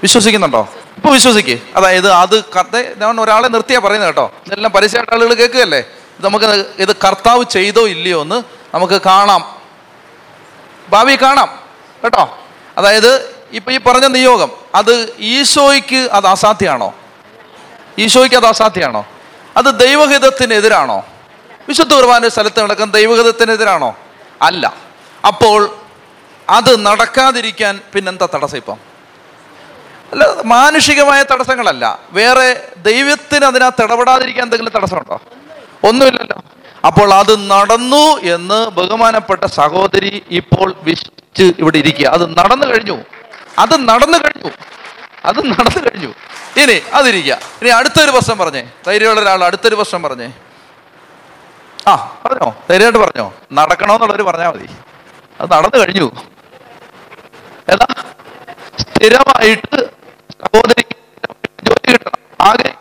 വിശ്വസിക്കുന്നുണ്ടോ? 0.01 0.69
ഇപ്പൊ 0.97 1.09
വിശ്വസിക്ക്. 1.09 1.59
അതായത് 1.75 2.11
അത് 2.11 2.43
കർത്ത 2.43 2.77
ഞാൻ 2.97 3.21
ഒരാളെ 3.21 3.47
നിർത്തിയാ 3.47 3.79
പറയുന്നത് 3.79 4.09
കേട്ടോ. 4.09 4.33
ഇതെല്ലാം 4.47 4.71
പരസ്യമായിട്ട് 4.71 5.13
ആളുകൾ 5.13 5.33
കേൾക്കുകയല്ലേ? 5.33 5.83
നമുക്ക് 6.19 6.65
ഇത് 6.79 6.95
കർത്താവ് 6.95 7.43
ചെയ്തോ 7.43 7.87
ഇല്ലയോ 7.87 8.21
എന്ന് 8.21 8.43
നമുക്ക് 8.73 9.01
കാണാം. 9.01 9.61
ഭാവി 10.89 11.15
കാണാം. 11.15 11.59
കേട്ടോ? 12.03 12.37
അതായത് 12.77 13.35
ഇപ്പൊ 13.51 13.71
ഈ 13.71 13.77
പറഞ്ഞ 13.77 14.05
നിയോഗം 14.05 14.51
അത് 14.75 15.13
ഈശോയ്ക്ക് 15.19 16.09
അത് 16.11 16.27
അസാധ്യമാണോ? 16.27 16.93
ഈശോയ്ക്ക് 17.99 18.35
അത് 18.35 18.45
അസാധ്യമാണോ? 18.45 19.05
അത് 19.57 19.79
ദൈവഹിതത്തിനെതിരാണോ? 19.79 21.05
വിശുദ്ധ 21.67 21.93
കുർബാന 21.93 22.27
സ്ഥലത്ത് 22.27 22.63
നടക്കുന്ന 22.63 22.93
ദൈവഹിതത്തിനെതിരാണോ 22.93 23.95
അല്ല. 24.41 24.73
അപ്പോൾ 25.27 25.75
അത് 26.49 26.85
നടക്കാതിരിക്കാൻ 26.85 27.79
പിന്നെന്താ 27.93 28.27
തടസ്സം 28.33 28.57
ഇപ്പം? 28.57 28.77
അല്ല 30.11 30.27
മാനുഷികമായ 30.45 31.23
തടസ്സങ്ങളല്ല. 31.23 31.99
വേറെ 32.11 32.63
ദൈവത്തിന് 32.77 33.45
അതിനകത്ത് 33.45 33.83
ഇടപെടാതിരിക്കാൻ 33.83 34.43
എന്തെങ്കിലും 34.43 34.71
തടസ്സമുണ്ടോ? 34.75 35.21
ഒന്നുമില്ലല്ലോ. 35.83 36.41
അപ്പോൾ 36.87 37.13
അത് 37.13 37.49
നടന്നു 37.49 38.33
എന്ന് 38.33 38.69
ബഹുമാനപ്പെട്ട 38.69 39.45
സഹോദരി 39.45 40.23
ഇപ്പോൾ 40.31 40.75
വിശ്വസിച്ച് 40.83 41.53
ഇവിടെ 41.59 41.77
ഇരിക്കുക. 41.77 42.07
അത് 42.07 42.37
നടന്നു 42.37 42.67
കഴിഞ്ഞു. 42.67 43.03
അത് 43.59 43.87
നടന്നു 43.87 44.17
കഴിഞ്ഞു. 44.17 44.51
അത് 45.25 45.45
നടന്നു 45.45 45.89
കഴിഞ്ഞു. 45.89 46.13
ഇനി 46.59 46.81
അതിരിക്കുക. 46.93 47.39
ഇനി 47.61 47.69
അടുത്തൊരു 47.69 48.11
പ്രശ്നം 48.11 48.37
പറഞ്ഞേ. 48.37 48.63
ധൈര്യമുള്ള 48.87 49.21
ഒരാൾ 49.21 49.43
അടുത്തൊരു 49.43 49.75
പ്രശ്നം 49.75 50.03
പറഞ്ഞേ. 50.03 50.31
ആ 51.89 51.93
പറഞ്ഞോ? 52.23 52.47
ധൈര്യമായിട്ട് 52.69 52.99
പറഞ്ഞോ? 53.03 53.25
നടക്കണമെന്നുള്ളവർ 53.59 54.21
പറഞ്ഞാൽ 54.29 54.49
മതി. 54.55 54.67
അത് 55.39 55.47
നടന്നു 55.53 55.77
കഴിഞ്ഞു. 55.81 56.07
എന്താ 57.73 57.87
സ്ഥിരമായിട്ട് 58.83 59.79
സഹോദരിക്ക് 60.41 60.95
ജോലി 61.67 61.87
കിട്ടണം. 61.93 62.19
ആകെ 62.49 62.71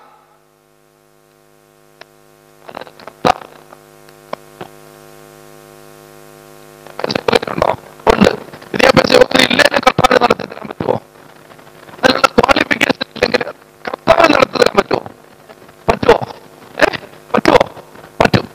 ഉണ്ടോ 7.52 7.70
ഉണ്ട് 8.12 8.30
വിദ്യാഭ്യാസ 8.72 9.10
യോഗ്യത 9.16 9.42
ഇല്ലെങ്കിൽ 9.46 9.82
കർത്താവ് 9.86 10.18
നടത്തി 10.24 10.46
തരാൻ 10.50 10.66
പറ്റുമോ 10.70 10.96
അതിനുള്ള 11.96 12.28
ക്വാളിഫിക്കേഷൻ 12.38 13.06
ഇല്ലെങ്കിൽ 13.14 13.42
കർത്താവ് 13.84 14.26
നടത്തി 14.34 14.58
തരാൻ 14.58 14.74
പറ്റുമോ 14.80 15.00
പറ്റുമോ 15.88 16.16
ഏ 16.78 16.88
പറ്റുമോ 17.34 17.60
പറ്റും 18.20 18.46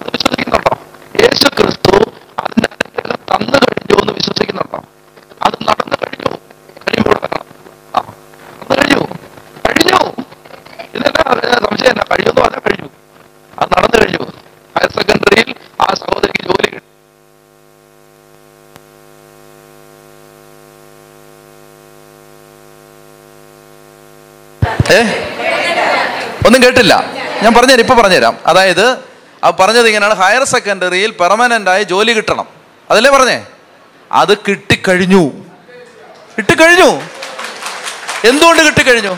അത് 0.00 0.10
വിശ്വസിക്കുന്നുണ്ടോ 0.14 0.74
യേശു 1.22 1.48
ക്രിസ്തു 1.58 1.94
അതിന്റെ 2.42 2.68
അനുഗ്രഹം 2.76 3.20
തന്നു 3.32 3.58
കഴിഞ്ഞു 3.66 3.96
എന്ന് 4.02 4.14
വിശ്വസിക്കുന്നുണ്ടോ 4.20 4.80
അത് 5.46 5.58
നടന്നു 5.68 5.98
കഴിഞ്ഞു 6.02 6.32
കഴിയുമ്പോൾ 6.80 7.16
വരണം 7.16 7.44
ആ 7.94 8.02
നടന്നു 8.50 8.76
കഴിഞ്ഞു 8.80 9.02
കഴിഞ്ഞു 9.66 10.00
ഇതെല്ലാം 10.96 11.26
സംശയം 11.66 11.92
എന്നാ 11.94 12.06
കഴിഞ്ഞു 12.10 12.30
എന്ന് 12.32 12.42
പറഞ്ഞാൽ 12.42 12.64
കഴിഞ്ഞു 12.66 12.88
അത് 13.52 13.68
നടന്നു 13.76 13.98
കഴിഞ്ഞു 13.98 14.24
ഹയർ 14.76 14.90
സെക്കൻഡറിയിൽ 14.98 15.50
ആ 15.80 15.94
സഹോദരിക്ക് 16.00 16.42
ജോലി 16.48 16.68
കിട്ടി 16.68 16.86
ഏ 24.90 25.00
ഒന്നും 26.46 26.60
കേട്ടില്ല 26.64 26.94
ഞാൻ 27.42 27.54
പറഞ്ഞുതരാം 27.54 27.80
ഇപ്പൊ 27.80 27.94
പറഞ്ഞുതരാം. 27.94 28.38
അതായത് 28.46 28.98
അത് 29.44 29.54
പറഞ്ഞത് 29.60 29.86
ഇങ്ങനെയാണ്. 29.86 30.14
ഹയർ 30.14 30.44
സെക്കൻഡറിയിൽ 30.44 31.10
പെർമനന്റ് 31.10 31.70
ആയി 31.70 31.82
ജോലി 31.82 32.12
കിട്ടണം. 32.12 32.46
അതല്ലേ 32.90 33.10
പറഞ്ഞേ? 33.10 33.46
അത് 34.12 34.36
കിട്ടിക്കഴിഞ്ഞു. 34.36 35.30
കിട്ടിക്കഴിഞ്ഞു. 36.38 37.00
എന്തുകൊണ്ട് 38.28 38.62
കിട്ടിക്കഴിഞ്ഞു? 38.62 39.16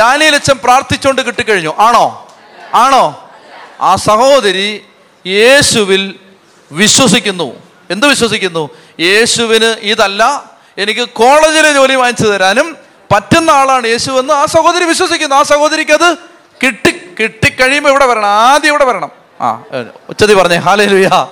ഡാനിയലച്ചൻ 0.00 0.56
പ്രാർത്ഥിച്ചുകൊണ്ട് 0.64 1.22
കിട്ടിക്കഴിഞ്ഞു. 1.22 1.74
ആണോ? 1.78 2.28
ആണോ? 2.74 3.30
ആ 3.80 3.96
സഹോദരി 3.96 4.84
യേശുവിൽ 5.26 6.14
വിശ്വസിക്കുന്നു. 6.72 7.62
എന്ത് 7.90 8.06
വിശ്വസിക്കുന്നു? 8.06 8.70
യേശുവിന് 9.00 9.76
ഇതല്ല 9.82 10.44
എനിക്ക് 10.78 11.08
കോളേജിലെ 11.08 11.72
ജോലി 11.72 11.94
വാങ്ങിച്ചു 11.94 12.28
തരാനും 12.28 12.76
പറ്റുന്ന 13.12 13.50
ആളാണ് 13.50 13.86
യേശു 13.86 14.10
എന്ന് 14.10 14.34
ആ 14.34 14.46
സഹോദരി 14.46 14.84
വിശ്വസിക്കുന്നു. 14.84 15.36
ആ 15.36 15.42
സഹോദരിക്ക് 15.42 15.90
അത് 15.90 16.16
കിട്ടി 16.62 17.09
കിട്ടിക്കഴിയുമ്പോൾ 17.20 17.90
ഇവിടെ 17.90 18.06
വരണം 18.06 18.26
ആദ്യം 18.26 18.70
ഇവിടെ 18.70 18.84
വരണം. 18.84 19.10
ആ. 19.40 19.62
ഉച്ചതി 20.08 20.34
പറഞ്ഞേ 20.34 20.56
ഹാലേ 20.56 20.86
ലുയാ 20.86 21.28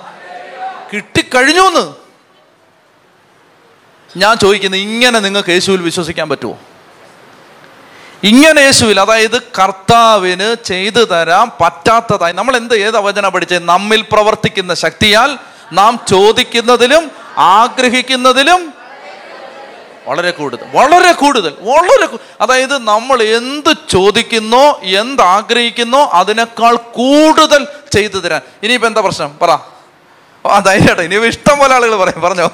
കിട്ടിക്കഴിഞ്ഞു 0.93 1.61
എന്ന് 1.61 1.93
ഞാൻ 4.17 4.37
ചോദിക്കുന്നത് 4.37 4.81
ഇങ്ങനെ 4.81 5.19
നിങ്ങൾക്ക് 5.19 5.49
യേശുവിൽ 5.49 5.81
വിശ്വസിക്കാൻ 5.81 6.29
പറ്റുമോ 6.29 6.59
ഇങ്ങനെ 8.23 8.61
യേശുവിൽ 8.61 8.99
അതായത് 8.99 9.41
കർത്താവിന് 9.41 10.55
ചെയ്തു 10.63 10.99
തരാൻ 10.99 11.51
പറ്റാത്തതായി. 11.61 12.33
നമ്മൾ 12.33 12.57
എന്ത് 12.57 12.75
ഏത് 12.75 12.97
അവചന 12.97 13.27
പഠിച്ചത് 13.27 13.63
നമ്മിൽ 13.63 14.01
പ്രവർത്തിക്കുന്ന 14.01 14.73
ശക്തിയാൽ 14.73 15.37
നാം 15.71 15.99
ചോദിക്കുന്നതിലും 16.07 17.11
ആഗ്രഹിക്കുന്നതിലും 17.37 18.73
വളരെ 20.09 20.31
കൂടുതൽ 20.31 20.65
വളരെ 20.75 21.11
കൂടുതൽ 21.11 21.53
വളരെ 21.71 22.05
അതായത് 22.41 22.75
നമ്മൾ 22.87 23.23
എന്ത് 23.23 23.71
ചോദിക്കുന്നോ 23.89 24.65
എന്ത് 25.01 25.21
ആഗ്രഹിക്കുന്നോ 25.21 26.01
അതിനേക്കാൾ 26.19 26.75
കൂടുതൽ 26.75 27.67
ചെയ്തു 27.93 28.17
തരാൻ. 28.17 28.41
ഇനിയിപ്പോ 28.63 28.87
എന്താ 28.87 29.01
പ്രശ്നം? 29.01 29.37
പറ. 29.41 29.51
ആ 30.45 30.59
ധൈര്യട്ടെ 30.59 31.01
ഇനി 31.01 31.15
ഇഷ്ടം 31.27 31.59
പോലെ 31.59 31.73
ആളുകൾ 31.75 31.95
പറയും 31.95 32.21
പറഞ്ഞോ. 32.21 32.47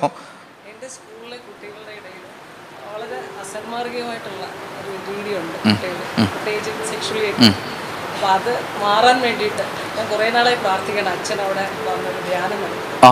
അപ്പോൾ 8.16 8.28
അത് 8.28 8.52
മാറാൻ 8.84 9.22
വേണ്ടിയിട്ട് 9.22 9.64
ഞാൻ 9.96 10.06
കുറേ 10.12 10.30
നാളായി 10.30 10.56
പ്രാർത്ഥിക്കണം 10.56 11.10
അച്ഛൻ 11.12 11.42
അവിടെ 11.42 11.64
വന്നൊരു 11.88 12.22
ധ്യാനം 12.30 12.60
ആ 13.04 13.12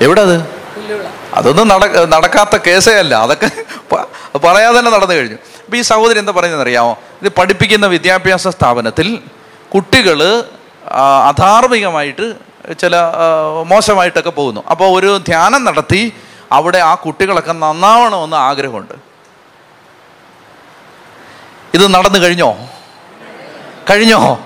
എവിടെ 0.00 0.20
അത് 0.20 0.61
അതൊന്നും 1.34 1.68
നട 1.68 1.84
നടക്കാത്ത 2.14 2.56
കേസേ 2.66 2.98
അല്ല 2.98 3.14
അതൊക്കെ 3.14 3.48
പറയാതെ 4.38 4.78
തന്നെ 4.78 4.90
നടന്നു 4.90 5.14
കഴിഞ്ഞു. 5.14 5.36
അപ്പം 5.64 5.76
ഈ 5.76 5.80
സഹോദരി 5.80 6.18
എന്താ 6.18 6.32
പറയുന്നത് 6.32 6.62
അറിയാമോ? 6.62 6.96
ഇത് 7.22 7.28
പഠിപ്പിക്കുന്ന 7.28 7.86
വിദ്യാഭ്യാസ 7.86 8.48
സ്ഥാപനത്തിൽ 8.48 9.22
കുട്ടികൾ 9.74 10.44
അധാർമികമായിട്ട് 11.28 12.34
ചില 12.80 12.96
മോശമായിട്ടൊക്കെ 13.66 14.30
പോകുന്നു. 14.30 14.64
അപ്പോൾ 14.70 14.98
ഒരു 14.98 15.20
ധ്യാനം 15.28 15.64
നടത്തി 15.64 16.12
അവിടെ 16.52 16.78
ആ 16.78 16.94
കുട്ടികളൊക്കെ 16.94 17.52
നന്നാവണമെന്ന് 17.52 18.36
ആഗ്രഹമുണ്ട്. 18.36 18.94
ഇത് 21.74 21.94
നടന്നു 21.94 22.18
കഴിഞ്ഞോ? 22.18 22.50
കഴിഞ്ഞോ? 23.90 24.38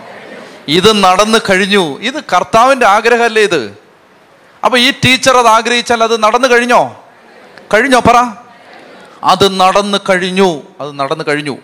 ഇത് 0.68 1.04
നടന്നു 1.04 1.38
കഴിഞ്ഞു. 1.50 1.98
ഇത് 1.98 2.20
കർത്താവിന്റെ 2.34 2.86
ആഗ്രഹമല്ലേ 2.86 3.42
ഇത്? 3.42 3.85
അപ്പൊ 4.66 4.78
ഈ 4.78 4.90
ടീച്ചർ 4.90 5.36
അത് 5.36 5.46
ആഗ്രഹിച്ചാൽ 5.46 6.04
അത് 6.04 6.22
നടന്നു 6.22 6.48
കഴിഞ്ഞോ? 6.48 7.04
കഴിഞ്ഞോ? 7.74 8.00
പറ. 8.00 8.16
അത് 9.24 9.60
നടന്നു 9.60 9.98
കഴിഞ്ഞു. 10.10 10.62
അത് 10.80 10.98
നടന്നു 10.98 11.24
കഴിഞ്ഞു. 11.28 11.58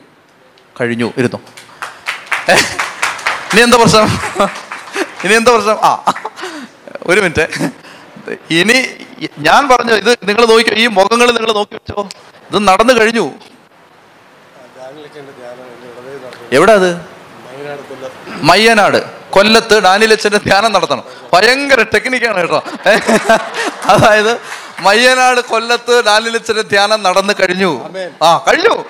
കഴിഞ്ഞു. 0.80 1.12
ഇരുന്നു. 1.18 1.36
ഇനി 3.52 3.60
എന്താ 3.60 3.76
പ്രശ്നം? 3.76 4.04
ഇനി 5.24 5.34
എന്താ 5.34 5.52
പ്രശ്നം? 5.52 5.78
ആ. 5.84 6.04
ഒരു 7.06 7.20
മിനിറ്റ്. 7.20 7.46
ഇനി 8.50 8.96
ഞാൻ 9.38 9.68
പറഞ്ഞു 9.68 9.92
ഇത് 9.94 10.18
നിങ്ങൾ 10.24 10.46
നോക്കിയോ 10.46 10.74
ഈ 10.74 10.86
മുഖങ്ങൾ 10.86 11.30
നിങ്ങൾ 11.30 11.52
നോക്കി 11.52 11.74
വെച്ചോ. 11.74 12.08
ഇത് 12.50 12.68
നടന്നു 12.68 12.92
കഴിഞ്ഞു. 12.92 13.32
എവിടെ 16.52 16.72
അത്? 16.72 16.90
മയ്യനാട്. 18.42 19.22
കൊല്ലത്ത് 19.30 19.82
ഡാനിലച്ചന്റെ 19.82 20.38
ധ്യാനം 20.38 20.72
നടത്തണം. 20.72 21.04
ഭയങ്കര 21.32 21.82
ടെക്നിക്കാണ് 21.82 22.36
കേട്ടോ. 22.36 22.64
അതായത് 23.84 24.40
മയ്യനാട് 24.80 25.40
കൊല്ലത്ത് 25.40 26.04
ഡാനിലച്ചന്റെ 26.04 26.62
ധ്യാനം 26.62 27.02
നടന്നു 27.02 27.32
കഴിഞ്ഞു. 27.32 27.90
ആ 28.22 28.44
കഴിഞ്ഞു. 28.48 28.84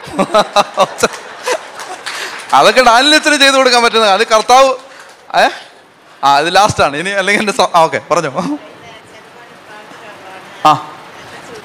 അതൊക്കെ 2.53 2.83
ഡാനിലച്ചന് 2.83 3.37
ചെയ്തു 3.37 3.57
കൊടുക്കാൻ 3.57 3.83
പറ്റുന്നത്. 3.83 4.11
അത് 4.11 4.27
കർത്താവ് 4.27 4.69
ഏ? 5.37 5.49
ആ 6.24 6.37
അത് 6.37 6.55
ലാസ്റ്റ് 6.55 6.83
ആണ്. 6.85 6.97
ഇനി 6.97 7.11
അല്ലെങ്കിൽ 7.11 7.51
എന്റെ 7.51 7.79
ഓക്കെ 7.79 8.01
പറഞ്ഞോ. 8.11 8.59
ആ 10.66 10.93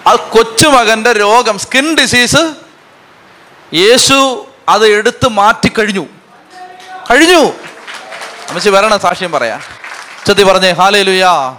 അത് 0.07 0.19
കൊച്ചുമകന്റെ 0.19 1.13
രോഗം 1.13 1.59
സ്കിൻ 1.59 1.95
ഡിസീസ് 1.95 2.53
യേശു 3.73 4.45
അത് 4.69 4.87
എടുത്ത് 4.87 5.27
മാറ്റി 5.27 5.69
കഴിഞ്ഞു. 5.69 6.05
കഴിഞ്ഞു. 7.11 7.53
അമ്മച്ചി 8.47 8.69
വരണം 8.69 8.99
സാക്ഷ്യം 8.99 9.31
പറയാ. 9.31 9.59
ചെത്തി 10.25 10.43
പറഞ്ഞേ 10.43 10.71
ഹാലേ 10.71 11.01
ലുയാ 11.01 11.55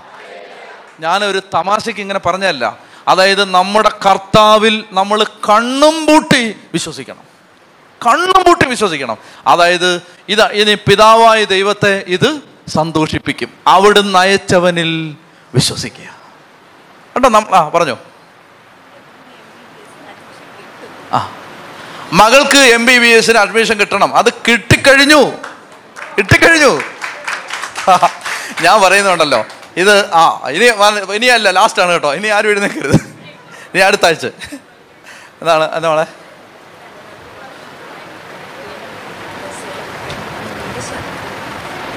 ഞാനൊരു 1.00 1.42
തമാശയ്ക്ക് 1.54 2.00
ഇങ്ങനെ 2.00 2.18
പറഞ്ഞല്ല 2.18 2.78
അതായത് 3.08 3.50
നമ്മുടെ 3.50 3.90
കർത്താവിൽ 4.06 4.84
നമ്മൾ 4.92 5.24
കണ്ണും 5.24 6.06
പൂട്ടി 6.06 6.56
വിശ്വസിക്കണം. 6.72 7.22
കണ്ണും 8.06 8.44
പൂട്ടി 8.44 8.66
വിശ്വസിക്കണം. 8.66 9.16
അതായത് 9.46 10.02
ഇത് 10.28 10.42
ഇനി 10.42 10.74
പിതാവായ 10.74 11.44
ദൈവത്തെ 11.44 12.04
ഇത് 12.06 12.40
സന്തോഷിപ്പിക്കും. 12.68 13.48
അവിടുന്ന് 13.66 14.18
അയച്ചവനിൽ 14.18 15.16
വിശ്വസിക്കുക. 15.54 16.16
കണ്ടോ 17.16 17.28
നമ്മൾ 17.28 17.54
ആ 17.54 17.68
പറഞ്ഞോ. 17.68 17.98
ആ. 21.12 21.32
മകൾക്ക് 22.12 22.58
എം 22.58 22.86
ബി 22.86 22.98
ബി 22.98 23.06
എസിന് 23.06 23.38
അഡ്മിഷൻ 23.38 23.80
കിട്ടണം. 23.80 24.16
അത് 24.16 24.32
കിട്ടിക്കഴിഞ്ഞു. 24.32 25.32
കിട്ടിക്കഴിഞ്ഞു 26.18 26.72
ഞാൻ 28.64 28.76
പറയുന്നുണ്ടല്ലോ. 28.84 29.38
ഇത് 29.82 29.92
ആ 30.20 30.22
ഇനി 30.56 30.66
ഇനിയല്ല 31.16 31.50
ലാസ്റ്റ് 31.58 31.80
ആണ് 31.82 31.92
കേട്ടോ. 31.96 32.10
ഇനി 32.18 32.28
ആരും 32.36 32.50
എഴുന്നേക്കരുത്. 32.52 32.96
ഇനി 33.72 33.82
അടുത്ത 33.88 34.04
ആഴ്ച. 34.08 34.26
എന്താണ് 35.40 35.64
എന്താ 35.76 36.06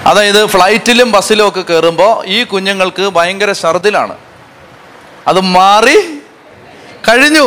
അതായത് 0.10 0.39
ഫ്ലൈറ്റിലും 0.53 1.10
ബസ്സിലും 1.15 1.48
ഒക്കെ 1.48 1.61
കയറുമ്പോൾ 1.61 2.14
ഈ 2.35 2.38
കുഞ്ഞുങ്ങൾക്ക് 2.52 3.03
ഭയങ്കര 3.18 3.52
ഛർദിലാണ്. 3.61 4.15
അത് 5.27 5.39
മാറി 5.57 5.98
കഴിഞ്ഞു. 7.07 7.45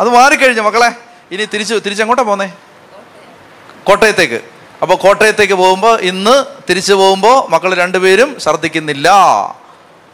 അത് 0.00 0.08
മാറിക്കഴിഞ്ഞു 0.18 0.62
മക്കളെ. 0.68 0.90
ഇനി 1.34 1.44
തിരിച്ചു 1.54 1.74
തിരിച്ചങ്ങോട്ടാണ് 1.86 2.28
പോന്നേ? 2.28 2.48
കോട്ടയത്തേക്ക്. 3.88 4.40
അപ്പോൾ 4.82 4.94
കോട്ടയത്തേക്ക് 4.94 5.54
പോകുമ്പോൾ 5.54 6.00
ഇന്ന് 6.00 6.44
തിരിച്ചു 6.70 6.94
പോകുമ്പോൾ 6.94 7.50
മക്കൾ 7.50 7.74
രണ്ടുപേരും 7.74 8.36
ഛർദ്ദിക്കുന്നില്ല. 8.40 9.08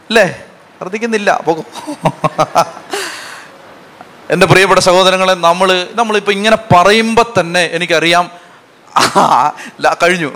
അല്ലേ? 0.09 0.43
ഛർദ്ദിക്കുന്നില്ല. 0.79 1.41
പോകും 1.47 1.65
എന്റെ 4.29 4.45
പ്രിയപ്പെട്ട 4.45 4.79
സഹോദരങ്ങളെ 4.79 5.33
നമ്മൾ 5.33 5.87
നമ്മളിപ്പോൾ 5.93 6.31
ഇങ്ങനെ 6.31 6.55
പറയുമ്പോൾ 6.55 7.39
തന്നെ 7.39 7.69
എനിക്കറിയാം. 7.73 8.31
കഴിഞ്ഞു. 10.03 10.33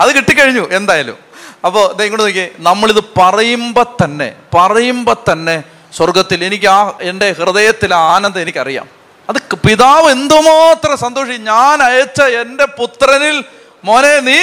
അത് 0.00 0.16
കിട്ടിക്കഴിഞ്ഞു 0.16 0.68
എന്തായാലും. 0.72 1.16
അപ്പോൾ 1.64 1.90
ഇങ്ങോട്ട് 1.92 2.24
നോക്കിയേ. 2.24 2.48
നമ്മളിത് 2.58 3.04
പറയുമ്പോൾ 3.16 4.04
തന്നെ 4.04 4.36
പറയുമ്പോൾ 4.54 5.16
തന്നെ 5.32 5.62
സ്വർഗത്തിൽ 5.96 6.44
എനിക്ക് 6.44 6.66
ആ 6.66 6.92
എന്റെ 7.00 7.32
ഹൃദയത്തിലെ 7.32 7.96
ആനന്ദം 7.96 8.40
എനിക്കറിയാം. 8.40 8.86
അത് 9.28 9.56
പിതാവ് 9.56 10.10
എന്തുമാത്രം 10.10 10.96
സന്തോഷി 10.96 11.32
ഞാൻ 11.32 11.82
അയച്ച 11.82 12.22
എന്റെ 12.22 12.64
പുത്രനിൽ 12.64 13.44
മോനെ 13.84 14.20
നീ 14.20 14.38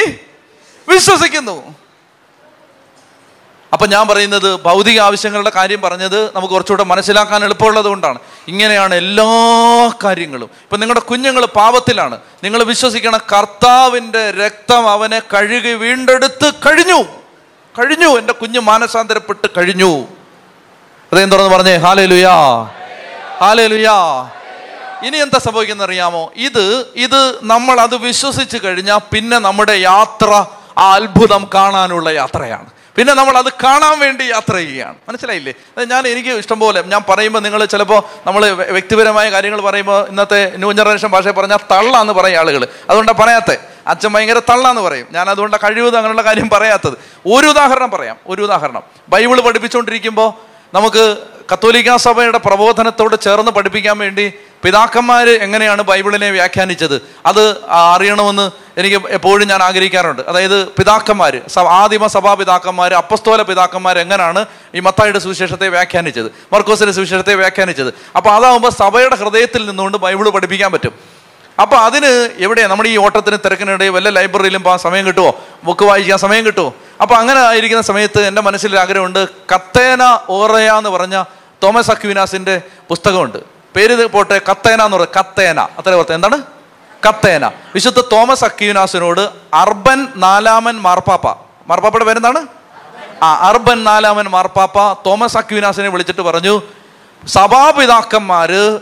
വിശ്വസിക്കുന്നു. 0.90 1.76
അപ്പൊ 3.74 3.88
ഞാൻ 3.88 4.08
പറയുന്നത് 4.08 4.56
ഭൗതിക 4.56 5.00
ആവശ്യങ്ങളുടെ 5.00 5.52
കാര്യം 5.56 5.82
പറഞ്ഞത് 5.82 6.36
നമുക്ക് 6.36 6.54
കുറച്ചുകൂടെ 6.54 6.84
മനസ്സിലാക്കാൻ 6.84 7.44
എളുപ്പമുള്ളത് 7.44 7.86
കൊണ്ടാണ്. 7.86 8.20
ഇങ്ങനെയാണ് 8.48 8.96
എല്ലാ 8.96 9.26
കാര്യങ്ങളും. 10.04 10.46
ഇപ്പൊ 10.46 10.78
നിങ്ങളുടെ 10.78 11.00
കുഞ്ഞുങ്ങൾ 11.00 11.46
പാപത്തിലാണ്. 11.46 12.20
നിങ്ങൾ 12.44 12.64
വിശ്വസിക്കണം 12.64 13.20
കർത്താവിന്റെ 13.34 14.32
രക്തം 14.32 14.90
അവനെ 14.90 15.20
കഴുകി 15.20 15.74
വീണ്ടെടുത്ത് 15.74 16.54
കഴിഞ്ഞു. 16.54 17.04
കഴിഞ്ഞു. 17.80 18.18
എന്റെ 18.18 18.34
കുഞ്ഞ് 18.34 18.60
മാനസാന്തരപ്പെട്ട് 18.60 19.48
കഴിഞ്ഞു. 19.58 20.06
തുറന്ന് 21.14 21.56
പറഞ്ഞേ 21.56 21.76
ഹാലേ 21.76 22.06
ലുയാ 22.06 22.36
ഹാലേ 23.40 23.68
ലുയാ 23.68 24.30
ഇനി 25.04 25.18
എന്താ 25.18 25.40
സംഭവിക്കുന്ന 25.40 25.84
അറിയാമോ 25.84 26.32
ഇത് 26.36 26.86
ഇത് 26.96 27.40
നമ്മൾ 27.44 27.80
അത് 27.80 27.96
വിശ്വസിച്ച് 27.96 28.58
കഴിഞ്ഞാൽ 28.64 28.98
പിന്നെ 28.98 29.38
നമ്മുടെ 29.38 29.74
യാത്ര 29.74 30.46
ആ 30.78 30.94
അത്ഭുതം 30.94 31.50
കാണാനുള്ള 31.54 32.10
യാത്രയാണ്. 32.10 32.70
പിന്നെ 32.98 33.14
നമ്മൾ 33.14 33.38
അത് 33.38 33.46
കാണാൻ 33.64 34.00
വേണ്ടി 34.00 34.24
യാത്ര 34.24 34.56
ചെയ്യുകയാണ്. 34.56 34.96
മനസ്സിലായില്ലേ? 35.10 35.54
ഞാൻ 35.86 36.08
എനിക്ക് 36.08 36.30
ഇഷ്ടം 36.30 36.60
പോലെ 36.60 36.84
ഞാൻ 36.84 37.02
പറയുമ്പോൾ 37.10 37.40
നിങ്ങൾ 37.40 37.66
ചിലപ്പോൾ 37.66 38.04
നമ്മൾ 38.28 38.50
വ്യക്തിപരമായ 38.50 39.32
കാര്യങ്ങൾ 39.32 39.62
പറയുമ്പോൾ 39.62 40.08
ഇന്നത്തെ 40.08 40.54
ന്യൂ 40.56 40.72
ജനറേഷൻ 40.72 41.08
ഭാഷയിൽ 41.08 41.32
പറഞ്ഞാൽ 41.32 41.58
തള്ളാന്ന് 41.58 42.14
പറയും 42.14 42.40
ആളുകൾ. 42.40 42.68
അതുകൊണ്ടാണ് 42.90 43.18
പറയാത്തത് 43.18 43.58
അച്ഛൻ 43.88 44.14
ഭയങ്കര 44.14 44.40
തള്ളാന്ന് 44.40 44.82
പറയും. 44.82 45.08
ഞാൻ 45.12 45.30
അതുകൊണ്ട് 45.30 45.58
കഴിവത് 45.58 45.96
അങ്ങനെയുള്ള 45.96 46.22
കാര്യം 46.22 46.50
പറയാത്തത്. 46.50 46.94
ഒരു 47.26 47.48
ഉദാഹരണം 47.48 47.92
പറയാം. 47.92 48.18
ഒരു 48.28 48.42
ഉദാഹരണം. 48.42 48.84
ബൈബിൾ 49.10 49.42
പഠിപ്പിച്ചുകൊണ്ടിരിക്കുമ്പോൾ 49.42 50.55
നമുക്ക് 50.76 51.18
കത്തോലിക്ക 51.54 51.96
സഭയുടെ 51.96 52.38
പ്രബോധനത്തോട് 52.38 53.16
ചേർന്ന് 53.22 53.52
പഠിപ്പിക്കാൻ 53.52 53.98
വേണ്ടി 53.98 54.34
പിതാക്കന്മാർ 54.64 55.30
എങ്ങനെയാണ് 55.30 55.82
ബൈബിളിനെ 55.82 56.32
വ്യാഖ്യാനിച്ചത്? 56.32 57.02
അത് 57.26 57.58
അറിയണമെന്ന് 57.70 58.52
എനിക്ക് 58.80 59.08
എപ്പോഴും 59.10 59.48
ഞാൻ 59.48 59.64
ആഗ്രഹിക്കാറുണ്ട്. 59.64 60.22
അതായത് 60.22 60.68
പിതാക്കന്മാർ 60.68 61.42
ആദിമ 61.58 62.08
സഭാ 62.08 62.34
പിതാക്കന്മാർ 62.34 62.94
അപ്പസ്തോല 62.94 63.42
പിതാക്കന്മാർ 63.42 64.00
എങ്ങനെയാണ് 64.00 64.46
ഈ 64.76 64.80
മത്തായുടെ 64.80 65.20
സുവിശേഷത്തെ 65.20 65.70
വ്യാഖ്യാനിച്ചത്? 65.70 66.32
മർക്കോസിന്റെ 66.54 66.94
സുവിശേഷത്തെ 66.94 67.36
വ്യാഖ്യാനിച്ചത്? 67.36 67.94
അപ്പോൾ 68.16 68.30
അതാകുമ്പോൾ 68.30 68.70
സഭയുടെ 68.70 69.16
ഹൃദയത്തിൽ 69.16 69.66
നിന്നുകൊണ്ട് 69.66 69.98
ബൈബിൾ 69.98 70.30
പഠിപ്പിക്കാൻ 70.30 70.72
പറ്റും. 70.72 71.15
അപ്പൊ 71.62 71.78
അതിന് 71.78 72.30
എവിടെയാ 72.38 72.68
നമ്മുടെ 72.68 72.90
ഈ 72.90 72.98
ഓട്ടത്തിന് 72.98 73.38
തിരക്കിനിടയിൽ 73.46 73.90
വല്ല 73.90 74.10
ലൈബ്രറിയിലും 74.10 74.64
പോകാൻ 74.64 74.80
സമയം 74.80 75.08
കിട്ടുമോ 75.08 75.34
ബുക്ക് 75.64 75.86
വായിക്കാൻ 75.86 76.18
സമയം 76.18 76.46
കിട്ടുമോ 76.46 76.74
അപ്പൊ 77.02 77.16
അങ്ങനെ 77.16 77.40
ആയിരിക്കുന്ന 77.40 77.84
സമയത്ത് 77.84 78.22
എന്റെ 78.22 78.42
മനസ്സിൽ 78.42 78.80
ആഗ്രഹമുണ്ട്. 78.80 79.28
കത്തേന 79.28 80.20
ഓറയ 80.30 80.72
എന്ന് 80.72 80.90
പറഞ്ഞ 80.90 81.24
തോമസ് 81.64 81.92
അക്വിനാസിന്റെ 81.92 82.62
പുസ്തകമുണ്ട്. 82.90 83.38
പേര് 83.76 84.06
പോട്ടെ 84.06 84.42
കത്തേന 84.50 84.82
എന്ന് 84.82 84.98
പറയുന്നത് 84.98 85.10
കത്തേന. 85.20 85.60
അത്ര 85.60 85.94
ഓർത്ത്. 85.94 86.14
എന്താണ്? 86.14 86.42
കത്തേന. 87.08 87.48
വിശുദ്ധ 87.48 88.00
തോമസ് 88.00 88.46
അക്വിനാസിനോട് 88.46 89.30
അർബൻ 89.54 90.08
നാലാമൻ 90.16 90.76
മാർപ്പാപ്പ. 90.82 91.28
മാർപ്പാപ്പയുടെ 91.68 92.06
പേരെന്താണ്? 92.06 92.48
ആ 93.24 93.48
അർബൻ 93.48 93.84
നാലാമൻ 93.84 94.26
മാർപ്പാപ്പ 94.26 94.94
തോമസ് 95.06 95.38
അക്വിനാസിനെ 95.38 95.88
വിളിച്ചിട്ട് 95.88 96.22
പറഞ്ഞു 96.22 96.62
സഭാപിതാക്കന്മാര് 97.28 98.80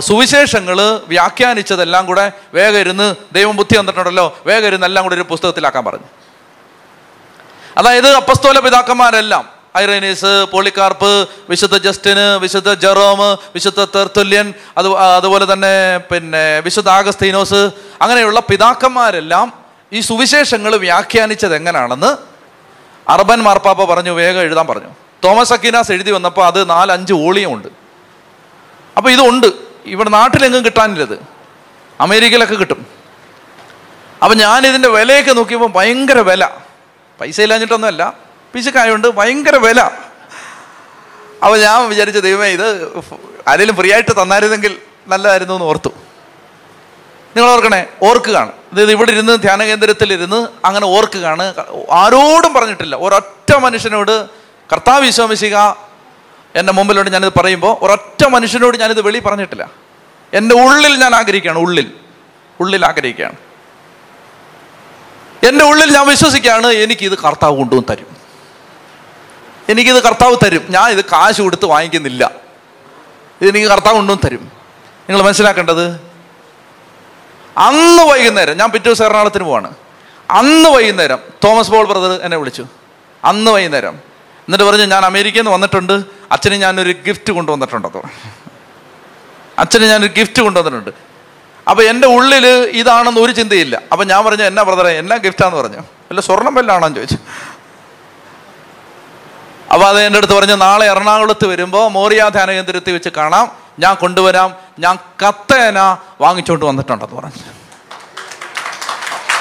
സുവിശേഷങ്ങൾ 0.00 1.00
വ്യാഖ്യാനിച്ചതെല്ലാം 1.08 2.06
കൂടെ 2.06 2.32
വേഗം 2.54 2.78
ഇരുന്ന് 2.78 3.14
ദൈവം 3.32 3.56
ബുദ്ധി 3.56 3.80
തന്നിട്ടുണ്ടല്ലോ 3.80 4.38
വേഗം 4.46 4.66
ഇരുന്ന് 4.66 4.86
എല്ലാം 4.86 5.02
കൂടെ 5.02 5.14
ഒരു 5.14 5.22
പുസ്തകത്തിലാക്കാൻ 5.22 5.84
പറഞ്ഞു. 5.84 6.06
അതായത് 7.78 8.08
അപ്പസ്തോല 8.08 8.58
പിതാക്കന്മാരെല്ലാം 8.58 9.48
ഐറേനീസ് 9.78 10.46
പോളിക്കാർപ്പ് 10.52 11.28
വിശുദ്ധ 11.48 11.76
ജസ്റ്റിന് 11.76 12.36
വിശുദ്ധ 12.36 12.74
ജെറോം 12.74 13.18
വിശുദ്ധ 13.54 13.84
തെർത്തുല്യൻ 13.84 14.54
അത് 14.78 14.96
അതുപോലെ 14.96 15.52
തന്നെ 15.52 15.98
പിന്നെ 15.98 16.60
വിശുദ്ധ 16.60 16.88
ആഗസ്തീനോസ് 16.88 17.70
അങ്ങനെയുള്ള 18.02 18.40
പിതാക്കന്മാരെല്ലാം 18.40 19.52
ഈ 19.92 20.00
സുവിശേഷങ്ങൾ 20.00 20.76
വ്യാഖ്യാനിച്ചത് 20.76 21.56
എങ്ങനെയാണെന്ന് 21.56 22.16
അർബൻ 23.10 23.42
മാർപ്പാപ്പ 23.42 23.84
പറഞ്ഞു 23.84 24.10
വേഗം 24.10 24.40
എഴുതാൻ 24.40 24.66
പറഞ്ഞു. 24.66 24.88
തോമസ് 25.24 25.52
അക്കിനാസ് 25.52 25.92
എഴുതി 25.92 26.10
വന്നപ്പോൾ 26.10 26.46
അത് 26.46 26.70
നാലഞ്ച് 26.70 27.12
ഓളിയുമുണ്ട് 27.12 27.81
അപ്പോൾ 28.96 29.10
ഇതുണ്ട്. 29.10 29.46
ഇവിടെ 29.84 30.10
നാട്ടിലെങ്ങും 30.10 30.64
കിട്ടാനില്ലത്. 30.64 31.26
അമേരിക്കയിലൊക്കെ 32.00 32.54
കിട്ടും. 32.54 32.86
അപ്പം 34.24 34.36
ഞാനിതിന്റെ 34.36 34.88
വിലയൊക്കെ 34.88 35.32
നോക്കിയപ്പോൾ 35.32 35.68
ഭയങ്കര 35.68 36.18
വില. 36.18 36.48
പൈസ 37.20 37.40
ഇല്ലാഞ്ഞിട്ടൊന്നുമല്ല. 37.40 38.14
പിശുക്കായുണ്ട് 38.54 39.08
ഭയങ്കര 39.08 39.56
വില. 39.56 39.80
അപ്പോൾ 41.42 41.58
ഞാൻ 41.58 41.88
വിചാരിച്ച 41.88 42.18
ദൈവമേ 42.18 42.48
ഇത് 42.48 42.86
ആരെങ്കിലും 43.48 43.76
ഫ്രീ 43.76 43.92
ആയിട്ട് 43.92 44.22
തന്നായിരുന്നെങ്കിൽ 44.22 44.78
നല്ലതായിരുന്നു 45.06 45.54
എന്ന് 45.54 45.64
ഓർത്തു. 45.64 45.88
നിങ്ങൾ 47.36 47.50
ഓർക്കണേ 47.50 47.86
ഓർക്കുകയാണ് 48.02 48.52
ഇത് 48.72 48.90
ഇവിടെ 48.90 49.12
ഇരുന്ന് 49.12 49.36
ധ്യാന 49.36 49.64
കേന്ദ്രത്തിൽ 49.64 50.12
ഇരുന്ന് 50.12 50.48
അങ്ങനെ 50.64 50.86
ഓർക്കുകയാണ് 50.86 51.54
ആരോടും 51.92 52.54
പറഞ്ഞിട്ടില്ല. 52.54 52.96
ഒരൊറ്റ 52.96 53.56
മനുഷ്യനോട് 53.56 54.28
കർത്താവ് 54.72 55.04
വിശ്വമിശിക 55.04 55.56
എന്റെ 56.56 56.72
മുമ്പിലോട്ട് 56.72 57.10
ഞാനിത് 57.10 57.32
പറയുമ്പോൾ 57.36 57.84
ഒരൊറ്റ 57.84 58.24
മനുഷ്യനോട് 58.26 58.78
ഞാനിത് 58.78 59.00
വെളി 59.00 59.18
പറഞ്ഞിട്ടില്ല. 59.18 59.70
എന്റെ 60.34 60.54
ഉള്ളിൽ 60.54 60.96
ഞാൻ 60.96 61.14
ആഗ്രഹിക്കുകയാണ് 61.14 61.58
ഉള്ളിൽ. 61.58 61.92
ഉള്ളിൽ 62.60 62.86
ആഗ്രഹിക്കുകയാണ്. 62.86 63.36
എന്റെ 65.46 65.64
ഉള്ളിൽ 65.64 65.94
ഞാൻ 65.94 66.06
വിശ്വസിക്കുകയാണ് 66.06 66.66
എനിക്കിത് 66.66 67.18
കർത്താവ് 67.18 67.56
കൊണ്ടുവന്ന് 67.56 67.88
തരും. 67.88 68.16
എനിക്കിത് 69.68 70.02
കർത്താവ് 70.02 70.36
തരും. 70.44 70.66
ഞാൻ 70.70 70.90
ഇത് 70.90 71.04
കാശ് 71.04 71.42
കൊടുത്ത് 71.42 71.64
വാങ്ങിക്കുന്നില്ല. 71.64 72.30
ഇതെനിക്ക് 73.40 73.68
കർത്താവ് 73.68 73.96
കൊണ്ടുവന്ന് 73.96 74.26
തരും. 74.26 74.52
നിങ്ങൾ 75.10 75.22
മനസ്സിലാക്കേണ്ടത്? 75.22 75.90
അന്ന് 77.56 78.02
വൈകുന്നേരം 78.02 78.58
ഞാൻ 78.58 78.70
പിറ്റേ 78.70 78.84
ദിവസം 78.84 79.04
എറണാകുളത്തിന് 79.04 79.44
പോവാണ്. 79.44 79.74
അന്ന് 80.30 80.68
വൈകുന്നേരം 80.68 81.18
തോമസ് 81.44 81.70
പോൾ 81.70 81.86
ബ്രദർ 81.86 82.20
എന്നെ 82.22 82.36
വിളിച്ചു. 82.36 82.66
അന്ന് 83.24 83.50
വൈകുന്നേരം 83.50 84.11
എന്നിട്ട് 84.42 84.64
പറഞ്ഞു 84.64 84.84
ഞാൻ 84.84 85.04
അമേരിക്കയിൽ 85.04 85.42
നിന്ന് 85.42 85.52
വന്നിട്ടുണ്ട്. 85.52 85.92
അച്ഛന് 86.32 86.54
ഞാനൊരു 86.54 86.94
ഗിഫ്റ്റ് 87.06 87.32
കൊണ്ടുവന്നിട്ടുണ്ടോ 87.32 88.02
അച്ഛന് 89.58 89.84
ഞാനൊരു 89.84 90.12
ഗിഫ്റ്റ് 90.18 90.42
കൊണ്ടുവന്നിട്ടുണ്ട്. 90.42 90.90
അപ്പോൾ 91.70 91.82
എന്റെ 91.82 92.06
ഉള്ളിൽ 92.06 92.46
ഇതാണെന്ന് 92.72 93.20
ഒരു 93.20 93.32
ചിന്തയില്ല. 93.32 93.82
അപ്പം 93.92 94.08
ഞാൻ 94.08 94.24
പറഞ്ഞു 94.24 94.44
എന്നാ 94.44 94.62
ബ്രദറെ 94.62 94.90
എന്നാ 94.90 95.16
ഗിഫ്റ്റാന്ന് 95.16 95.58
പറഞ്ഞു. 95.58 95.78
അല്ല 95.78 96.20
സ്വർണം 96.20 96.54
വല്ലാണെന്ന് 96.54 96.96
ചോദിച്ചു. 96.96 97.18
അപ്പോൾ 99.72 99.86
അത് 99.86 100.02
എന്റെ 100.02 100.16
അടുത്ത് 100.16 100.32
പറഞ്ഞു 100.32 100.54
നാളെ 100.54 100.86
എറണാകുളത്ത് 100.86 101.46
വരുമ്പോൾ 101.46 101.90
മോറിയ 101.90 102.28
ധ്യാന 102.28 102.50
കേന്ദ്രത്തിൽ 102.50 102.92
വെച്ച് 102.92 103.08
കാണാം. 103.08 103.52
ഞാൻ 103.78 103.94
കൊണ്ടുവരാം. 103.94 104.54
ഞാൻ 104.78 104.98
കത്തേന 105.26 105.96
വാങ്ങിച്ചുകൊണ്ട് 106.20 106.64
വന്നിട്ടുണ്ടെന്ന് 106.64 107.16
പറഞ്ഞു. 107.16 107.42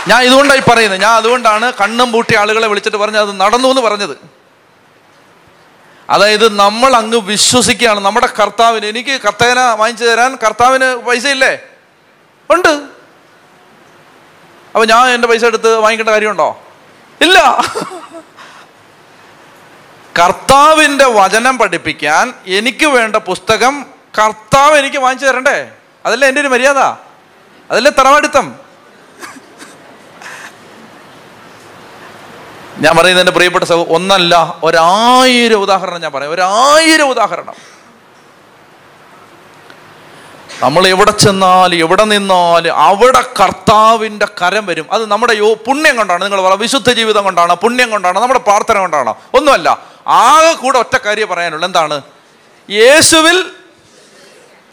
ഞാൻ 0.08 0.24
ഇതുകൊണ്ടായി 0.24 0.60
പറയുന്നത്. 0.60 1.02
ഞാൻ 1.02 1.12
അതുകൊണ്ടാണ് 1.12 1.74
കണ്ണും 1.82 2.12
പൂട്ടി 2.12 2.36
ആളുകളെ 2.36 2.68
വിളിച്ചിട്ട് 2.68 2.98
പറഞ്ഞത്. 2.98 3.22
അത് 3.22 3.40
നടന്നു 3.40 3.68
എന്ന് 3.68 3.82
പറഞ്ഞത്. 3.82 4.41
അതായത് 6.10 6.56
നമ്മൾ 6.56 6.96
അങ്ങ് 6.96 7.18
വിശ്വസിക്കുകയാണ്. 7.18 8.00
നമ്മുടെ 8.00 8.30
കർത്താവിന് 8.40 8.86
എനിക്ക് 8.86 9.22
കത്തേന 9.22 9.60
വാങ്ങിച്ചു 9.60 10.06
തരാൻ 10.06 10.36
കർത്താവിന് 10.36 10.96
പൈസ 10.96 11.28
ഇല്ലേ 11.28 11.60
ഉണ്ട്. 12.50 12.70
അപ്പൊ 14.68 14.86
ഞാൻ 14.86 15.08
എന്റെ 15.08 15.28
പൈസ 15.28 15.46
എടുത്ത് 15.46 15.76
വാങ്ങിക്കേണ്ട 15.76 16.10
കാര്യമുണ്ടോ? 16.10 16.64
ഇല്ല. 17.22 17.62
കർത്താവിന്റെ 20.20 21.06
വചനം 21.06 21.58
പഠിപ്പിക്കാൻ 21.58 22.34
എനിക്ക് 22.48 22.86
വേണ്ട 22.86 23.16
പുസ്തകം 23.16 23.86
കർത്താവ് 24.20 24.78
എനിക്ക് 24.78 24.98
വാങ്ങിച്ചു 24.98 25.26
തരണ്ടേ? 25.26 25.72
അതല്ലേ 26.06 26.28
എന്റെ 26.28 26.42
ഒരു 26.42 26.48
മര്യാദ? 26.48 26.78
അതല്ലേ 27.72 27.92
തറവാടിത്തം? 27.92 28.71
ഞാൻ 32.82 32.96
പറയുന്നത് 32.96 33.22
എന്റെ 33.22 33.32
പ്രിയപ്പെട്ട 33.32 33.66
സഹോ 33.66 33.86
ഒന്നല്ല 33.90 34.60
ഒരായിരം 34.64 35.62
ഉദാഹരണം 35.62 36.02
ഞാൻ 36.02 36.12
പറയാം. 36.12 36.32
ഒരായിരം 36.32 37.10
ഉദാഹരണം. 37.10 37.54
നമ്മൾ 40.64 40.88
എവിടെ 40.88 41.12
ചെന്നാൽ 41.12 41.76
എവിടെ 41.76 42.04
നിന്നാൽ 42.04 42.68
അവിടെ 42.68 43.22
കർത്താവിന്റെ 43.42 44.28
കരം 44.42 44.66
വരും. 44.66 44.86
അത് 44.92 45.06
നമ്മുടെ 45.06 45.34
യോ 45.34 45.54
പുണ്യം 45.54 45.96
കൊണ്ടാണ്. 45.96 46.24
നിങ്ങൾ 46.24 46.42
പറ 46.42 46.54
വിശുദ്ധ 46.54 46.94
ജീവിതം 46.94 47.24
കൊണ്ടാണ് 47.24 47.56
പുണ്യം 47.56 47.90
കൊണ്ടാണ് 47.90 48.20
നമ്മുടെ 48.20 48.40
പ്രാർത്ഥന 48.40 48.78
കൊണ്ടാണ്. 48.80 49.14
ഒന്നുമല്ല 49.34 49.80
ആകെ 50.08 50.54
കൂടെ 50.54 50.80
ഒറ്റ 50.80 50.98
കാര്യം 50.98 51.28
പറയാനുള്ളൂ. 51.28 51.66
എന്താണ്? 51.66 52.02
യേശുവിൽ 52.70 53.46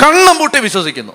കണ്ണും 0.02 0.38
പൂട്ടി 0.38 0.58
വിശ്വസിക്കുന്നു. 0.58 1.12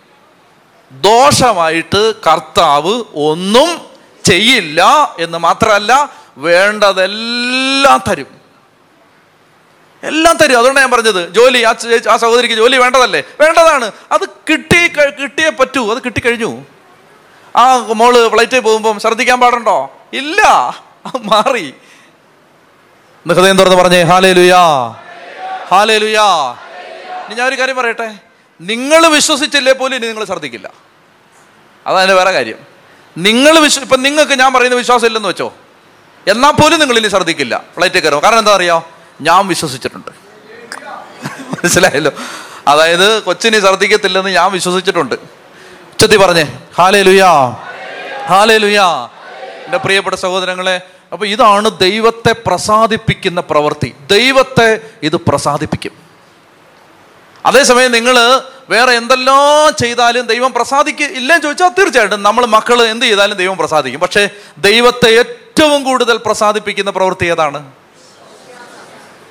ദോഷമായിട്ട് 0.92 2.14
കർത്താവ് 2.28 3.04
ഒന്നും 3.16 3.82
ചെയ്യില്ല 4.26 5.14
എന്ന് 5.20 5.38
മാത്രമല്ല 5.38 6.23
വേണ്ടതെല്ലാം 6.38 8.04
തരും. 8.10 8.44
എല്ലാം 10.04 10.38
തരും. 10.38 10.58
അതുകൊണ്ടാണ് 10.58 10.86
ഞാൻ 10.86 10.92
പറഞ്ഞത്. 10.92 11.34
ജോലി 11.34 11.64
ആ 11.64 11.74
ആ 12.12 12.18
സഹോദരിക്ക് 12.18 12.56
ജോലി 12.56 12.78
വേണ്ടതല്ലേ? 12.78 13.24
വേണ്ടതാണ്. 13.42 13.92
അത് 14.12 14.26
കിട്ടി 14.50 14.88
കിട്ടിയേ 15.22 15.50
പറ്റൂ. 15.50 15.94
അത് 15.94 16.04
കിട്ടിക്കഴിഞ്ഞു. 16.04 16.66
ആ 17.56 17.78
മോൾ 17.78 18.30
ഫ്ലൈറ്റിൽ 18.30 18.60
പോകുമ്പം 18.60 19.00
ശ്രദ്ധിക്കാൻ 19.00 19.40
പാടുണ്ടോ? 19.40 20.00
ഇല്ല. 20.14 20.42
മാറി. 21.16 21.74
ഹൃദയം 23.30 23.58
തുറന്ന് 23.58 23.76
പറഞ്ഞേ 23.76 24.02
ഹാലേ 24.02 24.34
ലുയാ 24.34 24.64
ഹാലേ 25.72 25.98
ലുയാ 25.98 26.28
ഇനി 27.26 27.36
ഞാൻ 27.36 27.48
ഒരു 27.48 27.56
കാര്യം 27.56 27.76
പറയട്ടെ. 27.76 28.16
നിങ്ങൾ 28.62 29.08
വിശ്വസിച്ചില്ലേ 29.08 29.74
പോലും 29.74 29.96
ഇനി 29.96 30.08
നിങ്ങൾ 30.08 30.26
ശ്രദ്ധിക്കില്ല 30.26 30.72
അതതിന്റെ 31.88 32.14
വേറെ 32.14 32.32
കാര്യം. 32.32 32.58
നിങ്ങൾ 33.18 33.60
വിശ്വ 33.60 33.82
ഇപ്പം 33.82 34.04
നിങ്ങൾക്ക് 34.04 34.32
ഞാൻ 34.32 34.54
പറയുന്ന 34.54 34.76
വിശ്വാസം 34.76 35.06
ഇല്ലെന്ന് 35.06 35.30
വെച്ചോ? 35.30 35.54
എന്നാൽ 36.28 36.52
പോലും 36.52 36.80
നിങ്ങൾ 36.80 36.98
ഇനി 36.98 37.08
ശ്രദ്ധിക്കില്ല 37.08 37.64
ഫ്ലൈറ്റിൽ 37.76 38.00
കയറും. 38.00 38.24
കാരണം 38.24 38.40
എന്താ 38.40 38.56
അറിയോ? 38.56 38.88
ഞാൻ 39.22 39.48
വിശ്വസിച്ചിട്ടുണ്ട്. 39.48 40.12
മനസ്സിലായല്ലോ? 41.54 42.12
അതായത് 42.68 43.24
കൊച്ചിനി 43.24 43.60
ഛർദ്ദിക്കത്തില്ലെന്ന് 43.60 44.30
ഞാൻ 44.30 44.52
വിശ്വസിച്ചിട്ടുണ്ട്. 44.52 45.16
ഉച്ചത്തി 45.16 46.18
പറഞ്ഞേ 46.18 46.60
ഹാലേ 46.78 47.02
ലുയാ 47.02 47.58
ഹാലേ 48.26 48.58
ലുയാ 48.58 49.08
എന്റെ 49.66 49.78
പ്രിയപ്പെട്ട 49.78 50.16
സഹോദരങ്ങളെ 50.16 50.82
അപ്പൊ 51.12 51.26
ഇതാണ് 51.26 51.80
ദൈവത്തെ 51.80 52.36
പ്രസാദിപ്പിക്കുന്ന 52.48 53.42
പ്രവൃത്തി. 53.42 53.96
ദൈവത്തെ 54.12 54.80
ഇത് 55.04 55.16
പ്രസാദിപ്പിക്കും. 55.16 56.03
അതേസമയം 57.46 57.92
നിങ്ങൾ 57.92 58.42
വേറെ 58.70 58.92
എന്തെല്ലാം 58.92 59.76
ചെയ്താലും 59.82 60.28
ദൈവം 60.28 60.54
പ്രസാദിക്ക് 60.54 61.04
ഇല്ലെന്ന് 61.04 61.44
ചോദിച്ചാൽ 61.44 61.70
തീർച്ചയായിട്ടും 61.70 62.24
നമ്മൾ 62.24 62.46
മക്കൾ 62.46 62.84
എന്ത് 62.84 63.06
ചെയ്താലും 63.06 63.38
ദൈവം 63.38 63.58
പ്രസാദിക്കും. 63.58 64.02
പക്ഷേ 64.02 64.30
ദൈവത്തെ 64.58 65.10
ഏറ്റവും 65.20 65.84
കൂടുതൽ 65.84 66.18
പ്രസാദിപ്പിക്കുന്ന 66.18 66.92
പ്രവൃത്തി 66.92 67.26
ഏതാണ്? 67.26 67.72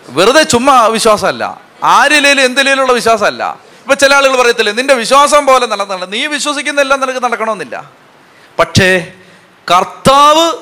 വെറുതെ 0.08 0.42
ചുമ്മാ 0.42 0.86
വിശ്വാസമല്ല. 0.86 1.60
ആരിലേലും 1.84 2.44
എന്തിലേലുള്ള 2.44 2.92
വിശ്വാസമല്ല. 2.92 3.72
ഇപ്പൊ 3.80 3.94
ചില 3.94 4.14
ആളുകൾ 4.14 4.36
പറയത്തില്ലേ 4.36 4.72
നിന്റെ 4.72 4.94
വിശ്വാസം 4.94 5.46
പോലെ 5.46 5.66
നടന്നില്ല 5.66 6.04
നീ 6.04 6.26
വിശ്വസിക്കുന്നെല്ലാം 6.26 7.00
നിനക്ക് 7.00 7.24
നടക്കണമെന്നില്ല. 7.24 7.90
പക്ഷേ 8.58 9.12
കർത്താവ് 9.76 10.52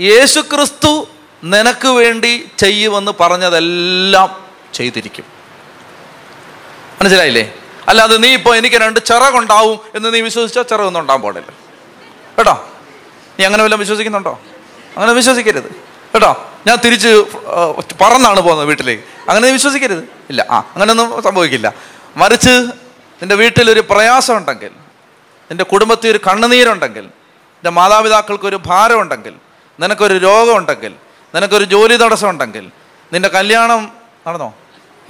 യേശു 0.00 0.40
ക്രിസ്തു 0.40 1.06
നിനക്ക് 1.44 1.88
വേണ്ടി 1.88 2.48
ചെയ്യുമെന്ന് 2.58 3.12
പറഞ്ഞതെല്ലാം 3.20 4.44
ചെയ്തിരിക്കും. 4.74 5.39
മനസ്സിലായില്ലേ? 7.00 7.52
അല്ലാതെ 7.88 8.16
നീ 8.16 8.34
ഇപ്പോൾ 8.34 8.56
എനിക്ക് 8.56 8.76
രണ്ട് 8.76 9.00
ചിറകുണ്ടാവും 9.06 9.80
എന്ന് 9.94 10.14
നീ 10.14 10.20
വിശ്വസിച്ചാൽ 10.20 10.62
ചിറകൊന്നും 10.62 11.00
ഉണ്ടാകാൻ 11.00 11.22
പാടില്ല. 11.22 11.50
കേട്ടോ? 12.38 12.70
നീ 13.38 13.44
അങ്ങനെ 13.44 13.62
വല്ലതും 13.62 13.80
വിശ്വസിക്കുന്നുണ്ടോ? 13.80 14.40
അങ്ങനെ 14.96 15.12
വിശ്വസിക്കരുത്. 15.12 15.70
കേട്ടോ? 16.14 16.46
ഞാൻ 16.66 16.78
തിരിച്ച് 16.84 17.08
പറന്നാണ് 18.00 18.40
പോകുന്നത് 18.40 18.66
വീട്ടിലേക്ക്. 18.66 19.02
അങ്ങനെ 19.28 19.46
നീ 19.46 19.52
വിശ്വസിക്കരുത്. 19.52 20.04
ഇല്ല. 20.30 20.46
ആ 20.50 20.58
അങ്ങനെയൊന്നും 20.74 21.22
സംഭവിക്കില്ല. 21.22 21.74
മറിച്ച് 22.16 22.54
നിന്റെ 23.22 23.34
വീട്ടിലൊരു 23.34 23.80
പ്രയാസം 23.80 24.36
ഉണ്ടെങ്കിൽ 24.36 24.70
നിന്റെ 25.50 25.64
കുടുംബത്തിൽ 25.64 26.10
ഒരു 26.10 26.20
കണ്ണുനീരുണ്ടെങ്കിൽ 26.26 27.02
നിന്റെ 27.02 27.70
മാതാപിതാക്കൾക്കൊരു 27.70 28.56
ഭാരമുണ്ടെങ്കിൽ 28.66 29.34
നിനക്കൊരു 29.80 30.14
രോഗമുണ്ടെങ്കിൽ 30.14 30.94
നിനക്കൊരു 31.34 31.64
ജോലി 31.64 31.96
തടസ്സം 31.96 32.28
ഉണ്ടെങ്കിൽ 32.28 32.70
നിന്റെ 33.12 33.28
കല്യാണം 33.28 33.92
നടന്നോ? 34.26 34.54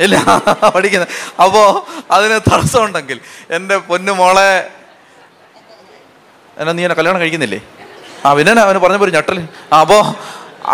ഇല്ല 0.05 0.17
പഠിക്കുന്നത് 0.75 1.11
അപ്പോൾ 1.45 1.67
അതിന് 2.17 2.37
തടസ്സമുണ്ടെങ്കിൽ 2.51 3.19
എന്റെ 3.57 3.77
പൊന്നു 3.89 4.13
മോളെ 4.21 4.51
എന്നാ 6.61 6.73
നീ 6.79 6.83
എന്നെ 6.87 6.97
കല്യാണം 6.99 7.21
കഴിക്കുന്നില്ലേ? 7.23 7.61
ആ 8.27 8.31
പിന്നെ 8.37 8.61
അവന് 8.67 8.79
പറഞ്ഞ 8.85 9.05
ഒരു 9.07 9.15
ഞട്ടൽ. 9.17 9.39
ആ 9.73 9.77
അപ്പോൾ 9.85 10.03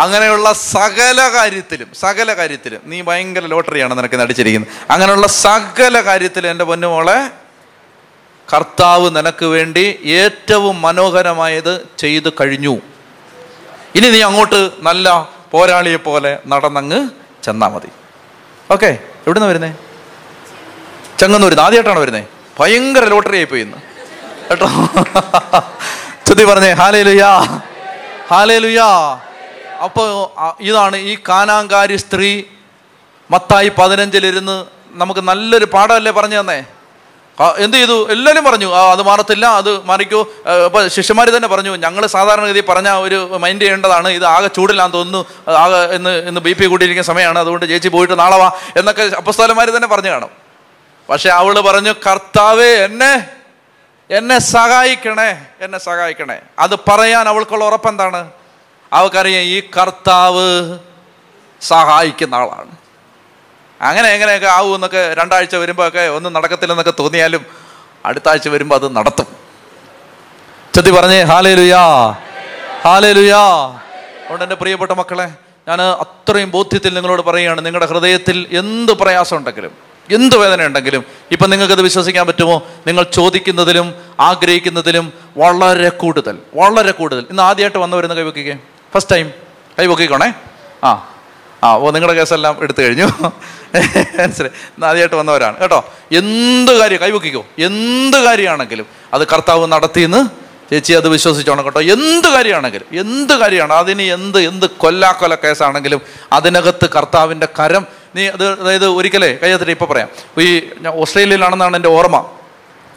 അങ്ങനെയുള്ള 0.03 0.47
സകല 0.75 1.19
കാര്യത്തിലും 1.35 1.89
സകല 2.03 2.29
കാര്യത്തിലും 2.39 2.81
നീ 2.91 2.97
ഭയങ്കര 3.09 3.45
ലോട്ടറിയാണ് 3.53 3.93
നിനക്ക് 3.99 4.17
നടിച്ചിരിക്കുന്നത്. 4.21 4.71
അങ്ങനെയുള്ള 4.93 5.27
സകല 5.45 5.95
കാര്യത്തിലും 6.09 6.49
എന്റെ 6.53 6.65
പൊന്നു 6.71 6.87
മോളെ 6.93 7.19
കർത്താവ് 8.51 9.07
നിനക്ക് 9.17 9.45
വേണ്ടി 9.53 9.85
ഏറ്റവും 10.21 10.75
മനോഹരമായത് 10.87 11.73
ചെയ്തു 12.01 12.29
കഴിഞ്ഞു. 12.39 12.75
ഇനി 13.97 14.07
നീ 14.15 14.19
അങ്ങോട്ട് 14.29 14.59
നല്ല 14.87 15.07
പോരാളിയെ 15.53 15.99
പോലെ 16.07 16.31
നടന്നങ്ങ് 16.53 16.99
ചെന്നാൽ 17.45 17.71
മതി. 17.75 17.89
ഓക്കെ? 18.75 18.91
എവിടുന്ന് 19.27 19.47
വരുന്നേ? 19.51 19.71
ചെങ്ങന്നൂരിന്ന് 21.19 21.63
ആദ്യമായിട്ടാണ് 21.65 21.99
വരുന്നത് 22.03 22.25
ഭയങ്കര 22.59 23.05
ലോട്ടറി 23.13 23.37
ആയിപ്പോയി 23.39 23.61
ഇന്ന്. 23.61 23.79
കേട്ടോ? 24.49 24.67
ചുതി 26.27 26.43
പറഞ്ഞേ 26.49 26.71
ഹാലേ 26.81 27.01
ലുയാ 27.07 27.31
ഹാലേ 28.31 28.57
ലുയാ 28.65 28.87
അപ്പോൾ 29.85 30.07
ഇതാണ് 30.69 30.97
ഈ 31.09 31.13
കാനാങ്കാരി 31.29 31.97
സ്ത്രീ 32.03 32.29
മത്തായി 33.29 33.69
പതിനഞ്ചിലിരുന്ന് 33.79 34.55
നമുക്ക് 35.01 35.21
നല്ലൊരു 35.29 35.67
പാഠമല്ലേ 35.75 36.11
പറഞ്ഞു 36.11 36.37
തന്നേ? 36.39 36.59
എന്ത് 37.63 37.77
ചെയ്തു? 37.77 37.95
എല്ലാവരും 38.13 38.43
പറഞ്ഞു 38.45 38.69
അത് 38.93 39.01
മാറത്തില്ല 39.07 39.45
അത് 39.61 39.69
മാറിക്കോ. 39.89 40.21
ഇപ്പോൾ 40.65 40.87
ശിഷ്യന്മാർ 40.95 41.27
തന്നെ 41.35 41.49
പറഞ്ഞു 41.53 41.73
ഞങ്ങൾ 41.85 42.03
സാധാരണഗതി 42.15 42.61
പറഞ്ഞ 42.69 42.89
ഒരു 42.89 43.17
മൈൻഡ് 43.43 43.61
ചെയ്യേണ്ടതാണ് 43.61 44.09
ഇത് 44.17 44.25
ആകെ 44.25 44.49
ചൂടില്ലാന്ന് 44.57 44.95
തോന്നുന്നു 44.97 45.21
ആകെ 45.63 45.79
ഇന്ന് 45.97 46.13
ഇന്ന് 46.29 46.41
ബി 46.47 46.53
പി 46.59 46.65
കൂട്ടിയിരിക്കുന്ന 46.65 47.07
സമയമാണ് 47.11 47.39
അതുകൊണ്ട് 47.39 47.65
ചേച്ചി 47.71 47.89
പോയിട്ട് 47.95 48.19
നാളെ 48.19 48.37
വാ 48.43 48.49
എന്നൊക്കെ 48.77 49.05
അപ്പസ്തോലന്മാർ 49.21 49.69
തന്നെ 49.77 49.87
പറഞ്ഞു 49.87 50.09
കാണും. 50.09 50.31
പക്ഷെ 51.09 51.29
അവൾ 51.29 51.59
പറഞ്ഞു 51.69 51.93
കർത്താവേ 52.07 52.71
എന്നെ 52.85 53.13
എന്നെ 54.09 54.39
സഹായിക്കണേ 54.39 55.29
എന്നെ 55.61 55.77
സഹായിക്കണേ. 55.77 56.39
അത് 56.59 56.75
പറയാൻ 56.89 57.25
അവൾക്കുള്ള 57.29 57.63
ഉറപ്പെന്താണ് 57.65 58.21
അവൾക്കറിയാം 58.93 59.43
ഈ 59.43 59.59
കർത്താവ് 59.77 60.45
സഹായിക്കുന്ന 61.61 62.35
ആളാണ്. 62.35 62.73
അങ്ങനെ 63.81 64.09
എങ്ങനെയൊക്കെ 64.09 64.47
ആവും 64.47 64.75
എന്നൊക്കെ 64.75 65.13
രണ്ടാഴ്ച 65.13 65.55
വരുമ്പോൾ 65.55 65.87
ഒക്കെ 65.87 66.07
ഒന്നും 66.07 66.33
നടക്കത്തില്ലെന്നൊക്കെ 66.33 66.93
തോന്നിയാലും 66.99 67.45
അടുത്ത 68.05 68.29
ആഴ്ച 68.29 68.49
വരുമ്പോൾ 68.49 68.75
അത് 68.75 68.95
നടത്തും. 68.95 69.25
ചെത്തി 70.75 70.91
പറഞ്ഞേ 70.91 71.21
ഹാലേ 71.21 71.55
ലുയാ 71.55 72.11
ഹാലേ 72.83 73.11
ലുയാ 73.11 73.37
അതുകൊണ്ട് 73.37 74.43
എന്റെ 74.43 74.55
പ്രിയപ്പെട്ട 74.55 74.91
മക്കളെ 74.91 75.27
ഞാൻ 75.67 75.81
അത്രയും 75.81 76.51
ബോധ്യത്തിൽ 76.51 76.93
നിങ്ങളോട് 76.93 77.21
പറയുകയാണ് 77.21 77.65
നിങ്ങളുടെ 77.65 77.85
ഹൃദയത്തിൽ 77.85 78.47
എന്ത് 78.51 78.91
പ്രയാസം 78.91 79.37
ഉണ്ടെങ്കിലും 79.37 79.71
എന്ത് 80.11 80.37
വേദന 80.37 80.65
ഉണ്ടെങ്കിലും 80.65 81.05
ഇപ്പം 81.31 81.49
നിങ്ങൾക്കത് 81.49 81.81
വിശ്വസിക്കാൻ 81.81 82.27
പറ്റുമോ? 82.27 82.61
നിങ്ങൾ 82.87 83.03
ചോദിക്കുന്നതിലും 83.03 83.95
ആഗ്രഹിക്കുന്നതിലും 84.19 85.13
വളരെ 85.37 85.89
കൂടുതൽ 85.89 86.37
വളരെ 86.53 86.91
കൂടുതൽ. 86.91 87.25
ഇന്ന് 87.29 87.43
ആദ്യമായിട്ട് 87.43 87.77
വന്നവരെന്ന് 87.77 88.15
കൈവക്കിക്കേ? 88.15 88.57
First 88.93 89.11
time 89.11 89.31
കൈവക്കിക്കോണേ? 89.79 90.33
ആ. 90.83 91.07
ആ 91.63 91.75
ഓ 91.75 91.91
നിങ്ങളുടെ 91.91 92.13
കേസെല്ലാം 92.13 92.57
എടുത്തു 92.61 92.81
കഴിഞ്ഞു. 92.81 93.05
മനസ്സിലായി. 93.05 94.85
ആദ്യമായിട്ട് 94.85 95.15
വന്നവരാണ്. 95.15 95.57
കേട്ടോ? 95.57 95.93
എന്ത് 96.11 96.71
കാര്യം 96.71 97.01
കൈവക്കിക്കോ. 97.01 97.45
എന്ത് 97.59 98.17
കാര്യമാണെങ്കിലും 98.17 98.85
അത് 99.13 99.27
കർത്താവ് 99.27 99.67
നടത്തിയെന്ന് 99.67 100.47
ചേച്ചി 100.69 100.93
അത് 100.93 101.07
വിശ്വസിച്ചോണം 101.07 101.65
കേട്ടോ. 101.65 101.81
എന്ത് 101.81 102.27
കാര്യമാണെങ്കിലും 102.27 102.99
എന്ത് 102.99 103.33
കാര്യമാണ് 103.33 103.73
അതിന് 103.73 104.01
എന്ത് 104.01 104.39
എന്ത് 104.39 104.65
കൊല്ലാക്കൊല 104.69 105.35
കേസാണെങ്കിലും 105.35 106.01
അതിനകത്ത് 106.33 106.89
കർത്താവിന്റെ 106.89 107.47
കരം 107.59 107.85
നീ 108.15 108.27
അത് 108.27 108.59
അതായത് 108.59 108.85
ഒരിക്കലേ 108.85 109.37
കയ്യത്തിട്ട് 109.43 109.71
ഇപ്പോൾ 109.71 109.85
പറയാം. 109.85 110.09
ഈ 110.41 110.61
ഓസ്ട്രേലിയയിലാണെന്നാണ് 110.87 111.75
എന്റെ 111.75 111.89
ഓർമ്മ. 111.89 112.25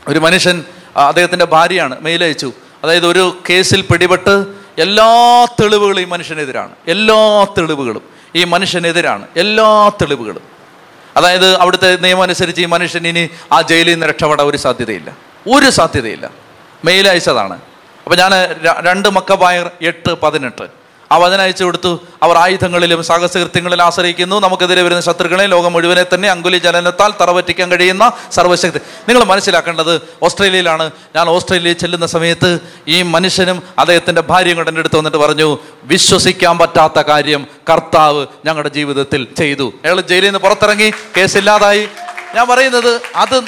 ഒരു 0.09 0.19
മനുഷ്യൻ 0.19 0.65
അദ്ദേഹത്തിന്റെ 0.97 1.45
ഭാര്യയാണ് 1.45 2.01
മെയിലയച്ചു 2.01 2.53
അതായത് 2.85 3.07
ഒരു 3.07 3.39
കേസിൽ 3.51 3.81
പിടിപെട്ട് 3.81 4.47
എല്ലാ 4.79 5.45
തെളിവുകളും 5.45 6.01
ഈ 6.01 6.05
മനുഷ്യനെതിരാണ്. 6.05 6.71
എല്ലാ 6.89 7.45
തെളിവുകളും. 7.45 8.20
ഈ 8.37 8.45
മനുഷ്യനെതിരാണ് 8.45 9.27
എല്ലാ 9.37 9.89
തെളിവുകളും. 9.89 10.43
അതായത് 11.17 11.57
അവിടുത്തെ 11.57 11.99
നിയമം 12.01 12.23
അനുസരിച്ച് 12.23 12.63
ഈ 12.63 12.65
മനുഷ്യൻ 12.65 13.07
ഇനി 13.07 13.31
ആ 13.53 13.61
ജയിലിൽ 13.61 13.91
നിന്ന് 13.91 14.07
രക്ഷപ്പെടാൻ 14.07 14.47
ഒരു 14.47 14.57
സാധ്യതയില്ല. 14.57 15.17
ഒരു 15.57 15.71
സാധ്യതയില്ല. 15.71 16.31
മെയിൽ 16.85 17.09
അയച്ചതാണ്. 17.09 17.61
അപ്പം 18.05 18.19
ഞാൻ 18.19 18.33
രണ്ട് 18.87 19.09
മക്കബായർ 19.09 19.71
എട്ട് 19.83 20.21
പതിനെട്ട്. 20.21 20.80
അയച്ചു 21.13 21.65
കൊടുത്തു. 21.65 22.01
അവർ 22.23 22.37
ആയുധങ്ങളിലും 22.37 23.03
സാഹസകൃത്യങ്ങളിലും 23.05 23.85
ആശ്രയിക്കുന്നു. 23.85 24.41
നമുക്കെതിരെ 24.41 24.83
വരുന്ന 24.83 25.01
ശത്രുക്കളെ 25.01 25.47
ലോകം 25.47 25.73
മുഴുവനെ 25.73 26.05
തന്നെ 26.15 26.31
അങ്കുലി 26.31 26.59
ജലനത്താൽ 26.59 27.13
തറവറ്റിക്കാൻ 27.21 27.71
കഴിയുന്ന 27.71 28.13
സർവശക്തി. 28.33 28.79
നിങ്ങൾ 29.09 29.25
മനസ്സിലാക്കേണ്ടത് 29.25 30.01
ഓസ്ട്രേലിയയിലാണ്. 30.23 30.91
ഞാൻ 31.17 31.29
ഓസ്ട്രേലിയയിൽ 31.29 31.77
ചെല്ലുന്ന 31.77 32.07
സമയത്ത് 32.07 32.59
ഈ 32.89 33.03
മനുഷ്യനും 33.03 33.63
അദ്ദേഹത്തിന്റെ 33.79 34.23
ഭാര്യയും 34.23 34.57
കൂടെ 34.57 34.71
എന്റെ 34.71 34.79
അടുത്ത് 34.79 34.97
വന്നിട്ട് 34.97 35.19
പറഞ്ഞു 35.19 35.59
വിശ്വസിക്കാൻ 35.85 36.59
പറ്റാത്ത 36.59 37.01
കാര്യം 37.01 37.47
കർത്താവ് 37.71 38.27
ഞങ്ങളുടെ 38.45 38.69
ജീവിതത്തിൽ 38.69 39.27
ചെയ്തു. 39.39 39.73
അയാൾ 39.85 40.01
ജയിലിൽ 40.01 40.27
നിന്ന് 40.27 40.39
പുറത്തിറങ്ങി. 40.39 40.91
കേസില്ലാതായി 41.17 41.89
ഞാൻ 42.35 42.49
പറയുന്നത് 42.49 43.01
അത് 43.17 43.41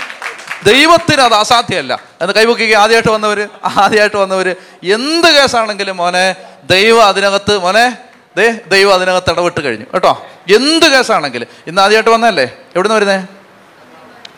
ദൈവത്തിന് 0.66 1.20
അത് 1.20 1.34
അസാധ്യമല്ല. 1.34 1.98
എന്ന് 2.20 2.34
കൈപൊക്കിക്ക് 2.34 2.74
ആദ്യമായിട്ട് 2.74 3.08
വന്നവര്? 3.08 3.48
ആദ്യമായിട്ട് 3.64 4.16
വന്നവര് 4.16 4.54
എന്ത് 4.82 5.40
കേസാണെങ്കിലും 5.40 5.96
മോനെ 5.96 6.36
ദൈവം 6.64 7.06
അതിനകത്ത് 7.06 7.58
മോനെ 7.58 7.98
ദേ 8.36 8.58
ദൈവം 8.68 8.94
അതിനകത്ത് 8.94 9.30
ഇടപെട്ട് 9.30 9.64
കഴിഞ്ഞു. 9.64 9.86
കേട്ടോ? 9.94 10.26
എന്ത് 10.54 10.86
കേസാണെങ്കിലും. 10.86 11.46
ഇന്ന് 11.66 11.82
ആദ്യമായിട്ട് 11.82 12.10
വന്നതല്ലേ? 12.10 12.44
എവിടുന്ന് 12.44 12.96
വരുന്നേ? 12.96 13.26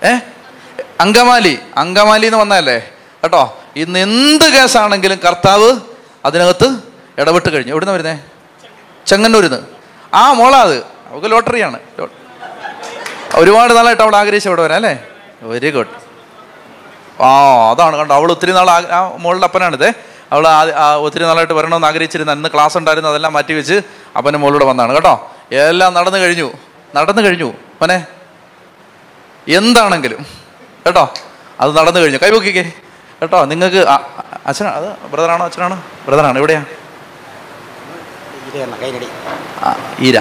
ഏ? 0.08 0.18
അങ്കമാലി. 1.00 1.58
അങ്കമാലി 1.76 2.26
എന്ന് 2.26 2.38
വന്നതല്ലേ? 2.38 2.78
കേട്ടോ? 3.24 3.62
ഇന്ന് 3.76 3.98
എന്ത് 3.98 4.44
കേസാണെങ്കിലും 4.44 5.18
കർത്താവ് 5.26 5.80
അതിനകത്ത് 6.24 6.78
ഇടപെട്ട് 7.18 7.52
കഴിഞ്ഞു. 7.52 7.72
എവിടുന്ന് 7.72 7.94
വരുന്നേ? 7.94 8.20
ചെങ്ങന്നൂരിന്ന്. 9.06 9.58
ആ 10.14 10.32
മോളാ 10.32 10.62
അത്. 10.62 10.82
ലോട്ടറിയാണ്. 11.24 11.78
ഒരുപാട് 13.34 13.76
നാളായിട്ട് 13.76 14.02
അവൾ 14.02 14.16
ആഗ്രഹിച്ചു 14.16 14.48
ഇവിടെ 14.48 14.62
വരാം 14.62 14.76
അല്ലേ? 14.76 15.04
വെരി 15.42 15.70
ഗുഡ് 15.70 16.03
ആ 17.22 17.70
അതാണ്. 17.70 17.96
കണ്ടോ 17.96 18.14
അവൾ 18.14 18.30
ഒത്തിരി 18.30 18.52
നാൾ 18.52 18.70
ആ- 18.70 18.80
മുകളുടെ 18.80 19.18
മോളുടെ 19.18 19.44
അപ്പനാണിത്. 19.44 19.88
അവൾ 20.32 20.46
ഒത്തിരി 21.00 21.22
നാളായിട്ട് 21.22 21.52
വരണമെന്ന് 21.52 21.86
ആഗ്രഹിച്ചിരുന്ന 21.86 22.30
അന്ന് 22.30 22.48
ക്ലാസ് 22.54 22.78
ഉണ്ടായിരുന്നു 22.78 23.10
അതെല്ലാം 23.10 23.32
മാറ്റി 23.32 23.52
വെച്ച് 23.52 23.82
അപ്പന്റെ 24.16 24.38
മോളൂടെ 24.38 24.64
വന്നാണ്. 24.64 24.94
കേട്ടോ 24.94 25.30
എല്ലാം 25.52 25.94
നടന്നു 25.94 26.18
കഴിഞ്ഞു. 26.18 26.52
നടന്നു 26.96 27.22
കഴിഞ്ഞു 27.22 27.44
മോനെ. 27.44 28.06
എന്താണെങ്കിലും 29.48 30.26
കേട്ടോ 30.86 31.12
അത് 31.60 31.76
നടന്നു 31.76 32.00
കഴിഞ്ഞു. 32.00 32.18
കൈപൊക്കിക്കേ 32.22 32.72
കേട്ടോ 33.20 33.44
നിങ്ങൾക്ക് 33.44 33.86
അച്ഛനാ 34.46 34.70
അത് 34.70 34.88
ബ്രദറാണോ 34.88 35.44
അച്ഛനാണോ? 35.44 35.82
ബ്രദറാണ് 36.06 36.38
എവിടെയാ? 36.38 36.64
ആ, 39.62 39.96
ഈര 39.98 40.18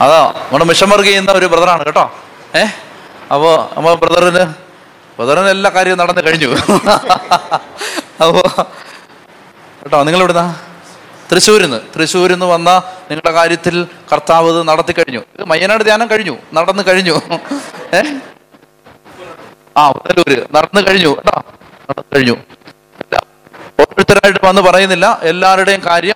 അതോ 0.00 0.26
നമ്മുടെ 0.38 0.64
മിഷം 0.64 0.90
വർക്ക് 0.90 1.04
ചെയ്യുന്ന 1.04 1.32
ഒരു 1.32 1.46
ബ്രദറാണ് 1.46 1.84
കേട്ടോ. 1.84 2.12
ഏഹ് 2.54 2.72
അപ്പോൾ 3.32 3.74
നമ്മൾ 3.76 3.94
ബ്രദറിന് 3.94 4.54
ബ്രദറിന് 5.18 5.48
എല്ലാ 5.48 5.70
കാര്യവും 5.70 5.98
നടന്നു 5.98 6.20
കഴിഞ്ഞു. 6.20 6.46
അപ്പോൾ 8.24 8.62
കേട്ടോ 9.82 10.02
നിങ്ങൾ 10.02 10.18
എവിടുന്നാ 10.18 10.56
തൃശ്ശൂരിൽ 11.32 11.62
നിന്ന് 11.62 11.80
തൃശ്ശൂരിൽ 11.96 12.32
നിന്ന് 12.32 12.46
വന്ന 12.46 12.70
നിങ്ങളുടെ 13.10 13.30
കാര്യത്തിൽ 13.30 13.86
കർത്താവ് 14.12 14.50
ഇത് 14.50 14.68
നടത്തി 14.68 14.92
കഴിഞ്ഞു. 14.92 15.22
മയ്യനാട് 15.46 15.84
ധ്യാനം 15.84 16.10
കഴിഞ്ഞു. 16.10 16.38
നടന്നു 16.54 16.82
കഴിഞ്ഞു. 16.82 17.22
ഏ? 17.94 18.02
ആ 19.76 19.90
പുനലൂര് 19.90 20.46
നടന്നു 20.54 20.90
കഴിഞ്ഞു. 20.90 21.08
കേട്ടോ? 21.08 21.44
നടന്നു 21.90 22.16
കഴിഞ്ഞു. 22.16 22.32
ഓരോരുത്തരായിട്ട് 23.80 24.40
വന്ന് 24.44 24.62
പറയുന്നില്ല. 24.62 25.20
എല്ലാവരുടെയും 25.22 25.82
കാര്യം 25.86 26.14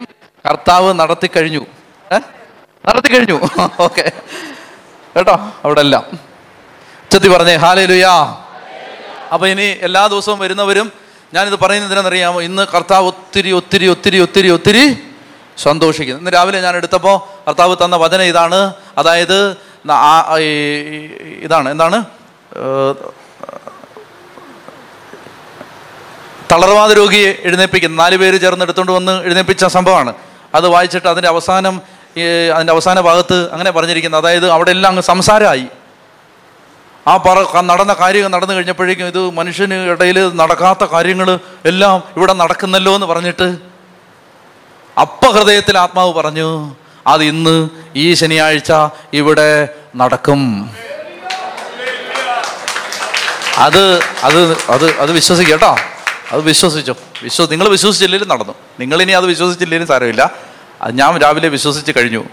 കർത്താവ് 0.48 0.93
നടത്തി 0.93 1.31
കഴിഞ്ഞു. 1.36 1.66
ഏ? 2.14 2.18
നടത്തി 2.89 3.09
കഴിഞ്ഞു. 3.09 3.40
ഓക്കെ. 3.81 4.12
കേട്ടോ? 5.16 5.51
അവിടെ 5.64 5.81
എല്ലാം 5.81 6.05
ചെത്തി 7.12 7.28
പറഞ്ഞേ 7.28 7.55
ഹാലേ 7.55 7.86
ലുയാ 7.86 8.43
അപ്പൊ 9.32 9.47
ഇനി 9.47 9.77
എല്ലാ 9.82 10.07
ദിവസവും 10.07 10.39
വരുന്നവരും 10.39 10.93
ഞാനിത് 11.35 11.55
പറയുന്നത് 11.55 11.85
എന്തിനാണെന്നറിയാമോ? 11.85 12.40
ഇന്ന് 12.40 12.66
കർത്താവ് 12.74 13.07
ഒത്തിരി 13.07 13.51
ഒത്തിരി 13.53 13.86
ഒത്തിരി 13.86 14.19
ഒത്തിരി 14.19 14.48
ഒത്തിരി 14.48 14.98
സന്തോഷിക്കുന്നു. 15.59 16.20
ഇന്ന് 16.20 16.31
രാവിലെ 16.35 16.61
ഞാൻ 16.61 16.77
എടുത്തപ്പോൾ 16.77 17.44
കർത്താവ് 17.48 17.77
തന്ന 17.85 17.97
വചന 17.97 18.20
ഇതാണ്. 18.23 18.74
അതായത് 18.98 19.57
ഇതാണ്. 21.43 21.69
എന്താണ്? 21.69 22.05
തളർവാദ 26.53 26.93
രോഗിയെ 26.93 27.39
എഴുന്നേപ്പിക്കുന്നു. 27.44 28.03
നാല് 28.03 28.16
പേര് 28.16 28.40
ചേർന്ന് 28.40 28.65
എടുത്തുകൊണ്ട് 28.65 28.93
വന്ന് 28.93 29.24
എഴുന്നേപ്പിച്ച 29.24 29.65
സംഭവമാണ്. 29.65 30.15
അത് 30.55 30.69
വായിച്ചിട്ട് 30.69 31.09
അതിന്റെ 31.09 31.28
അവസാനം 31.28 31.81
അതിന്റെ 32.55 32.73
അവസാന 32.73 33.01
ഭാഗത്ത് 33.01 33.53
അങ്ങനെ 33.53 33.70
പറഞ്ഞിരിക്കുന്നത് 33.70 34.20
അതായത് 34.20 34.51
അവിടെ 34.51 34.70
എല്ലാം 34.70 34.90
അങ്ങ് 34.90 35.03
സംസാരമായി. 35.03 35.66
ആ 37.09 37.16
പറ 37.16 37.61
നടന്ന 37.61 37.93
കാര്യങ്ങൾ 37.93 38.28
നടന്നു 38.28 38.55
കഴിഞ്ഞപ്പോഴേക്കും 38.55 39.07
ഇത് 39.07 39.31
മനുഷ്യന് 39.31 39.74
ഇടയിൽ 39.74 40.37
നടക്കാത്ത 40.37 40.85
കാര്യങ്ങൾ 40.85 41.39
എല്ലാം 41.65 42.03
ഇവിടെ 42.16 42.33
നടക്കുന്നല്ലോ 42.33 42.95
എന്ന് 42.95 43.07
പറഞ്ഞിട്ട് 43.07 43.57
അപ്പ 45.01 45.27
ഹൃദയത്തിൽ 45.27 45.78
ആത്മാവ് 45.78 46.15
പറഞ്ഞു 46.15 46.74
അത് 47.07 47.24
ഇന്ന് 47.24 47.69
ഈ 47.97 48.15
ശനിയാഴ്ച 48.15 48.73
ഇവിടെ 49.12 49.69
നടക്കും. 49.97 50.70
അത് 53.59 54.01
അത് 54.23 54.57
അത് 54.70 54.95
അത് 54.99 55.12
വിശ്വസിക്കുക 55.12 55.53
കേട്ടോ. 55.53 55.77
അത് 56.33 56.41
വിശ്വസിച്ചോ. 56.41 56.95
വിശ്വ 57.23 57.47
നിങ്ങൾ 57.51 57.69
വിശ്വസിച്ചില്ലെങ്കിലും 57.69 58.31
നടന്നു. 58.31 58.55
നിങ്ങളിനി 58.81 59.12
അത് 59.12 59.27
വിശ്വസിച്ചില്ലെങ്കിലും 59.27 59.89
സാരമില്ല. 59.89 60.31
അത് 60.83 60.99
ഞാൻ 60.99 61.19
രാവിലെ 61.19 61.49
വിശ്വസിച്ച് 61.49 61.93
കഴിഞ്ഞു. 61.99 62.24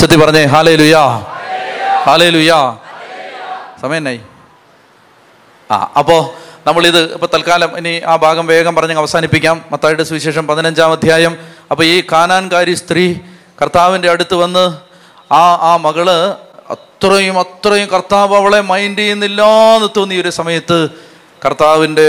ചെത്തി 0.00 0.16
പറഞ്ഞേ 0.16 0.44
ഹാലേ 0.44 0.76
ലുയാ 0.76 1.04
ഹാലേ 2.06 2.30
ലുയാ 2.30 2.78
സമയം 3.82 3.96
എന്നായി 3.96 4.20
ആ 5.70 5.76
അപ്പോൾ 5.98 6.20
നമ്മളിത് 6.66 7.14
ഇപ്പോൾ 7.14 7.28
തൽക്കാലം 7.34 7.70
ഇനി 7.78 8.00
ആ 8.06 8.16
ഭാഗം 8.16 8.46
വേഗം 8.46 8.74
പറഞ്ഞ് 8.74 8.96
അവസാനിപ്പിക്കാം. 8.96 9.64
മത്തായിട്ട് 9.72 10.02
സുവിശേഷം 10.02 10.46
പതിനഞ്ചാം 10.46 10.92
അധ്യായം. 10.92 11.36
അപ്പോൾ 11.70 11.84
ഈ 11.84 12.02
കാനാൻകാരി 12.12 12.74
സ്ത്രീ 12.74 13.14
കർത്താവിന്റെ 13.62 14.10
അടുത്ത് 14.10 14.34
വന്ന് 14.34 14.64
ആ 15.32 15.44
ആ 15.70 15.76
മകൾ 15.76 16.08
അത്രയും 16.74 17.38
അത്രയും 17.38 17.88
കർത്താവ് 17.88 18.34
അവളെ 18.36 18.60
മൈൻഡ് 18.60 18.98
ചെയ്യുന്നില്ല 18.98 19.42
എന്ന് 19.76 19.88
തോന്നിയ 19.96 20.20
ഒരു 20.20 20.30
സമയത്ത് 20.30 20.88
കർത്താവിന്റെ 21.44 22.08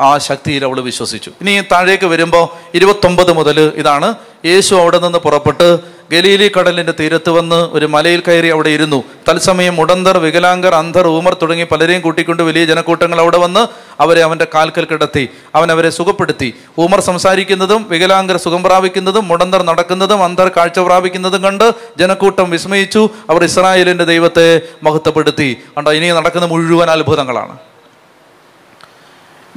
ആ 0.00 0.18
ശക്തിയിൽ 0.18 0.64
അവൾ 0.64 0.80
വിശ്വസിച്ചു. 0.80 1.30
ഇനി 1.40 1.52
താഴേക്ക് 1.72 2.06
വരുമ്പോൾ 2.06 2.48
ഇരുപത്തൊമ്പത് 2.74 3.32
മുതൽ 3.32 3.72
ഇതാണ്. 3.76 4.14
യേശു 4.44 4.74
അവിടെ 4.74 4.98
നിന്ന് 4.98 5.18
പുറപ്പെട്ട് 5.18 5.68
ഗലീലി 6.12 6.50
കടലിന്റെ 6.54 6.94
തീരത്ത് 7.00 7.30
വന്ന് 7.30 7.58
ഒരു 7.76 7.86
മലയിൽ 7.86 8.22
കയറി 8.28 8.48
അവിടെ 8.48 8.68
ഇരുന്നു. 8.68 8.98
തത്സമയം 9.28 9.80
ഉടന്തർ 9.80 10.18
വികലാംഗർ 10.18 10.74
അന്ധർ 10.74 11.06
ഊമർ 11.06 11.34
തുടങ്ങി 11.42 11.66
പലരെയും 11.72 12.00
കൂട്ടിക്കൊണ്ട് 12.00 12.42
വലിയ 12.42 12.64
ജനക്കൂട്ടങ്ങൾ 12.64 13.20
അവിടെ 13.20 13.38
വന്ന് 13.38 13.62
അവരെ 14.02 14.22
അവന്റെ 14.22 14.46
കാൽക്കൽ 14.54 14.84
കിടത്തി 14.84 15.28
അവൻ 15.54 15.72
അവരെ 15.72 15.90
സുഖപ്പെടുത്തി. 15.90 16.54
ഊമർ 16.78 17.00
സംസാരിക്കുന്നതും 17.00 17.86
വികലാംഗർ 17.90 18.36
സുഖം 18.36 18.62
പ്രാപിക്കുന്നതും 18.62 19.28
മുടന്തർ 19.28 19.62
നടക്കുന്നതും 19.62 20.24
അന്ധർ 20.24 20.50
കാഴ്ച 20.56 20.78
പ്രാപിക്കുന്നതും 20.78 21.42
കണ്ട് 21.42 21.66
ജനക്കൂട്ടം 21.98 22.50
വിസ്മയിച്ചു. 22.50 23.08
അവർ 23.30 23.44
ഇസ്രായേലിന്റെ 23.44 24.04
ദൈവത്തെ 24.04 24.60
മഹത്വപ്പെടുത്തി. 24.82 25.56
കണ്ടോ 25.76 25.92
ഇനി 25.92 26.10
നടക്കുന്ന 26.10 26.46
മുഴുവൻ 26.46 26.90
അത്ഭുതങ്ങളാണ്. 26.90 27.56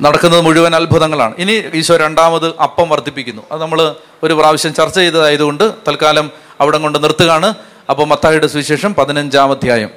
നടക്കുന്നത് 0.01 0.41
മുഴുവൻ 0.41 0.75
അത്ഭുതങ്ങളാണ്. 0.75 1.33
ഇനി 1.37 1.63
ഈശോ 1.73 1.97
രണ്ടാമത് 1.97 2.47
അപ്പം 2.63 2.89
വർദ്ധിപ്പിക്കുന്നു. 2.89 3.43
അത് 3.51 3.61
നമ്മൾ 3.61 3.95
ഒരു 4.23 4.33
പ്രാവശ്യം 4.33 4.73
ചർച്ച 4.73 4.97
ചെയ്തതായതുകൊണ്ട് 4.99 5.63
തൽക്കാലം 5.87 6.44
അവിടെ 6.61 6.77
കൊണ്ട് 6.77 7.03
നിർത്തുകയാണ്. 7.03 7.49
അപ്പോൾ 7.89 8.05
മത്തായിയുടെ 8.11 8.47
സുവിശേഷം 8.47 8.93
പതിനഞ്ചാം 8.93 9.51
അധ്യായം. 9.51 9.89